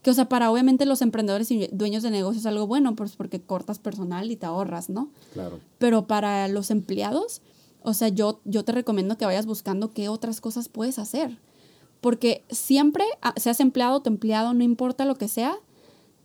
que 0.00 0.10
o 0.10 0.14
sea, 0.14 0.26
para 0.28 0.50
obviamente 0.50 0.86
los 0.86 1.02
emprendedores 1.02 1.50
y 1.50 1.68
dueños 1.70 2.02
de 2.02 2.10
negocios 2.10 2.42
es 2.42 2.46
algo 2.46 2.66
bueno, 2.66 2.94
pues 2.96 3.14
porque 3.16 3.42
cortas 3.42 3.78
personal 3.78 4.30
y 4.30 4.36
te 4.36 4.46
ahorras, 4.46 4.88
¿no? 4.88 5.10
Claro. 5.34 5.60
Pero 5.78 6.06
para 6.06 6.48
los 6.48 6.70
empleados, 6.70 7.42
o 7.86 7.94
sea, 7.94 8.08
yo, 8.08 8.40
yo 8.44 8.64
te 8.64 8.72
recomiendo 8.72 9.16
que 9.16 9.26
vayas 9.26 9.46
buscando 9.46 9.92
qué 9.92 10.08
otras 10.08 10.40
cosas 10.40 10.68
puedes 10.68 10.98
hacer. 10.98 11.38
Porque 12.00 12.44
siempre, 12.50 13.04
ah, 13.22 13.32
seas 13.36 13.60
empleado 13.60 13.98
o 13.98 14.02
tu 14.02 14.10
empleado, 14.10 14.54
no 14.54 14.64
importa 14.64 15.04
lo 15.04 15.14
que 15.14 15.28
sea, 15.28 15.56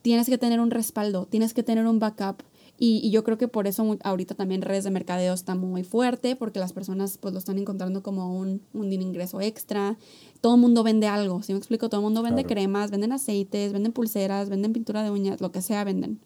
tienes 0.02 0.28
que 0.28 0.38
tener 0.38 0.58
un 0.58 0.72
respaldo, 0.72 1.26
tienes 1.26 1.54
que 1.54 1.62
tener 1.62 1.86
un 1.86 2.00
backup. 2.00 2.42
Y, 2.80 2.98
y 3.04 3.10
yo 3.10 3.22
creo 3.22 3.38
que 3.38 3.46
por 3.46 3.68
eso 3.68 3.96
ahorita 4.02 4.34
también 4.34 4.62
redes 4.62 4.82
de 4.82 4.90
mercadeo 4.90 5.32
está 5.34 5.54
muy 5.54 5.84
fuerte, 5.84 6.34
porque 6.34 6.58
las 6.58 6.72
personas 6.72 7.16
pues 7.16 7.32
lo 7.32 7.38
están 7.38 7.58
encontrando 7.58 8.02
como 8.02 8.36
un, 8.36 8.60
un 8.72 8.92
ingreso 8.92 9.40
extra. 9.40 9.96
Todo 10.40 10.56
el 10.56 10.60
mundo 10.60 10.82
vende 10.82 11.06
algo, 11.06 11.44
¿sí 11.44 11.52
me 11.52 11.58
explico? 11.60 11.88
Todo 11.88 12.00
el 12.00 12.04
mundo 12.04 12.22
vende 12.22 12.42
Claro. 12.42 12.54
cremas, 12.54 12.90
venden 12.90 13.12
aceites, 13.12 13.72
venden 13.72 13.92
pulseras, 13.92 14.48
venden 14.48 14.72
pintura 14.72 15.04
de 15.04 15.12
uñas, 15.12 15.40
lo 15.40 15.52
que 15.52 15.62
sea 15.62 15.84
venden. 15.84 16.18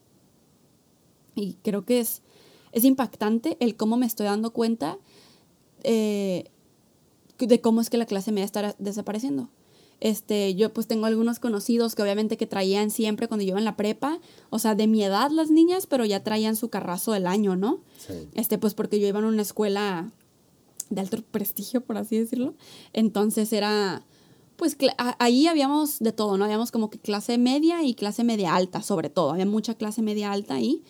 Y 1.35 1.57
creo 1.63 1.85
que 1.85 1.99
es, 1.99 2.23
es 2.71 2.83
impactante 2.85 3.55
el 3.59 3.75
cómo 3.75 3.97
me 3.97 4.07
estoy 4.07 4.25
dando 4.25 4.51
cuenta 4.51 4.97
eh, 5.83 6.45
de 7.39 7.61
cómo 7.61 7.81
es 7.81 7.89
que 7.89 7.97
la 7.97 8.05
clase 8.05 8.31
media 8.31 8.45
está 8.45 8.75
desapareciendo. 8.79 9.49
Este, 9.99 10.53
yo 10.53 10.71
pues 10.73 10.85
tengo 10.87 11.07
algunos 11.07 11.39
conocidos 11.39 11.95
que 11.95 12.03
obviamente 12.03 12.37
que 12.37 12.45
traían 12.45 12.91
siempre 12.91 13.27
cuando 13.27 13.43
yo 13.43 13.49
iba 13.49 13.59
en 13.59 13.65
la 13.65 13.75
prepa, 13.77 14.19
o 14.51 14.59
sea, 14.59 14.75
de 14.75 14.85
mi 14.85 15.03
edad 15.03 15.31
las 15.31 15.49
niñas, 15.49 15.87
pero 15.87 16.05
ya 16.05 16.23
traían 16.23 16.55
su 16.55 16.69
carrazo 16.69 17.13
del 17.13 17.25
año, 17.25 17.55
¿no? 17.55 17.79
Sí. 18.05 18.13
Este, 18.35 18.57
pues 18.59 18.75
porque 18.75 18.99
yo 18.99 19.07
iba 19.07 19.17
en 19.19 19.25
una 19.25 19.41
escuela 19.41 20.11
de 20.91 21.01
alto 21.01 21.21
prestigio, 21.31 21.81
por 21.81 21.97
así 21.97 22.17
decirlo. 22.17 22.53
Entonces 22.93 23.51
era, 23.53 24.03
pues 24.55 24.77
a- 24.99 25.15
ahí 25.23 25.47
habíamos 25.47 25.97
de 25.99 26.11
todo, 26.11 26.37
¿no? 26.37 26.45
Habíamos 26.45 26.71
como 26.71 26.91
que 26.91 26.99
clase 26.99 27.39
media 27.39 27.83
y 27.83 27.95
clase 27.95 28.23
media 28.23 28.55
alta, 28.55 28.83
sobre 28.83 29.09
todo. 29.09 29.31
Había 29.31 29.47
mucha 29.47 29.73
clase 29.73 30.03
media 30.03 30.31
alta 30.31 30.53
ahí. 30.53 30.83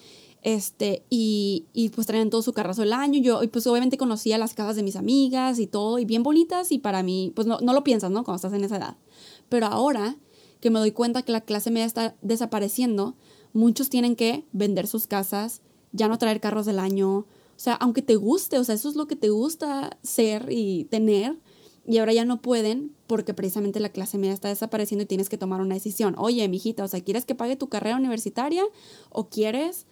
Este, 0.43 1.03
y, 1.09 1.65
y 1.73 1.89
pues 1.89 2.07
traían 2.07 2.29
todo 2.29 2.41
su 2.41 2.53
carrazo 2.53 2.81
del 2.81 2.93
año. 2.93 3.19
Yo, 3.19 3.43
y 3.43 3.47
pues 3.47 3.67
obviamente 3.67 3.97
conocía 3.97 4.37
las 4.37 4.53
casas 4.53 4.75
de 4.75 4.83
mis 4.83 4.95
amigas 4.95 5.59
y 5.59 5.67
todo, 5.67 5.99
y 5.99 6.05
bien 6.05 6.23
bonitas, 6.23 6.71
y 6.71 6.79
para 6.79 7.03
mí, 7.03 7.31
pues 7.35 7.47
no, 7.47 7.59
no 7.59 7.73
lo 7.73 7.83
piensas, 7.83 8.11
¿no? 8.11 8.23
Cuando 8.23 8.37
estás 8.37 8.53
en 8.53 8.63
esa 8.63 8.77
edad. 8.77 8.97
Pero 9.49 9.67
ahora 9.67 10.17
que 10.59 10.69
me 10.69 10.79
doy 10.79 10.91
cuenta 10.91 11.21
que 11.21 11.31
la 11.31 11.41
clase 11.41 11.71
media 11.71 11.85
está 11.85 12.15
desapareciendo, 12.21 13.15
muchos 13.53 13.89
tienen 13.89 14.15
que 14.15 14.45
vender 14.51 14.87
sus 14.87 15.07
casas, 15.07 15.61
ya 15.91 16.07
no 16.07 16.17
traer 16.17 16.39
carros 16.39 16.65
del 16.65 16.79
año. 16.79 17.19
O 17.19 17.25
sea, 17.59 17.73
aunque 17.73 18.01
te 18.01 18.15
guste, 18.15 18.59
o 18.59 18.63
sea, 18.63 18.75
eso 18.75 18.89
es 18.89 18.95
lo 18.95 19.07
que 19.07 19.15
te 19.15 19.29
gusta 19.29 19.97
ser 20.03 20.47
y 20.51 20.85
tener, 20.85 21.39
y 21.87 21.99
ahora 21.99 22.13
ya 22.13 22.25
no 22.25 22.41
pueden 22.41 22.95
porque 23.07 23.33
precisamente 23.33 23.79
la 23.79 23.89
clase 23.89 24.17
media 24.17 24.33
está 24.33 24.49
desapareciendo 24.49 25.03
y 25.03 25.07
tienes 25.07 25.29
que 25.29 25.37
tomar 25.37 25.61
una 25.61 25.75
decisión. 25.75 26.15
Oye, 26.17 26.47
mijita, 26.49 26.83
o 26.83 26.87
sea, 26.87 27.01
¿quieres 27.01 27.23
que 27.23 27.33
pague 27.33 27.55
tu 27.55 27.69
carrera 27.69 27.95
universitaria 27.95 28.63
o 29.09 29.29
quieres 29.29 29.85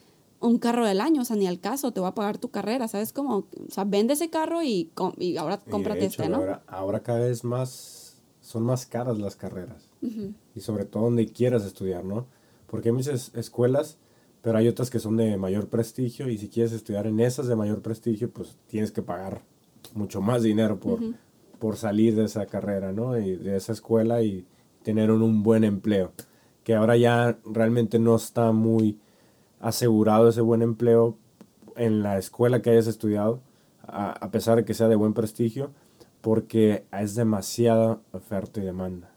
un 0.45 0.59
carro 0.59 0.85
del 0.85 1.01
año? 1.01 1.21
O 1.21 1.25
sea, 1.25 1.35
ni 1.35 1.47
al 1.47 1.59
caso, 1.59 1.91
te 1.91 1.99
va 1.99 2.09
a 2.09 2.15
pagar 2.15 2.37
tu 2.37 2.49
carrera, 2.49 2.87
¿sabes? 2.87 3.11
Como, 3.11 3.37
o 3.37 3.47
sea, 3.69 3.83
vende 3.83 4.13
ese 4.13 4.29
carro 4.29 4.63
y, 4.63 4.91
y 5.17 5.37
ahora 5.37 5.61
Y 5.65 5.69
cómprate 5.69 6.05
hecho, 6.05 6.23
este, 6.23 6.29
¿no? 6.29 6.37
Ahora, 6.37 6.63
ahora 6.67 7.03
cada 7.03 7.19
vez 7.19 7.43
más 7.43 8.21
son 8.41 8.63
más 8.63 8.85
caras 8.85 9.17
las 9.17 9.35
carreras. 9.35 9.89
Y 10.53 10.59
sobre 10.59 10.85
todo 10.85 11.03
donde 11.05 11.25
quieras 11.25 11.65
estudiar, 11.65 12.05
¿no? 12.05 12.27
Porque 12.67 12.89
hay 12.89 12.95
muchas 12.95 13.33
escuelas, 13.33 13.97
pero 14.43 14.59
hay 14.59 14.67
otras 14.67 14.91
que 14.91 14.99
son 14.99 15.17
de 15.17 15.35
mayor 15.37 15.67
prestigio 15.67 16.29
y 16.29 16.37
si 16.37 16.47
quieres 16.47 16.71
estudiar 16.71 17.07
en 17.07 17.19
esas 17.19 17.47
de 17.47 17.55
mayor 17.55 17.81
prestigio, 17.81 18.29
pues 18.29 18.55
tienes 18.67 18.91
que 18.91 19.01
pagar 19.01 19.41
mucho 19.95 20.21
más 20.21 20.43
dinero 20.43 20.79
por, 20.79 20.99
por 21.57 21.77
salir 21.77 22.15
de 22.15 22.25
esa 22.25 22.45
carrera, 22.45 22.91
¿no? 22.91 23.17
Y 23.17 23.35
de 23.35 23.55
esa 23.55 23.71
escuela 23.71 24.21
y 24.21 24.45
tener 24.83 25.09
un, 25.09 25.23
un 25.23 25.41
buen 25.41 25.63
empleo. 25.63 26.11
Que 26.63 26.75
ahora 26.75 26.97
ya 26.97 27.39
realmente 27.45 27.97
no 27.97 28.15
está 28.15 28.51
muy 28.51 28.99
asegurado 29.67 30.29
ese 30.29 30.41
buen 30.41 30.61
empleo 30.61 31.17
en 31.75 32.03
la 32.03 32.17
escuela 32.17 32.61
que 32.61 32.69
hayas 32.69 32.87
estudiado, 32.87 33.41
a, 33.87 34.11
a 34.11 34.31
pesar 34.31 34.57
de 34.57 34.65
que 34.65 34.73
sea 34.73 34.87
de 34.87 34.95
buen 34.95 35.13
prestigio, 35.13 35.71
porque 36.21 36.85
es 36.91 37.15
demasiada 37.15 37.99
oferta 38.11 38.59
y 38.59 38.63
demanda. 38.63 39.11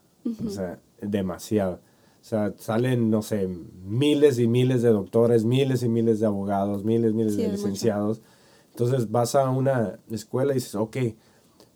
O 0.46 0.50
sea, 0.50 0.78
demasiado. 1.00 1.74
O 2.20 2.24
sea, 2.24 2.52
salen, 2.58 3.10
no 3.10 3.22
sé, 3.22 3.48
miles 3.86 4.38
y 4.38 4.46
miles 4.48 4.82
de 4.82 4.90
doctores, 4.90 5.44
miles 5.44 5.82
y 5.82 5.88
miles 5.88 6.20
de 6.20 6.26
abogados, 6.26 6.84
miles 6.84 7.12
y 7.12 7.14
miles 7.14 7.34
Sí, 7.34 7.42
de 7.42 7.48
mucho. 7.48 7.56
licenciados. 7.62 8.20
Entonces 8.70 9.10
vas 9.10 9.34
a 9.34 9.48
una 9.50 9.98
escuela 10.10 10.52
y 10.52 10.56
dices, 10.56 10.74
ok, 10.74 10.96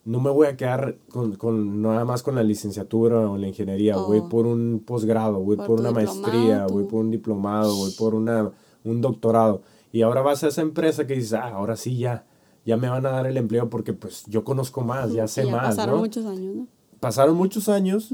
no 0.05 0.21
me 0.21 0.31
voy 0.31 0.49
a 0.49 0.57
quedar 0.57 0.97
con, 1.11 1.37
con- 1.37 1.81
nada 1.81 2.05
más 2.05 2.23
con 2.23 2.35
la 2.35 2.43
licenciatura 2.43 3.31
o 3.31 3.37
la 3.39 3.49
ingeniería, 3.49 3.97
voy 3.97 4.19
Oh. 4.19 4.29
por 4.29 4.47
un 4.47 4.83
posgrado, 4.85 5.41
voy 5.41 5.57
Por 5.57 5.79
una 5.81 5.89
diplomado, 5.91 5.95
maestría, 6.21 6.67
voy 6.67 6.85
por 6.85 7.01
un 7.05 7.11
diplomado, 7.11 7.75
voy 7.77 7.93
por 7.93 8.15
una, 8.15 8.51
un 8.85 9.01
doctorado. 9.01 9.63
Y 9.93 10.03
ahora 10.03 10.23
vas 10.23 10.43
a 10.45 10.49
esa 10.49 10.63
empresa 10.63 11.07
que 11.07 11.15
dices, 11.15 11.35
ah, 11.35 11.49
ahora 11.55 11.77
sí 11.77 11.97
ya, 11.99 12.25
ya 12.65 12.77
me 12.77 12.89
van 12.89 13.05
a 13.07 13.11
dar 13.11 13.27
el 13.27 13.37
empleo 13.37 13.69
porque 13.69 13.93
pues 13.93 14.25
yo 14.27 14.45
conozco 14.45 14.81
más, 14.83 15.13
ya 15.13 15.27
sé 15.29 15.45
ya 15.47 15.53
más, 15.53 15.77
pasaron 15.77 15.97
¿no? 15.97 16.01
muchos 16.01 16.27
años, 16.27 16.55
¿no? 16.57 16.67
Pasaron 17.01 17.37
muchos 17.37 17.69
años, 17.69 18.11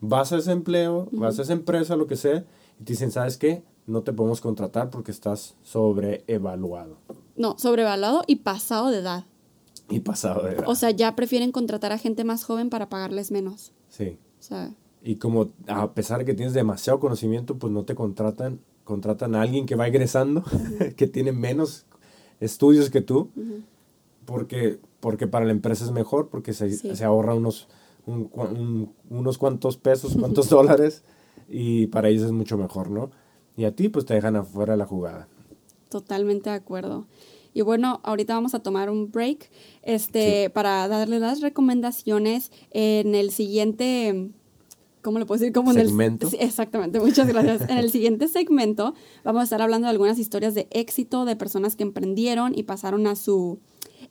vas 0.00 0.32
a 0.32 0.38
ese 0.38 0.52
empleo, 0.52 1.08
vas 1.12 1.38
a 1.38 1.42
esa 1.42 1.52
empresa, 1.52 1.96
lo 1.96 2.06
que 2.06 2.16
sea, 2.16 2.44
y 2.80 2.84
te 2.84 2.92
dicen, 2.92 3.10
¿sabes 3.12 3.38
qué? 3.38 3.62
No 3.86 4.02
te 4.02 4.12
podemos 4.12 4.40
contratar 4.40 4.90
porque 4.90 5.12
estás 5.12 5.54
sobreevaluado 5.62 6.98
No, 7.36 7.56
sobrevaluado 7.58 8.22
y 8.26 8.36
pasado 8.36 8.90
de 8.90 8.98
edad. 8.98 9.24
y 9.88 10.00
pasado 10.00 10.42
de 10.42 10.54
edad. 10.54 10.64
O 10.66 10.74
sea, 10.74 10.90
ya 10.90 11.14
prefieren 11.14 11.52
contratar 11.52 11.92
a 11.92 11.98
gente 11.98 12.24
más 12.24 12.44
joven 12.44 12.68
para 12.70 12.88
pagarles 12.88 13.30
menos. 13.30 13.72
sí. 13.88 14.18
O 14.38 14.42
sea, 14.42 14.70
Y 15.02 15.16
como 15.16 15.48
a 15.66 15.92
pesar 15.94 16.18
de 16.18 16.24
que 16.24 16.34
tienes 16.34 16.52
demasiado 16.54 17.00
conocimiento, 17.00 17.56
pues 17.58 17.72
no 17.72 17.84
te 17.84 17.94
contratan, 17.94 18.60
contratan 18.86 19.34
a 19.34 19.42
alguien 19.42 19.66
que 19.66 19.74
va 19.74 19.86
egresando, 19.86 20.42
que 20.96 21.06
tiene 21.06 21.32
menos 21.32 21.84
estudios 22.40 22.88
que 22.88 23.02
tú, 23.02 23.28
porque, 24.24 24.78
porque 25.00 25.26
para 25.26 25.44
la 25.44 25.52
empresa 25.52 25.84
es 25.84 25.90
mejor, 25.90 26.28
porque 26.28 26.52
se, 26.54 26.70
Sí. 26.70 26.96
se 26.96 27.04
ahorra 27.04 27.34
unos, 27.34 27.68
un 28.06 28.30
cua- 28.30 28.50
un- 28.50 28.92
unos 29.10 29.36
cuantos 29.38 29.76
pesos, 29.76 30.16
cuantos 30.16 30.48
dólares, 30.48 31.02
y 31.48 31.86
para 31.88 32.08
ellos 32.08 32.24
es 32.24 32.32
mucho 32.32 32.56
mejor, 32.56 32.90
¿no? 32.90 33.10
Y 33.56 33.64
a 33.64 33.74
ti 33.74 33.88
pues 33.88 34.04
te 34.06 34.14
dejan 34.14 34.36
afuera 34.36 34.72
de 34.72 34.78
la 34.78 34.86
jugada. 34.86 35.28
totalmente 35.88 36.50
de 36.50 36.56
acuerdo. 36.56 37.06
Y 37.54 37.62
bueno, 37.62 38.00
ahorita 38.02 38.34
vamos 38.34 38.54
a 38.54 38.58
tomar 38.58 38.90
un 38.90 39.10
break 39.10 39.50
este, 39.82 40.50
para 40.50 40.86
darle 40.88 41.20
las 41.20 41.40
recomendaciones 41.40 42.50
en 42.70 43.14
el 43.14 43.30
siguiente, 43.30 44.30
¿cómo 45.06 45.20
le 45.20 45.24
puedo 45.24 45.38
decir? 45.38 45.52
Como 45.52 45.70
en 45.70 45.78
el- 45.78 45.86
Segmento. 45.86 46.28
sí, 46.28 46.36
exactamente, 46.40 46.98
muchas 46.98 47.28
gracias. 47.28 47.62
en 47.70 47.78
el 47.78 47.92
siguiente 47.92 48.26
segmento 48.26 48.92
vamos 49.22 49.40
a 49.42 49.44
estar 49.44 49.62
hablando 49.62 49.86
de 49.86 49.92
algunas 49.92 50.18
historias 50.18 50.54
de 50.56 50.66
éxito 50.72 51.24
de 51.24 51.36
personas 51.36 51.76
que 51.76 51.84
emprendieron 51.84 52.58
y 52.58 52.64
pasaron 52.64 53.06
a 53.06 53.14
su 53.14 53.60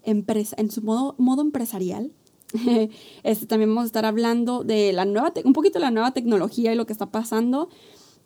empresa, 0.03 0.55
en 0.57 0.71
su 0.71 0.81
modo, 0.81 1.13
modo 1.17 1.41
empresarial. 1.41 2.13
este, 3.23 3.45
también 3.45 3.71
vamos 3.71 3.83
a 3.83 3.85
estar 3.87 4.05
hablando 4.05 4.63
de 4.63 4.93
la 4.93 5.03
nueva, 5.03 5.33
un 5.43 5.51
poquito 5.51 5.79
de 5.79 5.85
la 5.85 5.91
nueva 5.91 6.11
tecnología 6.11 6.71
y 6.71 6.75
lo 6.77 6.85
que 6.85 6.93
está 6.93 7.11
pasando 7.11 7.67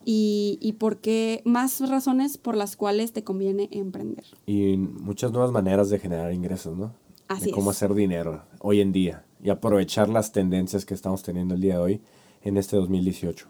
y, 0.05 0.59
y 0.61 0.73
por 0.73 0.97
qué, 0.97 1.41
más 1.45 1.81
razones 1.89 2.37
por 2.37 2.55
las 2.55 2.75
cuales 2.75 3.13
te 3.13 3.23
conviene 3.23 3.67
emprender. 3.71 4.25
Y 4.45 4.77
muchas 4.77 5.31
nuevas 5.31 5.51
maneras 5.51 5.89
de 5.89 5.97
generar 5.97 6.31
ingresos, 6.33 6.77
¿no? 6.77 6.93
Así 7.27 7.45
de 7.47 7.51
cómo 7.51 7.71
es. 7.71 7.77
hacer 7.77 7.95
dinero 7.95 8.43
hoy 8.59 8.81
en 8.81 8.91
día 8.91 9.25
y 9.43 9.49
aprovechar 9.49 10.07
las 10.09 10.31
tendencias 10.31 10.85
que 10.85 10.93
estamos 10.93 11.23
teniendo 11.23 11.55
el 11.55 11.61
día 11.61 11.75
de 11.75 11.79
hoy 11.79 12.01
en 12.43 12.57
este 12.57 12.75
2018. 12.77 13.47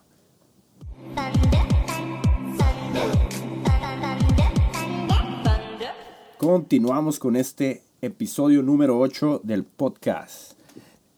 Continuamos 6.38 7.20
con 7.20 7.36
este 7.36 7.84
episodio 8.02 8.64
número 8.64 8.98
8 8.98 9.42
del 9.44 9.66
podcast. 9.66 10.54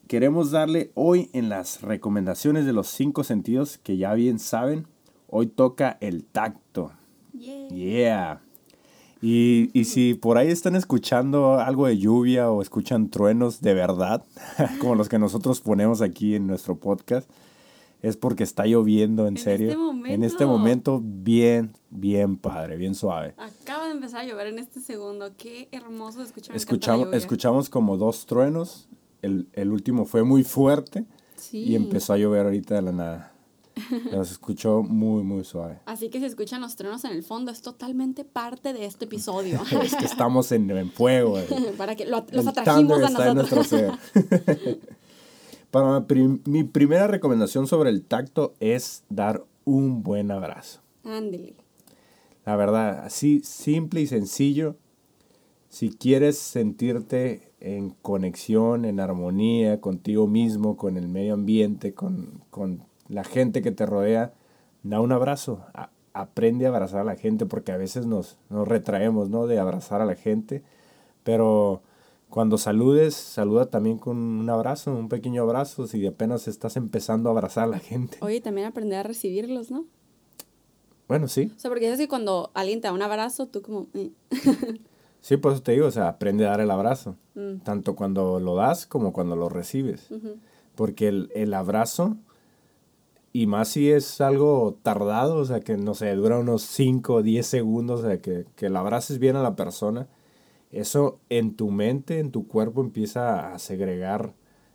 Queremos 0.08 0.52
darle 0.52 0.92
hoy 0.96 1.30
en 1.32 1.48
las 1.48 1.82
recomendaciones 1.82 2.66
de 2.66 2.74
los 2.74 2.88
cinco 2.88 3.24
sentidos 3.24 3.78
que 3.78 3.98
ya 3.98 4.14
bien 4.14 4.40
saben. 4.40 4.88
Hoy 5.30 5.48
toca 5.48 5.98
el 6.02 6.26
tacto. 6.26 6.92
Yeah. 7.34 8.42
Y, 9.22 9.70
y 9.74 9.86
si 9.86 10.16
por 10.16 10.38
ahí 10.38 10.50
están 10.50 10.76
escuchando 10.76 11.60
algo 11.60 11.86
de 11.86 11.98
lluvia 11.98 12.50
o 12.50 12.62
escuchan 12.62 13.10
truenos 13.10 13.62
de 13.62 13.76
verdad, 13.76 14.26
como 14.80 14.96
los 14.96 15.08
que 15.08 15.20
nosotros 15.20 15.62
ponemos 15.62 16.02
aquí 16.02 16.36
en 16.36 16.48
nuestro 16.48 16.76
podcast, 16.76 17.30
es 18.02 18.18
porque 18.18 18.44
está 18.44 18.66
lloviendo 18.66 19.28
en, 19.28 19.38
En 19.38 19.44
serio. 19.44 19.70
este 19.70 20.14
En 20.14 20.24
este 20.24 20.46
momento. 20.46 20.94
momento, 21.00 21.02
bien, 21.04 21.72
bien 21.90 22.38
padre, 22.38 22.78
bien 22.78 22.96
suave. 22.96 23.36
Acaba 23.38 23.86
de 23.86 23.92
empezar 23.92 24.22
a 24.22 24.26
llover 24.26 24.48
en 24.48 24.60
este 24.60 24.80
segundo. 24.82 25.32
Qué 25.38 25.68
hermoso 25.72 26.22
escuchar. 26.24 26.56
Escuchamos, 26.56 27.14
escuchamos 27.14 27.70
como 27.70 27.98
dos 27.98 28.26
truenos. 28.26 28.88
El, 29.22 29.48
el 29.54 29.72
último 29.72 30.06
fue 30.06 30.24
muy 30.24 30.44
fuerte 30.44 31.06
Sí. 31.36 31.60
y 31.64 31.76
empezó 31.76 32.14
a 32.14 32.18
llover 32.18 32.46
ahorita 32.46 32.76
de 32.76 32.82
la 32.82 32.92
nada. 32.92 33.28
Pero 34.10 34.26
se 34.26 34.34
escuchó 34.34 34.82
muy, 34.84 35.24
muy 35.24 35.44
suave. 35.44 35.80
Así 35.86 36.10
que 36.10 36.20
si 36.20 36.26
escuchan 36.26 36.60
los 36.62 36.76
truenos 36.76 37.06
en 37.06 37.12
el 37.12 37.24
fondo, 37.24 37.52
es 37.52 37.62
totalmente 37.62 38.26
parte 38.26 38.74
de 38.74 38.86
este 38.86 39.06
episodio. 39.06 39.62
Es 39.82 39.96
que 39.96 40.06
estamos 40.06 40.52
en, 40.52 40.70
en 40.72 40.92
fuego. 40.92 41.40
eh. 41.40 41.48
Para 41.78 41.96
que 41.96 42.06
lo- 42.06 42.26
los 42.32 42.44
El 42.44 42.48
atrajimos 42.50 43.02
a 43.02 43.08
está 43.08 43.30
en 43.30 43.38
nosotros. 43.38 43.72
nuestro 43.72 43.94
ser. 44.44 44.80
Para 45.72 46.00
mi 46.00 46.06
prim- 46.06 46.42
mi 46.46 46.64
primera 46.64 47.08
recomendación 47.08 47.66
sobre 47.68 47.90
el 47.90 48.04
tacto 48.04 48.54
es 48.60 49.04
dar 49.10 49.44
un 49.66 50.04
buen 50.04 50.32
abrazo. 50.32 50.82
Ándele. 51.04 51.56
La 52.46 52.56
verdad, 52.56 53.06
así 53.06 53.42
simple 53.44 54.02
y 54.02 54.08
sencillo. 54.08 54.76
Si 55.70 55.90
quieres 55.92 56.38
sentirte 56.38 57.52
en 57.62 57.92
conexión, 58.02 58.84
en 58.84 59.00
armonía 59.00 59.80
contigo 59.80 60.28
mismo, 60.28 60.76
con 60.76 60.98
el 60.98 61.08
medio 61.08 61.34
ambiente, 61.36 61.94
con, 61.94 62.42
con 62.50 62.84
la 63.08 63.24
gente 63.24 63.62
que 63.62 63.72
te 63.72 63.86
rodea, 63.86 64.34
da 64.84 65.00
un 65.00 65.12
abrazo. 65.14 65.64
A- 65.74 65.90
aprende 66.14 66.66
a 66.66 66.70
abrazar 66.70 67.02
a 67.02 67.06
la 67.06 67.16
gente 67.16 67.46
porque 67.46 67.72
a 67.72 67.78
veces 67.78 68.06
nos, 68.06 68.38
nos 68.50 68.68
retraemos 68.68 69.30
¿no? 69.30 69.48
de 69.48 69.60
abrazar 69.60 70.02
a 70.02 70.06
la 70.06 70.16
gente. 70.16 70.62
Pero 71.24 71.84
cuando 72.32 72.58
saludes, 72.58 73.14
saluda 73.14 73.68
también 73.68 74.00
con 74.00 74.18
un 74.18 74.50
abrazo, 74.50 74.92
un 74.92 75.08
pequeño 75.10 75.44
abrazo, 75.44 75.86
si 75.86 76.06
apenas 76.08 76.48
estás 76.48 76.76
empezando 76.78 77.30
a 77.30 77.34
abrazar 77.34 77.66
a 77.66 77.68
la 77.68 77.80
gente. 77.80 78.18
Oye, 78.22 78.42
también 78.42 78.66
aprender 78.66 78.98
a 79.00 79.04
recibirlos, 79.04 79.70
¿no? 79.70 79.86
Bueno, 81.08 81.28
sí, 81.28 81.52
O 81.56 81.60
sea, 81.60 81.70
porque 81.70 81.92
es 81.92 81.98
que 82.00 82.08
cuando 82.08 82.50
alguien 82.54 82.82
te 82.82 82.88
da 82.88 82.94
un 82.94 83.02
abrazo, 83.04 83.46
tú 83.48 83.62
como... 83.62 83.88
eh. 83.94 84.12
Sí, 85.24 85.38
por 85.38 85.52
eso 85.54 85.62
te 85.62 85.74
digo, 85.74 85.86
o 85.86 85.92
sea, 85.92 86.08
aprende 86.08 86.48
a 86.48 86.50
dar 86.50 86.62
el 86.62 86.72
abrazo, 86.72 87.16
Mm. 87.36 87.60
tanto 87.64 87.96
cuando 87.96 88.40
lo 88.40 88.56
das 88.56 88.88
como 88.88 89.14
cuando 89.14 89.36
lo 89.36 89.50
recibes. 89.50 90.10
Porque 90.74 91.10
el, 91.10 91.30
el 91.36 91.54
abrazo, 91.54 92.18
y 93.34 93.46
más 93.46 93.68
si 93.68 93.92
es 93.92 94.20
algo 94.20 94.78
tardado, 94.82 95.36
o 95.38 95.46
sea, 95.46 95.60
que 95.60 95.78
no 95.78 95.94
sé, 95.94 96.14
dura 96.16 96.40
unos 96.40 96.64
5 96.64 97.14
o 97.16 97.22
10 97.22 97.46
segundos, 97.46 98.00
o 98.00 98.04
sea, 98.08 98.20
que, 98.20 98.46
que 98.56 98.70
la 98.70 98.80
abraces 98.80 99.20
bien 99.20 99.36
a 99.36 99.44
la 99.44 99.56
persona, 99.56 100.08
eso 100.72 101.20
en 101.30 101.56
tu 101.56 101.70
mente, 101.70 102.20
en 102.20 102.32
tu 102.32 102.48
cuerpo 102.48 102.82
empieza 102.82 103.54
a 103.54 103.60
segregar 103.60 104.34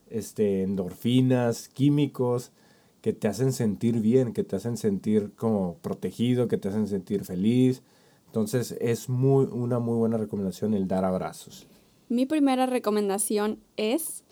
este, 0.08 0.62
endorfinas, 0.62 1.68
químicos, 1.68 2.52
que 3.00 3.12
te 3.12 3.28
hacen 3.28 3.52
sentir 3.52 4.00
bien, 4.00 4.32
que 4.32 4.44
te 4.44 4.56
hacen 4.56 4.76
sentir 4.76 5.32
como 5.36 5.78
protegido, 5.78 6.48
que 6.48 6.58
te 6.58 6.68
hacen 6.68 6.86
sentir 6.86 7.24
feliz. 7.24 7.82
Entonces 8.26 8.76
es 8.80 9.08
muy, 9.08 9.46
una 9.46 9.78
muy 9.78 9.96
buena 9.96 10.18
recomendación 10.18 10.74
el 10.74 10.88
dar 10.88 11.04
abrazos. 11.04 11.66
Mi 12.08 12.26
primera 12.26 12.66
recomendación 12.66 13.60
es 13.76 14.24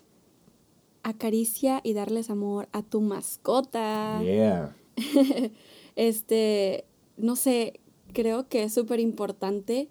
acaricia 1.03 1.81
y 1.83 1.93
darles 1.93 2.29
amor 2.29 2.67
a 2.71 2.81
tu 2.83 3.01
mascota. 3.01 4.21
Yeah. 4.21 4.75
Este, 5.97 6.83
no 7.15 7.37
sé, 7.37 7.79
creo 8.11 8.49
que 8.49 8.63
es 8.63 8.73
súper 8.73 8.99
importante 8.99 9.87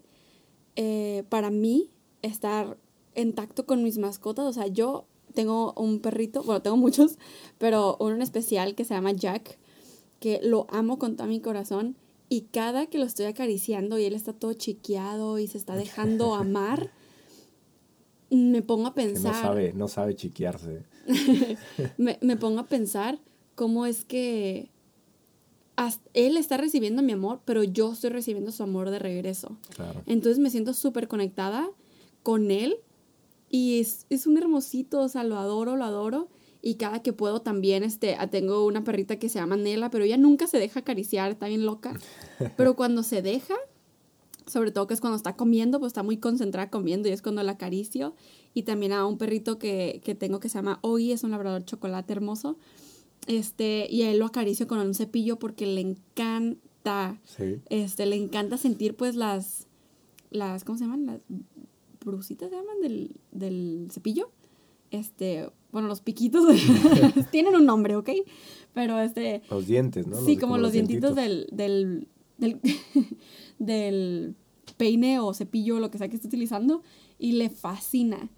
eh, 0.77 1.25
para 1.29 1.51
mí 1.51 1.91
estar 2.23 2.77
en 3.15 3.33
tacto 3.33 3.67
con 3.67 3.83
mis 3.83 3.99
mascotas. 3.99 4.47
O 4.47 4.53
sea, 4.53 4.67
yo 4.67 5.07
tengo 5.35 5.73
un 5.77 6.01
perrito, 6.01 6.43
bueno, 6.43 6.63
tengo 6.63 6.77
muchos, 6.77 7.19
pero 7.59 7.97
uno 8.01 8.15
en 8.15 8.23
especial 8.23 8.75
que 8.75 8.85
se 8.85 8.95
llama 8.95 9.13
Jack, 9.13 9.59
que 10.21 10.41
lo 10.43 10.67
amo 10.71 10.99
con 10.99 11.17
todo 11.17 11.27
mi 11.27 11.41
corazón. 11.41 11.97
Y 12.29 12.43
cada 12.53 12.87
que 12.87 12.99
lo 12.99 13.05
estoy 13.05 13.27
acariciando 13.27 13.99
y 13.99 14.05
él 14.05 14.15
está 14.15 14.33
todo 14.33 14.55
chiqueado 14.55 15.39
y 15.39 15.47
se 15.47 15.59
está 15.59 15.77
dejando 15.77 16.35
amar, 16.35 16.91
me 18.31 18.63
pongo 18.63 18.87
a 18.89 18.95
Que 18.95 19.03
pensar 19.03 19.35
no 19.35 19.41
sabe, 19.41 19.73
no 19.75 19.89
sabe 19.89 20.17
chiquearse. 20.17 20.85
me, 21.99 22.19
me 22.23 22.37
pongo 22.37 22.61
a 22.61 22.67
pensar 22.67 23.21
cómo 23.55 23.87
es 23.87 24.05
que 24.05 24.71
él 26.13 26.37
está 26.37 26.57
recibiendo 26.57 27.03
mi 27.03 27.13
amor, 27.13 27.41
pero 27.45 27.65
yo 27.65 27.93
estoy 27.93 28.11
recibiendo 28.11 28.53
su 28.53 28.63
amor 28.63 28.91
de 28.91 28.99
regreso. 28.99 29.57
Claro. 29.75 30.03
Entonces 30.07 30.39
me 30.39 30.51
siento 30.51 30.73
súper 30.75 31.09
conectada 31.09 31.69
con 32.23 32.51
él 32.51 32.77
y 33.51 33.81
es, 33.81 34.07
es 34.11 34.27
un 34.27 34.37
hermosito, 34.37 35.01
o 35.01 35.09
sea, 35.09 35.23
lo 35.25 35.39
adoro, 35.39 35.77
lo 35.77 35.85
adoro. 35.85 36.29
Y 36.61 36.77
cada 36.77 37.03
que 37.03 37.13
puedo 37.13 37.43
también, 37.43 37.85
este, 37.85 38.17
ah, 38.19 38.29
tengo 38.29 38.65
una 38.65 38.85
perrita 38.85 39.19
que 39.19 39.29
se 39.29 39.39
llama 39.39 39.57
Nela, 39.57 39.91
pero 39.91 40.05
ella 40.05 40.17
nunca 40.17 40.47
se 40.47 40.59
deja 40.59 40.81
acariciar, 40.81 41.31
está 41.31 41.47
bien 41.47 41.67
loca. 41.67 41.93
Pero 42.57 42.75
cuando 42.75 43.03
se 43.03 43.21
deja, 43.21 43.55
sobre 44.47 44.71
todo 44.71 44.87
que 44.87 44.95
es 44.95 45.01
cuando 45.03 45.17
está 45.17 45.37
comiendo, 45.37 45.79
pues 45.79 45.91
está 45.91 46.03
muy 46.03 46.17
concentrada 46.17 46.71
comiendo 46.71 47.09
y 47.09 47.13
es 47.13 47.21
cuando 47.21 47.43
la 47.43 47.53
acaricio. 47.53 48.15
Y 48.55 48.63
también 48.63 48.93
a 48.93 49.05
un 49.05 49.19
perrito 49.19 49.59
que, 49.59 50.01
que 50.03 50.15
tengo 50.15 50.41
que 50.41 50.49
se 50.49 50.57
llama 50.57 50.79
Ogi, 50.81 51.13
es 51.13 51.23
un 51.23 51.33
labrador 51.33 51.65
chocolate 51.67 52.15
hermoso. 52.15 52.57
Este, 53.27 53.87
y 53.91 54.03
a 54.03 54.11
él 54.11 54.19
lo 54.19 54.27
acaricio 54.27 54.67
con 54.67 54.79
un 54.79 54.95
cepillo 54.95 55.39
porque 55.39 55.67
le 55.67 55.81
encanta, 55.81 57.19
Sí. 57.25 57.61
este, 57.71 58.05
le 58.07 58.17
encanta 58.17 58.59
sentir 58.59 58.95
pues 58.97 59.15
las, 59.17 59.67
las, 60.31 60.65
¿cómo 60.65 60.77
se 60.79 60.85
llaman? 60.85 61.07
Las 61.07 61.23
brucitas 62.05 62.51
se 62.51 62.57
llaman 62.57 62.81
del, 62.83 63.17
del 63.33 63.89
cepillo. 63.91 64.31
Este, 64.91 65.49
bueno, 65.73 65.89
los 65.89 66.03
piquitos 66.03 66.45
tienen 67.31 67.55
un 67.57 67.65
nombre, 67.65 67.97
¿ok? 67.97 68.11
Pero 68.75 68.99
este, 69.01 69.43
Los 69.51 69.67
dientes, 69.67 70.07
¿no? 70.07 70.21
Sí, 70.25 70.37
como, 70.37 70.59
los 70.59 70.73
dientitos, 70.73 71.17
del, 71.17 71.47
del, 71.51 72.09
del, 72.39 72.61
del 73.59 74.35
peine 74.77 75.19
o 75.21 75.33
cepillo, 75.33 75.79
lo 75.81 75.91
que 75.91 75.99
sea 75.99 76.09
que 76.09 76.17
esté 76.17 76.29
utilizando, 76.29 76.83
y 77.19 77.33
le 77.33 77.49
fascina. 77.49 78.29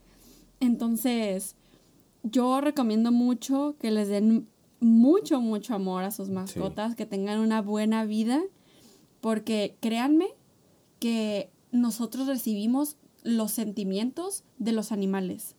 Entonces, 0.60 1.56
yo 2.22 2.60
recomiendo 2.60 3.12
mucho 3.12 3.76
que 3.80 3.90
les 3.90 4.08
den 4.08 4.48
mucho, 4.80 5.40
mucho 5.40 5.74
amor 5.74 6.04
a 6.04 6.10
sus 6.10 6.28
mascotas, 6.28 6.94
que 6.94 7.06
tengan 7.06 7.40
una 7.40 7.62
buena 7.62 8.04
vida, 8.04 8.42
porque 9.20 9.76
créanme 9.80 10.28
que 10.98 11.50
nosotros 11.72 12.26
recibimos 12.26 12.96
los 13.22 13.50
sentimientos 13.50 14.44
de 14.58 14.72
los 14.72 14.92
animales. 14.92 15.56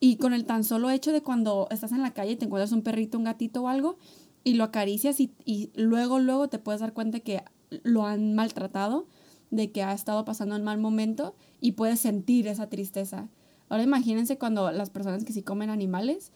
Y 0.00 0.16
con 0.16 0.34
el 0.34 0.44
tan 0.44 0.64
solo 0.64 0.90
hecho 0.90 1.12
de 1.12 1.22
cuando 1.22 1.68
estás 1.70 1.92
en 1.92 2.02
la 2.02 2.12
calle 2.12 2.32
y 2.32 2.36
te 2.36 2.44
encuentras 2.44 2.72
un 2.72 2.82
perrito, 2.82 3.18
un 3.18 3.24
gatito 3.24 3.62
o 3.62 3.68
algo, 3.68 3.96
y 4.44 4.54
lo 4.54 4.64
acaricias 4.64 5.20
y, 5.20 5.32
y 5.44 5.70
luego, 5.74 6.18
luego 6.18 6.48
te 6.48 6.58
puedes 6.58 6.80
dar 6.80 6.92
cuenta 6.92 7.20
que 7.20 7.42
lo 7.82 8.04
han 8.04 8.34
maltratado, 8.34 9.06
de 9.50 9.70
que 9.70 9.82
ha 9.82 9.92
estado 9.92 10.24
pasando 10.24 10.56
un 10.56 10.64
mal 10.64 10.78
momento 10.78 11.34
y 11.60 11.72
puedes 11.72 12.00
sentir 12.00 12.48
esa 12.48 12.68
tristeza. 12.68 13.28
Ahora 13.68 13.82
imagínense 13.82 14.36
cuando 14.36 14.70
las 14.72 14.90
personas 14.90 15.24
que 15.24 15.32
sí 15.32 15.42
comen 15.42 15.70
animales, 15.70 16.32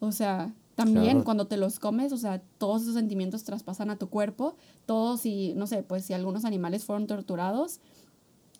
o 0.00 0.10
sea, 0.10 0.54
también 0.84 1.12
Claro. 1.12 1.24
cuando 1.24 1.46
te 1.46 1.56
los 1.56 1.78
comes, 1.78 2.12
o 2.12 2.16
sea, 2.16 2.42
todos 2.58 2.82
esos 2.82 2.94
sentimientos 2.94 3.44
traspasan 3.44 3.90
a 3.90 3.96
tu 3.96 4.08
cuerpo, 4.08 4.56
todos 4.86 5.24
y, 5.26 5.54
no 5.54 5.66
sé, 5.66 5.82
pues 5.82 6.04
si 6.04 6.12
algunos 6.14 6.44
animales 6.44 6.84
fueron 6.84 7.06
torturados, 7.06 7.80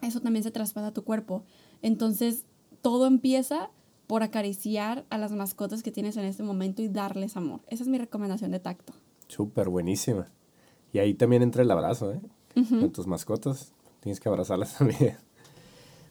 eso 0.01 0.21
también 0.21 0.43
se 0.43 0.51
traspasa 0.51 0.89
a 0.89 0.93
tu 0.93 1.05
cuerpo. 1.05 1.45
Entonces, 1.83 2.45
todo 2.81 3.07
empieza 3.07 3.71
por 4.07 4.23
acariciar 4.23 5.05
a 5.11 5.19
las 5.19 5.33
mascotas 5.33 5.83
que 5.83 5.91
tienes 5.93 6.17
en 6.17 6.25
este 6.25 6.43
momento 6.43 6.83
y 6.83 6.89
darles 6.89 7.37
amor. 7.37 7.61
Esa 7.69 7.83
es 7.85 7.89
mi 7.89 7.99
recomendación 7.99 8.51
de 8.51 8.59
tacto. 8.61 8.93
Súper 9.29 9.69
buenísima. 9.69 10.29
Y 10.93 10.99
ahí 10.99 11.15
también 11.15 11.43
entra 11.43 11.63
el 11.63 11.71
abrazo, 11.71 12.13
¿eh? 12.13 12.21
Con 12.55 12.93
tus 12.93 13.07
mascotas 13.07 13.73
tienes 14.01 14.21
que 14.21 14.29
abrazarlas 14.29 14.75
también. 14.79 15.17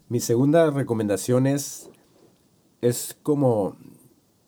Mi 0.10 0.20
segunda 0.20 0.72
recomendación 0.72 1.46
es, 1.46 1.90
es 2.82 3.16
como 3.22 3.76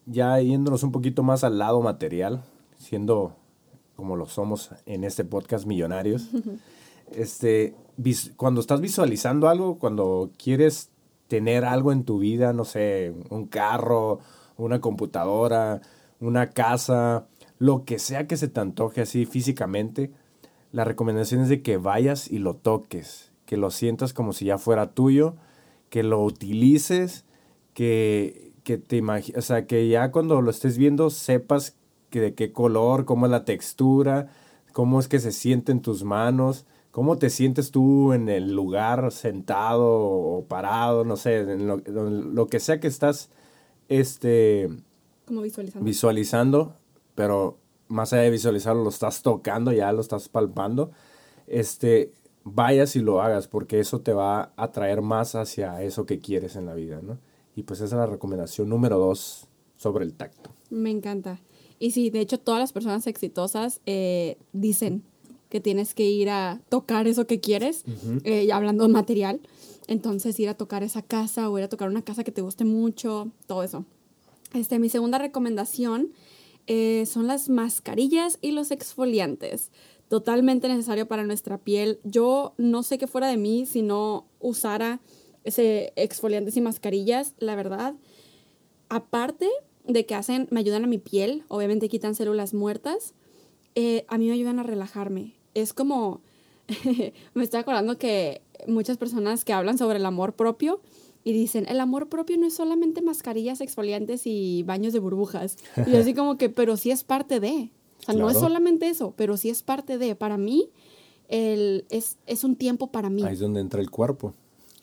ya 0.05 0.39
yéndonos 0.39 0.83
un 0.83 0.91
poquito 0.91 1.23
más 1.23 1.43
al 1.43 1.57
lado 1.57 1.81
material, 1.81 2.43
siendo 2.77 3.35
como 3.95 4.15
lo 4.15 4.25
somos 4.25 4.71
en 4.85 5.03
este 5.03 5.23
podcast 5.23 5.65
millonarios. 5.65 6.29
este, 7.11 7.75
vis- 7.97 8.33
cuando 8.37 8.61
estás 8.61 8.81
visualizando 8.81 9.47
algo, 9.49 9.77
cuando 9.77 10.31
quieres 10.37 10.89
tener 11.27 11.65
algo 11.65 11.91
en 11.91 12.03
tu 12.03 12.19
vida, 12.19 12.53
no 12.53 12.65
sé, 12.65 13.13
un 13.29 13.47
carro, 13.47 14.19
una 14.57 14.81
computadora, 14.81 15.81
una 16.19 16.49
casa, 16.51 17.27
lo 17.59 17.85
que 17.85 17.99
sea 17.99 18.27
que 18.27 18.37
se 18.37 18.47
te 18.47 18.59
antoje 18.59 19.01
así 19.01 19.25
físicamente, 19.25 20.11
la 20.71 20.83
recomendación 20.83 21.41
es 21.41 21.49
de 21.49 21.61
que 21.61 21.77
vayas 21.77 22.29
y 22.29 22.39
lo 22.39 22.55
toques, 22.55 23.31
que 23.45 23.57
lo 23.57 23.71
sientas 23.71 24.13
como 24.13 24.33
si 24.33 24.45
ya 24.45 24.57
fuera 24.57 24.91
tuyo, 24.91 25.35
que 25.89 26.01
lo 26.03 26.23
utilices, 26.23 27.25
que, 27.73 28.52
que 28.63 28.77
te 28.77 28.97
imagi- 29.01 29.35
o 29.37 29.41
sea, 29.41 29.65
que 29.67 29.87
ya 29.89 30.11
cuando 30.11 30.41
lo 30.41 30.49
estés 30.49 30.77
viendo 30.77 31.09
sepas 31.09 31.75
que 32.09 32.19
de 32.21 32.33
qué 32.33 32.51
color, 32.51 33.05
cómo 33.05 33.25
es 33.25 33.31
la 33.31 33.45
textura, 33.45 34.27
cómo 34.71 34.99
es 34.99 35.07
que 35.07 35.19
se 35.19 35.31
siente 35.31 35.71
en 35.71 35.81
tus 35.81 36.03
manos, 36.03 36.65
cómo 36.91 37.17
te 37.17 37.29
sientes 37.29 37.71
tú 37.71 38.13
en 38.13 38.29
el 38.29 38.53
lugar 38.55 39.11
sentado 39.11 39.85
o 39.85 40.45
parado, 40.45 41.03
no 41.05 41.17
sé, 41.17 41.39
en 41.39 41.67
lo, 41.67 41.81
en 41.85 42.35
lo 42.35 42.47
que 42.47 42.59
sea 42.59 42.79
que 42.79 42.87
estás 42.87 43.29
este, 43.89 44.69
Como 45.25 45.41
visualizando. 45.41 45.85
visualizando, 45.85 46.73
pero 47.15 47.57
más 47.87 48.13
allá 48.13 48.23
de 48.23 48.29
visualizarlo, 48.31 48.83
lo 48.83 48.89
estás 48.89 49.21
tocando, 49.21 49.71
ya 49.71 49.91
lo 49.91 50.01
estás 50.01 50.29
palpando, 50.29 50.91
este, 51.47 52.11
vayas 52.43 52.95
y 52.95 52.99
lo 53.01 53.21
hagas, 53.21 53.47
porque 53.47 53.79
eso 53.79 54.01
te 54.01 54.13
va 54.13 54.41
a 54.55 54.63
atraer 54.63 55.01
más 55.01 55.35
hacia 55.35 55.81
eso 55.83 56.05
que 56.05 56.19
quieres 56.19 56.55
en 56.55 56.65
la 56.65 56.73
vida, 56.73 56.99
¿no? 57.01 57.17
Y 57.55 57.63
pues 57.63 57.79
esa 57.79 57.95
es 57.95 57.99
la 57.99 58.05
recomendación 58.05 58.69
número 58.69 58.97
dos 58.97 59.47
sobre 59.77 60.05
el 60.05 60.13
tacto. 60.13 60.51
Me 60.69 60.89
encanta. 60.89 61.39
Y 61.79 61.91
sí, 61.91 62.09
de 62.09 62.21
hecho, 62.21 62.39
todas 62.39 62.59
las 62.59 62.73
personas 62.73 63.05
exitosas 63.07 63.81
eh, 63.85 64.37
dicen 64.53 65.03
que 65.49 65.59
tienes 65.59 65.93
que 65.93 66.09
ir 66.09 66.29
a 66.29 66.61
tocar 66.69 67.07
eso 67.07 67.27
que 67.27 67.39
quieres, 67.39 67.83
eh, 68.23 68.45
ya 68.45 68.55
hablando 68.55 68.87
de 68.87 68.89
material. 68.93 69.41
Entonces, 69.87 70.39
ir 70.39 70.49
a 70.49 70.55
tocar 70.55 70.81
esa 70.81 71.01
casa 71.01 71.49
o 71.49 71.57
ir 71.59 71.65
a 71.65 71.69
tocar 71.69 71.89
una 71.89 72.01
casa 72.01 72.23
que 72.23 72.31
te 72.31 72.41
guste 72.41 72.65
mucho, 72.65 73.31
todo 73.47 73.63
eso. 73.63 73.85
Este, 74.53 74.79
mi 74.79 74.89
segunda 74.89 75.17
recomendación 75.17 76.13
eh, 76.67 77.05
son 77.05 77.27
las 77.27 77.49
mascarillas 77.49 78.37
y 78.41 78.51
los 78.51 78.71
exfoliantes. 78.71 79.71
Totalmente 80.07 80.67
necesario 80.67 81.07
para 81.07 81.23
nuestra 81.23 81.57
piel. 81.57 81.99
Yo 82.03 82.53
no 82.57 82.83
sé 82.83 82.97
qué 82.97 83.07
fuera 83.07 83.27
de 83.27 83.37
mí 83.37 83.65
si 83.65 83.81
no 83.81 84.25
usara 84.39 85.01
ese 85.43 85.93
exfoliantes 85.95 86.57
y 86.57 86.61
mascarillas, 86.61 87.33
la 87.37 87.55
verdad. 87.55 87.95
Aparte 88.89 89.49
de 89.85 90.05
que 90.05 90.15
hacen, 90.15 90.47
me 90.51 90.59
ayudan 90.59 90.83
a 90.83 90.87
mi 90.87 90.97
piel, 90.97 91.43
obviamente 91.47 91.89
quitan 91.89 92.15
células 92.15 92.53
muertas, 92.53 93.13
eh, 93.75 94.05
a 94.07 94.17
mí 94.17 94.27
me 94.27 94.33
ayudan 94.33 94.59
a 94.59 94.63
relajarme. 94.63 95.35
Es 95.53 95.73
como, 95.73 96.21
me 97.33 97.43
estoy 97.43 97.59
acordando 97.59 97.97
que 97.97 98.41
muchas 98.67 98.97
personas 98.97 99.45
que 99.45 99.53
hablan 99.53 99.77
sobre 99.77 99.97
el 99.97 100.05
amor 100.05 100.33
propio 100.33 100.81
y 101.23 101.33
dicen, 101.33 101.65
el 101.69 101.79
amor 101.79 102.09
propio 102.09 102.37
no 102.37 102.45
es 102.45 102.53
solamente 102.53 103.01
mascarillas 103.01 103.61
exfoliantes 103.61 104.23
y 104.25 104.63
baños 104.63 104.93
de 104.93 104.99
burbujas. 104.99 105.57
Y 105.87 105.91
yo 105.91 105.99
así 105.99 106.13
como 106.15 106.37
que, 106.37 106.49
pero 106.49 106.77
sí 106.77 106.91
es 106.91 107.03
parte 107.03 107.39
de. 107.39 107.71
O 108.01 108.05
sea, 108.05 108.15
no 108.15 108.29
es 108.29 108.37
solamente 108.37 108.89
eso, 108.89 109.13
pero 109.15 109.37
sí 109.37 109.49
es 109.49 109.63
parte 109.63 109.97
de. 109.97 110.15
Para 110.15 110.37
mí, 110.37 110.69
el, 111.29 111.85
es, 111.89 112.17
es 112.27 112.43
un 112.43 112.57
tiempo 112.57 112.87
para 112.87 113.09
mí. 113.09 113.23
Ahí 113.23 113.33
es 113.33 113.39
donde 113.39 113.61
entra 113.61 113.79
el 113.79 113.89
cuerpo, 113.89 114.33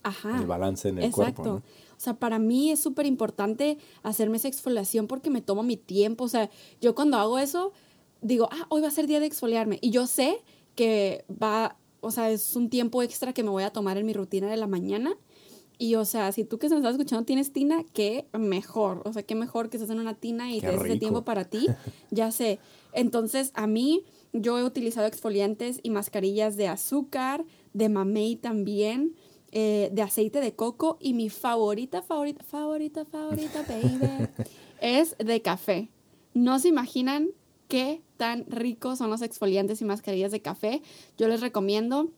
Ajá. 0.03 0.39
el 0.41 0.47
balance 0.47 0.89
en 0.89 0.99
el 0.99 1.05
Exacto. 1.05 1.43
cuerpo. 1.43 1.45
¿no? 1.45 1.81
O 2.01 2.03
sea, 2.03 2.15
para 2.15 2.39
mí 2.39 2.71
es 2.71 2.81
súper 2.81 3.05
importante 3.05 3.77
hacerme 4.03 4.39
esa 4.39 4.49
exfoliación 4.49 5.07
porque 5.07 5.29
me 5.29 5.43
tomo 5.43 5.63
mi 5.63 5.77
tiempo. 5.77 6.25
O 6.25 6.29
sea, 6.29 6.49
yo 6.81 6.95
cuando 6.95 7.19
hago 7.19 7.39
eso, 7.39 7.73
digo, 8.23 8.49
ah, 8.51 8.67
hoy 8.71 8.81
va 8.81 8.89
a 8.89 8.91
ser 8.91 9.07
día 9.07 9.21
de 9.21 9.27
exfoliarme. 9.27 9.79
Y 9.83 9.91
yo 9.91 10.07
sé 10.07 10.43
que 10.75 11.25
va, 11.31 11.77
o 12.01 12.11
sea, 12.11 12.31
es 12.31 12.57
un 12.57 12.71
tiempo 12.71 13.03
extra 13.03 13.35
que 13.35 13.43
me 13.43 13.51
voy 13.51 13.65
a 13.65 13.71
tomar 13.71 13.99
en 13.99 14.07
mi 14.07 14.15
rutina 14.15 14.49
de 14.51 14.57
la 14.57 14.67
mañana. 14.67 15.15
Y, 15.77 15.95
o 15.95 16.05
sea, 16.05 16.31
si 16.33 16.45
tú 16.45 16.59
que 16.59 16.69
se 16.69 16.77
estás 16.77 16.93
escuchando 16.93 17.25
tienes 17.25 17.53
tina, 17.53 17.85
qué 17.93 18.27
mejor. 18.39 19.03
O 19.05 19.13
sea, 19.13 19.23
qué 19.23 19.35
mejor 19.35 19.71
que 19.71 19.79
estés 19.79 19.91
en 19.91 19.99
una 19.99 20.15
tina 20.15 20.51
y 20.51 20.61
Qué 20.61 20.69
te 20.69 20.73
des 20.73 20.85
ese 20.85 20.99
tiempo 20.99 21.25
para 21.25 21.45
ti. 21.45 21.67
Ya 22.11 22.33
sé. 22.33 22.61
Entonces, 22.93 23.51
a 23.55 23.67
mí, 23.67 24.05
yo 24.33 24.59
he 24.59 24.65
utilizado 24.65 25.07
exfoliantes 25.07 25.81
y 25.83 25.91
mascarillas 25.91 26.57
de 26.57 26.69
azúcar, 26.69 27.45
de 27.73 27.89
mamey 27.89 28.37
también, 28.37 29.17
eh, 29.53 29.91
de 29.93 30.03
aceite 30.03 30.41
de 30.41 30.55
coco 30.55 30.99
y 31.01 31.15
mi 31.15 31.31
favorita, 31.31 32.03
favorita, 32.03 32.45
favorita, 32.45 33.05
favorita, 33.05 33.63
baby, 33.69 34.29
es 34.81 35.17
de 35.19 35.43
café. 35.43 35.91
No 36.35 36.59
se 36.59 36.69
imaginan 36.69 37.31
qué 37.69 38.03
tan 38.17 38.45
ricos 38.49 38.99
son 38.99 39.11
los 39.11 39.23
exfoliantes 39.23 39.81
y 39.81 39.85
mascarillas 39.85 40.33
de 40.33 40.43
café. 40.43 40.83
Yo 41.19 41.29
les 41.29 41.41
recomiendo 41.41 42.11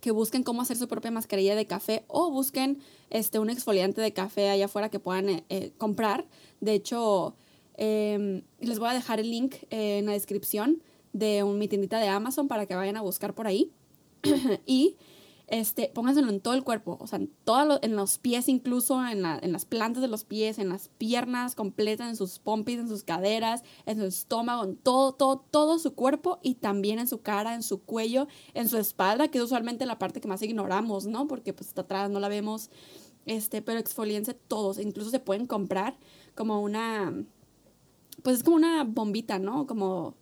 que 0.00 0.10
busquen 0.10 0.42
cómo 0.42 0.62
hacer 0.62 0.76
su 0.76 0.88
propia 0.88 1.10
mascarilla 1.10 1.56
de 1.56 1.66
café 1.66 2.04
o 2.08 2.30
busquen 2.30 2.78
este, 3.10 3.38
un 3.38 3.50
exfoliante 3.50 4.00
de 4.00 4.12
café 4.12 4.50
allá 4.50 4.66
afuera 4.66 4.90
que 4.90 5.00
puedan 5.00 5.28
eh, 5.28 5.44
eh, 5.48 5.72
comprar. 5.78 6.26
De 6.60 6.74
hecho, 6.74 7.34
eh, 7.76 8.42
les 8.60 8.78
voy 8.78 8.88
a 8.88 8.94
dejar 8.94 9.20
el 9.20 9.30
link 9.30 9.54
eh, 9.70 9.98
en 9.98 10.06
la 10.06 10.12
descripción 10.12 10.82
de 11.12 11.42
un, 11.42 11.58
mi 11.58 11.68
tiendita 11.68 11.98
de 11.98 12.08
Amazon 12.08 12.48
para 12.48 12.66
que 12.66 12.74
vayan 12.74 12.96
a 12.96 13.02
buscar 13.02 13.34
por 13.34 13.46
ahí. 13.46 13.70
y 14.66 14.96
este, 15.48 15.92
pónganselo 15.94 16.28
en 16.30 16.40
todo 16.40 16.54
el 16.54 16.64
cuerpo, 16.64 16.98
o 17.00 17.06
sea, 17.06 17.20
en, 17.20 17.30
en 17.82 17.96
los 17.96 18.18
pies 18.18 18.48
incluso, 18.48 19.06
en, 19.06 19.24
en 19.24 19.52
las 19.52 19.64
plantas 19.64 20.02
de 20.02 20.08
los 20.08 20.24
pies, 20.24 20.58
en 20.58 20.68
las 20.70 20.88
piernas 20.98 21.54
completas, 21.54 22.08
en 22.08 22.16
sus 22.16 22.40
pompis, 22.40 22.80
en 22.80 22.88
sus 22.88 23.04
caderas, 23.04 23.62
en 23.86 23.98
su 23.98 24.04
estómago, 24.04 24.64
en 24.64 24.76
todo, 24.76 25.12
todo, 25.12 25.44
todo 25.50 25.78
su 25.78 25.94
cuerpo 25.94 26.40
y 26.42 26.56
también 26.56 26.98
en 26.98 27.06
su 27.06 27.20
cara, 27.22 27.54
en 27.54 27.62
su 27.62 27.80
cuello, 27.82 28.26
en 28.54 28.68
su 28.68 28.76
espalda, 28.76 29.28
que 29.28 29.38
es 29.38 29.44
usualmente 29.44 29.86
la 29.86 30.00
parte 30.00 30.20
que 30.20 30.28
más 30.28 30.42
ignoramos, 30.42 31.06
¿no? 31.06 31.28
Porque 31.28 31.52
pues 31.52 31.68
está 31.68 31.82
atrás, 31.82 32.10
no 32.10 32.18
la 32.18 32.28
vemos, 32.28 32.70
este, 33.24 33.62
pero 33.62 33.78
exfoliense 33.78 34.34
todos, 34.34 34.78
incluso 34.80 35.10
se 35.10 35.20
pueden 35.20 35.46
comprar 35.46 35.96
como 36.34 36.60
una, 36.60 37.14
pues 38.24 38.38
es 38.38 38.42
como 38.42 38.56
una 38.56 38.82
bombita, 38.82 39.38
¿no? 39.38 39.68
Como 39.68 40.16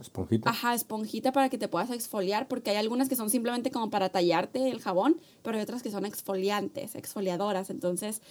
Esponjita. 0.00 0.50
Ajá, 0.50 0.74
esponjita 0.74 1.32
para 1.32 1.48
que 1.48 1.58
te 1.58 1.68
puedas 1.68 1.90
exfoliar, 1.90 2.48
porque 2.48 2.70
hay 2.70 2.76
algunas 2.76 3.08
que 3.08 3.16
son 3.16 3.30
simplemente 3.30 3.70
como 3.70 3.90
para 3.90 4.08
tallarte 4.10 4.70
el 4.70 4.80
jabón, 4.80 5.20
pero 5.42 5.56
hay 5.56 5.62
otras 5.62 5.82
que 5.82 5.90
son 5.90 6.04
exfoliantes, 6.04 6.94
exfoliadoras. 6.94 7.70
Entonces, 7.70 8.22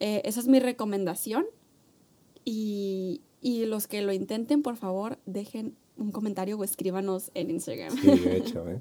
eh, 0.00 0.22
esa 0.24 0.40
es 0.40 0.48
mi 0.48 0.60
recomendación. 0.60 1.46
Y, 2.44 3.20
y 3.40 3.66
los 3.66 3.86
que 3.86 4.02
lo 4.02 4.12
intenten, 4.12 4.62
por 4.62 4.76
favor, 4.76 5.18
dejen 5.26 5.76
un 5.96 6.10
comentario 6.10 6.58
o 6.58 6.64
escríbanos 6.64 7.30
en 7.34 7.50
Instagram. 7.50 7.96
Sí, 7.96 8.10
de 8.10 8.36
hecho, 8.36 8.68
¿eh? 8.68 8.80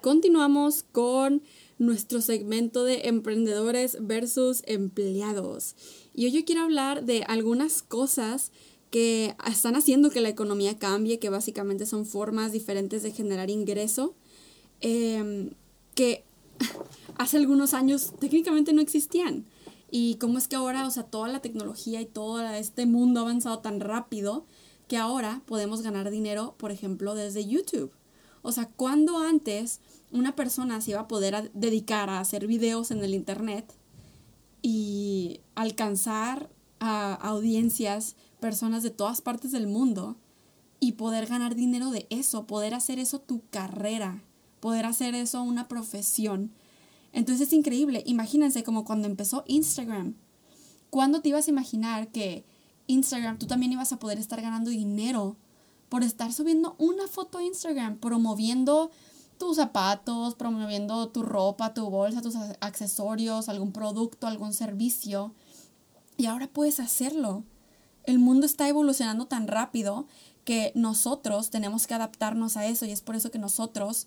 Continuamos 0.00 0.84
con 0.84 1.42
nuestro 1.78 2.20
segmento 2.20 2.84
de 2.84 3.08
emprendedores 3.08 3.98
versus 4.00 4.62
empleados. 4.66 5.74
Y 6.16 6.24
hoy 6.24 6.32
yo 6.32 6.44
quiero 6.46 6.62
hablar 6.62 7.04
de 7.04 7.24
algunas 7.24 7.82
cosas 7.82 8.50
que 8.90 9.36
están 9.46 9.76
haciendo 9.76 10.08
que 10.08 10.22
la 10.22 10.30
economía 10.30 10.78
cambie, 10.78 11.18
que 11.18 11.28
básicamente 11.28 11.84
son 11.84 12.06
formas 12.06 12.52
diferentes 12.52 13.02
de 13.02 13.12
generar 13.12 13.50
ingreso, 13.50 14.14
em, 14.80 15.50
que 15.94 16.24
hace 17.18 17.36
algunos 17.36 17.74
años 17.74 18.14
técnicamente 18.18 18.72
no 18.72 18.80
existían. 18.80 19.44
Y 19.90 20.14
cómo 20.14 20.38
es 20.38 20.48
que 20.48 20.56
ahora, 20.56 20.86
o 20.86 20.90
sea, 20.90 21.02
toda 21.02 21.28
la 21.28 21.42
tecnología 21.42 22.00
y 22.00 22.06
todo 22.06 22.40
este 22.48 22.86
mundo 22.86 23.20
ha 23.20 23.24
avanzado 23.24 23.58
tan 23.58 23.80
rápido 23.80 24.46
que 24.88 24.96
ahora 24.96 25.42
podemos 25.44 25.82
ganar 25.82 26.10
dinero, 26.10 26.54
por 26.56 26.72
ejemplo, 26.72 27.14
desde 27.14 27.46
YouTube. 27.46 27.92
O 28.40 28.52
sea, 28.52 28.70
cuando 28.74 29.18
antes 29.18 29.80
una 30.10 30.34
persona 30.34 30.80
se 30.80 30.92
iba 30.92 31.00
a 31.00 31.08
poder 31.08 31.50
dedicar 31.52 32.08
a 32.08 32.20
hacer 32.20 32.46
videos 32.46 32.90
en 32.90 33.04
el 33.04 33.12
Internet 33.12 33.70
y 34.68 35.42
alcanzar 35.54 36.50
a 36.80 37.14
audiencias, 37.14 38.16
personas 38.40 38.82
de 38.82 38.90
todas 38.90 39.20
partes 39.20 39.52
del 39.52 39.68
mundo 39.68 40.16
y 40.80 40.94
poder 40.94 41.26
ganar 41.26 41.54
dinero 41.54 41.92
de 41.92 42.08
eso, 42.10 42.48
poder 42.48 42.74
hacer 42.74 42.98
eso 42.98 43.20
tu 43.20 43.42
carrera, 43.50 44.24
poder 44.58 44.84
hacer 44.86 45.14
eso 45.14 45.40
una 45.40 45.68
profesión. 45.68 46.50
Entonces 47.12 47.46
es 47.46 47.52
increíble. 47.52 48.02
Imagínense 48.06 48.64
como 48.64 48.84
cuando 48.84 49.06
empezó 49.06 49.44
Instagram. 49.46 50.16
¿Cuándo 50.90 51.20
te 51.20 51.28
ibas 51.28 51.46
a 51.46 51.52
imaginar 51.52 52.08
que 52.08 52.44
Instagram 52.88 53.38
tú 53.38 53.46
también 53.46 53.70
ibas 53.70 53.92
a 53.92 54.00
poder 54.00 54.18
estar 54.18 54.42
ganando 54.42 54.70
dinero 54.70 55.36
por 55.88 56.02
estar 56.02 56.32
subiendo 56.32 56.74
una 56.80 57.06
foto 57.06 57.38
a 57.38 57.44
Instagram, 57.44 57.98
promoviendo 57.98 58.90
tus 59.38 59.56
zapatos, 59.56 60.34
promoviendo 60.34 61.08
tu 61.08 61.22
ropa, 61.22 61.74
tu 61.74 61.88
bolsa, 61.90 62.22
tus 62.22 62.36
accesorios, 62.60 63.48
algún 63.48 63.72
producto, 63.72 64.26
algún 64.26 64.52
servicio? 64.52 65.34
Y 66.16 66.26
ahora 66.26 66.48
puedes 66.48 66.80
hacerlo. 66.80 67.44
el 68.04 68.18
mundo 68.18 68.46
está 68.46 68.68
evolucionando 68.68 69.26
tan 69.26 69.48
rápido 69.48 70.06
que 70.44 70.70
nosotros 70.76 71.50
tenemos 71.50 71.88
que 71.88 71.94
adaptarnos 71.94 72.56
a 72.56 72.66
eso 72.66 72.86
y 72.86 72.92
es 72.92 73.02
por 73.02 73.16
eso 73.16 73.32
que 73.32 73.38
nosotros 73.38 74.06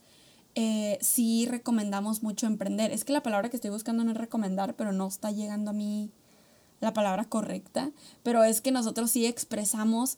eh, 0.55 0.97
sí 1.01 1.45
recomendamos 1.45 2.23
mucho 2.23 2.47
emprender. 2.47 2.91
Es 2.91 3.03
que 3.03 3.13
la 3.13 3.21
palabra 3.21 3.49
que 3.49 3.57
estoy 3.57 3.71
buscando 3.71 4.03
no 4.03 4.11
es 4.11 4.17
recomendar, 4.17 4.75
pero 4.75 4.93
no 4.93 5.07
está 5.07 5.31
llegando 5.31 5.71
a 5.71 5.73
mí 5.73 6.11
la 6.79 6.93
palabra 6.93 7.25
correcta, 7.25 7.91
pero 8.23 8.43
es 8.43 8.61
que 8.61 8.71
nosotros 8.71 9.11
sí 9.11 9.25
expresamos 9.25 10.17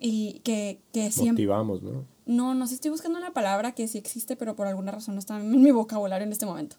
y 0.00 0.40
que, 0.44 0.80
que 0.92 1.12
siempre... 1.12 1.44
Motivamos, 1.44 1.82
¿no? 1.82 2.04
No, 2.30 2.54
no 2.54 2.66
sé, 2.66 2.74
estoy 2.74 2.90
buscando 2.90 3.18
una 3.18 3.32
palabra 3.32 3.72
que 3.72 3.88
sí 3.88 3.98
existe, 3.98 4.36
pero 4.36 4.54
por 4.56 4.66
alguna 4.66 4.92
razón 4.92 5.14
no 5.14 5.18
está 5.20 5.38
en 5.38 5.62
mi 5.62 5.70
vocabulario 5.72 6.24
en 6.26 6.32
este 6.32 6.46
momento. 6.46 6.76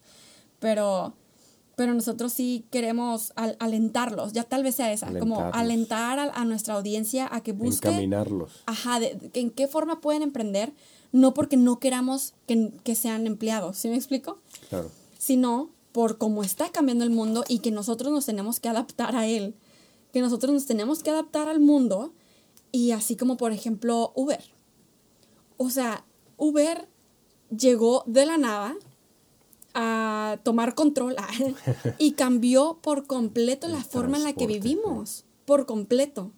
Pero, 0.60 1.14
pero 1.76 1.94
nosotros 1.94 2.32
sí 2.34 2.66
queremos 2.72 3.34
al- 3.36 3.58
alentarlos, 3.60 4.34
ya 4.34 4.44
tal 4.44 4.64
vez 4.64 4.76
sea 4.76 4.92
esa, 4.94 5.08
como 5.20 5.40
alentar 5.54 6.20
a, 6.20 6.24
a 6.32 6.46
nuestra 6.46 6.76
audiencia 6.76 7.28
a 7.32 7.42
que 7.42 7.52
busque... 7.52 7.90
Encaminarlos. 7.90 8.52
Ajá, 8.66 9.00
de, 9.00 9.16
de- 9.16 9.40
en 9.40 9.50
qué 9.52 9.68
forma 9.68 10.00
pueden 10.02 10.22
emprender, 10.22 10.74
no 11.12 11.34
porque 11.34 11.58
no 11.58 11.80
queramos 11.80 12.34
que, 12.48 12.72
que 12.84 12.96
sean 12.96 13.28
empleados, 13.28 13.78
¿sí 13.78 13.90
me 13.90 13.96
explico? 13.98 14.40
Claro. 14.70 14.90
Sino 15.18 15.70
por 15.92 16.18
cómo 16.18 16.44
está 16.44 16.70
cambiando 16.72 17.04
el 17.04 17.10
mundo 17.10 17.44
y 17.48 17.60
que 17.60 17.72
nosotros 17.72 18.12
nos 18.14 18.26
tenemos 18.26 18.60
que 18.62 18.70
adaptar 18.70 19.16
a 19.18 19.26
él, 19.28 19.56
que 20.14 20.22
nosotros 20.22 20.54
nos 20.54 20.66
tenemos 20.66 21.04
que 21.04 21.10
adaptar 21.10 21.50
al 21.50 21.60
mundo 21.60 22.14
y 22.72 22.92
así 22.92 23.16
como 23.18 23.36
por 23.36 23.52
ejemplo 23.52 24.14
Uber. 24.16 24.42
O 25.64 25.70
sea, 25.70 26.04
Uber 26.38 26.88
llegó 27.56 28.04
de 28.08 28.26
la 28.26 28.40
nada 28.40 28.76
a 29.76 30.40
tomar 30.44 30.74
control 30.74 31.14
ah, 31.20 31.30
y 32.00 32.14
cambió 32.14 32.80
por 32.82 33.06
completo 33.06 33.68
la 33.68 33.84
forma 33.84 34.18
en 34.18 34.24
la 34.24 34.34
que 34.34 34.48
transporte, 34.48 34.68
vivimos, 34.68 35.26
por 35.46 35.68
completo. 35.68 36.32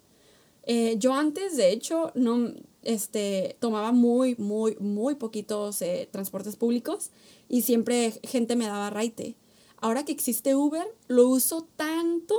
Eh, 0.63 0.97
yo 0.99 1.13
antes, 1.13 1.55
de 1.55 1.71
hecho, 1.71 2.11
no, 2.15 2.51
este, 2.81 3.55
tomaba 3.61 3.93
muy, 3.93 4.35
muy, 4.35 4.75
muy 4.81 5.15
poquitos 5.15 5.81
eh, 5.81 6.09
transportes 6.11 6.57
públicos 6.57 7.11
y 7.47 7.61
siempre 7.61 8.19
gente 8.23 8.57
me 8.57 8.67
daba 8.67 8.89
raite. 8.89 9.37
Ahora 9.77 10.03
que 10.03 10.11
existe 10.11 10.53
Uber, 10.53 10.85
lo 11.07 11.29
uso 11.29 11.65
tanto, 11.77 12.35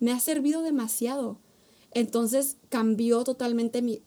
me 0.00 0.12
ha 0.12 0.20
servido 0.20 0.60
demasiado. 0.60 1.38
Entonces 1.92 2.58
cambió 2.68 3.24
totalmente 3.24 3.80
mi, 3.80 4.02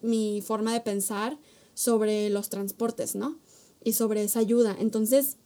mi 0.00 0.42
forma 0.42 0.72
de 0.72 0.80
pensar 0.80 1.38
sobre 1.74 2.30
los 2.30 2.48
transportes, 2.48 3.14
¿no? 3.14 3.38
Y 3.82 3.92
sobre 3.92 4.22
esa 4.22 4.40
ayuda. 4.40 4.76
Entonces, 4.78 5.36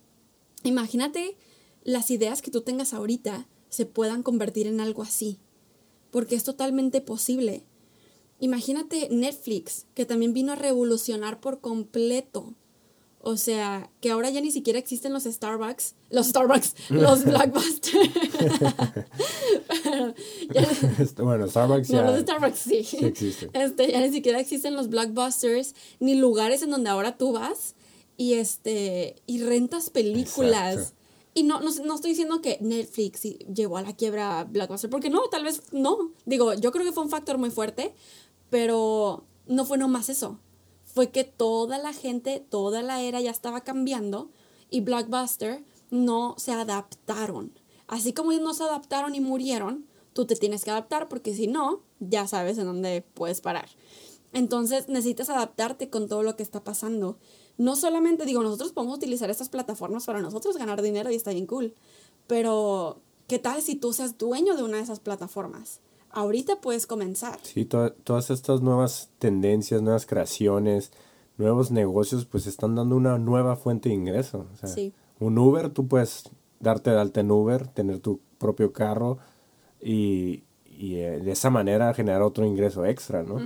imagínate 0.62 1.36
las 1.84 2.10
ideas 2.10 2.42
que 2.42 2.50
tú 2.50 2.62
tengas 2.62 2.92
ahorita 2.92 3.48
se 3.68 3.86
puedan 3.86 4.22
convertir 4.22 4.66
en 4.66 4.80
algo 4.80 5.02
así 5.02 5.38
porque 6.16 6.34
es 6.34 6.44
totalmente 6.44 7.02
posible. 7.02 7.62
Imagínate 8.40 9.08
Netflix, 9.10 9.84
que 9.94 10.06
también 10.06 10.32
vino 10.32 10.52
a 10.52 10.56
revolucionar 10.56 11.40
por 11.40 11.60
completo. 11.60 12.54
O 13.20 13.36
sea, 13.36 13.90
que 14.00 14.10
ahora 14.10 14.30
ya 14.30 14.40
ni 14.40 14.52
siquiera 14.52 14.78
existen 14.78 15.12
los 15.12 15.24
Starbucks, 15.24 15.94
los 16.10 16.28
Starbucks, 16.28 16.74
los 16.90 17.24
ya- 20.52 20.62
Este, 20.98 21.22
bueno, 21.22 21.48
Starbucks 21.48 21.90
no, 21.90 21.96
ya 21.98 22.02
los 22.10 22.20
Starbucks 22.20 22.58
sí. 22.58 22.84
sí 22.84 23.04
existen. 23.04 23.50
Este, 23.52 23.90
ya 23.90 24.00
ni 24.00 24.10
siquiera 24.12 24.40
existen 24.40 24.74
los 24.76 24.88
blockbusters, 24.88 25.74
ni 26.00 26.14
lugares 26.14 26.62
en 26.62 26.70
donde 26.70 26.90
ahora 26.90 27.16
tú 27.16 27.32
vas 27.32 27.74
y 28.16 28.34
este 28.34 29.16
y 29.26 29.42
rentas 29.42 29.90
películas. 29.90 30.74
Exacto. 30.74 30.96
Y 31.34 31.42
no, 31.42 31.60
no, 31.60 31.70
no 31.84 31.94
estoy 31.96 32.10
diciendo 32.12 32.40
que 32.40 32.56
Netflix 32.62 33.20
llevó 33.52 33.76
a 33.76 33.82
la 33.82 33.94
quiebra 33.94 34.44
Blockbuster, 34.44 34.88
porque 34.88 35.10
no, 35.10 35.22
tal 35.28 35.44
vez 35.44 35.60
no. 35.70 36.12
Digo, 36.24 36.54
yo 36.54 36.72
creo 36.72 36.84
que 36.84 36.92
fue 36.92 37.02
un 37.02 37.10
factor 37.10 37.36
muy 37.36 37.50
fuerte, 37.50 37.92
pero 38.48 39.24
no 39.46 39.66
fue 39.66 39.76
nomás 39.76 40.08
eso. 40.08 40.38
Fue 40.96 41.10
que 41.10 41.24
toda 41.24 41.76
la 41.76 41.92
gente, 41.92 42.40
toda 42.40 42.80
la 42.80 43.02
era 43.02 43.20
ya 43.20 43.30
estaba 43.30 43.60
cambiando 43.60 44.30
y 44.70 44.80
Blockbuster 44.80 45.62
no 45.90 46.36
se 46.38 46.52
adaptaron. 46.52 47.52
Así 47.86 48.14
como 48.14 48.32
ellos 48.32 48.42
no 48.42 48.54
se 48.54 48.64
adaptaron 48.64 49.14
y 49.14 49.20
murieron, 49.20 49.84
tú 50.14 50.24
te 50.24 50.36
tienes 50.36 50.64
que 50.64 50.70
adaptar 50.70 51.08
porque 51.08 51.34
si 51.34 51.48
no, 51.48 51.82
ya 52.00 52.26
sabes 52.26 52.56
en 52.56 52.64
dónde 52.64 53.04
puedes 53.12 53.42
parar. 53.42 53.68
Entonces 54.32 54.88
necesitas 54.88 55.28
adaptarte 55.28 55.90
con 55.90 56.08
todo 56.08 56.22
lo 56.22 56.34
que 56.34 56.42
está 56.42 56.64
pasando. 56.64 57.18
No 57.58 57.76
solamente 57.76 58.24
digo, 58.24 58.42
nosotros 58.42 58.72
podemos 58.72 58.96
utilizar 58.96 59.28
estas 59.28 59.50
plataformas 59.50 60.06
para 60.06 60.22
nosotros 60.22 60.56
ganar 60.56 60.80
dinero 60.80 61.10
y 61.10 61.16
está 61.16 61.32
bien 61.32 61.44
cool, 61.44 61.74
pero 62.26 63.02
¿qué 63.26 63.38
tal 63.38 63.60
si 63.60 63.74
tú 63.74 63.92
seas 63.92 64.16
dueño 64.16 64.56
de 64.56 64.62
una 64.62 64.78
de 64.78 64.84
esas 64.84 65.00
plataformas? 65.00 65.82
Ahorita 66.16 66.56
puedes 66.62 66.86
comenzar. 66.86 67.38
Sí, 67.42 67.64
to- 67.66 67.92
todas 67.92 68.30
estas 68.30 68.62
nuevas 68.62 69.10
tendencias, 69.18 69.82
nuevas 69.82 70.06
creaciones, 70.06 70.90
nuevos 71.36 71.70
negocios, 71.70 72.24
pues 72.24 72.46
están 72.46 72.74
dando 72.74 72.96
una 72.96 73.18
nueva 73.18 73.54
fuente 73.56 73.90
de 73.90 73.94
ingreso. 73.96 74.46
O 74.52 74.56
sea, 74.56 74.68
Sí. 74.68 74.92
Un 75.20 75.36
Uber, 75.38 75.68
tú 75.70 75.86
puedes 75.86 76.30
darte 76.58 76.90
de 76.90 76.98
alta 76.98 77.20
en 77.20 77.30
Uber, 77.30 77.68
tener 77.68 78.00
tu 78.00 78.20
propio 78.38 78.72
carro 78.72 79.18
y, 79.80 80.42
y, 80.64 80.96
eh, 80.96 81.20
de 81.20 81.32
esa 81.32 81.50
manera 81.50 81.92
generar 81.94 82.22
otro 82.22 82.44
ingreso 82.46 82.84
extra, 82.86 83.22
¿no? 83.22 83.38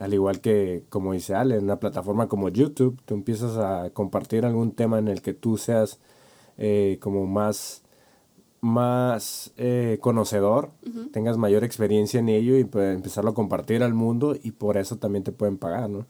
Al 0.00 0.14
igual 0.14 0.40
que, 0.40 0.84
como 0.88 1.12
dice 1.12 1.34
Ale, 1.34 1.56
en 1.56 1.64
una 1.64 1.78
plataforma 1.80 2.28
como 2.28 2.48
YouTube, 2.48 3.00
tú 3.04 3.14
empiezas 3.14 3.56
a 3.56 3.90
compartir 3.90 4.44
algún 4.44 4.72
tema 4.72 4.98
en 4.98 5.08
el 5.08 5.22
que 5.22 5.34
tú 5.34 5.58
seas 5.58 5.98
eh, 6.56 6.98
como 7.00 7.26
más, 7.26 7.82
más 8.60 9.52
eh, 9.56 9.98
conocedor, 10.00 10.70
tengas 11.18 11.36
mayor 11.36 11.64
experiencia 11.64 12.20
en 12.20 12.28
ello 12.28 12.56
y 12.56 12.62
pues, 12.62 12.94
empezarlo 12.94 13.30
a 13.30 13.34
compartir 13.34 13.82
al 13.82 13.92
mundo 13.92 14.36
y 14.40 14.52
por 14.52 14.76
eso 14.76 14.98
también 14.98 15.24
te 15.24 15.32
pueden 15.32 15.58
pagar, 15.58 15.90
¿no? 15.90 16.06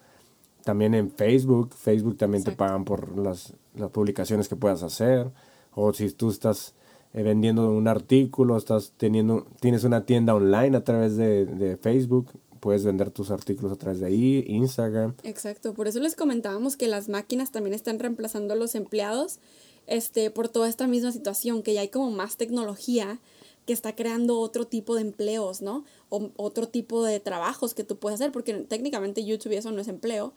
También 0.64 0.94
en 0.94 1.10
Facebook, 1.10 1.72
Facebook 1.74 2.18
también 2.18 2.44
te 2.44 2.50
Exacto. 2.50 2.66
pagan 2.66 2.84
por 2.84 3.16
las, 3.16 3.54
las 3.74 3.90
publicaciones 3.90 4.50
que 4.50 4.56
puedas 4.56 4.82
hacer, 4.82 5.30
o 5.74 5.94
si 5.94 6.10
tú 6.10 6.28
estás 6.28 6.74
eh, 7.14 7.22
vendiendo 7.22 7.70
un 7.70 7.88
artículo, 7.88 8.58
estás 8.58 8.92
teniendo, 8.98 9.46
tienes 9.60 9.82
una 9.84 10.04
tienda 10.04 10.34
online 10.34 10.76
a 10.76 10.84
través 10.84 11.16
de, 11.16 11.46
de 11.46 11.78
Facebook, 11.78 12.32
puedes 12.60 12.84
vender 12.84 13.10
tus 13.10 13.30
artículos 13.30 13.72
a 13.72 13.76
través 13.76 14.00
de 14.00 14.08
ahí, 14.08 14.44
Instagram. 14.46 15.14
Exacto, 15.22 15.72
por 15.72 15.88
eso 15.88 16.00
les 16.00 16.16
comentábamos 16.16 16.76
que 16.76 16.86
las 16.86 17.08
máquinas 17.08 17.50
también 17.50 17.72
están 17.72 17.98
reemplazando 17.98 18.52
a 18.52 18.58
los 18.58 18.74
empleados 18.74 19.38
este, 19.86 20.30
por 20.30 20.50
toda 20.50 20.68
esta 20.68 20.86
misma 20.86 21.12
situación, 21.12 21.62
que 21.62 21.72
ya 21.72 21.80
hay 21.80 21.88
como 21.88 22.10
más 22.10 22.36
tecnología 22.36 23.20
que 23.68 23.74
está 23.74 23.94
creando 23.94 24.40
otro 24.40 24.66
tipo 24.66 24.94
de 24.94 25.02
empleos, 25.02 25.60
¿no? 25.60 25.84
O 26.08 26.30
otro 26.36 26.70
tipo 26.70 27.04
de 27.04 27.20
trabajos 27.20 27.74
que 27.74 27.84
tú 27.84 27.98
puedes 27.98 28.18
hacer, 28.18 28.32
porque 28.32 28.54
técnicamente 28.54 29.26
YouTube 29.26 29.52
y 29.52 29.56
eso 29.56 29.70
no 29.72 29.82
es 29.82 29.88
empleo, 29.88 30.32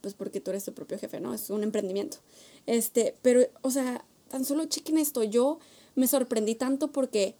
pues 0.00 0.14
porque 0.14 0.40
tú 0.40 0.50
eres 0.50 0.64
tu 0.64 0.72
propio 0.72 0.98
jefe, 0.98 1.20
¿no? 1.20 1.34
Es 1.34 1.50
un 1.50 1.62
emprendimiento. 1.62 2.16
Este, 2.64 3.18
pero, 3.20 3.42
o 3.60 3.70
sea, 3.70 4.02
tan 4.28 4.46
solo 4.46 4.64
chequen 4.64 4.96
esto, 4.96 5.22
yo 5.24 5.58
me 5.94 6.08
sorprendí 6.08 6.54
tanto 6.54 6.90
porque 6.90 7.36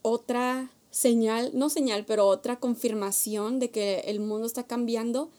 otra 0.00 0.72
señal, 0.90 1.50
no 1.52 1.68
señal, 1.68 2.06
pero 2.06 2.26
otra 2.26 2.58
confirmación 2.58 3.58
de 3.58 3.70
que 3.70 4.00
el 4.06 4.18
mundo 4.18 4.46
está 4.46 4.66
cambiando 4.66 5.30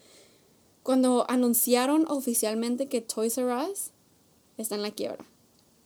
cuando 0.84 1.26
anunciaron 1.32 2.06
oficialmente 2.08 2.90
que 2.90 3.02
Toys 3.02 3.40
R 3.40 3.72
Us 3.72 3.90
está 4.60 4.76
en 4.76 4.84
la 4.84 4.92
quiebra. 4.92 5.26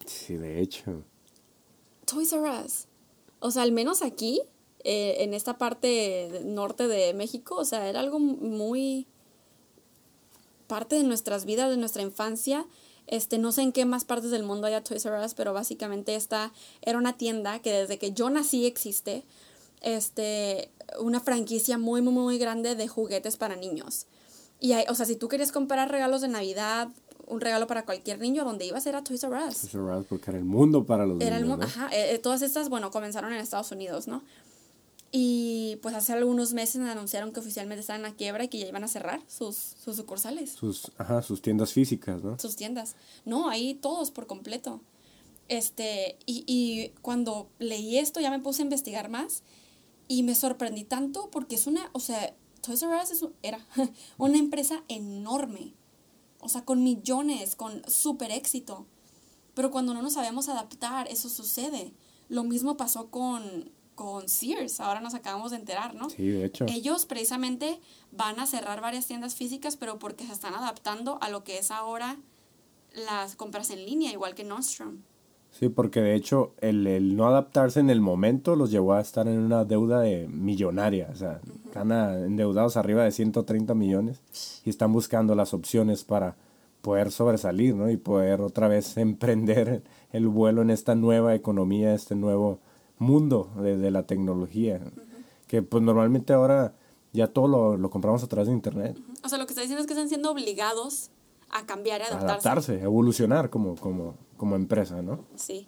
Sí, 0.06 0.36
de 0.36 0.60
hecho. 0.60 1.06
Toys 2.03 2.34
R 2.34 2.66
Us. 2.66 2.89
O 3.40 3.52
sea, 3.52 3.64
al 3.64 3.72
menos 3.72 4.02
aquí, 4.02 4.41
eh, 4.84 5.18
en 5.20 5.34
esta 5.34 5.57
parte 5.57 6.41
norte 6.45 6.88
de 6.88 7.14
México, 7.14 7.56
o 7.56 7.66
sea, 7.66 7.88
era 7.90 7.99
algo 7.99 8.20
muy 8.20 9.07
parte 10.68 10.95
de 10.95 11.03
nuestras 11.03 11.45
vidas, 11.45 11.70
de 11.70 11.78
nuestra 11.78 12.02
infancia. 12.02 12.66
Este, 13.07 13.40
no 13.40 13.52
sé 13.52 13.64
en 13.64 13.72
qué 13.72 13.86
más 13.86 14.06
partes 14.06 14.30
del 14.30 14.44
mundo 14.44 14.68
haya 14.68 14.84
Toys 14.84 15.06
R 15.06 15.26
Us, 15.26 15.34
pero 15.34 15.52
básicamente 15.52 16.16
esta 16.16 16.53
era 16.82 16.98
una 16.98 17.18
tienda 17.18 17.60
que 17.60 17.74
desde 17.74 17.98
que 17.98 18.11
yo 18.11 18.30
nací 18.30 18.66
existe. 18.66 19.24
Este, 19.82 20.70
una 20.99 21.20
franquicia 21.20 21.78
muy, 21.78 22.02
muy, 22.02 22.14
muy 22.14 22.38
grande 22.38 22.76
de 22.76 22.88
juguetes 22.88 23.38
para 23.38 23.56
niños. 23.56 24.06
Y 24.60 24.74
hay, 24.74 24.86
o 24.90 24.95
sea, 24.95 25.06
si 25.06 25.16
tú 25.16 25.28
querías 25.28 25.52
comprar 25.52 25.90
regalos 25.90 26.22
de 26.22 26.28
Navidad, 26.28 26.90
un 27.30 27.39
regalo 27.41 27.68
para 27.68 27.85
cualquier 27.85 28.19
niño, 28.19 28.43
donde 28.43 28.65
ibas 28.65 28.85
era 28.88 29.03
Toys 29.03 29.23
R 29.23 29.35
Us. 29.47 29.57
Toys 29.61 29.73
R 29.73 29.84
Us, 29.97 30.06
porque 30.07 30.31
era 30.31 30.39
el 30.39 30.45
mundo 30.45 30.85
para 30.85 31.06
los 31.06 31.22
Era 31.22 31.38
el 31.38 31.43
niños, 31.43 31.57
mundo, 31.60 31.65
¿no? 31.76 31.84
ajá, 31.85 31.95
eh, 31.95 32.15
eh, 32.15 32.19
todas 32.19 32.41
estas, 32.41 32.69
bueno, 32.69 32.91
comenzaron 32.91 33.31
en 33.34 33.39
Estados 33.39 33.72
Unidos, 33.72 34.07
¿no? 34.07 34.23
Y 35.11 35.77
pues 35.81 35.95
hace 35.95 36.14
algunos 36.14 36.53
meses 36.53 36.81
anunciaron 36.81 37.31
que 37.34 37.39
oficialmente 37.39 37.81
estaban 37.81 38.01
en 38.06 38.11
la 38.11 38.15
quiebra 38.15 38.43
y 38.43 38.47
que 38.47 38.60
ya 38.60 38.68
iban 38.68 38.84
a 38.84 38.88
cerrar 38.88 39.22
sus, 39.27 39.56
sus 39.56 39.95
sucursales, 39.95 40.51
Sus, 40.51 40.91
ajá, 40.97 41.23
sus 41.23 41.41
tiendas 41.41 41.73
físicas, 41.73 42.23
¿no? 42.23 42.38
sus 42.38 42.56
tiendas. 42.56 42.95
No, 43.26 43.49
ahí 43.49 43.73
todos 43.73 44.11
por 44.11 44.27
completo. 44.27 44.81
Este, 45.47 46.19
y, 46.27 46.43
y 46.45 46.89
cuando 47.01 47.49
leí 47.57 47.97
esto 47.97 48.19
ya 48.19 48.30
me 48.30 48.38
puse 48.39 48.61
a 48.61 48.65
investigar 48.65 49.10
más 49.10 49.41
y 50.07 50.22
me 50.22 50.35
sorprendí 50.35 50.84
tanto 50.84 51.30
porque 51.31 51.56
es 51.56 51.65
una, 51.65 51.89
o 51.93 51.99
sea, 51.99 52.35
Toys 52.61 52.84
R 52.84 52.95
Us 53.01 53.10
es 53.10 53.26
era 53.41 53.65
una 54.19 54.38
empresa 54.38 54.84
enorme. 54.89 55.73
O 56.40 56.49
sea, 56.49 56.64
con 56.64 56.84
millones, 56.84 57.56
con 57.56 57.82
súper 57.90 58.32
éxito. 58.32 58.86
Pero 59.53 59.72
cuando 59.72 59.94
no 59.94 60.02
nos 60.02 60.14
sabemos 60.14 60.48
adaptar, 60.49 61.07
eso 61.10 61.30
sucede. 61.30 61.94
Lo 62.30 62.44
mismo 62.44 62.78
pasó 62.78 63.10
con, 63.10 63.72
con 63.95 64.30
Sears, 64.30 64.80
ahora 64.80 65.02
nos 65.02 65.14
acabamos 65.14 65.52
de 65.52 65.57
enterar, 65.57 65.95
¿no? 65.95 66.10
Sí, 66.10 66.28
de 66.28 66.45
hecho. 66.45 66.66
Ellos 66.70 67.06
precisamente 67.06 67.82
van 68.11 68.40
a 68.40 68.45
cerrar 68.45 68.80
varias 68.80 69.07
tiendas 69.07 69.36
físicas, 69.36 69.76
pero 69.76 69.99
porque 69.99 70.26
se 70.26 70.32
están 70.32 70.53
adaptando 70.53 71.18
a 71.22 71.30
lo 71.30 71.44
que 71.44 71.57
es 71.57 71.72
ahora 71.72 72.18
las 72.94 73.36
compras 73.36 73.70
en 73.72 73.86
línea, 73.86 74.11
igual 74.11 74.36
que 74.36 74.44
Nordstrom. 74.44 75.02
Sí, 75.52 75.68
porque 75.68 76.00
de 76.02 76.16
hecho 76.16 76.54
el, 76.62 76.88
el 76.88 77.18
no 77.18 77.28
adaptarse 77.28 77.80
en 77.82 77.90
el 77.90 78.00
momento 78.02 78.56
los 78.56 78.72
llevó 78.72 78.94
a 78.94 79.02
estar 79.02 79.28
en 79.28 79.40
una 79.40 79.66
deuda 79.66 80.00
de 80.02 80.28
millonaria. 80.30 81.10
O 81.12 81.16
sea, 81.16 81.42
están 81.66 81.92
a- 81.92 82.18
endeudados 82.26 82.78
arriba 82.78 83.04
de 83.04 83.12
130 83.12 83.74
millones 83.74 84.22
y 84.64 84.70
están 84.70 84.94
buscando 84.94 85.36
las 85.36 85.54
opciones 85.54 86.04
para 86.06 86.36
poder 86.82 87.12
sobresalir, 87.12 87.76
¿no? 87.76 87.90
Y 87.90 87.98
poder 87.98 88.40
otra 88.42 88.68
vez 88.70 88.96
emprender 88.98 89.84
el 90.14 90.28
vuelo 90.28 90.62
en 90.62 90.70
esta 90.70 90.96
nueva 90.96 91.36
economía, 91.36 91.94
este 91.94 92.16
nuevo 92.16 92.60
mundo 92.98 93.50
de, 93.62 93.76
de 93.78 93.92
la 93.92 94.04
tecnología. 94.04 94.80
Que 95.48 95.62
pues 95.62 95.84
normalmente 95.84 96.32
ahora 96.32 96.74
ya 97.12 97.28
todo 97.28 97.48
lo, 97.48 97.76
lo 97.78 97.90
compramos 97.90 98.24
a 98.24 98.28
través 98.28 98.48
de 98.48 98.54
internet. 98.54 98.98
O 99.26 99.30
sea, 99.30 99.38
lo 99.40 99.46
que 99.46 99.52
está 99.52 99.62
diciendo 99.62 99.82
es 99.82 99.88
que 99.88 99.94
están 99.94 100.08
siendo 100.10 100.32
obligados 100.32 101.10
a 101.50 101.66
cambiar 101.66 102.00
y 102.02 102.04
adaptarse. 102.04 102.26
Adaptarse, 102.48 102.82
evolucionar 102.82 103.50
como, 103.50 103.76
como, 103.76 104.14
como 104.40 104.56
empresa, 104.56 105.03
¿no? 105.03 105.26
Sí. 105.36 105.68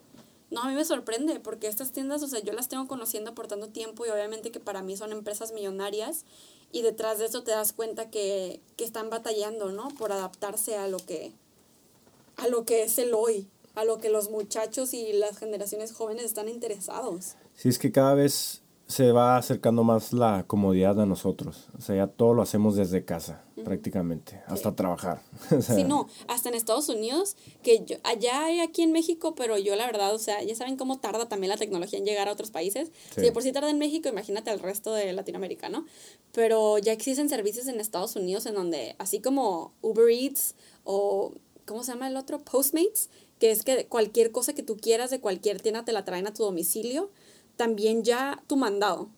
No, 0.50 0.64
a 0.64 0.68
mí 0.68 0.74
me 0.74 0.86
sorprende 0.86 1.40
porque 1.40 1.68
estas 1.68 1.92
tiendas, 1.92 2.24
o 2.24 2.28
sea, 2.28 2.40
yo 2.40 2.54
las 2.54 2.70
tengo 2.70 2.88
conociendo 2.88 3.36
por 3.36 3.48
tanto 3.48 3.68
tiempo 3.68 4.06
y 4.06 4.10
obviamente 4.10 4.52
que 4.52 4.60
para 4.60 4.82
mí 4.82 4.98
son 4.98 5.12
empresas 5.12 5.52
millonarias 5.52 6.26
y 6.72 6.82
detrás 6.82 7.20
de 7.20 7.26
eso 7.26 7.44
te 7.44 7.52
das 7.52 7.74
cuenta 7.74 8.10
que, 8.10 8.62
que 8.78 8.86
están 8.86 9.10
batallando, 9.10 9.72
¿no? 9.72 9.90
Por 9.90 10.12
adaptarse 10.12 10.78
a 10.78 10.88
lo 10.88 10.98
que 10.98 11.34
a 12.38 12.48
lo 12.48 12.66
que 12.66 12.84
es 12.84 12.98
el 12.98 13.14
hoy, 13.14 13.48
a 13.76 13.84
lo 13.84 14.00
que 14.00 14.10
los 14.10 14.30
muchachos 14.30 14.94
y 14.94 15.14
las 15.14 15.38
generaciones 15.38 15.92
jóvenes 15.92 16.24
están 16.24 16.48
interesados. 16.48 17.36
Sí, 17.56 17.70
es 17.70 17.78
que 17.78 17.92
cada 17.92 18.16
vez 18.16 18.61
se 18.92 19.14
va 19.14 19.38
acercando 19.38 19.86
más 19.86 20.12
la 20.12 20.44
comodidad 20.46 21.00
a 21.00 21.06
nosotros. 21.06 21.70
O 21.78 21.82
sea, 21.82 21.96
ya 21.96 22.08
todo 22.08 22.34
lo 22.34 22.42
hacemos 22.42 22.76
desde 22.76 23.06
casa, 23.06 23.42
prácticamente, 23.64 24.42
hasta 24.48 24.76
trabajar. 24.76 25.22
O 25.58 25.62
sea, 25.62 25.76
Sí, 25.76 25.86
no, 25.86 26.08
hasta 26.28 26.50
en 26.50 26.56
Estados 26.56 26.90
Unidos, 26.90 27.38
que 27.64 27.86
yo, 27.86 27.96
allá 28.04 28.46
hay 28.46 28.60
aquí 28.60 28.82
en 28.82 28.92
México, 28.92 29.34
pero 29.34 29.58
yo 29.58 29.78
la 29.78 29.86
verdad, 29.86 30.14
o 30.14 30.20
sea, 30.20 30.44
ya 30.44 30.56
saben 30.56 30.76
cómo 30.76 31.00
tarda 31.00 31.30
también 31.30 31.50
la 31.50 31.58
tecnología 31.58 32.00
en 32.00 32.06
llegar 32.06 32.28
a 32.28 32.34
otros 32.34 32.52
países. 32.52 32.92
Sí. 33.12 33.16
Si 33.16 33.22
de 33.22 33.32
por 33.32 33.44
sí 33.44 33.54
tarda 33.54 33.70
en 33.70 33.78
México, 33.78 34.10
imagínate 34.10 34.50
al 34.50 34.60
resto 34.60 34.94
de 34.94 35.14
Latinoamérica, 35.14 35.70
¿no? 35.70 35.86
Pero 36.34 36.78
ya 36.78 36.92
existen 36.92 37.30
servicios 37.30 37.68
en 37.68 37.80
Estados 37.80 38.18
Unidos 38.18 38.46
en 38.46 38.56
donde, 38.56 38.98
así 39.00 39.22
como 39.22 39.74
Uber 39.82 40.10
Eats 40.10 40.56
o, 40.84 41.32
¿cómo 41.66 41.84
se 41.84 41.94
llama 41.94 42.10
el 42.10 42.18
otro? 42.18 42.40
Postmates, 42.40 43.10
que 43.40 43.52
es 43.52 43.64
que 43.64 43.86
cualquier 43.88 44.34
cosa 44.34 44.54
que 44.54 44.64
tú 44.64 44.76
quieras 44.76 45.12
de 45.12 45.22
cualquier 45.22 45.62
tienda 45.62 45.86
te 45.86 45.94
la 45.94 46.04
traen 46.04 46.28
a 46.28 46.34
tu 46.34 46.44
domicilio, 46.44 47.10
también 47.62 48.04
ya 48.04 48.44
tu 48.48 48.58
mandado. 48.58 49.12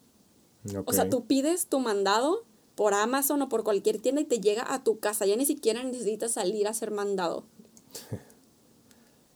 ok. 0.65 0.83
O 0.85 0.91
sea, 0.91 1.09
tú 1.09 1.27
pides 1.27 1.67
tu 1.67 1.79
mandado 1.79 2.43
por 2.75 2.93
Amazon 2.93 3.41
o 3.41 3.47
por 3.47 3.63
cualquier 3.63 3.99
tienda 3.99 4.19
y 4.19 4.25
te 4.25 4.41
llega 4.41 4.73
a 4.73 4.83
tu 4.83 4.99
casa. 4.99 5.25
Ya 5.25 5.37
ni 5.37 5.45
siquiera 5.45 5.81
necesitas 5.81 6.33
salir 6.33 6.67
a 6.67 6.73
ser 6.73 6.91
mandado. 6.91 7.45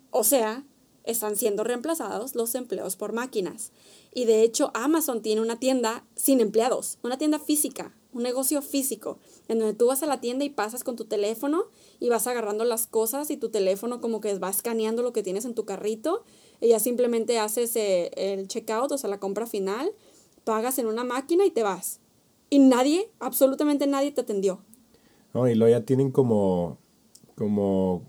O 0.09 0.23
sea, 0.23 0.63
están 1.03 1.35
siendo 1.35 1.63
reemplazados 1.63 2.34
los 2.34 2.55
empleos 2.55 2.95
por 2.95 3.13
máquinas. 3.13 3.71
Y 4.13 4.25
de 4.25 4.41
hecho, 4.41 4.71
Amazon 4.73 5.21
tiene 5.21 5.41
una 5.41 5.59
tienda 5.59 6.05
sin 6.15 6.39
empleados, 6.39 6.97
una 7.03 7.17
tienda 7.17 7.39
física, 7.39 7.93
un 8.13 8.23
negocio 8.23 8.61
físico, 8.61 9.19
en 9.47 9.59
donde 9.59 9.75
tú 9.75 9.88
vas 9.88 10.01
a 10.01 10.07
la 10.07 10.21
tienda 10.21 10.43
y 10.43 10.49
pasas 10.49 10.84
con 10.84 10.95
tu 10.95 11.05
teléfono 11.05 11.65
y 11.99 12.09
vas 12.09 12.25
agarrando 12.25 12.63
las 12.63 12.88
cosas 12.88 13.29
y 13.29 13.38
tu 13.38 13.49
teléfono 13.49 14.01
como 14.01 14.21
que 14.21 14.39
va 14.39 14.49
escaneando 14.49 15.03
lo 15.03 15.13
que 15.13 15.23
tienes 15.23 15.45
en 15.45 15.53
tu 15.53 15.65
carrito 15.65 16.23
ya 16.61 16.79
simplemente 16.79 17.39
haces 17.39 17.75
eh, 17.75 18.11
el 18.15 18.47
checkout, 18.47 18.91
o 18.91 18.97
sea, 18.97 19.09
la 19.09 19.19
compra 19.19 19.45
final, 19.45 19.91
pagas 20.43 20.79
en 20.79 20.88
una 20.88 21.03
máquina 21.03 21.45
y 21.45 21.51
te 21.51 21.63
vas. 21.63 21.99
Y 22.49 22.59
nadie, 22.59 23.09
absolutamente 23.19 23.88
nadie 23.88 24.11
te 24.11 24.21
atendió. 24.21 24.59
No, 25.34 25.47
y 25.47 25.55
luego 25.55 25.77
ya 25.77 25.85
tienen 25.85 26.11
como, 26.11 26.77
como, 27.35 28.03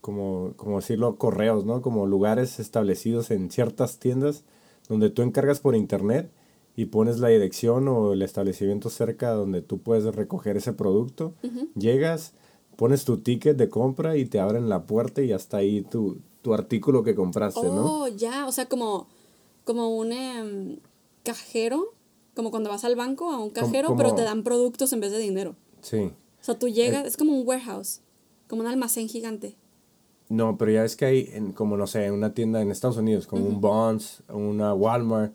como, 0.00 0.54
como 0.56 0.76
decirlo, 0.76 1.16
correos, 1.16 1.64
¿no? 1.64 1.82
Como 1.82 2.06
lugares 2.06 2.60
establecidos 2.60 3.30
en 3.30 3.50
ciertas 3.50 3.98
tiendas 3.98 4.44
donde 4.88 5.10
tú 5.10 5.22
encargas 5.22 5.60
por 5.60 5.76
internet 5.76 6.32
y 6.74 6.86
pones 6.86 7.18
la 7.18 7.28
dirección 7.28 7.86
o 7.88 8.12
el 8.12 8.22
establecimiento 8.22 8.90
cerca 8.90 9.30
donde 9.30 9.62
tú 9.62 9.78
puedes 9.78 10.04
recoger 10.14 10.56
ese 10.56 10.72
producto. 10.72 11.34
Llegas, 11.76 12.32
pones 12.76 13.04
tu 13.04 13.18
ticket 13.18 13.56
de 13.56 13.68
compra 13.68 14.16
y 14.16 14.24
te 14.24 14.40
abren 14.40 14.68
la 14.68 14.86
puerta 14.86 15.22
y 15.22 15.32
hasta 15.32 15.58
ahí 15.58 15.82
tu, 15.82 16.18
tu 16.42 16.54
artículo 16.54 17.02
que 17.02 17.14
compraste, 17.14 17.62
¿no? 17.62 18.02
Oh, 18.02 18.08
ya, 18.08 18.46
o 18.46 18.52
sea, 18.52 18.66
como, 18.66 19.08
como 19.64 19.96
un 19.96 20.12
em, 20.12 20.78
cajero, 21.22 21.94
como 22.34 22.50
cuando 22.50 22.70
vas 22.70 22.84
al 22.84 22.96
banco 22.96 23.30
a 23.30 23.38
un 23.38 23.50
cajero, 23.50 23.88
como- 23.88 23.98
pero 23.98 24.14
te 24.14 24.22
dan 24.22 24.42
productos 24.42 24.92
en 24.92 25.00
vez 25.00 25.12
de 25.12 25.18
dinero. 25.18 25.56
Sí. 25.82 25.98
O 26.40 26.42
sea, 26.44 26.58
tú 26.58 26.68
llegas, 26.68 27.06
es 27.06 27.16
como 27.16 27.38
un 27.38 27.46
warehouse, 27.46 28.00
como 28.48 28.62
un 28.62 28.68
almacén 28.68 29.08
gigante. 29.08 29.56
No, 30.28 30.56
pero 30.56 30.70
ya 30.70 30.84
es 30.84 30.96
que 30.96 31.04
hay, 31.06 31.30
en, 31.32 31.52
como 31.52 31.76
no 31.76 31.86
sé, 31.86 32.10
una 32.10 32.32
tienda 32.34 32.62
en 32.62 32.70
Estados 32.70 32.96
Unidos, 32.96 33.26
como 33.26 33.44
un 33.46 33.60
Bonds, 33.60 34.22
una 34.32 34.72
Walmart, 34.74 35.32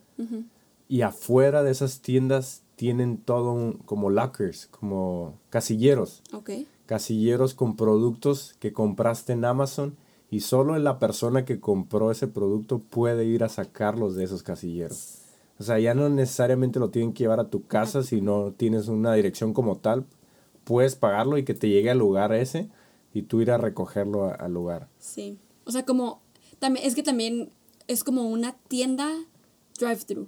y 0.87 1.01
afuera 1.01 1.63
de 1.63 1.71
esas 1.71 1.99
tiendas 1.99 2.63
tienen 2.77 3.17
todo 3.17 3.51
un, 3.53 3.73
como 3.73 4.09
lockers, 4.09 4.67
como 4.67 5.37
casilleros, 5.49 6.21
Ok. 6.33 6.51
casilleros 6.85 7.53
con 7.53 7.75
productos 7.75 8.55
que 8.59 8.71
compraste 8.73 9.33
en 9.33 9.43
Amazon 9.45 9.95
y 10.29 10.41
solo 10.41 10.77
la 10.77 10.99
persona 10.99 11.45
que 11.45 11.59
compró 11.59 12.11
ese 12.11 12.27
producto 12.27 12.79
puede 12.79 13.25
ir 13.25 13.43
a 13.43 13.49
sacarlos 13.49 14.15
de 14.15 14.23
esos 14.23 14.43
casilleros. 14.43 15.19
O 15.59 15.63
sea, 15.63 15.79
ya 15.79 15.93
no 15.93 16.09
necesariamente 16.09 16.79
lo 16.79 16.89
tienen 16.89 17.13
que 17.13 17.23
llevar 17.23 17.39
a 17.39 17.49
tu 17.49 17.65
casa 17.65 18.03
si 18.03 18.21
no 18.21 18.51
tienes 18.51 18.87
una 18.87 19.13
dirección 19.13 19.53
como 19.53 19.77
tal. 19.77 20.05
Puedes 20.63 20.95
pagarlo 20.95 21.37
y 21.37 21.45
que 21.45 21.53
te 21.53 21.69
llegue 21.69 21.91
al 21.91 21.99
lugar 21.99 22.33
ese 22.33 22.69
y 23.13 23.21
tú 23.21 23.41
ir 23.41 23.51
a 23.51 23.57
recogerlo 23.57 24.33
al 24.37 24.53
lugar. 24.53 24.89
Sí. 24.99 25.37
O 25.63 25.71
sea, 25.71 25.85
como, 25.85 26.21
también, 26.59 26.85
es 26.85 26.95
que 26.95 27.03
también 27.03 27.49
es 27.87 28.03
como 28.03 28.29
una 28.29 28.53
tienda 28.67 29.09
drive-thru. 29.79 30.27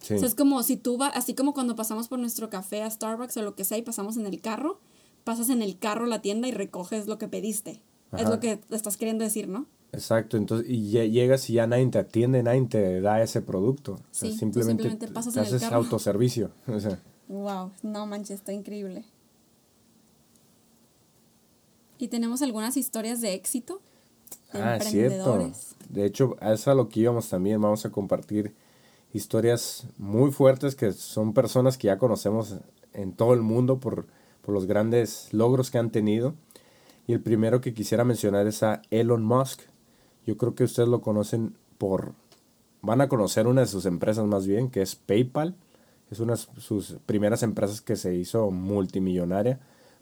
Sí. 0.00 0.14
O 0.14 0.18
sea, 0.18 0.28
es 0.28 0.34
como 0.34 0.62
si 0.62 0.76
tú 0.76 0.96
vas, 0.96 1.12
así 1.14 1.34
como 1.34 1.52
cuando 1.52 1.76
pasamos 1.76 2.08
por 2.08 2.18
nuestro 2.18 2.48
café 2.48 2.82
a 2.82 2.90
Starbucks 2.90 3.36
o 3.36 3.42
lo 3.42 3.54
que 3.54 3.64
sea 3.64 3.78
y 3.78 3.82
pasamos 3.82 4.16
en 4.16 4.26
el 4.26 4.40
carro, 4.40 4.80
pasas 5.24 5.50
en 5.50 5.60
el 5.62 5.78
carro 5.78 6.06
a 6.06 6.08
la 6.08 6.22
tienda 6.22 6.48
y 6.48 6.52
recoges 6.52 7.06
lo 7.06 7.18
que 7.18 7.28
pediste. 7.28 7.82
Es 8.16 8.28
lo 8.28 8.40
que 8.40 8.60
estás 8.70 8.96
queriendo 8.96 9.24
decir, 9.24 9.48
¿no? 9.48 9.66
Exacto, 9.92 10.36
entonces, 10.36 10.66
y 10.70 10.90
lle- 10.92 11.10
llegas 11.10 11.48
y 11.50 11.54
ya 11.54 11.66
nadie 11.66 11.86
te 11.88 11.98
atiende, 11.98 12.42
nadie 12.42 12.64
te 12.66 13.00
da 13.00 13.22
ese 13.22 13.42
producto. 13.42 13.92
O 13.94 13.98
sea, 14.10 14.30
simplemente, 14.30 14.62
simplemente 14.84 15.06
te- 15.08 15.12
pasas 15.12 15.34
te 15.34 15.40
en 15.40 15.46
el 15.46 15.54
haces 15.54 15.62
carro. 15.68 15.76
autoservicio. 15.76 16.50
O 16.68 16.80
sea, 16.80 16.98
Wow, 17.28 17.70
no 17.82 18.06
manches, 18.06 18.38
está 18.40 18.52
increíble. 18.52 19.04
¿Y 21.98 22.08
tenemos 22.08 22.42
algunas 22.42 22.76
historias 22.76 23.20
de 23.20 23.34
éxito? 23.34 23.80
De 24.52 24.60
ah, 24.62 24.76
es 24.76 24.88
cierto. 24.90 25.50
De 25.88 26.04
hecho, 26.04 26.36
a 26.40 26.46
eso 26.52 26.62
es 26.62 26.68
a 26.68 26.74
lo 26.74 26.88
que 26.88 27.00
íbamos 27.00 27.28
también. 27.28 27.60
Vamos 27.60 27.84
a 27.86 27.90
compartir 27.90 28.54
historias 29.12 29.86
muy 29.98 30.30
fuertes 30.32 30.74
que 30.74 30.92
son 30.92 31.32
personas 31.32 31.78
que 31.78 31.86
ya 31.88 31.98
conocemos 31.98 32.56
en 32.92 33.12
todo 33.12 33.34
el 33.34 33.42
mundo 33.42 33.78
por, 33.78 34.06
por 34.42 34.54
los 34.54 34.66
grandes 34.66 35.28
logros 35.32 35.70
que 35.70 35.78
han 35.78 35.90
tenido. 35.90 36.34
Y 37.06 37.12
el 37.12 37.20
primero 37.20 37.60
que 37.60 37.74
quisiera 37.74 38.04
mencionar 38.04 38.46
es 38.46 38.62
a 38.62 38.82
Elon 38.90 39.24
Musk. 39.24 39.60
Yo 40.26 40.36
creo 40.36 40.54
que 40.54 40.64
ustedes 40.64 40.88
lo 40.88 41.00
conocen 41.00 41.56
por... 41.78 42.12
Van 42.80 43.00
a 43.00 43.08
conocer 43.08 43.46
una 43.46 43.60
de 43.62 43.66
sus 43.66 43.86
empresas 43.86 44.26
más 44.26 44.46
bien, 44.46 44.70
que 44.70 44.82
es 44.82 44.94
PayPal. 44.94 45.54
Es 46.10 46.20
una 46.20 46.34
de 46.34 46.40
sus 46.60 46.96
primeras 47.06 47.42
empresas 47.42 47.80
que 47.80 47.96
se 47.96 48.14
hizo 48.14 48.50
multimillonaria. 48.50 49.60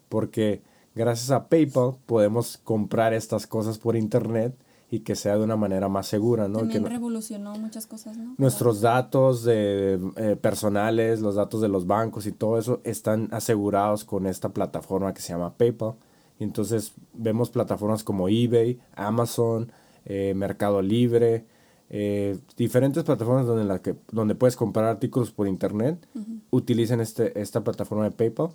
Porque 0.09 0.61
gracias 0.95 1.31
a 1.31 1.47
PayPal 1.47 1.95
podemos 2.05 2.57
comprar 2.63 3.13
estas 3.13 3.47
cosas 3.47 3.77
por 3.77 3.95
internet 3.95 4.55
y 4.91 4.99
que 4.99 5.15
sea 5.15 5.37
de 5.37 5.43
una 5.43 5.55
manera 5.55 5.87
más 5.87 6.05
segura, 6.05 6.49
¿no? 6.49 6.59
También 6.59 6.83
Que 6.83 6.89
revolucionó 6.89 7.55
muchas 7.57 7.87
cosas, 7.87 8.17
¿no? 8.17 8.35
Nuestros 8.37 8.81
datos 8.81 9.43
de, 9.45 9.97
eh, 10.17 10.35
personales, 10.35 11.21
los 11.21 11.35
datos 11.35 11.61
de 11.61 11.69
los 11.69 11.87
bancos 11.87 12.25
y 12.25 12.33
todo 12.33 12.59
eso 12.59 12.81
están 12.83 13.29
asegurados 13.31 14.03
con 14.03 14.27
esta 14.27 14.49
plataforma 14.49 15.13
que 15.13 15.21
se 15.21 15.31
llama 15.31 15.55
PayPal. 15.55 15.93
Y 16.41 16.43
entonces 16.43 16.93
vemos 17.13 17.51
plataformas 17.51 18.03
como 18.03 18.27
eBay, 18.27 18.79
Amazon, 18.95 19.71
eh, 20.05 20.33
Mercado 20.35 20.81
Libre, 20.81 21.45
eh, 21.91 22.39
diferentes 22.57 23.03
plataformas 23.03 23.45
donde, 23.45 23.63
la 23.63 23.79
que, 23.83 23.93
donde 24.11 24.33
puedes 24.33 24.55
comprar 24.55 24.85
artículos 24.85 25.29
por 25.29 25.47
internet, 25.47 26.03
utilizan 26.49 26.99
este, 26.99 27.39
esta 27.39 27.63
plataforma 27.63 28.05
de 28.05 28.11
PayPal. 28.11 28.49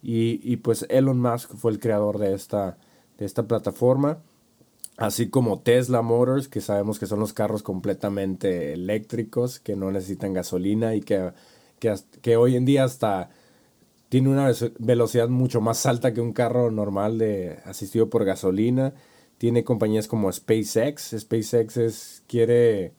Y, 0.00 0.48
y 0.48 0.58
pues 0.58 0.86
Elon 0.88 1.20
Musk 1.20 1.56
fue 1.56 1.72
el 1.72 1.80
creador 1.80 2.18
de 2.18 2.34
esta, 2.34 2.78
de 3.18 3.24
esta 3.24 3.48
plataforma. 3.48 4.18
Así 4.96 5.28
como 5.28 5.58
Tesla 5.58 6.02
Motors, 6.02 6.46
que 6.46 6.60
sabemos 6.60 7.00
que 7.00 7.06
son 7.06 7.18
los 7.18 7.32
carros 7.32 7.64
completamente 7.64 8.74
eléctricos, 8.74 9.58
que 9.58 9.74
no 9.74 9.90
necesitan 9.90 10.34
gasolina 10.34 10.94
y 10.94 11.00
que, 11.00 11.32
que, 11.80 11.92
que 12.22 12.36
hoy 12.36 12.54
en 12.54 12.64
día 12.64 12.84
hasta 12.84 13.30
tiene 14.14 14.28
una 14.28 14.46
ve- 14.46 14.72
velocidad 14.78 15.28
mucho 15.28 15.60
más 15.60 15.86
alta 15.86 16.14
que 16.14 16.20
un 16.20 16.32
carro 16.32 16.70
normal 16.70 17.18
de, 17.18 17.58
asistido 17.64 18.08
por 18.10 18.24
gasolina. 18.24 18.94
Tiene 19.38 19.64
compañías 19.64 20.06
como 20.06 20.30
SpaceX. 20.30 21.16
SpaceX 21.18 21.76
es, 21.78 22.22
quiere, 22.28 22.92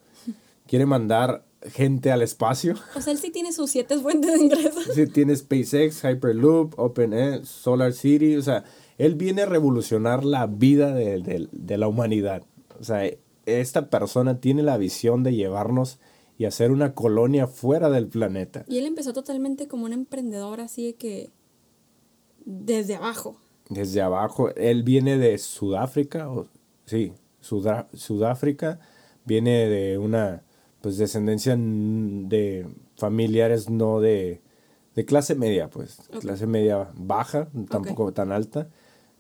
quiere 0.68 0.86
mandar 0.86 1.46
gente 1.72 2.12
al 2.12 2.22
espacio. 2.22 2.74
O 2.98 3.00
sea, 3.02 3.14
él 3.14 3.20
sí 3.20 3.32
tiene 3.32 3.54
sus 3.54 3.72
siete 3.72 3.98
fuentes 3.98 4.34
de 4.34 4.44
ingresos. 4.44 4.84
Sí, 4.94 5.08
tiene 5.08 5.34
SpaceX, 5.38 6.04
Hyperloop, 6.04 6.78
OpenAir, 6.78 7.46
Solar 7.46 7.94
City. 7.94 8.36
O 8.36 8.42
sea, 8.42 8.66
él 8.98 9.16
viene 9.16 9.44
a 9.44 9.46
revolucionar 9.46 10.26
la 10.26 10.48
vida 10.48 10.94
de, 10.94 11.22
de- 11.22 11.48
de 11.50 11.78
la 11.78 11.88
humanidad. 11.88 12.44
O 12.78 12.84
sea, 12.84 13.10
esta 13.46 13.90
persona 13.90 14.42
tiene 14.42 14.64
la 14.64 14.78
visión 14.78 15.24
de 15.24 15.34
llevarnos 15.34 15.98
y 16.38 16.46
hacer 16.46 16.72
una 16.72 16.94
colonia 16.94 17.48
fuera 17.48 17.90
del 17.90 18.08
planeta. 18.08 18.66
Y 18.68 18.78
él 18.78 18.86
empezó 18.86 19.14
totalmente 19.14 19.68
como 19.68 19.86
un 19.86 19.94
emprendedor, 19.94 20.60
así 20.62 20.86
de 20.88 20.96
que 20.96 21.32
desde 22.46 22.96
abajo. 22.96 23.38
Desde 23.70 24.02
abajo, 24.02 24.54
él 24.56 24.84
viene 24.84 25.18
de 25.18 25.38
Sudáfrica, 25.38 26.30
o, 26.30 26.48
sí, 26.86 27.14
Sudá- 27.42 27.88
Sudáfrica, 27.94 28.80
viene 29.26 29.68
de 29.68 29.98
una 29.98 30.44
pues 30.82 30.98
descendencia 31.00 31.56
de 31.58 32.68
familiares 32.96 33.72
no 33.72 34.00
de, 34.02 34.42
de 34.94 35.06
clase 35.06 35.34
media, 35.34 35.68
pues, 35.68 35.98
clase 36.22 36.46
media 36.46 36.92
baja, 36.96 37.50
tampoco 37.70 38.14
tan 38.14 38.32
alta. 38.32 38.70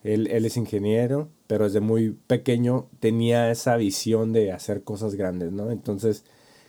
Él, 0.03 0.27
él 0.27 0.45
es 0.45 0.57
ingeniero, 0.57 1.29
pero 1.47 1.63
desde 1.65 1.79
muy 1.79 2.11
pequeño 2.11 2.87
tenía 2.99 3.49
esa 3.49 3.75
visión 3.77 4.31
de 4.31 4.51
hacer 4.51 4.83
cosas 4.83 5.15
grandes, 5.15 5.51
¿no? 5.51 5.71
Entonces, 5.71 6.23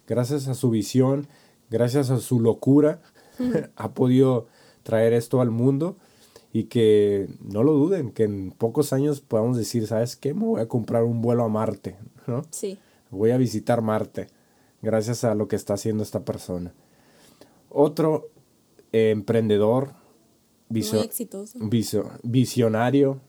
gracias 0.07 0.49
a 0.49 0.55
su 0.55 0.70
visión, 0.70 1.27
gracias 1.70 2.11
a 2.11 2.19
su 2.19 2.41
locura, 2.41 3.01
ha 3.77 3.93
podido 3.95 4.47
traer 4.83 5.12
esto 5.12 5.41
al 5.41 5.51
mundo 5.51 5.97
y 6.53 6.65
que 6.65 7.28
no 7.43 7.62
lo 7.62 7.73
duden, 7.73 8.11
que 8.12 8.24
en 8.24 8.51
pocos 8.53 8.93
años 8.93 9.20
podamos 9.20 9.57
decir, 9.57 9.87
¿sabes 9.87 10.16
qué? 10.16 10.33
Me 10.35 10.45
voy 10.45 10.61
a 10.61 10.69
comprar 10.69 11.03
un 11.05 11.20
vuelo 11.20 11.45
a 11.45 11.49
Marte, 11.49 11.97
¿no? 12.27 12.45
Sí. 12.51 12.78
Voy 13.11 13.31
a 13.33 13.37
visitar 13.37 13.83
Marte, 13.83 14.28
gracias 14.83 15.24
a 15.24 15.35
lo 15.35 15.49
que 15.49 15.57
está 15.57 15.74
haciendo 15.74 16.03
esta 16.03 16.24
persona. 16.24 16.73
Otro 17.69 18.31
eh, 18.93 19.11
emprendedor, 19.11 19.91
visio- 20.69 20.99
Muy 20.99 21.05
exitoso. 21.07 21.59
visio- 21.61 22.11
visionario, 22.23 23.20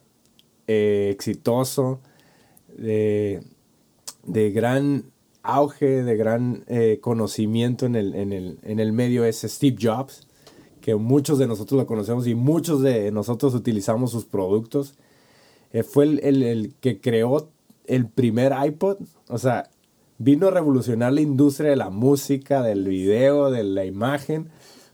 eh, 0.66 1.10
exitoso, 1.12 2.00
de, 2.76 3.42
de 4.24 4.50
gran 4.52 5.04
auge, 5.48 6.02
de 6.04 6.16
gran 6.16 6.64
eh, 6.68 6.98
conocimiento 7.00 7.86
en 7.86 7.96
el, 7.96 8.14
en, 8.14 8.32
el, 8.32 8.58
en 8.62 8.80
el 8.80 8.92
medio 8.92 9.24
es 9.24 9.42
Steve 9.42 9.76
Jobs, 9.80 10.26
que 10.80 10.94
muchos 10.96 11.38
de 11.38 11.46
nosotros 11.48 11.78
lo 11.80 11.86
conocemos 11.86 12.26
y 12.26 12.34
muchos 12.34 12.82
de 12.82 13.10
nosotros 13.12 13.54
utilizamos 13.54 14.10
sus 14.12 14.24
productos. 14.24 14.94
Eh, 15.72 15.82
fue 15.82 16.04
el, 16.04 16.42
el- 16.42 16.74
que 16.80 17.00
creó 17.00 17.48
el 17.86 18.06
primer 18.06 18.52
iPod, 18.66 18.98
o 19.28 19.38
sea, 19.38 19.70
vino 20.18 20.48
a 20.48 20.50
revolucionar 20.50 21.12
la 21.12 21.20
industria 21.20 21.70
de 21.70 21.76
la 21.76 21.90
música, 21.90 22.62
del 22.62 22.84
video, 22.86 23.50
de 23.50 23.64
la 23.64 23.84
imagen, 23.84 24.48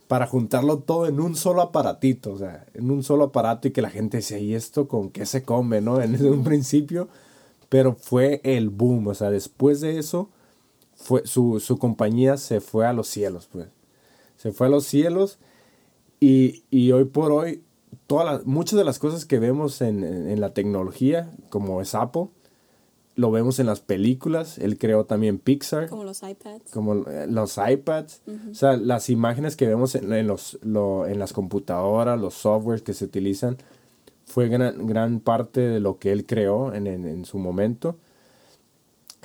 para 0.08 0.26
juntarlo 0.26 0.78
todo 0.78 1.06
en 1.06 1.20
un 1.20 1.34
solo 1.36 1.62
aparatito, 1.62 2.32
o 2.32 2.38
sea, 2.38 2.66
en 2.74 2.90
un 2.90 3.02
solo 3.02 3.24
aparato 3.24 3.68
y 3.68 3.72
que 3.72 3.82
la 3.82 3.90
gente 3.90 4.18
decía, 4.18 4.38
¿y 4.38 4.54
esto 4.54 4.86
con 4.88 5.10
qué 5.10 5.26
se 5.26 5.42
come, 5.44 5.80
no? 5.80 6.00
En 6.02 6.24
un 6.26 6.44
principio, 6.44 7.08
pero 7.68 7.94
fue 7.94 8.40
el 8.44 8.70
boom, 8.70 9.08
o 9.08 9.14
sea, 9.14 9.30
después 9.30 9.80
de 9.80 9.98
eso, 9.98 10.28
fue, 11.04 11.26
su, 11.26 11.60
su 11.60 11.78
compañía 11.78 12.36
se 12.38 12.60
fue 12.60 12.86
a 12.86 12.92
los 12.92 13.06
cielos, 13.08 13.48
pues. 13.52 13.68
Se 14.36 14.52
fue 14.52 14.66
a 14.66 14.70
los 14.70 14.84
cielos 14.84 15.38
y, 16.20 16.64
y 16.70 16.92
hoy 16.92 17.04
por 17.04 17.30
hoy, 17.30 17.62
todas 18.06 18.24
las, 18.26 18.46
muchas 18.46 18.78
de 18.78 18.84
las 18.84 18.98
cosas 18.98 19.24
que 19.24 19.38
vemos 19.38 19.80
en, 19.82 20.02
en- 20.02 20.40
la 20.40 20.54
tecnología, 20.54 21.30
como 21.50 21.80
es 21.80 21.94
Apple, 21.94 22.28
lo 23.16 23.30
vemos 23.30 23.58
en 23.58 23.66
las 23.66 23.80
películas. 23.80 24.58
Él 24.58 24.76
creó 24.78 25.04
también 25.04 25.38
Pixar, 25.38 25.88
como, 25.88 26.00
Como 26.00 26.04
los 26.04 26.22
iPads. 26.22 26.72
eh, 27.08 27.26
los 27.28 27.58
iPads. 27.58 28.22
O 28.50 28.54
sea, 28.54 28.76
las 28.76 29.08
imágenes 29.10 29.56
que 29.56 29.66
vemos 29.68 29.94
en, 29.94 30.12
en 30.12 30.26
los, 30.26 30.58
lo- 30.62 31.06
en 31.06 31.18
las 31.18 31.32
computadoras, 31.32 32.18
los 32.20 32.34
softwares 32.34 32.82
que 32.82 32.92
se 32.94 33.04
utilizan, 33.04 33.56
fue 34.26 34.48
gran, 34.48 34.86
gran 34.86 35.20
parte 35.20 35.60
de 35.60 35.80
lo 35.80 35.98
que 35.98 36.10
él 36.12 36.24
creó 36.26 36.72
en, 36.74 36.86
en- 36.86 37.06
en 37.06 37.24
su 37.24 37.38
momento. 37.38 37.96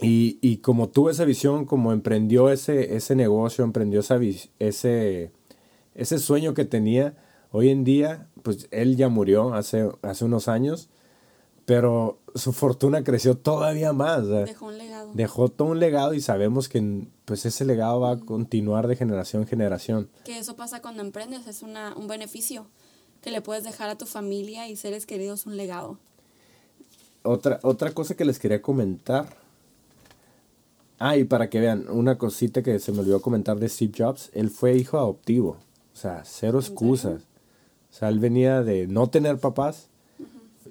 Y, 0.01 0.37
y 0.41 0.57
como 0.57 0.89
tuvo 0.89 1.09
esa 1.09 1.25
visión, 1.25 1.65
como 1.65 1.91
emprendió 1.91 2.49
ese, 2.51 2.95
ese 2.95 3.15
negocio, 3.15 3.63
emprendió 3.63 3.99
esa, 3.99 4.17
vis- 4.17 4.49
ese, 4.59 5.31
ese 5.95 6.19
sueño 6.19 6.53
que 6.53 6.65
tenía, 6.65 7.17
hoy 7.51 7.69
en 7.69 7.83
día, 7.83 8.27
pues 8.43 8.67
él 8.71 8.95
ya 8.95 9.09
murió 9.09 9.53
hace, 9.53 9.89
hace 10.01 10.25
unos 10.25 10.47
años, 10.47 10.89
pero 11.65 12.19
su 12.33 12.53
fortuna 12.53 13.03
creció 13.03 13.37
todavía 13.37 13.93
más. 13.93 14.27
Dejó 14.27 14.67
un 14.67 14.77
legado. 14.77 15.11
dejó 15.13 15.49
todo 15.49 15.67
un 15.67 15.79
legado 15.79 16.13
y 16.13 16.21
sabemos 16.21 16.69
que 16.69 17.07
pues 17.25 17.45
ese 17.45 17.65
legado 17.65 17.99
va 17.99 18.11
a 18.13 18.19
continuar 18.19 18.87
de 18.87 18.95
generación 18.95 19.43
en 19.43 19.47
generación. 19.47 20.09
Que 20.25 20.39
eso 20.39 20.55
pasa 20.55 20.81
cuando 20.81 21.01
emprendes, 21.03 21.45
es 21.45 21.61
una, 21.61 21.93
un 21.95 22.07
beneficio 22.07 22.65
que 23.21 23.31
le 23.31 23.41
puedes 23.41 23.63
dejar 23.65 23.89
a 23.89 23.97
tu 23.97 24.05
familia 24.05 24.67
y 24.69 24.77
seres 24.77 25.05
queridos 25.05 25.45
un 25.45 25.57
legado. 25.57 25.99
Otra, 27.21 27.59
otra 27.63 27.91
cosa 27.91 28.15
que 28.15 28.23
les 28.25 28.39
quería 28.39 28.61
comentar. 28.61 29.27
Ah, 30.99 31.15
y 31.17 31.23
para 31.23 31.49
que 31.49 31.59
vean, 31.61 31.85
una 31.89 32.17
cosita 32.17 32.61
que 32.61 32.77
se 32.79 32.91
me 32.91 32.99
olvidó 32.99 33.21
comentar 33.21 33.57
de 33.57 33.69
Steve 33.69 33.93
Jobs, 33.97 34.29
él 34.33 34.49
fue 34.49 34.75
hijo 34.75 34.97
adoptivo. 34.97 35.57
O 35.93 35.95
sea, 35.95 36.23
cero 36.25 36.59
excusas. 36.59 37.21
O 37.89 37.93
sea, 37.93 38.09
él 38.09 38.19
venía 38.19 38.61
de 38.63 38.85
no 38.87 39.09
tener 39.09 39.37
papás 39.37 39.87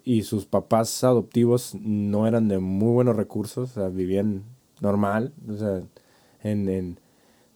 y 0.05 0.22
sus 0.22 0.44
papás 0.46 1.02
adoptivos 1.02 1.74
no 1.74 2.26
eran 2.26 2.48
de 2.48 2.59
muy 2.59 2.92
buenos 2.92 3.16
recursos, 3.16 3.70
o 3.70 3.74
sea, 3.74 3.88
vivían 3.88 4.44
normal, 4.80 5.32
o 5.50 5.56
sea, 5.56 5.82
en, 6.42 6.68
en- 6.68 7.00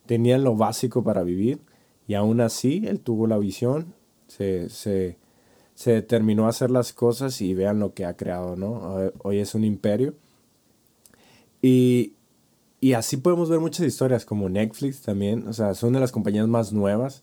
tenían 0.07 0.43
lo 0.43 0.57
básico 0.57 1.05
para 1.05 1.23
vivir 1.23 1.61
y 2.09 2.15
aún 2.15 2.41
así 2.41 2.83
él 2.87 2.99
tuvo 3.01 3.27
la 3.29 3.39
visión, 3.39 3.95
se, 4.27 4.69
se, 4.69 5.17
se 5.75 5.93
determinó 5.93 6.47
a 6.47 6.49
hacer 6.51 6.71
las 6.71 6.93
cosas 6.93 7.41
y 7.41 7.55
vean 7.55 7.79
lo 7.79 7.95
que 7.95 8.05
ha 8.05 8.17
creado, 8.17 8.57
¿no? 8.57 8.73
Hoy- 8.95 9.13
Hoy 9.23 9.39
es 9.39 9.55
un 9.55 9.65
imperio. 9.65 10.15
Y, 11.61 12.15
y 12.83 12.93
así 12.93 13.17
podemos 13.17 13.49
ver 13.49 13.61
muchas 13.61 13.87
historias 13.87 14.27
como 14.27 14.51
Netflix 14.51 15.01
también, 15.01 15.47
o 15.49 15.53
sea, 15.55 15.73
son 15.75 15.95
de 15.95 16.01
las 16.01 16.13
compañías 16.13 16.47
más 16.49 16.73
nuevas, 16.73 17.23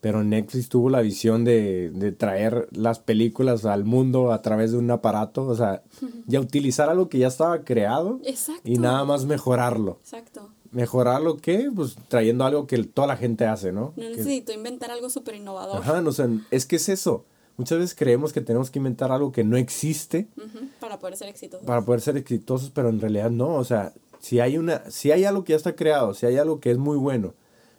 pero 0.00 0.22
Netflix 0.22 0.68
tuvo 0.68 0.90
la 0.90 1.00
visión 1.00 1.44
de, 1.44 1.90
de 1.90 2.12
traer 2.12 2.68
las 2.70 3.00
películas 3.00 3.64
al 3.64 3.84
mundo 3.84 4.30
a 4.32 4.42
través 4.42 4.70
de 4.70 4.78
un 4.78 4.88
aparato, 4.92 5.44
o 5.46 5.56
sea, 5.56 5.82
ya 6.26 6.38
utilizar 6.40 6.88
algo 6.88 7.08
que 7.08 7.18
ya 7.18 7.26
estaba 7.26 7.64
creado 7.64 8.20
Exacto. 8.24 8.62
y 8.64 8.76
nada 8.78 9.04
más 9.04 9.24
mejorarlo. 9.24 9.98
Exacto. 10.02 10.50
¿Mejorarlo 10.70 11.38
qué? 11.38 11.70
Pues 11.74 11.96
trayendo 12.08 12.44
algo 12.44 12.66
que 12.66 12.76
toda 12.84 13.08
la 13.08 13.16
gente 13.16 13.46
hace, 13.46 13.72
¿no? 13.72 13.94
No 13.96 14.02
Que- 14.02 14.10
necesito 14.10 14.52
inventar 14.52 14.90
algo 14.90 15.08
súper 15.10 15.34
innovador 15.36 15.78
Ajá, 15.80 16.00
no, 16.02 16.10
o 16.10 16.12
sea, 16.12 16.28
es 16.50 16.66
que 16.66 16.76
es 16.76 16.88
eso. 16.90 17.24
Muchas 17.56 17.78
veces 17.78 17.96
creemos 17.98 18.32
que 18.32 18.40
tenemos 18.42 18.70
que 18.70 18.78
inventar 18.78 19.10
algo 19.10 19.32
que 19.32 19.42
no 19.42 19.56
existe 19.56 20.28
Ujú, 20.36 20.68
para 20.78 21.00
poder 21.00 21.16
ser 21.16 21.28
exitoso. 21.28 21.64
para 21.64 21.82
poder 21.84 22.00
ser 22.02 22.16
exitosos, 22.18 22.70
pero 22.70 22.90
en 22.90 23.00
realidad 23.00 23.30
no. 23.30 23.54
O 23.56 23.64
sea, 23.64 23.92
si 24.28 24.40
hay, 24.40 24.58
una, 24.58 24.90
si 24.90 25.12
hay 25.12 25.24
algo 25.24 25.44
que 25.44 25.52
ya 25.52 25.56
está 25.56 25.74
creado, 25.76 26.14
si 26.14 26.26
hay 26.26 26.36
algo 26.38 26.60
que 26.60 26.70
es 26.70 26.78
muy 26.78 26.96
bueno, 26.98 27.34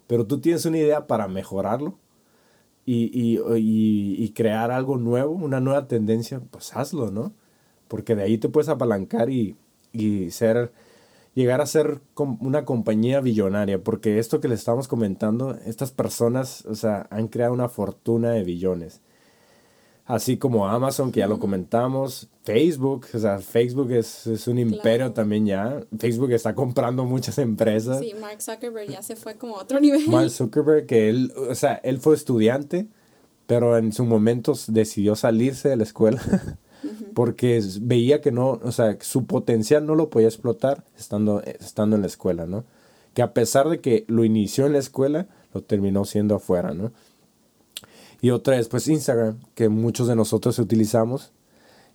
pero 0.06 0.26
tú 0.26 0.40
tienes 0.40 0.64
una 0.66 0.78
idea 0.78 1.06
para 1.06 1.28
mejorarlo 1.28 1.98
y, 2.86 3.10
y, 3.14 3.38
y- 4.24 4.32
crear 4.32 4.70
algo 4.70 4.96
nuevo, 4.96 5.32
una 5.32 5.60
nueva 5.60 5.86
tendencia, 5.88 6.40
pues 6.50 6.74
hazlo, 6.76 7.10
¿no? 7.10 7.32
Porque 7.88 8.14
de 8.16 8.22
ahí 8.24 8.38
te 8.38 8.48
puedes 8.48 8.68
apalancar 8.68 9.30
y, 9.30 9.56
y 9.92 10.30
ser, 10.30 10.72
llegar 11.34 11.60
a 11.60 11.66
ser 11.66 12.00
una 12.40 12.64
compañía 12.64 13.20
billonaria, 13.20 13.82
porque 13.84 14.18
esto 14.18 14.40
que 14.40 14.48
les 14.48 14.60
estamos 14.60 14.88
comentando, 14.88 15.56
estas 15.66 15.92
personas, 15.92 16.66
o 16.66 16.74
sea, 16.74 17.06
han 17.10 17.28
creado 17.28 17.54
una 17.54 17.68
fortuna 17.68 18.32
de 18.32 18.44
billones. 18.44 19.02
Así 20.10 20.38
como 20.38 20.66
Amazon, 20.66 21.12
que 21.12 21.20
ya 21.20 21.28
lo 21.28 21.38
comentamos, 21.38 22.28
Facebook, 22.42 23.06
o 23.14 23.18
sea, 23.20 23.38
Facebook 23.38 23.92
es, 23.92 24.26
es 24.26 24.48
un 24.48 24.58
imperio 24.58 25.12
también 25.12 25.46
ya. 25.46 25.84
Facebook 25.96 26.32
está 26.32 26.52
comprando 26.52 27.04
muchas 27.04 27.38
empresas. 27.38 28.00
Sí, 28.00 28.14
Mark 28.20 28.42
Zuckerberg 28.42 28.90
ya 28.90 29.02
se 29.02 29.14
fue 29.14 29.36
como 29.36 29.56
a 29.56 29.62
otro 29.62 29.78
nivel. 29.78 30.08
Mark 30.08 30.30
Zuckerberg, 30.30 30.86
que 30.86 31.08
él, 31.08 31.32
o 31.36 31.54
sea, 31.54 31.74
él 31.84 32.00
fue 32.00 32.16
estudiante, 32.16 32.88
pero 33.46 33.78
en 33.78 33.92
su 33.92 34.04
momento 34.04 34.54
decidió 34.66 35.14
salirse 35.14 35.68
de 35.68 35.76
la 35.76 35.84
escuela 35.84 36.20
porque 37.14 37.62
veía 37.80 38.20
que 38.20 38.32
no, 38.32 38.58
o 38.64 38.72
sea, 38.72 38.96
su 39.02 39.26
potencial 39.26 39.86
no 39.86 39.94
lo 39.94 40.10
podía 40.10 40.26
explotar 40.26 40.82
estando, 40.98 41.40
estando 41.42 41.94
en 41.94 42.02
la 42.02 42.08
escuela, 42.08 42.46
¿no? 42.46 42.64
Que 43.14 43.22
a 43.22 43.32
pesar 43.32 43.68
de 43.68 43.80
que 43.80 44.04
lo 44.08 44.24
inició 44.24 44.66
en 44.66 44.72
la 44.72 44.78
escuela, 44.80 45.28
lo 45.54 45.62
terminó 45.62 46.04
siendo 46.04 46.34
afuera, 46.34 46.74
¿no? 46.74 46.90
Y 48.20 48.30
otra 48.30 48.58
es, 48.58 48.68
pues, 48.68 48.86
Instagram, 48.88 49.40
que 49.54 49.68
muchos 49.68 50.08
de 50.08 50.16
nosotros 50.16 50.58
utilizamos 50.58 51.32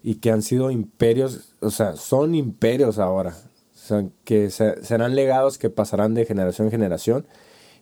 y 0.03 0.15
que 0.15 0.31
han 0.31 0.41
sido 0.41 0.71
imperios, 0.71 1.53
o 1.61 1.69
sea, 1.71 1.95
son 1.95 2.35
imperios 2.35 2.97
ahora. 2.99 3.35
O 3.75 3.77
sea, 3.87 4.05
que 4.23 4.49
se- 4.49 4.83
serán 4.83 5.15
legados 5.15 5.57
que 5.57 5.69
pasarán 5.69 6.13
de 6.15 6.25
generación 6.25 6.67
en 6.67 6.71
generación. 6.71 7.27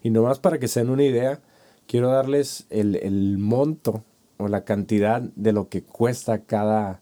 Y 0.03 0.09
nomás 0.09 0.39
para 0.39 0.59
que 0.59 0.67
se 0.67 0.81
den 0.81 0.89
una 0.89 1.03
idea, 1.03 1.39
quiero 1.87 2.09
darles 2.09 2.65
el, 2.69 2.95
el 2.97 3.37
monto 3.37 4.03
o 4.37 4.47
la 4.49 4.65
cantidad 4.65 5.21
de 5.21 5.53
lo 5.53 5.69
que 5.69 5.83
cuesta 5.83 6.39
cada 6.39 7.01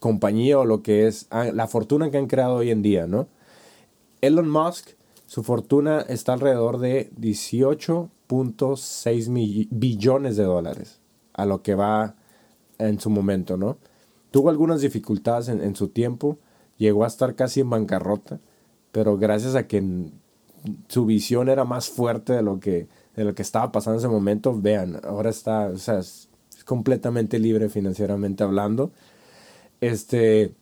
compañía 0.00 0.58
o 0.58 0.64
lo 0.64 0.82
que 0.82 1.06
es 1.06 1.26
ah, 1.30 1.46
la 1.52 1.66
fortuna 1.68 2.10
que 2.10 2.18
han 2.18 2.26
creado 2.26 2.56
hoy 2.56 2.70
en 2.70 2.82
día, 2.82 3.06
¿no? 3.06 3.28
Elon 4.20 4.48
Musk 4.50 4.90
Su 5.26 5.42
fortuna 5.42 6.00
está 6.08 6.32
alrededor 6.32 6.78
de 6.78 7.10
18.6 8.28 9.68
billones 9.70 10.36
de 10.36 10.44
dólares, 10.44 11.00
a 11.32 11.46
lo 11.46 11.62
que 11.62 11.74
va 11.74 12.14
en 12.78 13.00
su 13.00 13.10
momento, 13.10 13.56
¿no? 13.56 13.78
Tuvo 14.30 14.50
algunas 14.50 14.80
dificultades 14.80 15.48
en, 15.48 15.62
en 15.62 15.74
su 15.74 15.88
tiempo, 15.88 16.38
llegó 16.76 17.04
a 17.04 17.08
estar 17.08 17.34
casi 17.34 17.60
en 17.60 17.70
bancarrota, 17.70 18.40
pero 18.92 19.16
gracias 19.16 19.54
a 19.54 19.66
que 19.66 20.10
su 20.88 21.06
visión 21.06 21.48
era 21.48 21.64
más 21.64 21.88
fuerte 21.88 22.32
de 22.32 22.42
lo 22.42 22.60
que, 22.60 22.88
de 23.16 23.24
lo 23.24 23.34
que 23.34 23.42
estaba 23.42 23.72
pasando 23.72 23.98
en 23.98 24.04
ese 24.04 24.08
momento, 24.08 24.58
vean, 24.58 25.00
ahora 25.04 25.30
está, 25.30 25.68
o 25.68 25.78
sea, 25.78 25.98
es, 25.98 26.28
completamente 26.64 27.38
libre 27.38 27.70
financieramente 27.70 28.44
hablando. 28.44 28.90
Este, 29.80 30.54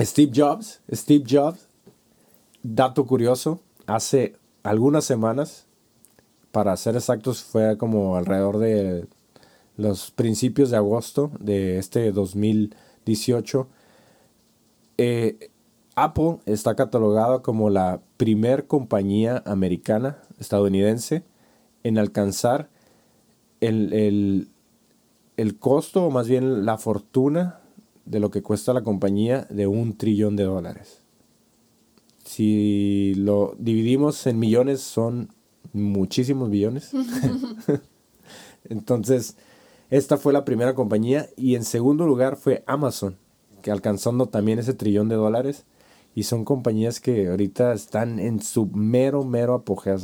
Steve 0.00 0.32
Jobs, 0.34 0.80
Steve 0.90 1.24
Jobs, 1.28 1.68
dato 2.62 3.06
curioso, 3.06 3.60
hace 3.86 4.36
algunas 4.62 5.04
semanas, 5.04 5.63
para 6.54 6.76
ser 6.76 6.94
exactos, 6.94 7.42
fue 7.42 7.76
como 7.76 8.16
alrededor 8.16 8.58
de 8.58 9.08
los 9.76 10.12
principios 10.12 10.70
de 10.70 10.76
agosto 10.76 11.32
de 11.40 11.78
este 11.78 12.12
2018, 12.12 13.66
eh, 14.96 15.50
Apple 15.96 16.38
está 16.46 16.76
catalogada 16.76 17.42
como 17.42 17.70
la 17.70 18.02
primer 18.16 18.68
compañía 18.68 19.42
americana, 19.46 20.18
estadounidense, 20.38 21.24
en 21.82 21.98
alcanzar 21.98 22.70
el, 23.60 24.48
el, 25.36 25.58
costo, 25.58 26.04
o 26.04 26.10
más 26.10 26.28
bien 26.28 26.64
la 26.64 26.78
fortuna 26.78 27.58
de 28.04 28.20
lo 28.20 28.30
que 28.30 28.42
cuesta 28.42 28.72
la 28.72 28.84
compañía 28.84 29.48
de 29.50 29.66
un 29.66 29.96
trillón 29.96 30.36
de 30.36 30.44
dólares. 30.44 31.00
Si 32.24 33.14
lo 33.16 33.56
dividimos 33.58 34.24
en 34.28 34.38
millones, 34.38 34.82
son 34.82 35.33
muchísimos 35.74 36.48
billones. 36.48 36.90
Entonces, 38.64 39.36
esta 39.90 40.16
fue 40.16 40.32
la 40.32 40.44
primera 40.44 40.74
compañía 40.74 41.28
y 41.36 41.56
en 41.56 41.64
segundo 41.64 42.06
lugar 42.06 42.36
fue 42.36 42.64
Amazon, 42.66 43.18
que 43.60 43.70
alcanzando 43.70 44.26
también 44.26 44.58
ese 44.58 44.72
trillón 44.72 45.08
de 45.08 45.16
dólares. 45.16 45.66
Y 46.14 46.22
son 46.22 46.44
compañías 46.44 47.00
que 47.00 47.28
ahorita 47.28 47.72
están 47.72 48.20
en 48.20 48.40
su 48.40 48.66
mero, 48.66 49.24
mero 49.24 49.54
apogeo. 49.54 49.98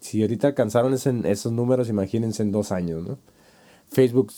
si 0.00 0.22
ahorita 0.22 0.48
alcanzaron 0.48 0.94
esos 0.94 1.52
números, 1.52 1.90
imagínense 1.90 2.42
en 2.42 2.50
dos 2.50 2.72
años, 2.72 3.06
¿no? 3.06 3.18
Facebook 3.88 4.32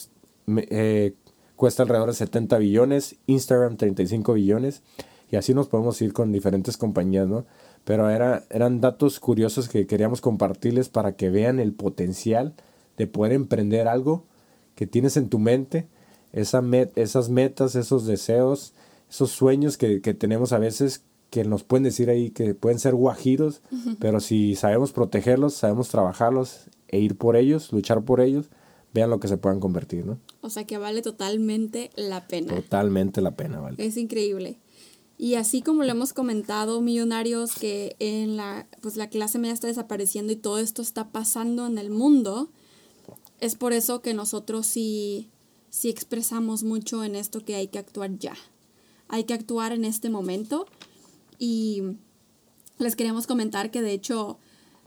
eh, 0.49 1.15
cuesta 1.55 1.85
alrededor 1.85 2.09
de 2.09 2.15
70 2.15 2.59
billones, 2.59 3.17
Instagram 3.27 3.77
35 3.77 4.33
billones, 4.33 4.83
y 5.31 5.37
así 5.37 5.55
nos 5.55 5.69
podemos 5.69 6.01
ir 6.03 6.13
con 6.13 6.33
diferentes 6.33 6.77
compañías, 6.77 7.29
¿no? 7.29 7.47
Pero 7.85 8.11
era, 8.11 8.45
eran 8.51 8.81
datos 8.81 9.19
curiosos 9.19 9.69
que 9.69 9.87
queríamos 9.87 10.21
compartirles 10.21 10.89
para 10.89 11.17
que 11.17 11.31
vean 11.31 11.59
el 11.59 11.73
potencial 11.73 12.55
de 12.97 13.07
poder 13.07 13.33
emprender 13.33 13.89
algo 13.89 14.25
que 14.75 14.87
tienes 14.87 15.17
en 15.17 15.29
tu 15.29 15.39
mente, 15.39 15.89
esa 16.33 16.63
esas 16.95 17.29
metas, 17.29 17.75
esos 17.75 18.07
deseos, 18.07 18.73
esos 19.11 19.31
sueños 19.31 19.77
que, 19.77 20.01
que 20.01 20.15
tenemos 20.15 20.53
a 20.53 20.59
veces 20.59 21.05
que 21.33 21.45
nos 21.45 21.65
pueden 21.65 21.85
decir 21.85 22.11
ahí 22.11 22.31
que 22.31 22.55
pueden 22.55 22.79
ser 22.79 22.95
guajiros, 22.95 23.63
pero 23.99 24.21
si 24.21 24.55
sabemos 24.55 24.93
protegerlos, 24.93 25.55
sabemos 25.55 25.89
trabajarlos 25.89 26.67
e 26.89 26.99
ir 26.99 27.17
por 27.17 27.37
ellos, 27.37 27.73
luchar 27.73 28.03
por 28.03 28.21
ellos, 28.21 28.51
vean 28.93 29.09
lo 29.09 29.19
que 29.19 29.29
se 29.29 29.39
puedan 29.39 29.59
convertir, 29.59 30.05
¿no? 30.05 30.19
O 30.43 30.51
sea 30.51 30.65
que 30.65 30.77
vale 30.77 31.01
totalmente 31.01 31.91
la 31.97 32.27
pena. 32.29 32.55
Totalmente 32.55 33.23
la 33.23 33.31
pena, 33.31 33.61
vale. 33.61 33.77
Es 33.79 33.97
increíble. 33.97 34.59
Y 35.23 35.37
así 35.37 35.63
como 35.63 35.85
lo 35.85 35.93
hemos 35.93 36.13
comentado, 36.13 36.81
millonarios, 36.81 37.55
que 37.55 37.95
en 38.01 38.37
la, 38.37 38.67
pues 38.81 38.97
la 38.97 39.09
clase 39.09 39.39
media 39.39 39.55
está 39.55 39.69
desapareciendo 39.69 40.33
y 40.33 40.37
todo 40.37 40.59
esto 40.59 40.83
está 40.83 41.13
pasando 41.13 41.65
en 41.69 41.79
el 41.79 41.91
mundo, 41.91 42.51
es 43.39 43.55
por 43.55 43.73
eso 43.73 44.03
que 44.03 44.15
nosotros 44.15 44.67
sí, 44.67 45.31
sí 45.71 45.91
expresamos 45.91 46.65
mucho 46.65 47.05
en 47.05 47.15
esto 47.15 47.45
que 47.45 47.55
hay 47.55 47.69
que 47.69 47.79
actuar 47.79 48.19
ya. 48.19 48.35
Hay 49.07 49.23
que 49.23 49.35
actuar 49.35 49.71
en 49.71 49.85
este 49.85 50.11
momento 50.11 50.67
y 51.39 51.83
les 52.79 52.97
queríamos 52.97 53.29
comentar 53.29 53.71
que 53.71 53.81
de 53.81 53.93
hecho 53.93 54.41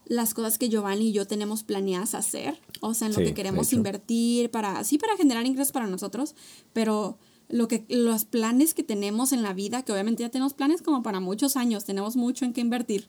las 0.03 0.33
cosas 0.33 0.57
que 0.57 0.67
Giovanni 0.67 1.07
y 1.07 1.13
yo 1.13 1.25
tenemos 1.25 1.63
planeadas 1.63 2.13
hacer, 2.13 2.59
o 2.81 2.93
sea, 2.93 3.07
en 3.07 3.13
lo 3.13 3.19
que 3.19 3.33
queremos 3.33 3.71
invertir 3.71 4.51
para, 4.51 4.83
sí, 4.83 4.97
para 4.97 5.15
generar 5.15 5.45
ingresos 5.45 5.71
para 5.71 5.87
nosotros, 5.87 6.35
pero 6.73 7.17
lo 7.49 7.67
que, 7.67 7.85
los 7.89 8.25
planes 8.25 8.73
que 8.73 8.83
tenemos 8.83 9.31
en 9.31 9.43
la 9.43 9.53
vida, 9.53 9.83
que 9.83 9.91
obviamente 9.91 10.23
ya 10.23 10.29
tenemos 10.29 10.53
planes 10.53 10.81
como 10.81 11.03
para 11.03 11.19
muchos 11.19 11.55
años, 11.55 11.85
tenemos 11.85 12.15
mucho 12.15 12.45
en 12.45 12.53
qué 12.53 12.61
invertir, 12.61 13.07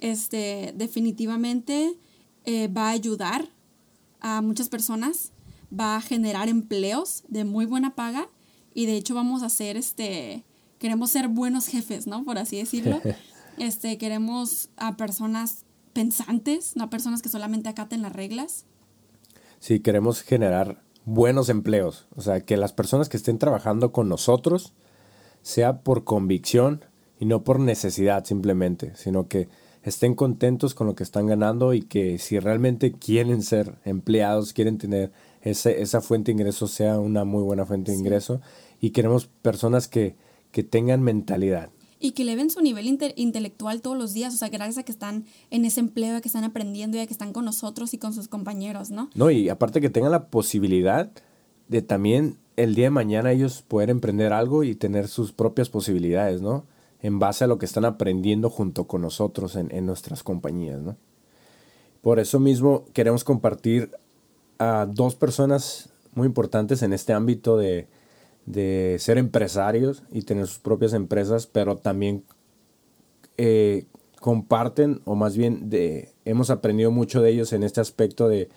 este, 0.00 0.72
definitivamente 0.76 1.94
eh, 2.44 2.68
va 2.68 2.88
a 2.88 2.90
ayudar 2.90 3.48
a 4.20 4.40
muchas 4.42 4.68
personas, 4.68 5.32
va 5.78 5.96
a 5.96 6.00
generar 6.00 6.48
empleos 6.48 7.24
de 7.28 7.44
muy 7.44 7.66
buena 7.66 7.94
paga 7.94 8.28
y 8.74 8.86
de 8.86 8.96
hecho 8.96 9.14
vamos 9.14 9.42
a 9.42 9.46
hacer 9.46 9.76
este, 9.76 10.44
queremos 10.78 11.10
ser 11.10 11.28
buenos 11.28 11.66
jefes, 11.66 12.06
¿no? 12.06 12.24
Por 12.24 12.38
así 12.38 12.56
decirlo. 12.58 13.00
Este, 13.56 13.98
queremos 13.98 14.68
a 14.76 14.96
personas 14.96 15.64
pensantes, 15.92 16.74
no 16.74 16.82
a 16.82 16.90
personas 16.90 17.22
que 17.22 17.28
solamente 17.28 17.68
acaten 17.68 18.02
las 18.02 18.12
reglas. 18.12 18.64
Sí, 19.60 19.78
queremos 19.78 20.22
generar 20.22 20.82
buenos 21.04 21.48
empleos. 21.48 22.06
O 22.16 22.22
sea, 22.22 22.40
que 22.40 22.56
las 22.56 22.72
personas 22.72 23.08
que 23.08 23.16
estén 23.16 23.38
trabajando 23.38 23.92
con 23.92 24.08
nosotros 24.08 24.72
sea 25.42 25.80
por 25.80 26.04
convicción 26.04 26.84
y 27.18 27.26
no 27.26 27.44
por 27.44 27.60
necesidad 27.60 28.24
simplemente, 28.24 28.92
sino 28.96 29.28
que 29.28 29.48
estén 29.82 30.14
contentos 30.14 30.74
con 30.74 30.86
lo 30.86 30.94
que 30.94 31.02
están 31.02 31.26
ganando 31.26 31.74
y 31.74 31.82
que 31.82 32.18
si 32.18 32.38
realmente 32.38 32.92
quieren 32.92 33.42
ser 33.42 33.74
empleados, 33.84 34.52
quieren 34.52 34.78
tener 34.78 35.12
ese, 35.42 35.82
esa 35.82 36.00
fuente 36.00 36.32
de 36.32 36.40
ingreso, 36.40 36.66
sea 36.66 36.98
una 36.98 37.24
muy 37.24 37.42
buena 37.42 37.66
fuente 37.66 37.92
de 37.92 37.98
ingreso. 37.98 38.40
Y 38.80 38.90
queremos 38.90 39.26
personas 39.26 39.88
que 39.88 40.16
que 40.54 40.62
tengan 40.62 41.02
mentalidad. 41.02 41.70
Y 42.04 42.12
que 42.12 42.20
eleven 42.20 42.50
su 42.50 42.60
nivel 42.60 42.98
intelectual 43.16 43.80
todos 43.80 43.96
los 43.96 44.12
días, 44.12 44.34
o 44.34 44.36
sea, 44.36 44.50
gracias 44.50 44.76
a 44.76 44.82
que 44.82 44.92
están 44.92 45.24
en 45.50 45.64
ese 45.64 45.80
empleo, 45.80 46.16
a 46.16 46.20
que 46.20 46.28
están 46.28 46.44
aprendiendo 46.44 46.98
y 46.98 47.00
a 47.00 47.06
que 47.06 47.14
están 47.14 47.32
con 47.32 47.46
nosotros 47.46 47.94
y 47.94 47.98
con 47.98 48.12
sus 48.12 48.28
compañeros, 48.28 48.90
¿no? 48.90 49.08
No, 49.14 49.30
y 49.30 49.48
aparte 49.48 49.80
que 49.80 49.88
tengan 49.88 50.12
la 50.12 50.26
posibilidad 50.26 51.10
de 51.68 51.80
también 51.80 52.36
el 52.56 52.74
día 52.74 52.84
de 52.84 52.90
mañana 52.90 53.32
ellos 53.32 53.62
poder 53.62 53.88
emprender 53.88 54.34
algo 54.34 54.64
y 54.64 54.74
tener 54.74 55.08
sus 55.08 55.32
propias 55.32 55.70
posibilidades, 55.70 56.42
¿no? 56.42 56.66
En 57.00 57.18
base 57.18 57.44
a 57.44 57.46
lo 57.46 57.56
que 57.56 57.64
están 57.64 57.86
aprendiendo 57.86 58.50
junto 58.50 58.86
con 58.86 59.00
nosotros 59.00 59.56
en, 59.56 59.74
en 59.74 59.86
nuestras 59.86 60.22
compañías, 60.22 60.82
¿no? 60.82 60.98
Por 62.02 62.18
eso 62.18 62.38
mismo 62.38 62.84
queremos 62.92 63.24
compartir 63.24 63.92
a 64.58 64.86
dos 64.86 65.14
personas 65.14 65.88
muy 66.14 66.26
importantes 66.26 66.82
en 66.82 66.92
este 66.92 67.14
ámbito 67.14 67.56
de, 67.56 67.88
de 68.46 68.96
ser 68.98 69.18
empresarios 69.18 70.02
y 70.10 70.22
tener 70.22 70.46
sus 70.46 70.58
propias 70.58 70.92
empresas, 70.92 71.46
pero 71.46 71.78
también 71.78 72.24
eh, 73.36 73.86
comparten, 74.20 75.00
o 75.04 75.14
más 75.14 75.36
bien 75.36 75.70
de, 75.70 76.10
hemos 76.24 76.50
aprendido 76.50 76.90
mucho 76.90 77.22
de 77.22 77.30
ellos 77.30 77.52
en 77.52 77.62
este 77.62 77.80
aspecto 77.80 78.28
de, 78.28 78.48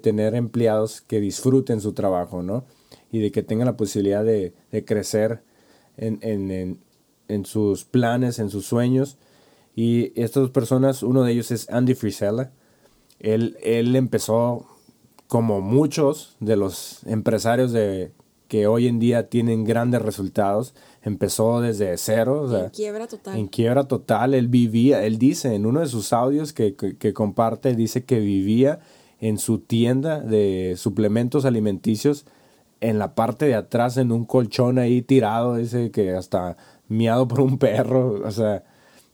tener 0.00 0.34
empleados 0.34 1.02
que 1.02 1.20
disfruten 1.20 1.82
su 1.82 1.92
trabajo, 1.92 2.42
¿no? 2.42 2.64
Y 3.12 3.18
de 3.18 3.30
que 3.30 3.42
tengan 3.42 3.66
la 3.66 3.76
posibilidad 3.76 4.24
de, 4.24 4.54
crecer 4.86 5.42
en, 5.98 6.78
sus 7.44 7.84
planes, 7.84 8.38
en 8.38 8.48
sus 8.48 8.64
sueños. 8.64 9.18
Y 9.76 10.18
estas 10.18 10.48
personas, 10.48 11.02
uno 11.02 11.22
de 11.22 11.32
ellos 11.32 11.50
es 11.50 11.68
Andy 11.68 11.94
Frisella. 11.94 12.50
Él, 13.20 13.58
él 13.62 13.94
empezó 13.94 14.66
como 15.28 15.60
muchos 15.60 16.34
de 16.40 16.56
los 16.56 17.04
empresarios 17.04 17.70
de, 17.72 18.10
que 18.48 18.66
hoy 18.66 18.88
en 18.88 18.98
día 18.98 19.28
tienen 19.28 19.64
grandes 19.64 20.02
resultados. 20.02 20.74
Empezó 21.02 21.60
desde 21.60 21.96
cero. 21.96 22.64
en 22.64 22.70
quiebra 22.70 23.06
total. 23.06 23.38
En 23.38 23.46
quiebra 23.48 23.84
total. 23.84 24.34
Él 24.34 24.48
vivía, 24.48 25.04
él 25.04 25.18
dice 25.18 25.54
en 25.54 25.66
uno 25.66 25.80
de 25.80 25.86
sus 25.86 26.12
audios 26.12 26.52
que, 26.52 26.74
comparte, 27.14 27.74
dice 27.74 28.04
que 28.04 28.20
vivía 28.20 28.80
en 29.20 29.38
su 29.38 29.58
tienda 29.58 30.20
de 30.20 30.74
suplementos 30.76 31.44
alimenticios 31.44 32.26
en 32.80 32.98
la 32.98 33.14
parte 33.14 33.46
de 33.46 33.54
atrás 33.54 33.96
en 33.96 34.12
un 34.12 34.26
colchón 34.26 34.78
ahí 34.78 35.00
tirado, 35.00 35.56
dice 35.56 35.90
que 35.90 36.12
hasta 36.12 36.56
miado 36.88 37.26
por 37.26 37.40
un 37.40 37.56
perro, 37.58 38.20
o 38.22 38.30
sea, 38.30 38.64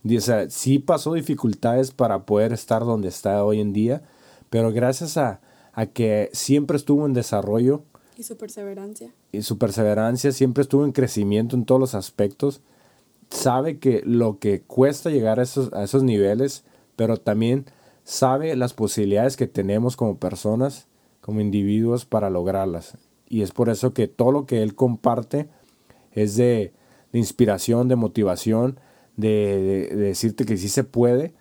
dice, 0.02 0.50
sí 0.50 0.80
pasó 0.80 1.14
dificultades 1.14 1.92
para 1.92 2.24
poder 2.26 2.52
estar 2.52 2.84
donde 2.84 3.08
está 3.08 3.44
hoy 3.44 3.60
en 3.60 3.72
día, 3.72 4.02
pero 4.48 4.72
gracias 4.72 5.16
a, 5.16 5.40
a 5.72 5.86
que 5.86 6.30
siempre 6.32 6.76
estuvo 6.76 7.06
en 7.06 7.12
desarrollo, 7.12 7.84
y 8.20 8.22
su 8.22 8.36
perseverancia. 8.36 9.14
Y 9.32 9.42
su 9.42 9.56
perseverancia 9.56 10.30
siempre 10.32 10.62
estuvo 10.62 10.84
en 10.84 10.92
crecimiento 10.92 11.56
en 11.56 11.64
todos 11.64 11.80
los 11.80 11.94
aspectos. 11.94 12.60
Sabe 13.30 13.78
que 13.78 14.02
lo 14.04 14.38
que 14.38 14.60
cuesta 14.60 15.10
llegar 15.10 15.40
a 15.40 15.42
esos, 15.42 15.72
a 15.72 15.82
esos 15.82 16.02
niveles, 16.02 16.64
pero 16.96 17.16
también 17.16 17.64
sabe 18.04 18.54
las 18.56 18.74
posibilidades 18.74 19.36
que 19.36 19.46
tenemos 19.46 19.96
como 19.96 20.18
personas, 20.18 20.86
como 21.20 21.40
individuos 21.40 22.04
para 22.04 22.28
lograrlas. 22.28 22.98
Y 23.28 23.42
es 23.42 23.52
por 23.52 23.70
eso 23.70 23.94
que 23.94 24.06
todo 24.06 24.32
lo 24.32 24.46
que 24.46 24.62
él 24.62 24.74
comparte 24.74 25.48
es 26.12 26.36
de, 26.36 26.72
inspiración, 27.12 27.88
de 27.88 27.96
motivación, 27.96 28.78
de, 29.16 29.88
de, 29.90 29.96
decirte 29.96 30.44
que 30.44 30.56
sí 30.58 30.68
se 30.68 30.84
puede. 30.84 31.32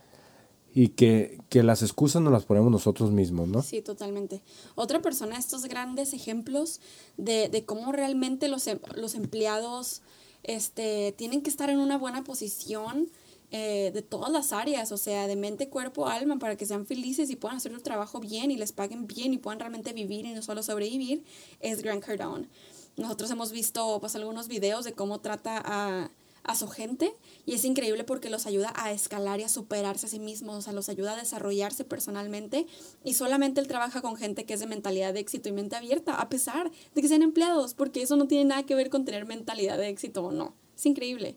Y 0.73 0.89
que, 0.89 1.39
que 1.49 1.63
las 1.63 1.81
excusas 1.81 2.21
nos 2.21 2.31
las 2.31 2.45
ponemos 2.45 2.71
nosotros 2.71 3.11
mismos, 3.11 3.47
¿no? 3.47 3.61
Sí, 3.63 3.81
totalmente. 3.81 4.41
Otra 4.75 5.01
persona, 5.01 5.37
estos 5.37 5.65
grandes 5.65 6.13
ejemplos 6.13 6.79
de, 7.17 7.49
de 7.49 7.65
cómo 7.65 7.91
realmente 7.91 8.47
los, 8.47 8.67
em- 8.67 8.79
los 8.95 9.15
empleados 9.15 10.01
este, 10.43 11.13
tienen 11.17 11.41
que 11.41 11.49
estar 11.49 11.69
en 11.69 11.79
una 11.79 11.97
buena 11.97 12.23
posición 12.23 13.09
eh, 13.51 13.89
de 13.93 14.03
todas 14.03 14.31
las 14.31 14.53
áreas, 14.53 14.91
o 14.91 14.97
sea, 14.97 15.25
de 15.25 15.35
mente, 15.35 15.69
cuerpo, 15.69 16.07
alma, 16.07 16.37
para 16.37 16.55
que 16.55 16.67
sean 16.67 16.85
felices 16.85 17.31
y 17.31 17.35
puedan 17.35 17.57
hacer 17.57 17.73
su 17.73 17.81
trabajo 17.81 18.19
bien 18.19 18.51
y 18.51 18.57
les 18.57 18.71
paguen 18.71 19.07
bien 19.07 19.33
y 19.33 19.39
puedan 19.39 19.59
realmente 19.59 19.91
vivir 19.91 20.27
y 20.27 20.33
no 20.33 20.43
solo 20.43 20.61
sobrevivir, 20.61 21.23
es 21.59 21.81
Grant 21.81 22.03
Cardone. 22.03 22.47
Nosotros 22.95 23.31
hemos 23.31 23.51
visto 23.51 23.99
pues 23.99 24.15
algunos 24.15 24.47
videos 24.49 24.85
de 24.85 24.93
cómo 24.93 25.19
trata 25.19 25.61
a, 25.65 26.11
a 26.43 26.55
su 26.55 26.67
gente 26.67 27.13
y 27.45 27.53
es 27.53 27.65
increíble 27.65 28.03
porque 28.03 28.29
los 28.29 28.45
ayuda 28.45 28.73
a 28.75 28.91
escalar 28.91 29.39
y 29.39 29.43
a 29.43 29.49
superarse 29.49 30.05
a 30.05 30.09
sí 30.09 30.19
mismos, 30.19 30.55
o 30.55 30.61
sea, 30.61 30.73
los 30.73 30.89
ayuda 30.89 31.13
a 31.13 31.17
desarrollarse 31.17 31.83
personalmente 31.83 32.67
y 33.03 33.13
solamente 33.13 33.61
él 33.61 33.67
trabaja 33.67 34.01
con 34.01 34.15
gente 34.15 34.45
que 34.45 34.53
es 34.53 34.59
de 34.59 34.67
mentalidad 34.67 35.13
de 35.13 35.19
éxito 35.19 35.49
y 35.49 35.51
mente 35.51 35.75
abierta, 35.75 36.15
a 36.15 36.29
pesar 36.29 36.71
de 36.93 37.01
que 37.01 37.07
sean 37.07 37.21
empleados, 37.21 37.73
porque 37.73 38.01
eso 38.01 38.15
no 38.15 38.27
tiene 38.27 38.45
nada 38.45 38.63
que 38.63 38.75
ver 38.75 38.89
con 38.89 39.05
tener 39.05 39.25
mentalidad 39.25 39.77
de 39.77 39.89
éxito 39.89 40.23
o 40.23 40.31
no. 40.31 40.55
Es 40.75 40.85
increíble. 40.85 41.35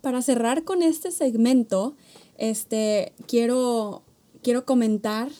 Para 0.00 0.22
cerrar 0.22 0.64
con 0.64 0.82
este 0.82 1.10
segmento, 1.10 1.94
este, 2.38 3.12
quiero, 3.26 4.02
quiero 4.42 4.64
comentar 4.64 5.30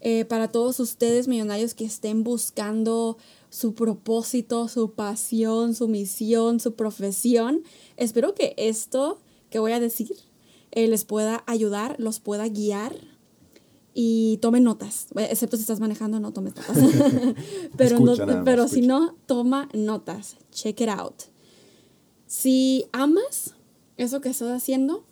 eh, 0.00 0.24
para 0.24 0.48
todos 0.48 0.80
ustedes 0.80 1.28
millonarios 1.28 1.74
que 1.74 1.84
estén 1.84 2.24
buscando 2.24 3.18
su 3.50 3.74
propósito, 3.74 4.68
su 4.68 4.92
pasión, 4.92 5.74
su 5.74 5.88
misión, 5.88 6.60
su 6.60 6.74
profesión. 6.74 7.62
Espero 7.96 8.34
que 8.34 8.54
esto 8.56 9.20
que 9.50 9.58
voy 9.58 9.72
a 9.72 9.80
decir 9.80 10.16
eh, 10.70 10.86
les 10.86 11.04
pueda 11.04 11.42
ayudar, 11.46 11.96
los 11.98 12.20
pueda 12.20 12.48
guiar 12.48 12.94
y 13.92 14.38
tomen 14.38 14.62
notas, 14.62 15.08
Eh, 15.16 15.28
excepto 15.30 15.56
si 15.56 15.62
estás 15.62 15.80
manejando, 15.80 16.20
no 16.20 16.32
tomes 16.32 16.54
notas. 16.54 16.78
pero 17.76 17.96
Escucha 17.96 18.44
pero 18.44 18.68
si 18.68 18.82
no, 18.82 19.16
toma 19.26 19.68
notas. 19.74 20.36
Check 20.52 20.80
it 20.80 20.88
out. 20.88 21.22
Si 22.26 22.86
amas 22.92 23.54
eso 23.96 24.20
que 24.20 24.28
estás 24.28 24.50
haciendo 24.50 25.04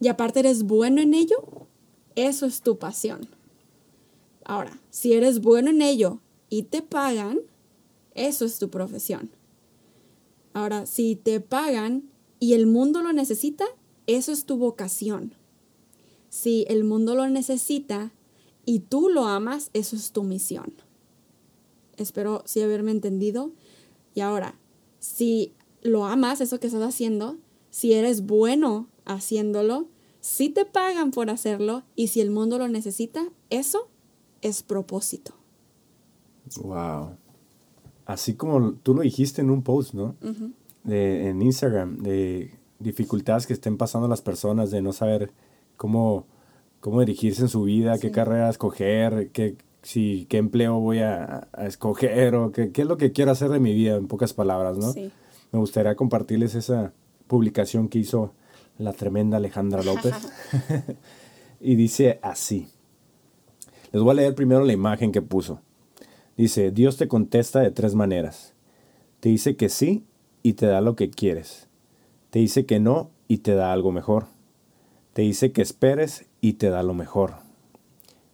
y 0.00 0.06
aparte 0.06 0.40
eres 0.40 0.62
bueno 0.62 1.00
en 1.00 1.12
ello, 1.12 1.66
eso 2.14 2.46
es 2.46 2.62
tu 2.62 2.78
pasión. 2.78 3.28
Ahora, 4.44 4.80
si 4.90 5.12
eres 5.12 5.40
bueno 5.40 5.70
en 5.70 5.82
ello 5.82 6.20
y 6.52 6.64
te 6.64 6.82
pagan, 6.82 7.40
eso 8.14 8.44
es 8.44 8.58
tu 8.58 8.68
profesión. 8.68 9.30
Ahora, 10.52 10.84
si 10.84 11.16
te 11.16 11.40
pagan 11.40 12.10
y 12.40 12.52
el 12.52 12.66
mundo 12.66 13.00
lo 13.00 13.14
necesita, 13.14 13.64
eso 14.06 14.32
es 14.32 14.44
tu 14.44 14.58
vocación. 14.58 15.34
Si 16.28 16.66
el 16.68 16.84
mundo 16.84 17.14
lo 17.14 17.26
necesita 17.30 18.12
y 18.66 18.80
tú 18.80 19.08
lo 19.08 19.24
amas, 19.24 19.70
eso 19.72 19.96
es 19.96 20.12
tu 20.12 20.24
misión. 20.24 20.74
Espero 21.96 22.42
sí 22.44 22.60
haberme 22.60 22.90
entendido. 22.90 23.52
Y 24.14 24.20
ahora, 24.20 24.58
si 24.98 25.54
lo 25.80 26.04
amas, 26.04 26.42
eso 26.42 26.60
que 26.60 26.66
estás 26.66 26.82
haciendo, 26.82 27.38
si 27.70 27.94
eres 27.94 28.26
bueno 28.26 28.88
haciéndolo, 29.06 29.88
si 30.20 30.50
te 30.50 30.66
pagan 30.66 31.12
por 31.12 31.30
hacerlo 31.30 31.82
y 31.96 32.08
si 32.08 32.20
el 32.20 32.30
mundo 32.30 32.58
lo 32.58 32.68
necesita, 32.68 33.26
eso 33.48 33.88
es 34.42 34.62
propósito. 34.62 35.32
Wow. 36.58 37.16
Así 38.06 38.34
como 38.34 38.72
tú 38.74 38.94
lo 38.94 39.02
dijiste 39.02 39.42
en 39.42 39.50
un 39.50 39.62
post, 39.62 39.94
¿no? 39.94 40.16
de, 40.84 41.28
en 41.28 41.42
Instagram, 41.42 41.98
de 41.98 42.54
dificultades 42.78 43.46
que 43.46 43.52
estén 43.52 43.76
pasando 43.76 44.08
las 44.08 44.22
personas, 44.22 44.70
de 44.70 44.82
no 44.82 44.92
saber 44.92 45.32
cómo, 45.76 46.26
cómo 46.80 47.00
dirigirse 47.00 47.42
en 47.42 47.48
su 47.48 47.62
vida, 47.62 47.98
qué 47.98 48.10
carrera 48.10 48.50
escoger, 48.50 49.30
qué, 49.32 49.56
si, 49.82 50.26
qué 50.28 50.38
empleo 50.38 50.80
voy 50.80 50.98
a, 50.98 51.48
a 51.52 51.66
escoger 51.66 52.34
o 52.34 52.50
qué, 52.52 52.72
qué 52.72 52.82
es 52.82 52.88
lo 52.88 52.96
que 52.96 53.12
quiero 53.12 53.30
hacer 53.30 53.50
de 53.50 53.60
mi 53.60 53.72
vida, 53.72 53.96
en 53.96 54.08
pocas 54.08 54.32
palabras, 54.32 54.76
¿no? 54.78 54.92
Sí. 54.92 55.10
Me 55.52 55.58
gustaría 55.58 55.94
compartirles 55.94 56.54
esa 56.54 56.92
publicación 57.26 57.88
que 57.88 57.98
hizo 57.98 58.32
la 58.78 58.92
tremenda 58.92 59.36
Alejandra 59.36 59.82
López. 59.82 60.14
y 61.60 61.76
dice 61.76 62.18
así. 62.22 62.68
Les 63.92 64.02
voy 64.02 64.12
a 64.12 64.14
leer 64.14 64.34
primero 64.34 64.64
la 64.64 64.72
imagen 64.72 65.12
que 65.12 65.22
puso. 65.22 65.60
Dice, 66.36 66.70
Dios 66.70 66.96
te 66.96 67.08
contesta 67.08 67.60
de 67.60 67.70
tres 67.70 67.94
maneras. 67.94 68.54
Te 69.20 69.28
dice 69.28 69.56
que 69.56 69.68
sí 69.68 70.04
y 70.42 70.54
te 70.54 70.66
da 70.66 70.80
lo 70.80 70.96
que 70.96 71.10
quieres. 71.10 71.68
Te 72.30 72.38
dice 72.38 72.66
que 72.66 72.80
no 72.80 73.10
y 73.28 73.38
te 73.38 73.54
da 73.54 73.72
algo 73.72 73.92
mejor. 73.92 74.26
Te 75.12 75.22
dice 75.22 75.52
que 75.52 75.62
esperes 75.62 76.26
y 76.40 76.54
te 76.54 76.70
da 76.70 76.82
lo 76.82 76.94
mejor. 76.94 77.34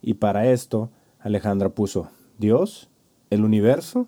Y 0.01 0.15
para 0.15 0.51
esto, 0.51 0.91
Alejandra 1.19 1.70
puso 1.70 2.11
Dios, 2.39 2.89
el 3.31 3.45
universo, 3.45 4.07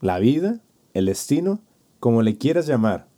la 0.00 0.18
vida, 0.18 0.60
el 0.92 1.06
destino, 1.06 1.60
como 2.00 2.22
le 2.22 2.36
quieras 2.36 2.66
llamar. 2.66 3.08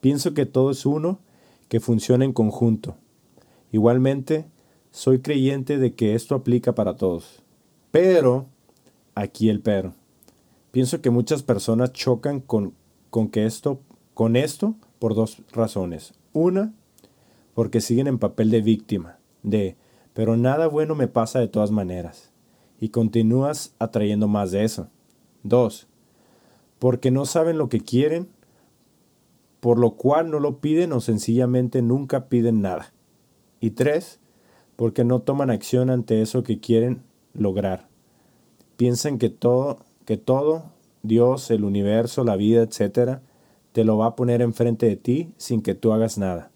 Pienso 0.00 0.32
que 0.32 0.46
todo 0.46 0.70
es 0.70 0.86
uno, 0.86 1.20
que 1.68 1.80
funciona 1.80 2.24
en 2.24 2.32
conjunto. 2.32 2.96
Igualmente, 3.72 4.46
soy 4.90 5.20
creyente 5.20 5.78
de 5.78 5.94
que 5.94 6.14
esto 6.14 6.34
aplica 6.34 6.74
para 6.74 6.96
todos. 6.96 7.42
Pero, 7.90 8.46
aquí 9.20 9.48
el 9.48 9.60
pero. 9.60 9.94
Pienso 10.70 11.00
que 11.00 11.10
muchas 11.10 11.42
personas 11.42 11.92
chocan 11.92 12.40
con, 12.40 12.74
que 13.30 13.44
esto, 13.44 13.80
con 14.14 14.36
esto 14.36 14.76
por 14.98 15.14
dos 15.14 15.42
razones. 15.52 16.14
Una, 16.32 16.72
porque 17.54 17.80
siguen 17.80 18.06
en 18.06 18.18
papel 18.18 18.50
de 18.50 18.62
víctima, 18.62 19.18
de, 19.42 19.76
pero 20.14 20.36
nada 20.36 20.68
bueno 20.68 20.94
me 20.94 21.08
pasa 21.08 21.40
de 21.40 21.48
todas 21.48 21.70
maneras, 21.70 22.30
y 22.80 22.90
continúas 22.90 23.74
atrayendo 23.78 24.28
más 24.28 24.52
de 24.52 24.64
eso. 24.64 24.88
Dos, 25.42 25.88
porque 26.78 27.10
no 27.10 27.26
saben 27.26 27.58
lo 27.58 27.68
que 27.68 27.80
quieren, 27.80 28.28
por 29.58 29.78
lo 29.78 29.96
cual 29.96 30.30
no 30.30 30.38
lo 30.38 30.60
piden 30.60 30.92
o 30.92 31.00
sencillamente 31.00 31.82
nunca 31.82 32.28
piden 32.28 32.62
nada. 32.62 32.92
Y 33.60 33.72
tres, 33.72 34.20
porque 34.76 35.04
no 35.04 35.20
toman 35.20 35.50
acción 35.50 35.90
ante 35.90 36.22
eso 36.22 36.42
que 36.42 36.60
quieren 36.60 37.02
lograr. 37.34 37.89
Piensan 38.80 39.18
que 39.18 39.28
todo, 39.28 39.84
que 40.06 40.16
todo, 40.16 40.72
Dios, 41.02 41.50
el 41.50 41.64
universo, 41.64 42.24
la 42.24 42.36
vida, 42.36 42.62
etcétera, 42.62 43.20
te 43.72 43.84
lo 43.84 43.98
va 43.98 44.06
a 44.06 44.16
poner 44.16 44.40
enfrente 44.40 44.86
de 44.86 44.96
ti 44.96 45.34
sin 45.36 45.60
que 45.60 45.74
tú 45.74 45.92
hagas 45.92 46.16
nada. 46.16 46.50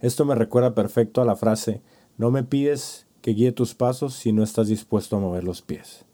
Esto 0.00 0.24
me 0.24 0.36
recuerda 0.36 0.76
perfecto 0.76 1.20
a 1.20 1.24
la 1.24 1.34
frase, 1.34 1.82
no 2.16 2.30
me 2.30 2.44
pides 2.44 3.08
que 3.22 3.32
guíe 3.32 3.50
tus 3.50 3.74
pasos 3.74 4.14
si 4.14 4.32
no 4.32 4.44
estás 4.44 4.68
dispuesto 4.68 5.16
a 5.16 5.18
mover 5.18 5.42
los 5.42 5.62
pies. 5.62 6.04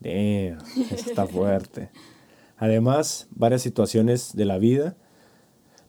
Damn, 0.00 0.58
está 0.90 1.26
fuerte. 1.28 1.90
Además, 2.56 3.28
varias 3.30 3.62
situaciones 3.62 4.34
de 4.34 4.46
la 4.46 4.58
vida 4.58 4.96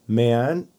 me 0.06 0.36
han, 0.36 0.70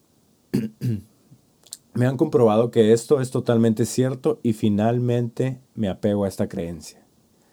me 1.93 2.05
han 2.05 2.15
comprobado 2.15 2.71
que 2.71 2.93
esto 2.93 3.19
es 3.19 3.29
totalmente 3.29 3.85
cierto 3.85 4.39
y 4.41 4.53
finalmente 4.53 5.59
me 5.75 5.89
apego 5.89 6.23
a 6.23 6.29
esta 6.29 6.47
creencia. 6.47 7.06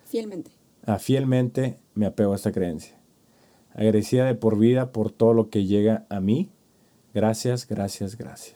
Fielmente. 0.06 0.50
Ah, 0.86 0.98
fielmente 0.98 1.78
me 1.94 2.06
apego 2.06 2.32
a 2.32 2.36
esta 2.36 2.52
creencia. 2.52 2.98
Agradecida 3.74 4.26
de 4.26 4.34
por 4.34 4.58
vida 4.58 4.92
por 4.92 5.10
todo 5.10 5.32
lo 5.34 5.50
que 5.50 5.64
llega 5.64 6.06
a 6.08 6.20
mí. 6.20 6.50
Gracias, 7.14 7.66
gracias, 7.66 8.16
gracias. 8.16 8.54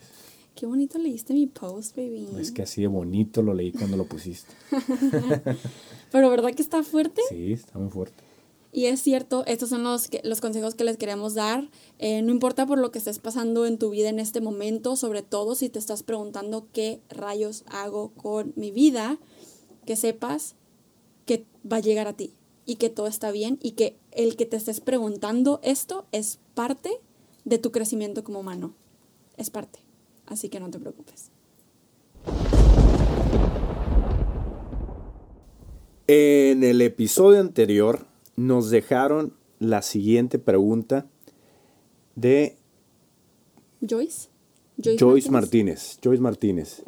Qué 0.55 0.65
bonito 0.65 0.97
leíste 0.97 1.33
mi 1.33 1.47
post, 1.47 1.95
baby. 1.95 2.27
Es 2.39 2.51
que 2.51 2.61
así 2.63 2.81
de 2.81 2.87
bonito 2.87 3.41
lo 3.41 3.53
leí 3.53 3.71
cuando 3.71 3.95
lo 3.97 4.05
pusiste. 4.05 4.53
Pero 6.11 6.29
¿verdad 6.29 6.53
que 6.53 6.61
está 6.61 6.83
fuerte? 6.83 7.21
Sí, 7.29 7.53
está 7.53 7.77
muy 7.79 7.89
fuerte. 7.89 8.23
Y 8.71 8.85
es 8.85 9.01
cierto, 9.01 9.43
estos 9.47 9.69
son 9.69 9.83
los, 9.83 10.07
que- 10.09 10.21
los 10.23 10.41
consejos 10.41 10.75
que 10.75 10.83
les 10.83 10.97
queremos 10.97 11.33
dar. 11.33 11.69
Eh, 11.97 12.21
no 12.21 12.31
importa 12.31 12.65
por 12.67 12.77
lo 12.77 12.91
que 12.91 12.99
estés 12.99 13.19
pasando 13.19 13.65
en 13.65 13.77
tu 13.77 13.89
vida 13.89 14.09
en 14.09 14.19
este 14.19 14.41
momento, 14.41 14.95
sobre 14.95 15.21
todo 15.23 15.55
si 15.55 15.69
te 15.69 15.79
estás 15.79 16.03
preguntando 16.03 16.67
qué 16.71 16.99
rayos 17.09 17.63
hago 17.67 18.11
con 18.11 18.53
mi 18.55 18.71
vida, 18.71 19.17
que 19.85 19.95
sepas 19.95 20.55
que 21.29 21.45
va 21.71 21.77
a 21.77 21.79
llegar 21.79 22.07
a 22.07 22.13
ti 22.13 22.33
y 22.65 22.77
que 22.77 22.89
todo 22.89 23.05
está 23.05 23.29
bien 23.29 23.59
y 23.61 23.73
que 23.73 23.95
el 24.11 24.35
que 24.35 24.47
te 24.47 24.57
estés 24.57 24.79
preguntando 24.79 25.59
esto 25.61 26.07
es 26.11 26.39
parte 26.55 26.89
de 27.45 27.59
tu 27.59 27.71
crecimiento 27.71 28.23
como 28.23 28.39
humano. 28.39 28.73
Es 29.37 29.51
parte. 29.51 29.77
Así 30.25 30.49
que 30.49 30.59
no 30.59 30.71
te 30.71 30.79
preocupes. 30.79 31.29
En 36.07 36.63
el 36.63 36.81
episodio 36.81 37.39
anterior 37.39 38.07
nos 38.35 38.71
dejaron 38.71 39.35
la 39.59 39.83
siguiente 39.83 40.39
pregunta 40.39 41.05
de 42.15 42.57
Joyce. 43.87 44.29
Joyce, 44.97 45.29
Martínez. 45.29 45.99
Joyce 46.03 46.23
Martínez. 46.23 46.81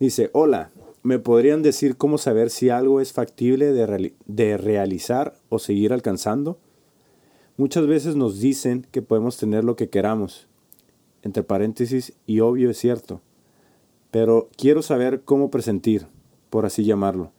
Dice, 0.00 0.30
hola, 0.32 0.72
¿me 1.04 1.18
podrían 1.18 1.62
decir 1.62 1.96
cómo 1.96 2.18
saber 2.18 2.50
si 2.50 2.70
algo 2.70 3.00
es 3.00 3.12
factible 3.12 3.72
de, 3.72 4.14
de 4.26 4.56
realizar 4.56 5.34
o 5.50 5.58
seguir 5.60 5.92
alcanzando? 5.92 6.58
Muchas 7.58 7.86
veces 7.86 8.16
nos 8.16 8.40
dicen 8.40 8.86
que 8.90 9.02
podemos 9.02 9.36
tener 9.36 9.64
lo 9.64 9.76
que 9.76 9.90
queramos, 9.90 10.48
entre 11.22 11.42
paréntesis, 11.42 12.14
y 12.26 12.40
obvio 12.40 12.70
es 12.70 12.78
cierto, 12.78 13.20
pero 14.10 14.48
quiero 14.56 14.80
saber 14.80 15.22
cómo 15.24 15.50
presentir, 15.50 16.06
por 16.48 16.64
así 16.64 16.84
llamarlo. 16.84 17.32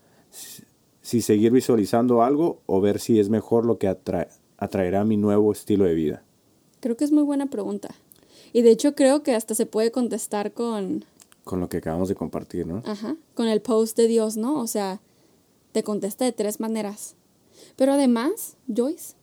Si, 1.01 1.21
seguir 1.21 1.51
visualizando 1.51 2.21
algo 2.21 2.61
o 2.67 2.81
ver 2.81 2.99
si 2.99 3.19
es 3.19 3.29
mejor 3.29 3.65
lo 3.65 3.77
que 3.79 3.87
atrae, 3.87 4.27
atraerá 4.57 5.05
mi 5.05 5.17
nuevo 5.17 5.51
estilo 5.51 5.85
de 5.85 5.95
vida. 5.95 6.23
Creo 6.81 6.95
que 6.95 7.03
es 7.03 7.11
muy 7.11 7.23
buena 7.23 7.47
pregunta. 7.47 7.89
Y 8.53 8.61
de 8.61 8.71
hecho 8.71 8.93
creo 8.93 9.23
que 9.23 9.33
hasta 9.33 9.55
se 9.55 9.65
puede 9.65 9.91
contestar 9.91 10.53
con, 10.53 11.03
Con 11.45 11.61
lo 11.61 11.69
que 11.69 11.77
acabamos 11.77 12.09
de 12.09 12.15
compartir, 12.15 12.67
¿no? 12.67 12.83
Ajá, 12.85 13.15
con 13.33 13.47
el 13.47 13.61
post 13.61 13.95
de 13.95 14.07
Dios, 14.07 14.35
¿no? 14.35 14.59
O 14.59 14.67
sea, 14.67 14.99
te 15.71 15.83
contesta 15.83 16.25
de 16.25 16.33
tres 16.33 16.59
maneras. 16.59 17.15
Pero 17.77 17.93
además, 17.93 18.57
Joyce, 18.67 19.15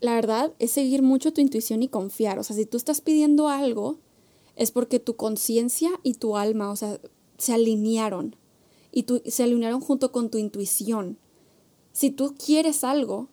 la 0.00 0.14
verdad 0.14 0.52
es 0.58 0.70
seguir 0.70 1.02
mucho 1.02 1.32
tu 1.32 1.40
intuición 1.40 1.82
y 1.82 1.88
confiar. 1.88 2.38
O 2.38 2.42
sea, 2.42 2.56
si 2.56 2.64
tú 2.64 2.76
estás 2.76 3.00
pidiendo 3.00 3.48
algo, 3.48 3.98
es 4.56 4.70
porque 4.70 5.00
tu 5.00 5.16
conciencia 5.16 5.90
y 6.02 6.14
tu 6.14 6.36
alma, 6.36 6.70
o 6.70 6.76
sea, 6.76 7.00
se 7.38 7.52
alinearon. 7.52 8.36
Y 8.92 9.04
tu, 9.04 9.22
se 9.26 9.42
alinearon 9.42 9.80
junto 9.80 10.12
con 10.12 10.30
tu 10.30 10.38
intuición. 10.38 11.18
Si 11.92 12.10
tú 12.10 12.34
quieres 12.36 12.84
algo, 12.84 13.28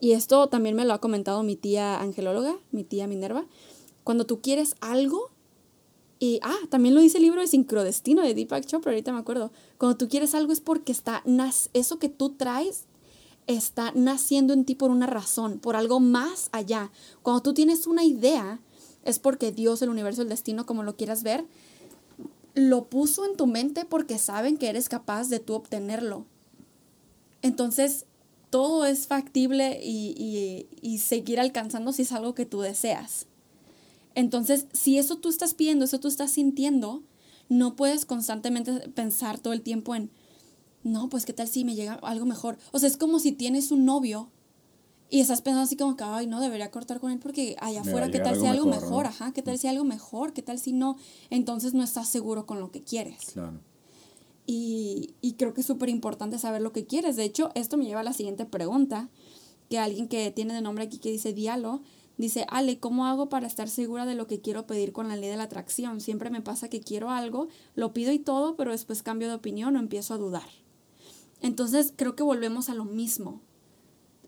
y 0.00 0.12
esto 0.12 0.48
también 0.48 0.74
me 0.74 0.84
lo 0.84 0.94
ha 0.94 1.00
comentado 1.00 1.42
mi 1.42 1.56
tía 1.56 2.00
angelóloga, 2.00 2.56
mi 2.72 2.84
tía 2.84 3.06
Minerva, 3.06 3.46
cuando 4.04 4.26
tú 4.26 4.40
quieres 4.40 4.74
algo, 4.80 5.29
y, 6.20 6.38
ah, 6.42 6.54
también 6.68 6.94
lo 6.94 7.00
dice 7.00 7.16
el 7.18 7.24
libro 7.24 7.40
de 7.40 7.46
Sincrodestino 7.48 8.22
de 8.22 8.34
Deepak 8.34 8.64
Chopra, 8.66 8.92
ahorita 8.92 9.10
me 9.12 9.18
acuerdo. 9.18 9.50
Cuando 9.78 9.96
tú 9.96 10.08
quieres 10.08 10.34
algo 10.34 10.52
es 10.52 10.60
porque 10.60 10.92
está, 10.92 11.24
eso 11.72 11.98
que 11.98 12.08
tú 12.10 12.30
traes 12.30 12.84
está 13.46 13.90
naciendo 13.96 14.52
en 14.52 14.64
ti 14.64 14.74
por 14.76 14.90
una 14.90 15.06
razón, 15.06 15.58
por 15.58 15.74
algo 15.76 15.98
más 15.98 16.50
allá. 16.52 16.92
Cuando 17.22 17.42
tú 17.42 17.54
tienes 17.54 17.86
una 17.88 18.04
idea, 18.04 18.60
es 19.04 19.18
porque 19.18 19.50
Dios, 19.50 19.80
el 19.82 19.88
universo, 19.88 20.22
el 20.22 20.28
destino, 20.28 20.66
como 20.66 20.82
lo 20.82 20.94
quieras 20.94 21.22
ver, 21.22 21.46
lo 22.54 22.84
puso 22.84 23.24
en 23.24 23.36
tu 23.36 23.46
mente 23.46 23.84
porque 23.86 24.18
saben 24.18 24.58
que 24.58 24.68
eres 24.68 24.88
capaz 24.90 25.28
de 25.30 25.40
tú 25.40 25.54
obtenerlo. 25.54 26.26
Entonces, 27.42 28.04
todo 28.50 28.84
es 28.84 29.06
factible 29.06 29.80
y, 29.82 30.14
y- 30.18 30.66
y 30.82 30.98
seguir 30.98 31.40
alcanzando 31.40 31.92
si 31.92 32.02
es 32.02 32.12
algo 32.12 32.34
que 32.34 32.44
tú 32.46 32.60
deseas. 32.60 33.26
Entonces, 34.14 34.66
si 34.72 34.98
eso 34.98 35.16
tú 35.18 35.28
estás 35.28 35.54
pidiendo, 35.54 35.84
eso 35.84 36.00
tú 36.00 36.08
estás 36.08 36.32
sintiendo, 36.32 37.02
no 37.48 37.76
puedes 37.76 38.04
constantemente 38.04 38.88
pensar 38.90 39.38
todo 39.38 39.52
el 39.52 39.62
tiempo 39.62 39.94
en, 39.94 40.10
no, 40.82 41.08
pues 41.08 41.26
qué 41.26 41.32
tal 41.32 41.48
si 41.48 41.64
me 41.64 41.74
llega 41.74 41.94
algo 41.94 42.26
mejor. 42.26 42.58
O 42.72 42.78
sea, 42.78 42.88
es 42.88 42.96
como 42.96 43.18
si 43.18 43.32
tienes 43.32 43.70
un 43.70 43.84
novio 43.84 44.30
y 45.10 45.20
estás 45.20 45.42
pensando 45.42 45.64
así 45.64 45.76
como 45.76 45.96
que, 45.96 46.04
ay, 46.04 46.26
no, 46.26 46.40
debería 46.40 46.70
cortar 46.70 47.00
con 47.00 47.10
él 47.10 47.18
porque 47.18 47.56
allá 47.60 47.80
afuera, 47.80 48.10
¿qué 48.10 48.20
tal 48.20 48.36
si 48.36 48.46
algo 48.46 48.62
algo 48.62 48.66
mejor, 48.66 48.82
mejor? 48.82 49.04
¿no? 49.04 49.10
Ajá, 49.10 49.32
¿qué 49.32 49.42
tal 49.42 49.58
si 49.58 49.66
algo 49.66 49.84
mejor? 49.84 50.32
¿Qué 50.32 50.42
tal 50.42 50.58
si 50.58 50.72
no? 50.72 50.96
Entonces 51.30 51.74
no 51.74 51.82
estás 51.82 52.08
seguro 52.08 52.46
con 52.46 52.60
lo 52.60 52.70
que 52.70 52.82
quieres. 52.82 53.32
Claro. 53.32 53.60
Y, 54.46 55.14
y 55.20 55.34
creo 55.34 55.52
que 55.52 55.60
es 55.60 55.66
súper 55.66 55.88
importante 55.88 56.38
saber 56.38 56.62
lo 56.62 56.72
que 56.72 56.86
quieres. 56.86 57.16
De 57.16 57.24
hecho, 57.24 57.50
esto 57.54 57.76
me 57.76 57.84
lleva 57.86 58.00
a 58.00 58.04
la 58.04 58.12
siguiente 58.12 58.46
pregunta, 58.46 59.08
que 59.68 59.78
alguien 59.78 60.08
que 60.08 60.30
tiene 60.30 60.54
de 60.54 60.60
nombre 60.60 60.84
aquí 60.84 60.98
que 60.98 61.10
dice 61.10 61.32
Dialo, 61.32 61.82
dice, 62.20 62.46
Ale, 62.48 62.78
¿cómo 62.78 63.06
hago 63.06 63.28
para 63.28 63.46
estar 63.46 63.68
segura 63.68 64.06
de 64.06 64.14
lo 64.14 64.26
que 64.26 64.40
quiero 64.40 64.66
pedir 64.66 64.92
con 64.92 65.08
la 65.08 65.16
ley 65.16 65.30
de 65.30 65.36
la 65.36 65.44
atracción? 65.44 66.00
Siempre 66.00 66.30
me 66.30 66.42
pasa 66.42 66.68
que 66.68 66.80
quiero 66.80 67.10
algo, 67.10 67.48
lo 67.74 67.92
pido 67.92 68.12
y 68.12 68.18
todo, 68.18 68.56
pero 68.56 68.72
después 68.72 69.02
cambio 69.02 69.28
de 69.28 69.34
opinión 69.34 69.76
o 69.76 69.78
empiezo 69.78 70.14
a 70.14 70.18
dudar. 70.18 70.48
Entonces, 71.40 71.92
creo 71.96 72.16
que 72.16 72.22
volvemos 72.22 72.68
a 72.68 72.74
lo 72.74 72.84
mismo. 72.84 73.40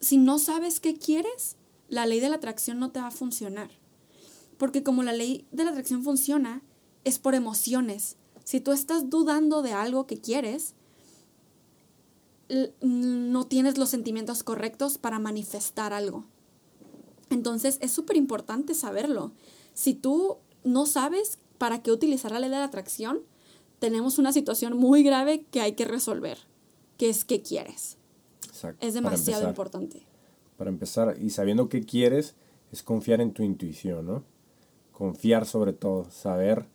Si 0.01 0.17
no 0.17 0.39
sabes 0.39 0.81
qué 0.81 0.97
quieres, 0.97 1.57
la 1.89 2.07
ley 2.07 2.21
de 2.21 2.29
la 2.29 2.37
atracción 2.37 2.79
no 2.79 2.91
te 2.91 3.01
va 3.01 3.09
a 3.09 3.13
funcionar. 3.13 3.71
Porque 4.57 4.83
como 4.83 5.03
la 5.03 5.13
ley 5.13 5.47
de 5.53 5.65
la 5.65 5.71
atracción 5.71 6.03
funciona, 6.03 6.63
es 7.05 7.19
por 7.19 7.35
emociones. 7.35 8.17
Si 8.45 8.61
tú 8.61 8.73
estás 8.73 9.11
dudando 9.11 9.63
de 9.63 9.73
algo 9.73 10.07
que 10.07 10.21
quieres, 10.21 10.75
no 12.81 13.47
tienes 13.47 13.79
los 13.79 13.89
sentimientos 13.89 14.43
correctos 14.43 14.99
para 14.99 15.19
manifestar 15.19 15.93
algo. 15.93 16.27
Entonces 17.33 17.79
es 17.81 17.91
súper 17.93 18.17
importante 18.17 18.75
saberlo. 18.75 19.33
Si 19.75 19.95
tú 19.95 20.39
no 20.65 20.87
sabes 20.87 21.39
para 21.59 21.83
qué 21.83 21.91
utilizar 21.93 22.31
la 22.33 22.41
ley 22.41 22.51
de 22.51 22.57
la 22.57 22.65
atracción, 22.65 23.21
tenemos 23.79 24.19
una 24.19 24.33
situación 24.33 24.77
muy 24.77 25.03
grave 25.03 25.45
que 25.51 25.61
hay 25.61 25.73
que 25.73 25.85
resolver, 25.85 26.39
que 26.99 27.09
es 27.09 27.25
qué 27.25 27.43
quieres. 27.43 27.97
Exacto. 28.47 28.87
Es 28.87 28.95
Para 28.95 29.11
demasiado 29.11 29.43
empezar. 29.43 29.49
importante. 29.51 30.03
Para 30.57 30.71
empezar, 30.71 31.17
y 31.21 31.31
sabiendo 31.31 31.69
qué 31.69 31.83
quieres, 31.85 32.35
es 32.71 32.83
confiar 32.83 33.21
en 33.21 33.33
tu 33.33 33.43
intuición, 33.43 34.07
¿no? 34.07 34.25
Confiar 34.93 35.47
sobre 35.47 35.73
todo, 35.73 36.09
saber, 36.11 36.67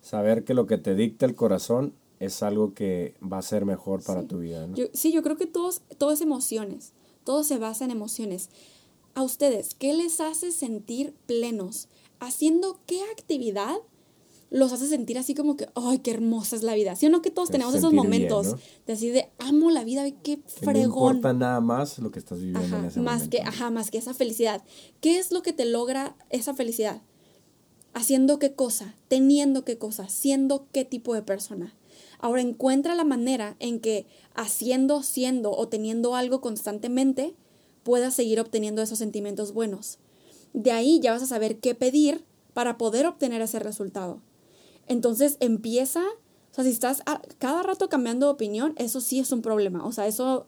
saber 0.00 0.44
que 0.44 0.52
lo 0.54 0.66
que 0.66 0.78
te 0.78 0.94
dicta 0.94 1.24
el 1.26 1.34
corazón 1.34 1.94
es 2.20 2.42
algo 2.42 2.74
que 2.74 3.14
va 3.22 3.38
a 3.38 3.42
ser 3.42 3.64
mejor 3.64 4.02
para 4.04 4.22
Sí. 4.22 4.26
tu 4.28 4.38
vida, 4.40 4.66
¿no? 4.66 4.76
Yo, 4.76 4.86
sí, 4.92 5.12
yo 5.12 5.22
creo 5.22 5.36
que 5.36 5.46
todos, 5.46 5.82
todo 5.98 6.12
es 6.12 6.20
emociones. 6.20 6.92
Todo 7.24 7.44
se 7.44 7.58
basa 7.58 7.84
en 7.84 7.90
emociones. 7.92 8.50
A 9.14 9.22
ustedes, 9.22 9.74
¿qué 9.74 9.92
les 9.92 10.20
hace 10.20 10.52
sentir 10.52 11.14
plenos? 11.26 11.88
¿Haciendo 12.20 12.80
qué 12.86 13.02
actividad 13.12 13.76
los 14.48 14.72
hace 14.72 14.86
sentir 14.86 15.18
así 15.18 15.34
como 15.34 15.56
que, 15.56 15.66
ay, 15.74 15.98
qué 15.98 16.12
hermosa 16.12 16.56
es 16.56 16.62
la 16.62 16.74
vida? 16.74 16.96
¿Sí 16.96 17.06
o 17.06 17.10
no 17.10 17.20
que 17.22 17.30
todos 17.30 17.48
Te 17.48 17.52
tenemos 17.52 17.74
esos 17.74 17.90
bien, 17.90 18.02
momentos 18.02 18.46
¿no? 18.48 18.58
de 18.86 18.92
así 18.92 19.10
de, 19.10 19.30
amo 19.38 19.70
la 19.70 19.84
vida, 19.84 20.02
ve 20.02 20.14
qué 20.22 20.40
fregón. 20.46 20.74
No 20.74 21.14
importa 21.16 21.32
nada 21.32 21.60
más 21.60 21.98
lo 21.98 22.10
que 22.10 22.18
estás 22.18 22.38
viviendo 22.38 22.76
en 22.76 22.84
ese 22.86 23.00
más 23.00 23.14
momento. 23.14 23.36
que, 23.36 23.42
ajá, 23.42 23.70
más 23.70 23.90
que 23.90 23.98
esa 23.98 24.14
felicidad. 24.14 24.62
¿Qué 25.00 25.18
es 25.18 25.30
lo 25.32 25.42
que 25.42 25.52
te 25.52 25.64
logra 25.64 26.16
esa 26.30 26.54
felicidad? 26.54 27.02
Haciendo 27.94 28.38
qué 28.38 28.54
cosa, 28.54 28.94
teniendo 29.08 29.64
qué 29.64 29.76
cosa, 29.76 30.08
siendo 30.08 30.66
qué 30.72 30.86
tipo 30.86 31.14
de 31.14 31.22
persona. 31.22 31.74
Ahora 32.18 32.40
encuentra 32.40 32.94
la 32.94 33.04
manera 33.04 33.56
en 33.58 33.80
que 33.80 34.06
haciendo, 34.34 35.02
siendo 35.02 35.50
o 35.50 35.68
teniendo 35.68 36.14
algo 36.14 36.40
constantemente 36.40 37.34
puedas 37.82 38.14
seguir 38.14 38.40
obteniendo 38.40 38.82
esos 38.82 38.98
sentimientos 38.98 39.52
buenos. 39.52 39.98
De 40.52 40.72
ahí 40.72 41.00
ya 41.00 41.12
vas 41.12 41.22
a 41.22 41.26
saber 41.26 41.58
qué 41.58 41.74
pedir 41.74 42.24
para 42.54 42.78
poder 42.78 43.06
obtener 43.06 43.40
ese 43.42 43.58
resultado. 43.58 44.20
Entonces 44.86 45.36
empieza, 45.40 46.02
o 46.02 46.54
sea, 46.54 46.64
si 46.64 46.70
estás 46.70 47.02
cada 47.38 47.62
rato 47.62 47.88
cambiando 47.88 48.26
de 48.26 48.32
opinión, 48.32 48.74
eso 48.76 49.00
sí 49.00 49.18
es 49.18 49.32
un 49.32 49.42
problema. 49.42 49.86
O 49.86 49.92
sea, 49.92 50.06
eso 50.06 50.46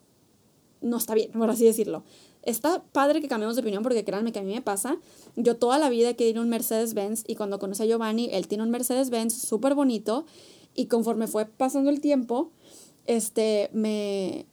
no 0.80 0.98
está 0.98 1.14
bien, 1.14 1.32
por 1.32 1.50
así 1.50 1.64
decirlo. 1.64 2.04
Está 2.42 2.84
padre 2.92 3.22
que 3.22 3.28
cambiemos 3.28 3.56
de 3.56 3.62
opinión 3.62 3.82
porque 3.82 4.04
créanme 4.04 4.32
que 4.32 4.38
a 4.38 4.42
mí 4.42 4.52
me 4.52 4.60
pasa. 4.60 4.98
Yo 5.34 5.56
toda 5.56 5.78
la 5.78 5.88
vida 5.88 6.10
he 6.10 6.16
querido 6.16 6.42
un 6.42 6.50
Mercedes-Benz 6.50 7.24
y 7.26 7.36
cuando 7.36 7.58
conocí 7.58 7.82
a 7.82 7.86
Giovanni, 7.86 8.28
él 8.32 8.48
tiene 8.48 8.64
un 8.64 8.70
Mercedes-Benz 8.70 9.32
súper 9.32 9.74
bonito 9.74 10.26
y 10.74 10.86
conforme 10.86 11.26
fue 11.26 11.46
pasando 11.46 11.88
el 11.88 12.00
tiempo, 12.00 12.50
este, 13.06 13.70
me, 13.72 14.46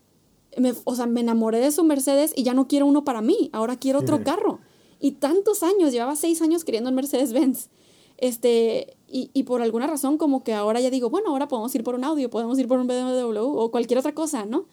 me, 0.57 0.73
o 0.83 0.95
sea, 0.95 1.05
me 1.05 1.21
enamoré 1.21 1.59
de 1.59 1.71
su 1.71 1.83
Mercedes 1.83 2.33
y 2.35 2.43
ya 2.43 2.53
no 2.53 2.67
quiero 2.67 2.85
uno 2.85 3.03
para 3.03 3.21
mí, 3.21 3.49
ahora 3.53 3.77
quiero 3.77 3.99
otro 3.99 4.23
carro. 4.23 4.59
Y 4.99 5.13
tantos 5.13 5.63
años, 5.63 5.91
llevaba 5.91 6.15
seis 6.15 6.41
años 6.41 6.63
queriendo 6.63 6.89
un 6.89 6.95
Mercedes-Benz. 6.95 7.69
Este, 8.17 8.97
y, 9.07 9.31
y 9.33 9.43
por 9.43 9.63
alguna 9.63 9.87
razón 9.87 10.19
como 10.19 10.43
que 10.43 10.53
ahora 10.53 10.79
ya 10.79 10.91
digo, 10.91 11.09
bueno, 11.09 11.29
ahora 11.29 11.47
podemos 11.47 11.73
ir 11.73 11.83
por 11.83 11.95
un 11.95 12.03
audio, 12.03 12.29
podemos 12.29 12.59
ir 12.59 12.67
por 12.67 12.79
un 12.79 12.85
BMW 12.85 13.39
o 13.39 13.71
cualquier 13.71 13.97
otra 13.97 14.13
cosa, 14.13 14.45
¿no? 14.45 14.67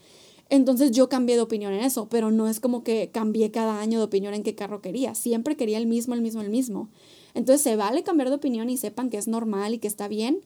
Entonces 0.50 0.90
yo 0.92 1.08
cambié 1.08 1.36
de 1.36 1.42
opinión 1.42 1.72
en 1.72 1.80
eso, 1.80 2.08
pero 2.08 2.30
no 2.30 2.48
es 2.48 2.60
como 2.60 2.82
que 2.82 3.10
cambié 3.12 3.50
cada 3.50 3.80
año 3.80 3.98
de 3.98 4.04
opinión 4.04 4.34
en 4.34 4.42
qué 4.42 4.54
carro 4.54 4.80
quería. 4.80 5.14
Siempre 5.14 5.56
quería 5.56 5.78
el 5.78 5.86
mismo, 5.86 6.14
el 6.14 6.22
mismo, 6.22 6.40
el 6.40 6.50
mismo. 6.50 6.88
Entonces 7.34 7.62
se 7.62 7.76
vale 7.76 8.02
cambiar 8.02 8.30
de 8.30 8.36
opinión 8.36 8.70
y 8.70 8.76
sepan 8.76 9.10
que 9.10 9.18
es 9.18 9.28
normal 9.28 9.74
y 9.74 9.78
que 9.78 9.88
está 9.88 10.08
bien, 10.08 10.40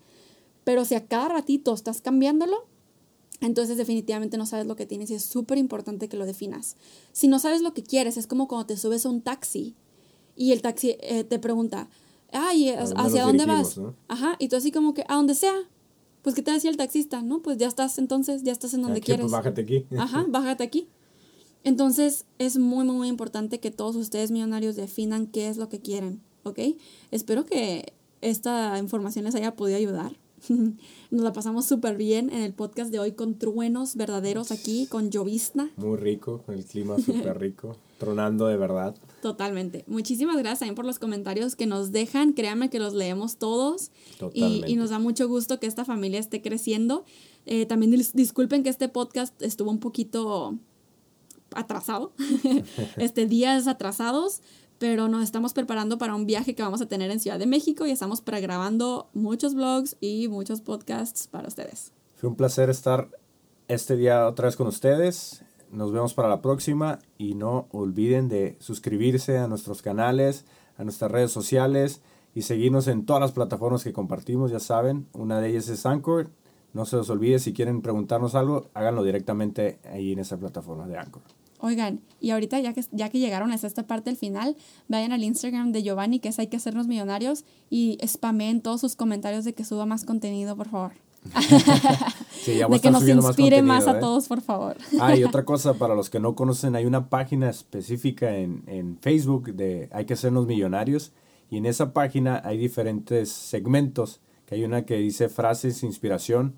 pero 0.64 0.84
si 0.84 0.94
a 0.94 1.06
cada 1.06 1.28
ratito 1.28 1.72
estás 1.72 2.00
cambiándolo, 2.00 2.64
entonces 3.43 3.77
definitivamente 3.77 4.39
no 4.39 4.47
sabes 4.47 4.66
lo 4.66 4.77
que 4.77 4.86
tienes 4.86 5.10
y 5.10 5.14
es 5.14 5.24
súper 5.24 5.59
importante 5.59 6.09
que 6.09 6.16
lo 6.16 6.24
definas. 6.24 6.77
Si 7.12 7.28
no 7.28 7.39
sabes 7.39 7.60
lo 7.60 7.74
que 7.74 7.82
quieres, 7.82 8.16
es 8.16 8.27
como 8.27 8.48
cuando 8.48 8.66
te 8.66 8.77
subes 8.77 9.05
a 9.05 9.10
un 9.10 9.20
taxi 9.20 9.74
y 10.36 10.52
el 10.52 10.62
taxi 10.62 10.97
eh, 11.01 11.24
te 11.24 11.39
pregunta, 11.39 11.89
ay, 12.32 12.70
¿A 12.70 12.85
dónde 12.85 12.94
¿hacia 13.02 13.24
dónde 13.24 13.44
vas? 13.47 13.77
no? 13.77 13.94
Ajá, 14.09 14.36
y 14.39 14.48
tú 14.48 14.56
así 14.56 14.73
como 14.73 14.94
que, 14.94 15.05
a 15.09 15.16
donde 15.16 15.35
sea. 15.35 15.55
Pues, 16.23 16.36
¿qué 16.36 16.43
te 16.43 16.52
decía 16.52 16.70
el 16.70 16.77
taxista? 16.77 17.20
No, 17.20 17.43
pues 17.43 17.59
ya 17.59 17.66
estás 17.66 17.98
entonces, 17.98 18.44
ya 18.44 18.52
estás 18.52 18.74
en 18.74 18.82
donde 18.82 18.98
Aquí, 18.98 19.06
quieres. 19.06 19.23
pues 19.24 19.32
bájate 19.32 19.62
aquí. 19.62 19.85
Ajá, 19.98 20.24
bájate 20.28 20.62
aquí. 20.62 20.89
Entonces, 21.64 22.27
es 22.39 22.59
muy, 22.59 22.85
muy, 22.85 22.94
muy 22.97 23.09
importante 23.09 23.59
que 23.60 23.70
todos 23.73 23.97
ustedes 23.97 24.31
millonarios 24.31 24.77
definan 24.77 25.27
qué 25.27 25.48
es 25.48 25.56
lo 25.56 25.69
que 25.69 25.81
quieren, 25.81 26.23
¿ok? 26.44 26.60
Espero 27.10 27.44
que 27.44 27.93
esta 28.20 28.78
información 28.78 29.24
les 29.24 29.35
haya 29.35 29.56
podido 29.56 29.77
ayudar. 29.78 30.16
Nos 31.10 31.23
la 31.23 31.32
pasamos 31.32 31.66
súper 31.66 31.97
bien 31.97 32.31
en 32.31 32.43
el 32.43 32.52
podcast 32.52 32.90
de 32.90 32.98
hoy 32.98 33.12
con 33.12 33.39
truenos 33.39 33.97
verdaderos 33.97 34.51
aquí, 34.51 34.86
con 34.86 35.10
llovizna. 35.10 35.70
Muy 35.77 35.97
rico, 35.97 36.43
con 36.44 36.55
el 36.55 36.64
clima 36.64 36.97
súper 37.05 37.39
rico, 37.39 37.77
tronando 37.98 38.47
de 38.47 38.56
verdad. 38.56 38.94
Totalmente. 39.20 39.85
Muchísimas 39.86 40.36
gracias 40.39 40.60
también 40.60 40.74
por 40.74 40.85
los 40.85 40.98
comentarios 40.98 41.55
que 41.56 41.66
nos 41.66 41.93
dejan. 41.93 42.32
Créanme 42.32 42.70
que 42.70 42.78
los 42.78 42.94
leemos 42.94 43.36
todos. 43.36 43.90
Y, 44.32 44.62
y 44.66 44.77
nos 44.77 44.90
da 44.90 44.98
mucho 44.98 45.28
gusto 45.28 45.60
que 45.60 45.66
esta 45.66 45.85
familia 45.85 46.19
esté 46.19 46.43
creciendo. 46.43 47.05
Eh, 47.47 47.66
también 47.66 47.93
dis- 47.93 48.12
disculpen 48.12 48.62
que 48.62 48.70
este 48.70 48.89
podcast 48.89 49.40
estuvo 49.43 49.70
un 49.70 49.78
poquito 49.81 50.59
atrasado, 51.55 52.12
este 52.97 53.27
días 53.27 53.66
atrasados, 53.66 54.40
pero 54.82 55.06
nos 55.06 55.22
estamos 55.22 55.52
preparando 55.52 55.96
para 55.96 56.12
un 56.16 56.26
viaje 56.26 56.56
que 56.56 56.62
vamos 56.64 56.82
a 56.82 56.86
tener 56.86 57.12
en 57.12 57.20
Ciudad 57.20 57.38
de 57.38 57.46
México 57.46 57.86
y 57.86 57.92
estamos 57.92 58.20
pregrabando 58.20 59.09
muchos 59.14 59.54
vlogs 59.54 59.96
y 60.00 60.26
muchos 60.26 60.60
podcasts 60.60 61.28
para 61.28 61.46
ustedes. 61.46 61.92
Fue 62.16 62.28
un 62.28 62.34
placer 62.34 62.68
estar 62.68 63.09
este 63.68 63.94
día 63.94 64.26
otra 64.26 64.46
vez 64.46 64.56
con 64.56 64.66
ustedes. 64.66 65.44
Nos 65.70 65.92
vemos 65.92 66.14
para 66.14 66.28
la 66.28 66.42
próxima 66.42 66.98
y 67.16 67.36
no 67.36 67.68
olviden 67.70 68.28
de 68.28 68.56
suscribirse 68.59 69.38
a 69.38 69.46
nuestros 69.46 69.82
canales, 69.82 70.46
a 70.76 70.82
nuestras 70.82 71.12
redes 71.12 71.30
sociales 71.30 72.00
y 72.34 72.42
seguirnos 72.42 72.88
en 72.88 73.06
todas 73.06 73.20
las 73.20 73.30
plataformas 73.30 73.84
que 73.84 73.92
compartimos, 73.92 74.50
ya 74.50 74.59
saben. 74.59 75.06
Una 75.12 75.40
de 75.40 75.50
ellas 75.50 75.68
es 75.68 75.86
Anchor. 75.86 76.30
No 76.72 76.86
se 76.86 76.96
los 76.96 77.09
olvide, 77.09 77.38
si 77.38 77.52
quieren 77.52 77.82
preguntarnos 77.82 78.34
algo, 78.34 78.68
háganlo 78.74 79.04
directamente 79.04 79.78
ahí 79.84 80.10
en 80.10 80.18
esa 80.18 80.38
plataforma 80.38 80.88
de 80.88 80.98
Anchor. 80.98 81.22
Oigan, 81.64 82.01
y 82.18 82.30
ahorita 82.30 82.59
ya 82.59 82.72
que, 82.72 82.84
ya 82.90 83.09
que 83.09 83.20
llegaron 83.20 83.52
hasta 83.52 83.68
esta 83.68 83.86
parte 83.86 84.10
del 84.10 84.16
final, 84.16 84.56
vayan 84.89 85.12
al 85.12 85.22
Instagram 85.22 85.70
de 85.70 85.84
Giovanni, 85.84 86.18
que 86.18 86.28
es 86.28 86.40
Hay 86.40 86.48
que 86.48 86.56
hacernos 86.56 86.89
millonarios, 86.89 87.44
y 87.70 87.98
spamen 88.05 88.62
todos 88.62 88.80
sus 88.80 88.97
comentarios 88.97 89.44
de 89.44 89.55
que 89.55 89.64
suba 89.64 89.86
más 89.86 90.05
contenido, 90.05 90.56
por 90.56 90.68
favor. 90.68 90.93
Sí, 92.43 92.56
ya 92.59 92.66
de 92.66 92.80
que 92.80 92.90
nos 92.90 93.06
inspire 93.06 93.62
más, 93.62 93.86
a 93.86 93.98
¿eh? 93.98 94.01
todos, 94.01 94.26
por 94.26 94.40
favor. 94.40 94.76
Ah, 94.98 95.14
y 95.14 95.22
otra 95.22 95.44
cosa, 95.44 95.74
para 95.74 95.94
los 95.94 96.10
que 96.10 96.18
no 96.18 96.34
conocen, 96.34 96.74
hay 96.74 96.84
una 96.84 97.09
página 97.09 97.48
específica 97.48 98.36
en, 98.36 98.64
en 98.66 98.98
Facebook 99.01 99.55
de 99.55 99.89
Hay 99.93 100.06
que 100.06 100.14
hacernos 100.14 100.48
millonarios. 100.48 101.12
Y 101.48 101.59
en 101.59 101.66
esa 101.66 101.93
página 101.93 102.43
hay 102.44 102.59
diferentes 102.59 103.30
segmentos. 103.30 104.20
Que 104.47 104.56
hay 104.56 104.64
una 104.64 104.84
que 104.84 104.97
dice 104.97 105.28
frases, 105.28 105.84
inspiración. 105.84 106.56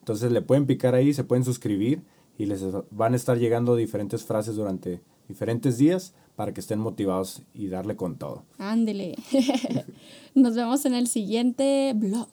Entonces 0.00 0.32
le 0.32 0.42
pueden 0.42 0.66
picar 0.66 0.96
ahí, 0.96 1.14
se 1.14 1.22
pueden 1.22 1.44
suscribir 1.44 2.02
y 2.42 2.46
les 2.46 2.60
van 2.90 3.12
a 3.12 3.16
estar 3.16 3.38
llegando 3.38 3.76
diferentes 3.76 4.24
frases 4.24 4.56
durante 4.56 5.00
diferentes 5.28 5.78
días 5.78 6.12
para 6.34 6.52
que 6.52 6.58
estén 6.58 6.80
motivados 6.80 7.42
y 7.54 7.68
darle 7.68 7.94
con 7.94 8.16
todo. 8.16 8.42
Ándele. 8.58 9.14
Nos 10.34 10.56
vemos 10.56 10.84
en 10.84 10.94
el 10.94 11.06
siguiente 11.06 11.92
blog. 11.94 12.26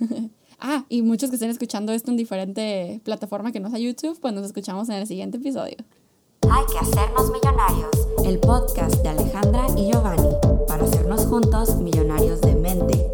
ah, 0.60 0.86
y 0.88 1.02
muchos 1.02 1.28
que 1.28 1.36
estén 1.36 1.50
escuchando 1.50 1.92
esto 1.92 2.10
en 2.10 2.16
diferente 2.16 3.02
plataforma 3.04 3.52
que 3.52 3.60
no 3.60 3.68
sea 3.68 3.78
YouTube, 3.78 4.18
pues 4.18 4.32
nos 4.32 4.46
escuchamos 4.46 4.88
en 4.88 4.94
el 4.94 5.06
siguiente 5.06 5.36
episodio. 5.36 5.76
Hay 6.50 6.64
que 6.72 6.78
hacernos 6.78 7.30
millonarios. 7.30 7.90
El 8.24 8.38
podcast 8.38 9.02
de 9.02 9.10
Alejandra 9.10 9.66
y 9.76 9.90
Giovanni 9.92 10.34
para 10.68 10.84
hacernos 10.84 11.26
juntos 11.26 11.76
millonarios 11.76 12.40
de 12.40 12.54
mente, 12.54 13.10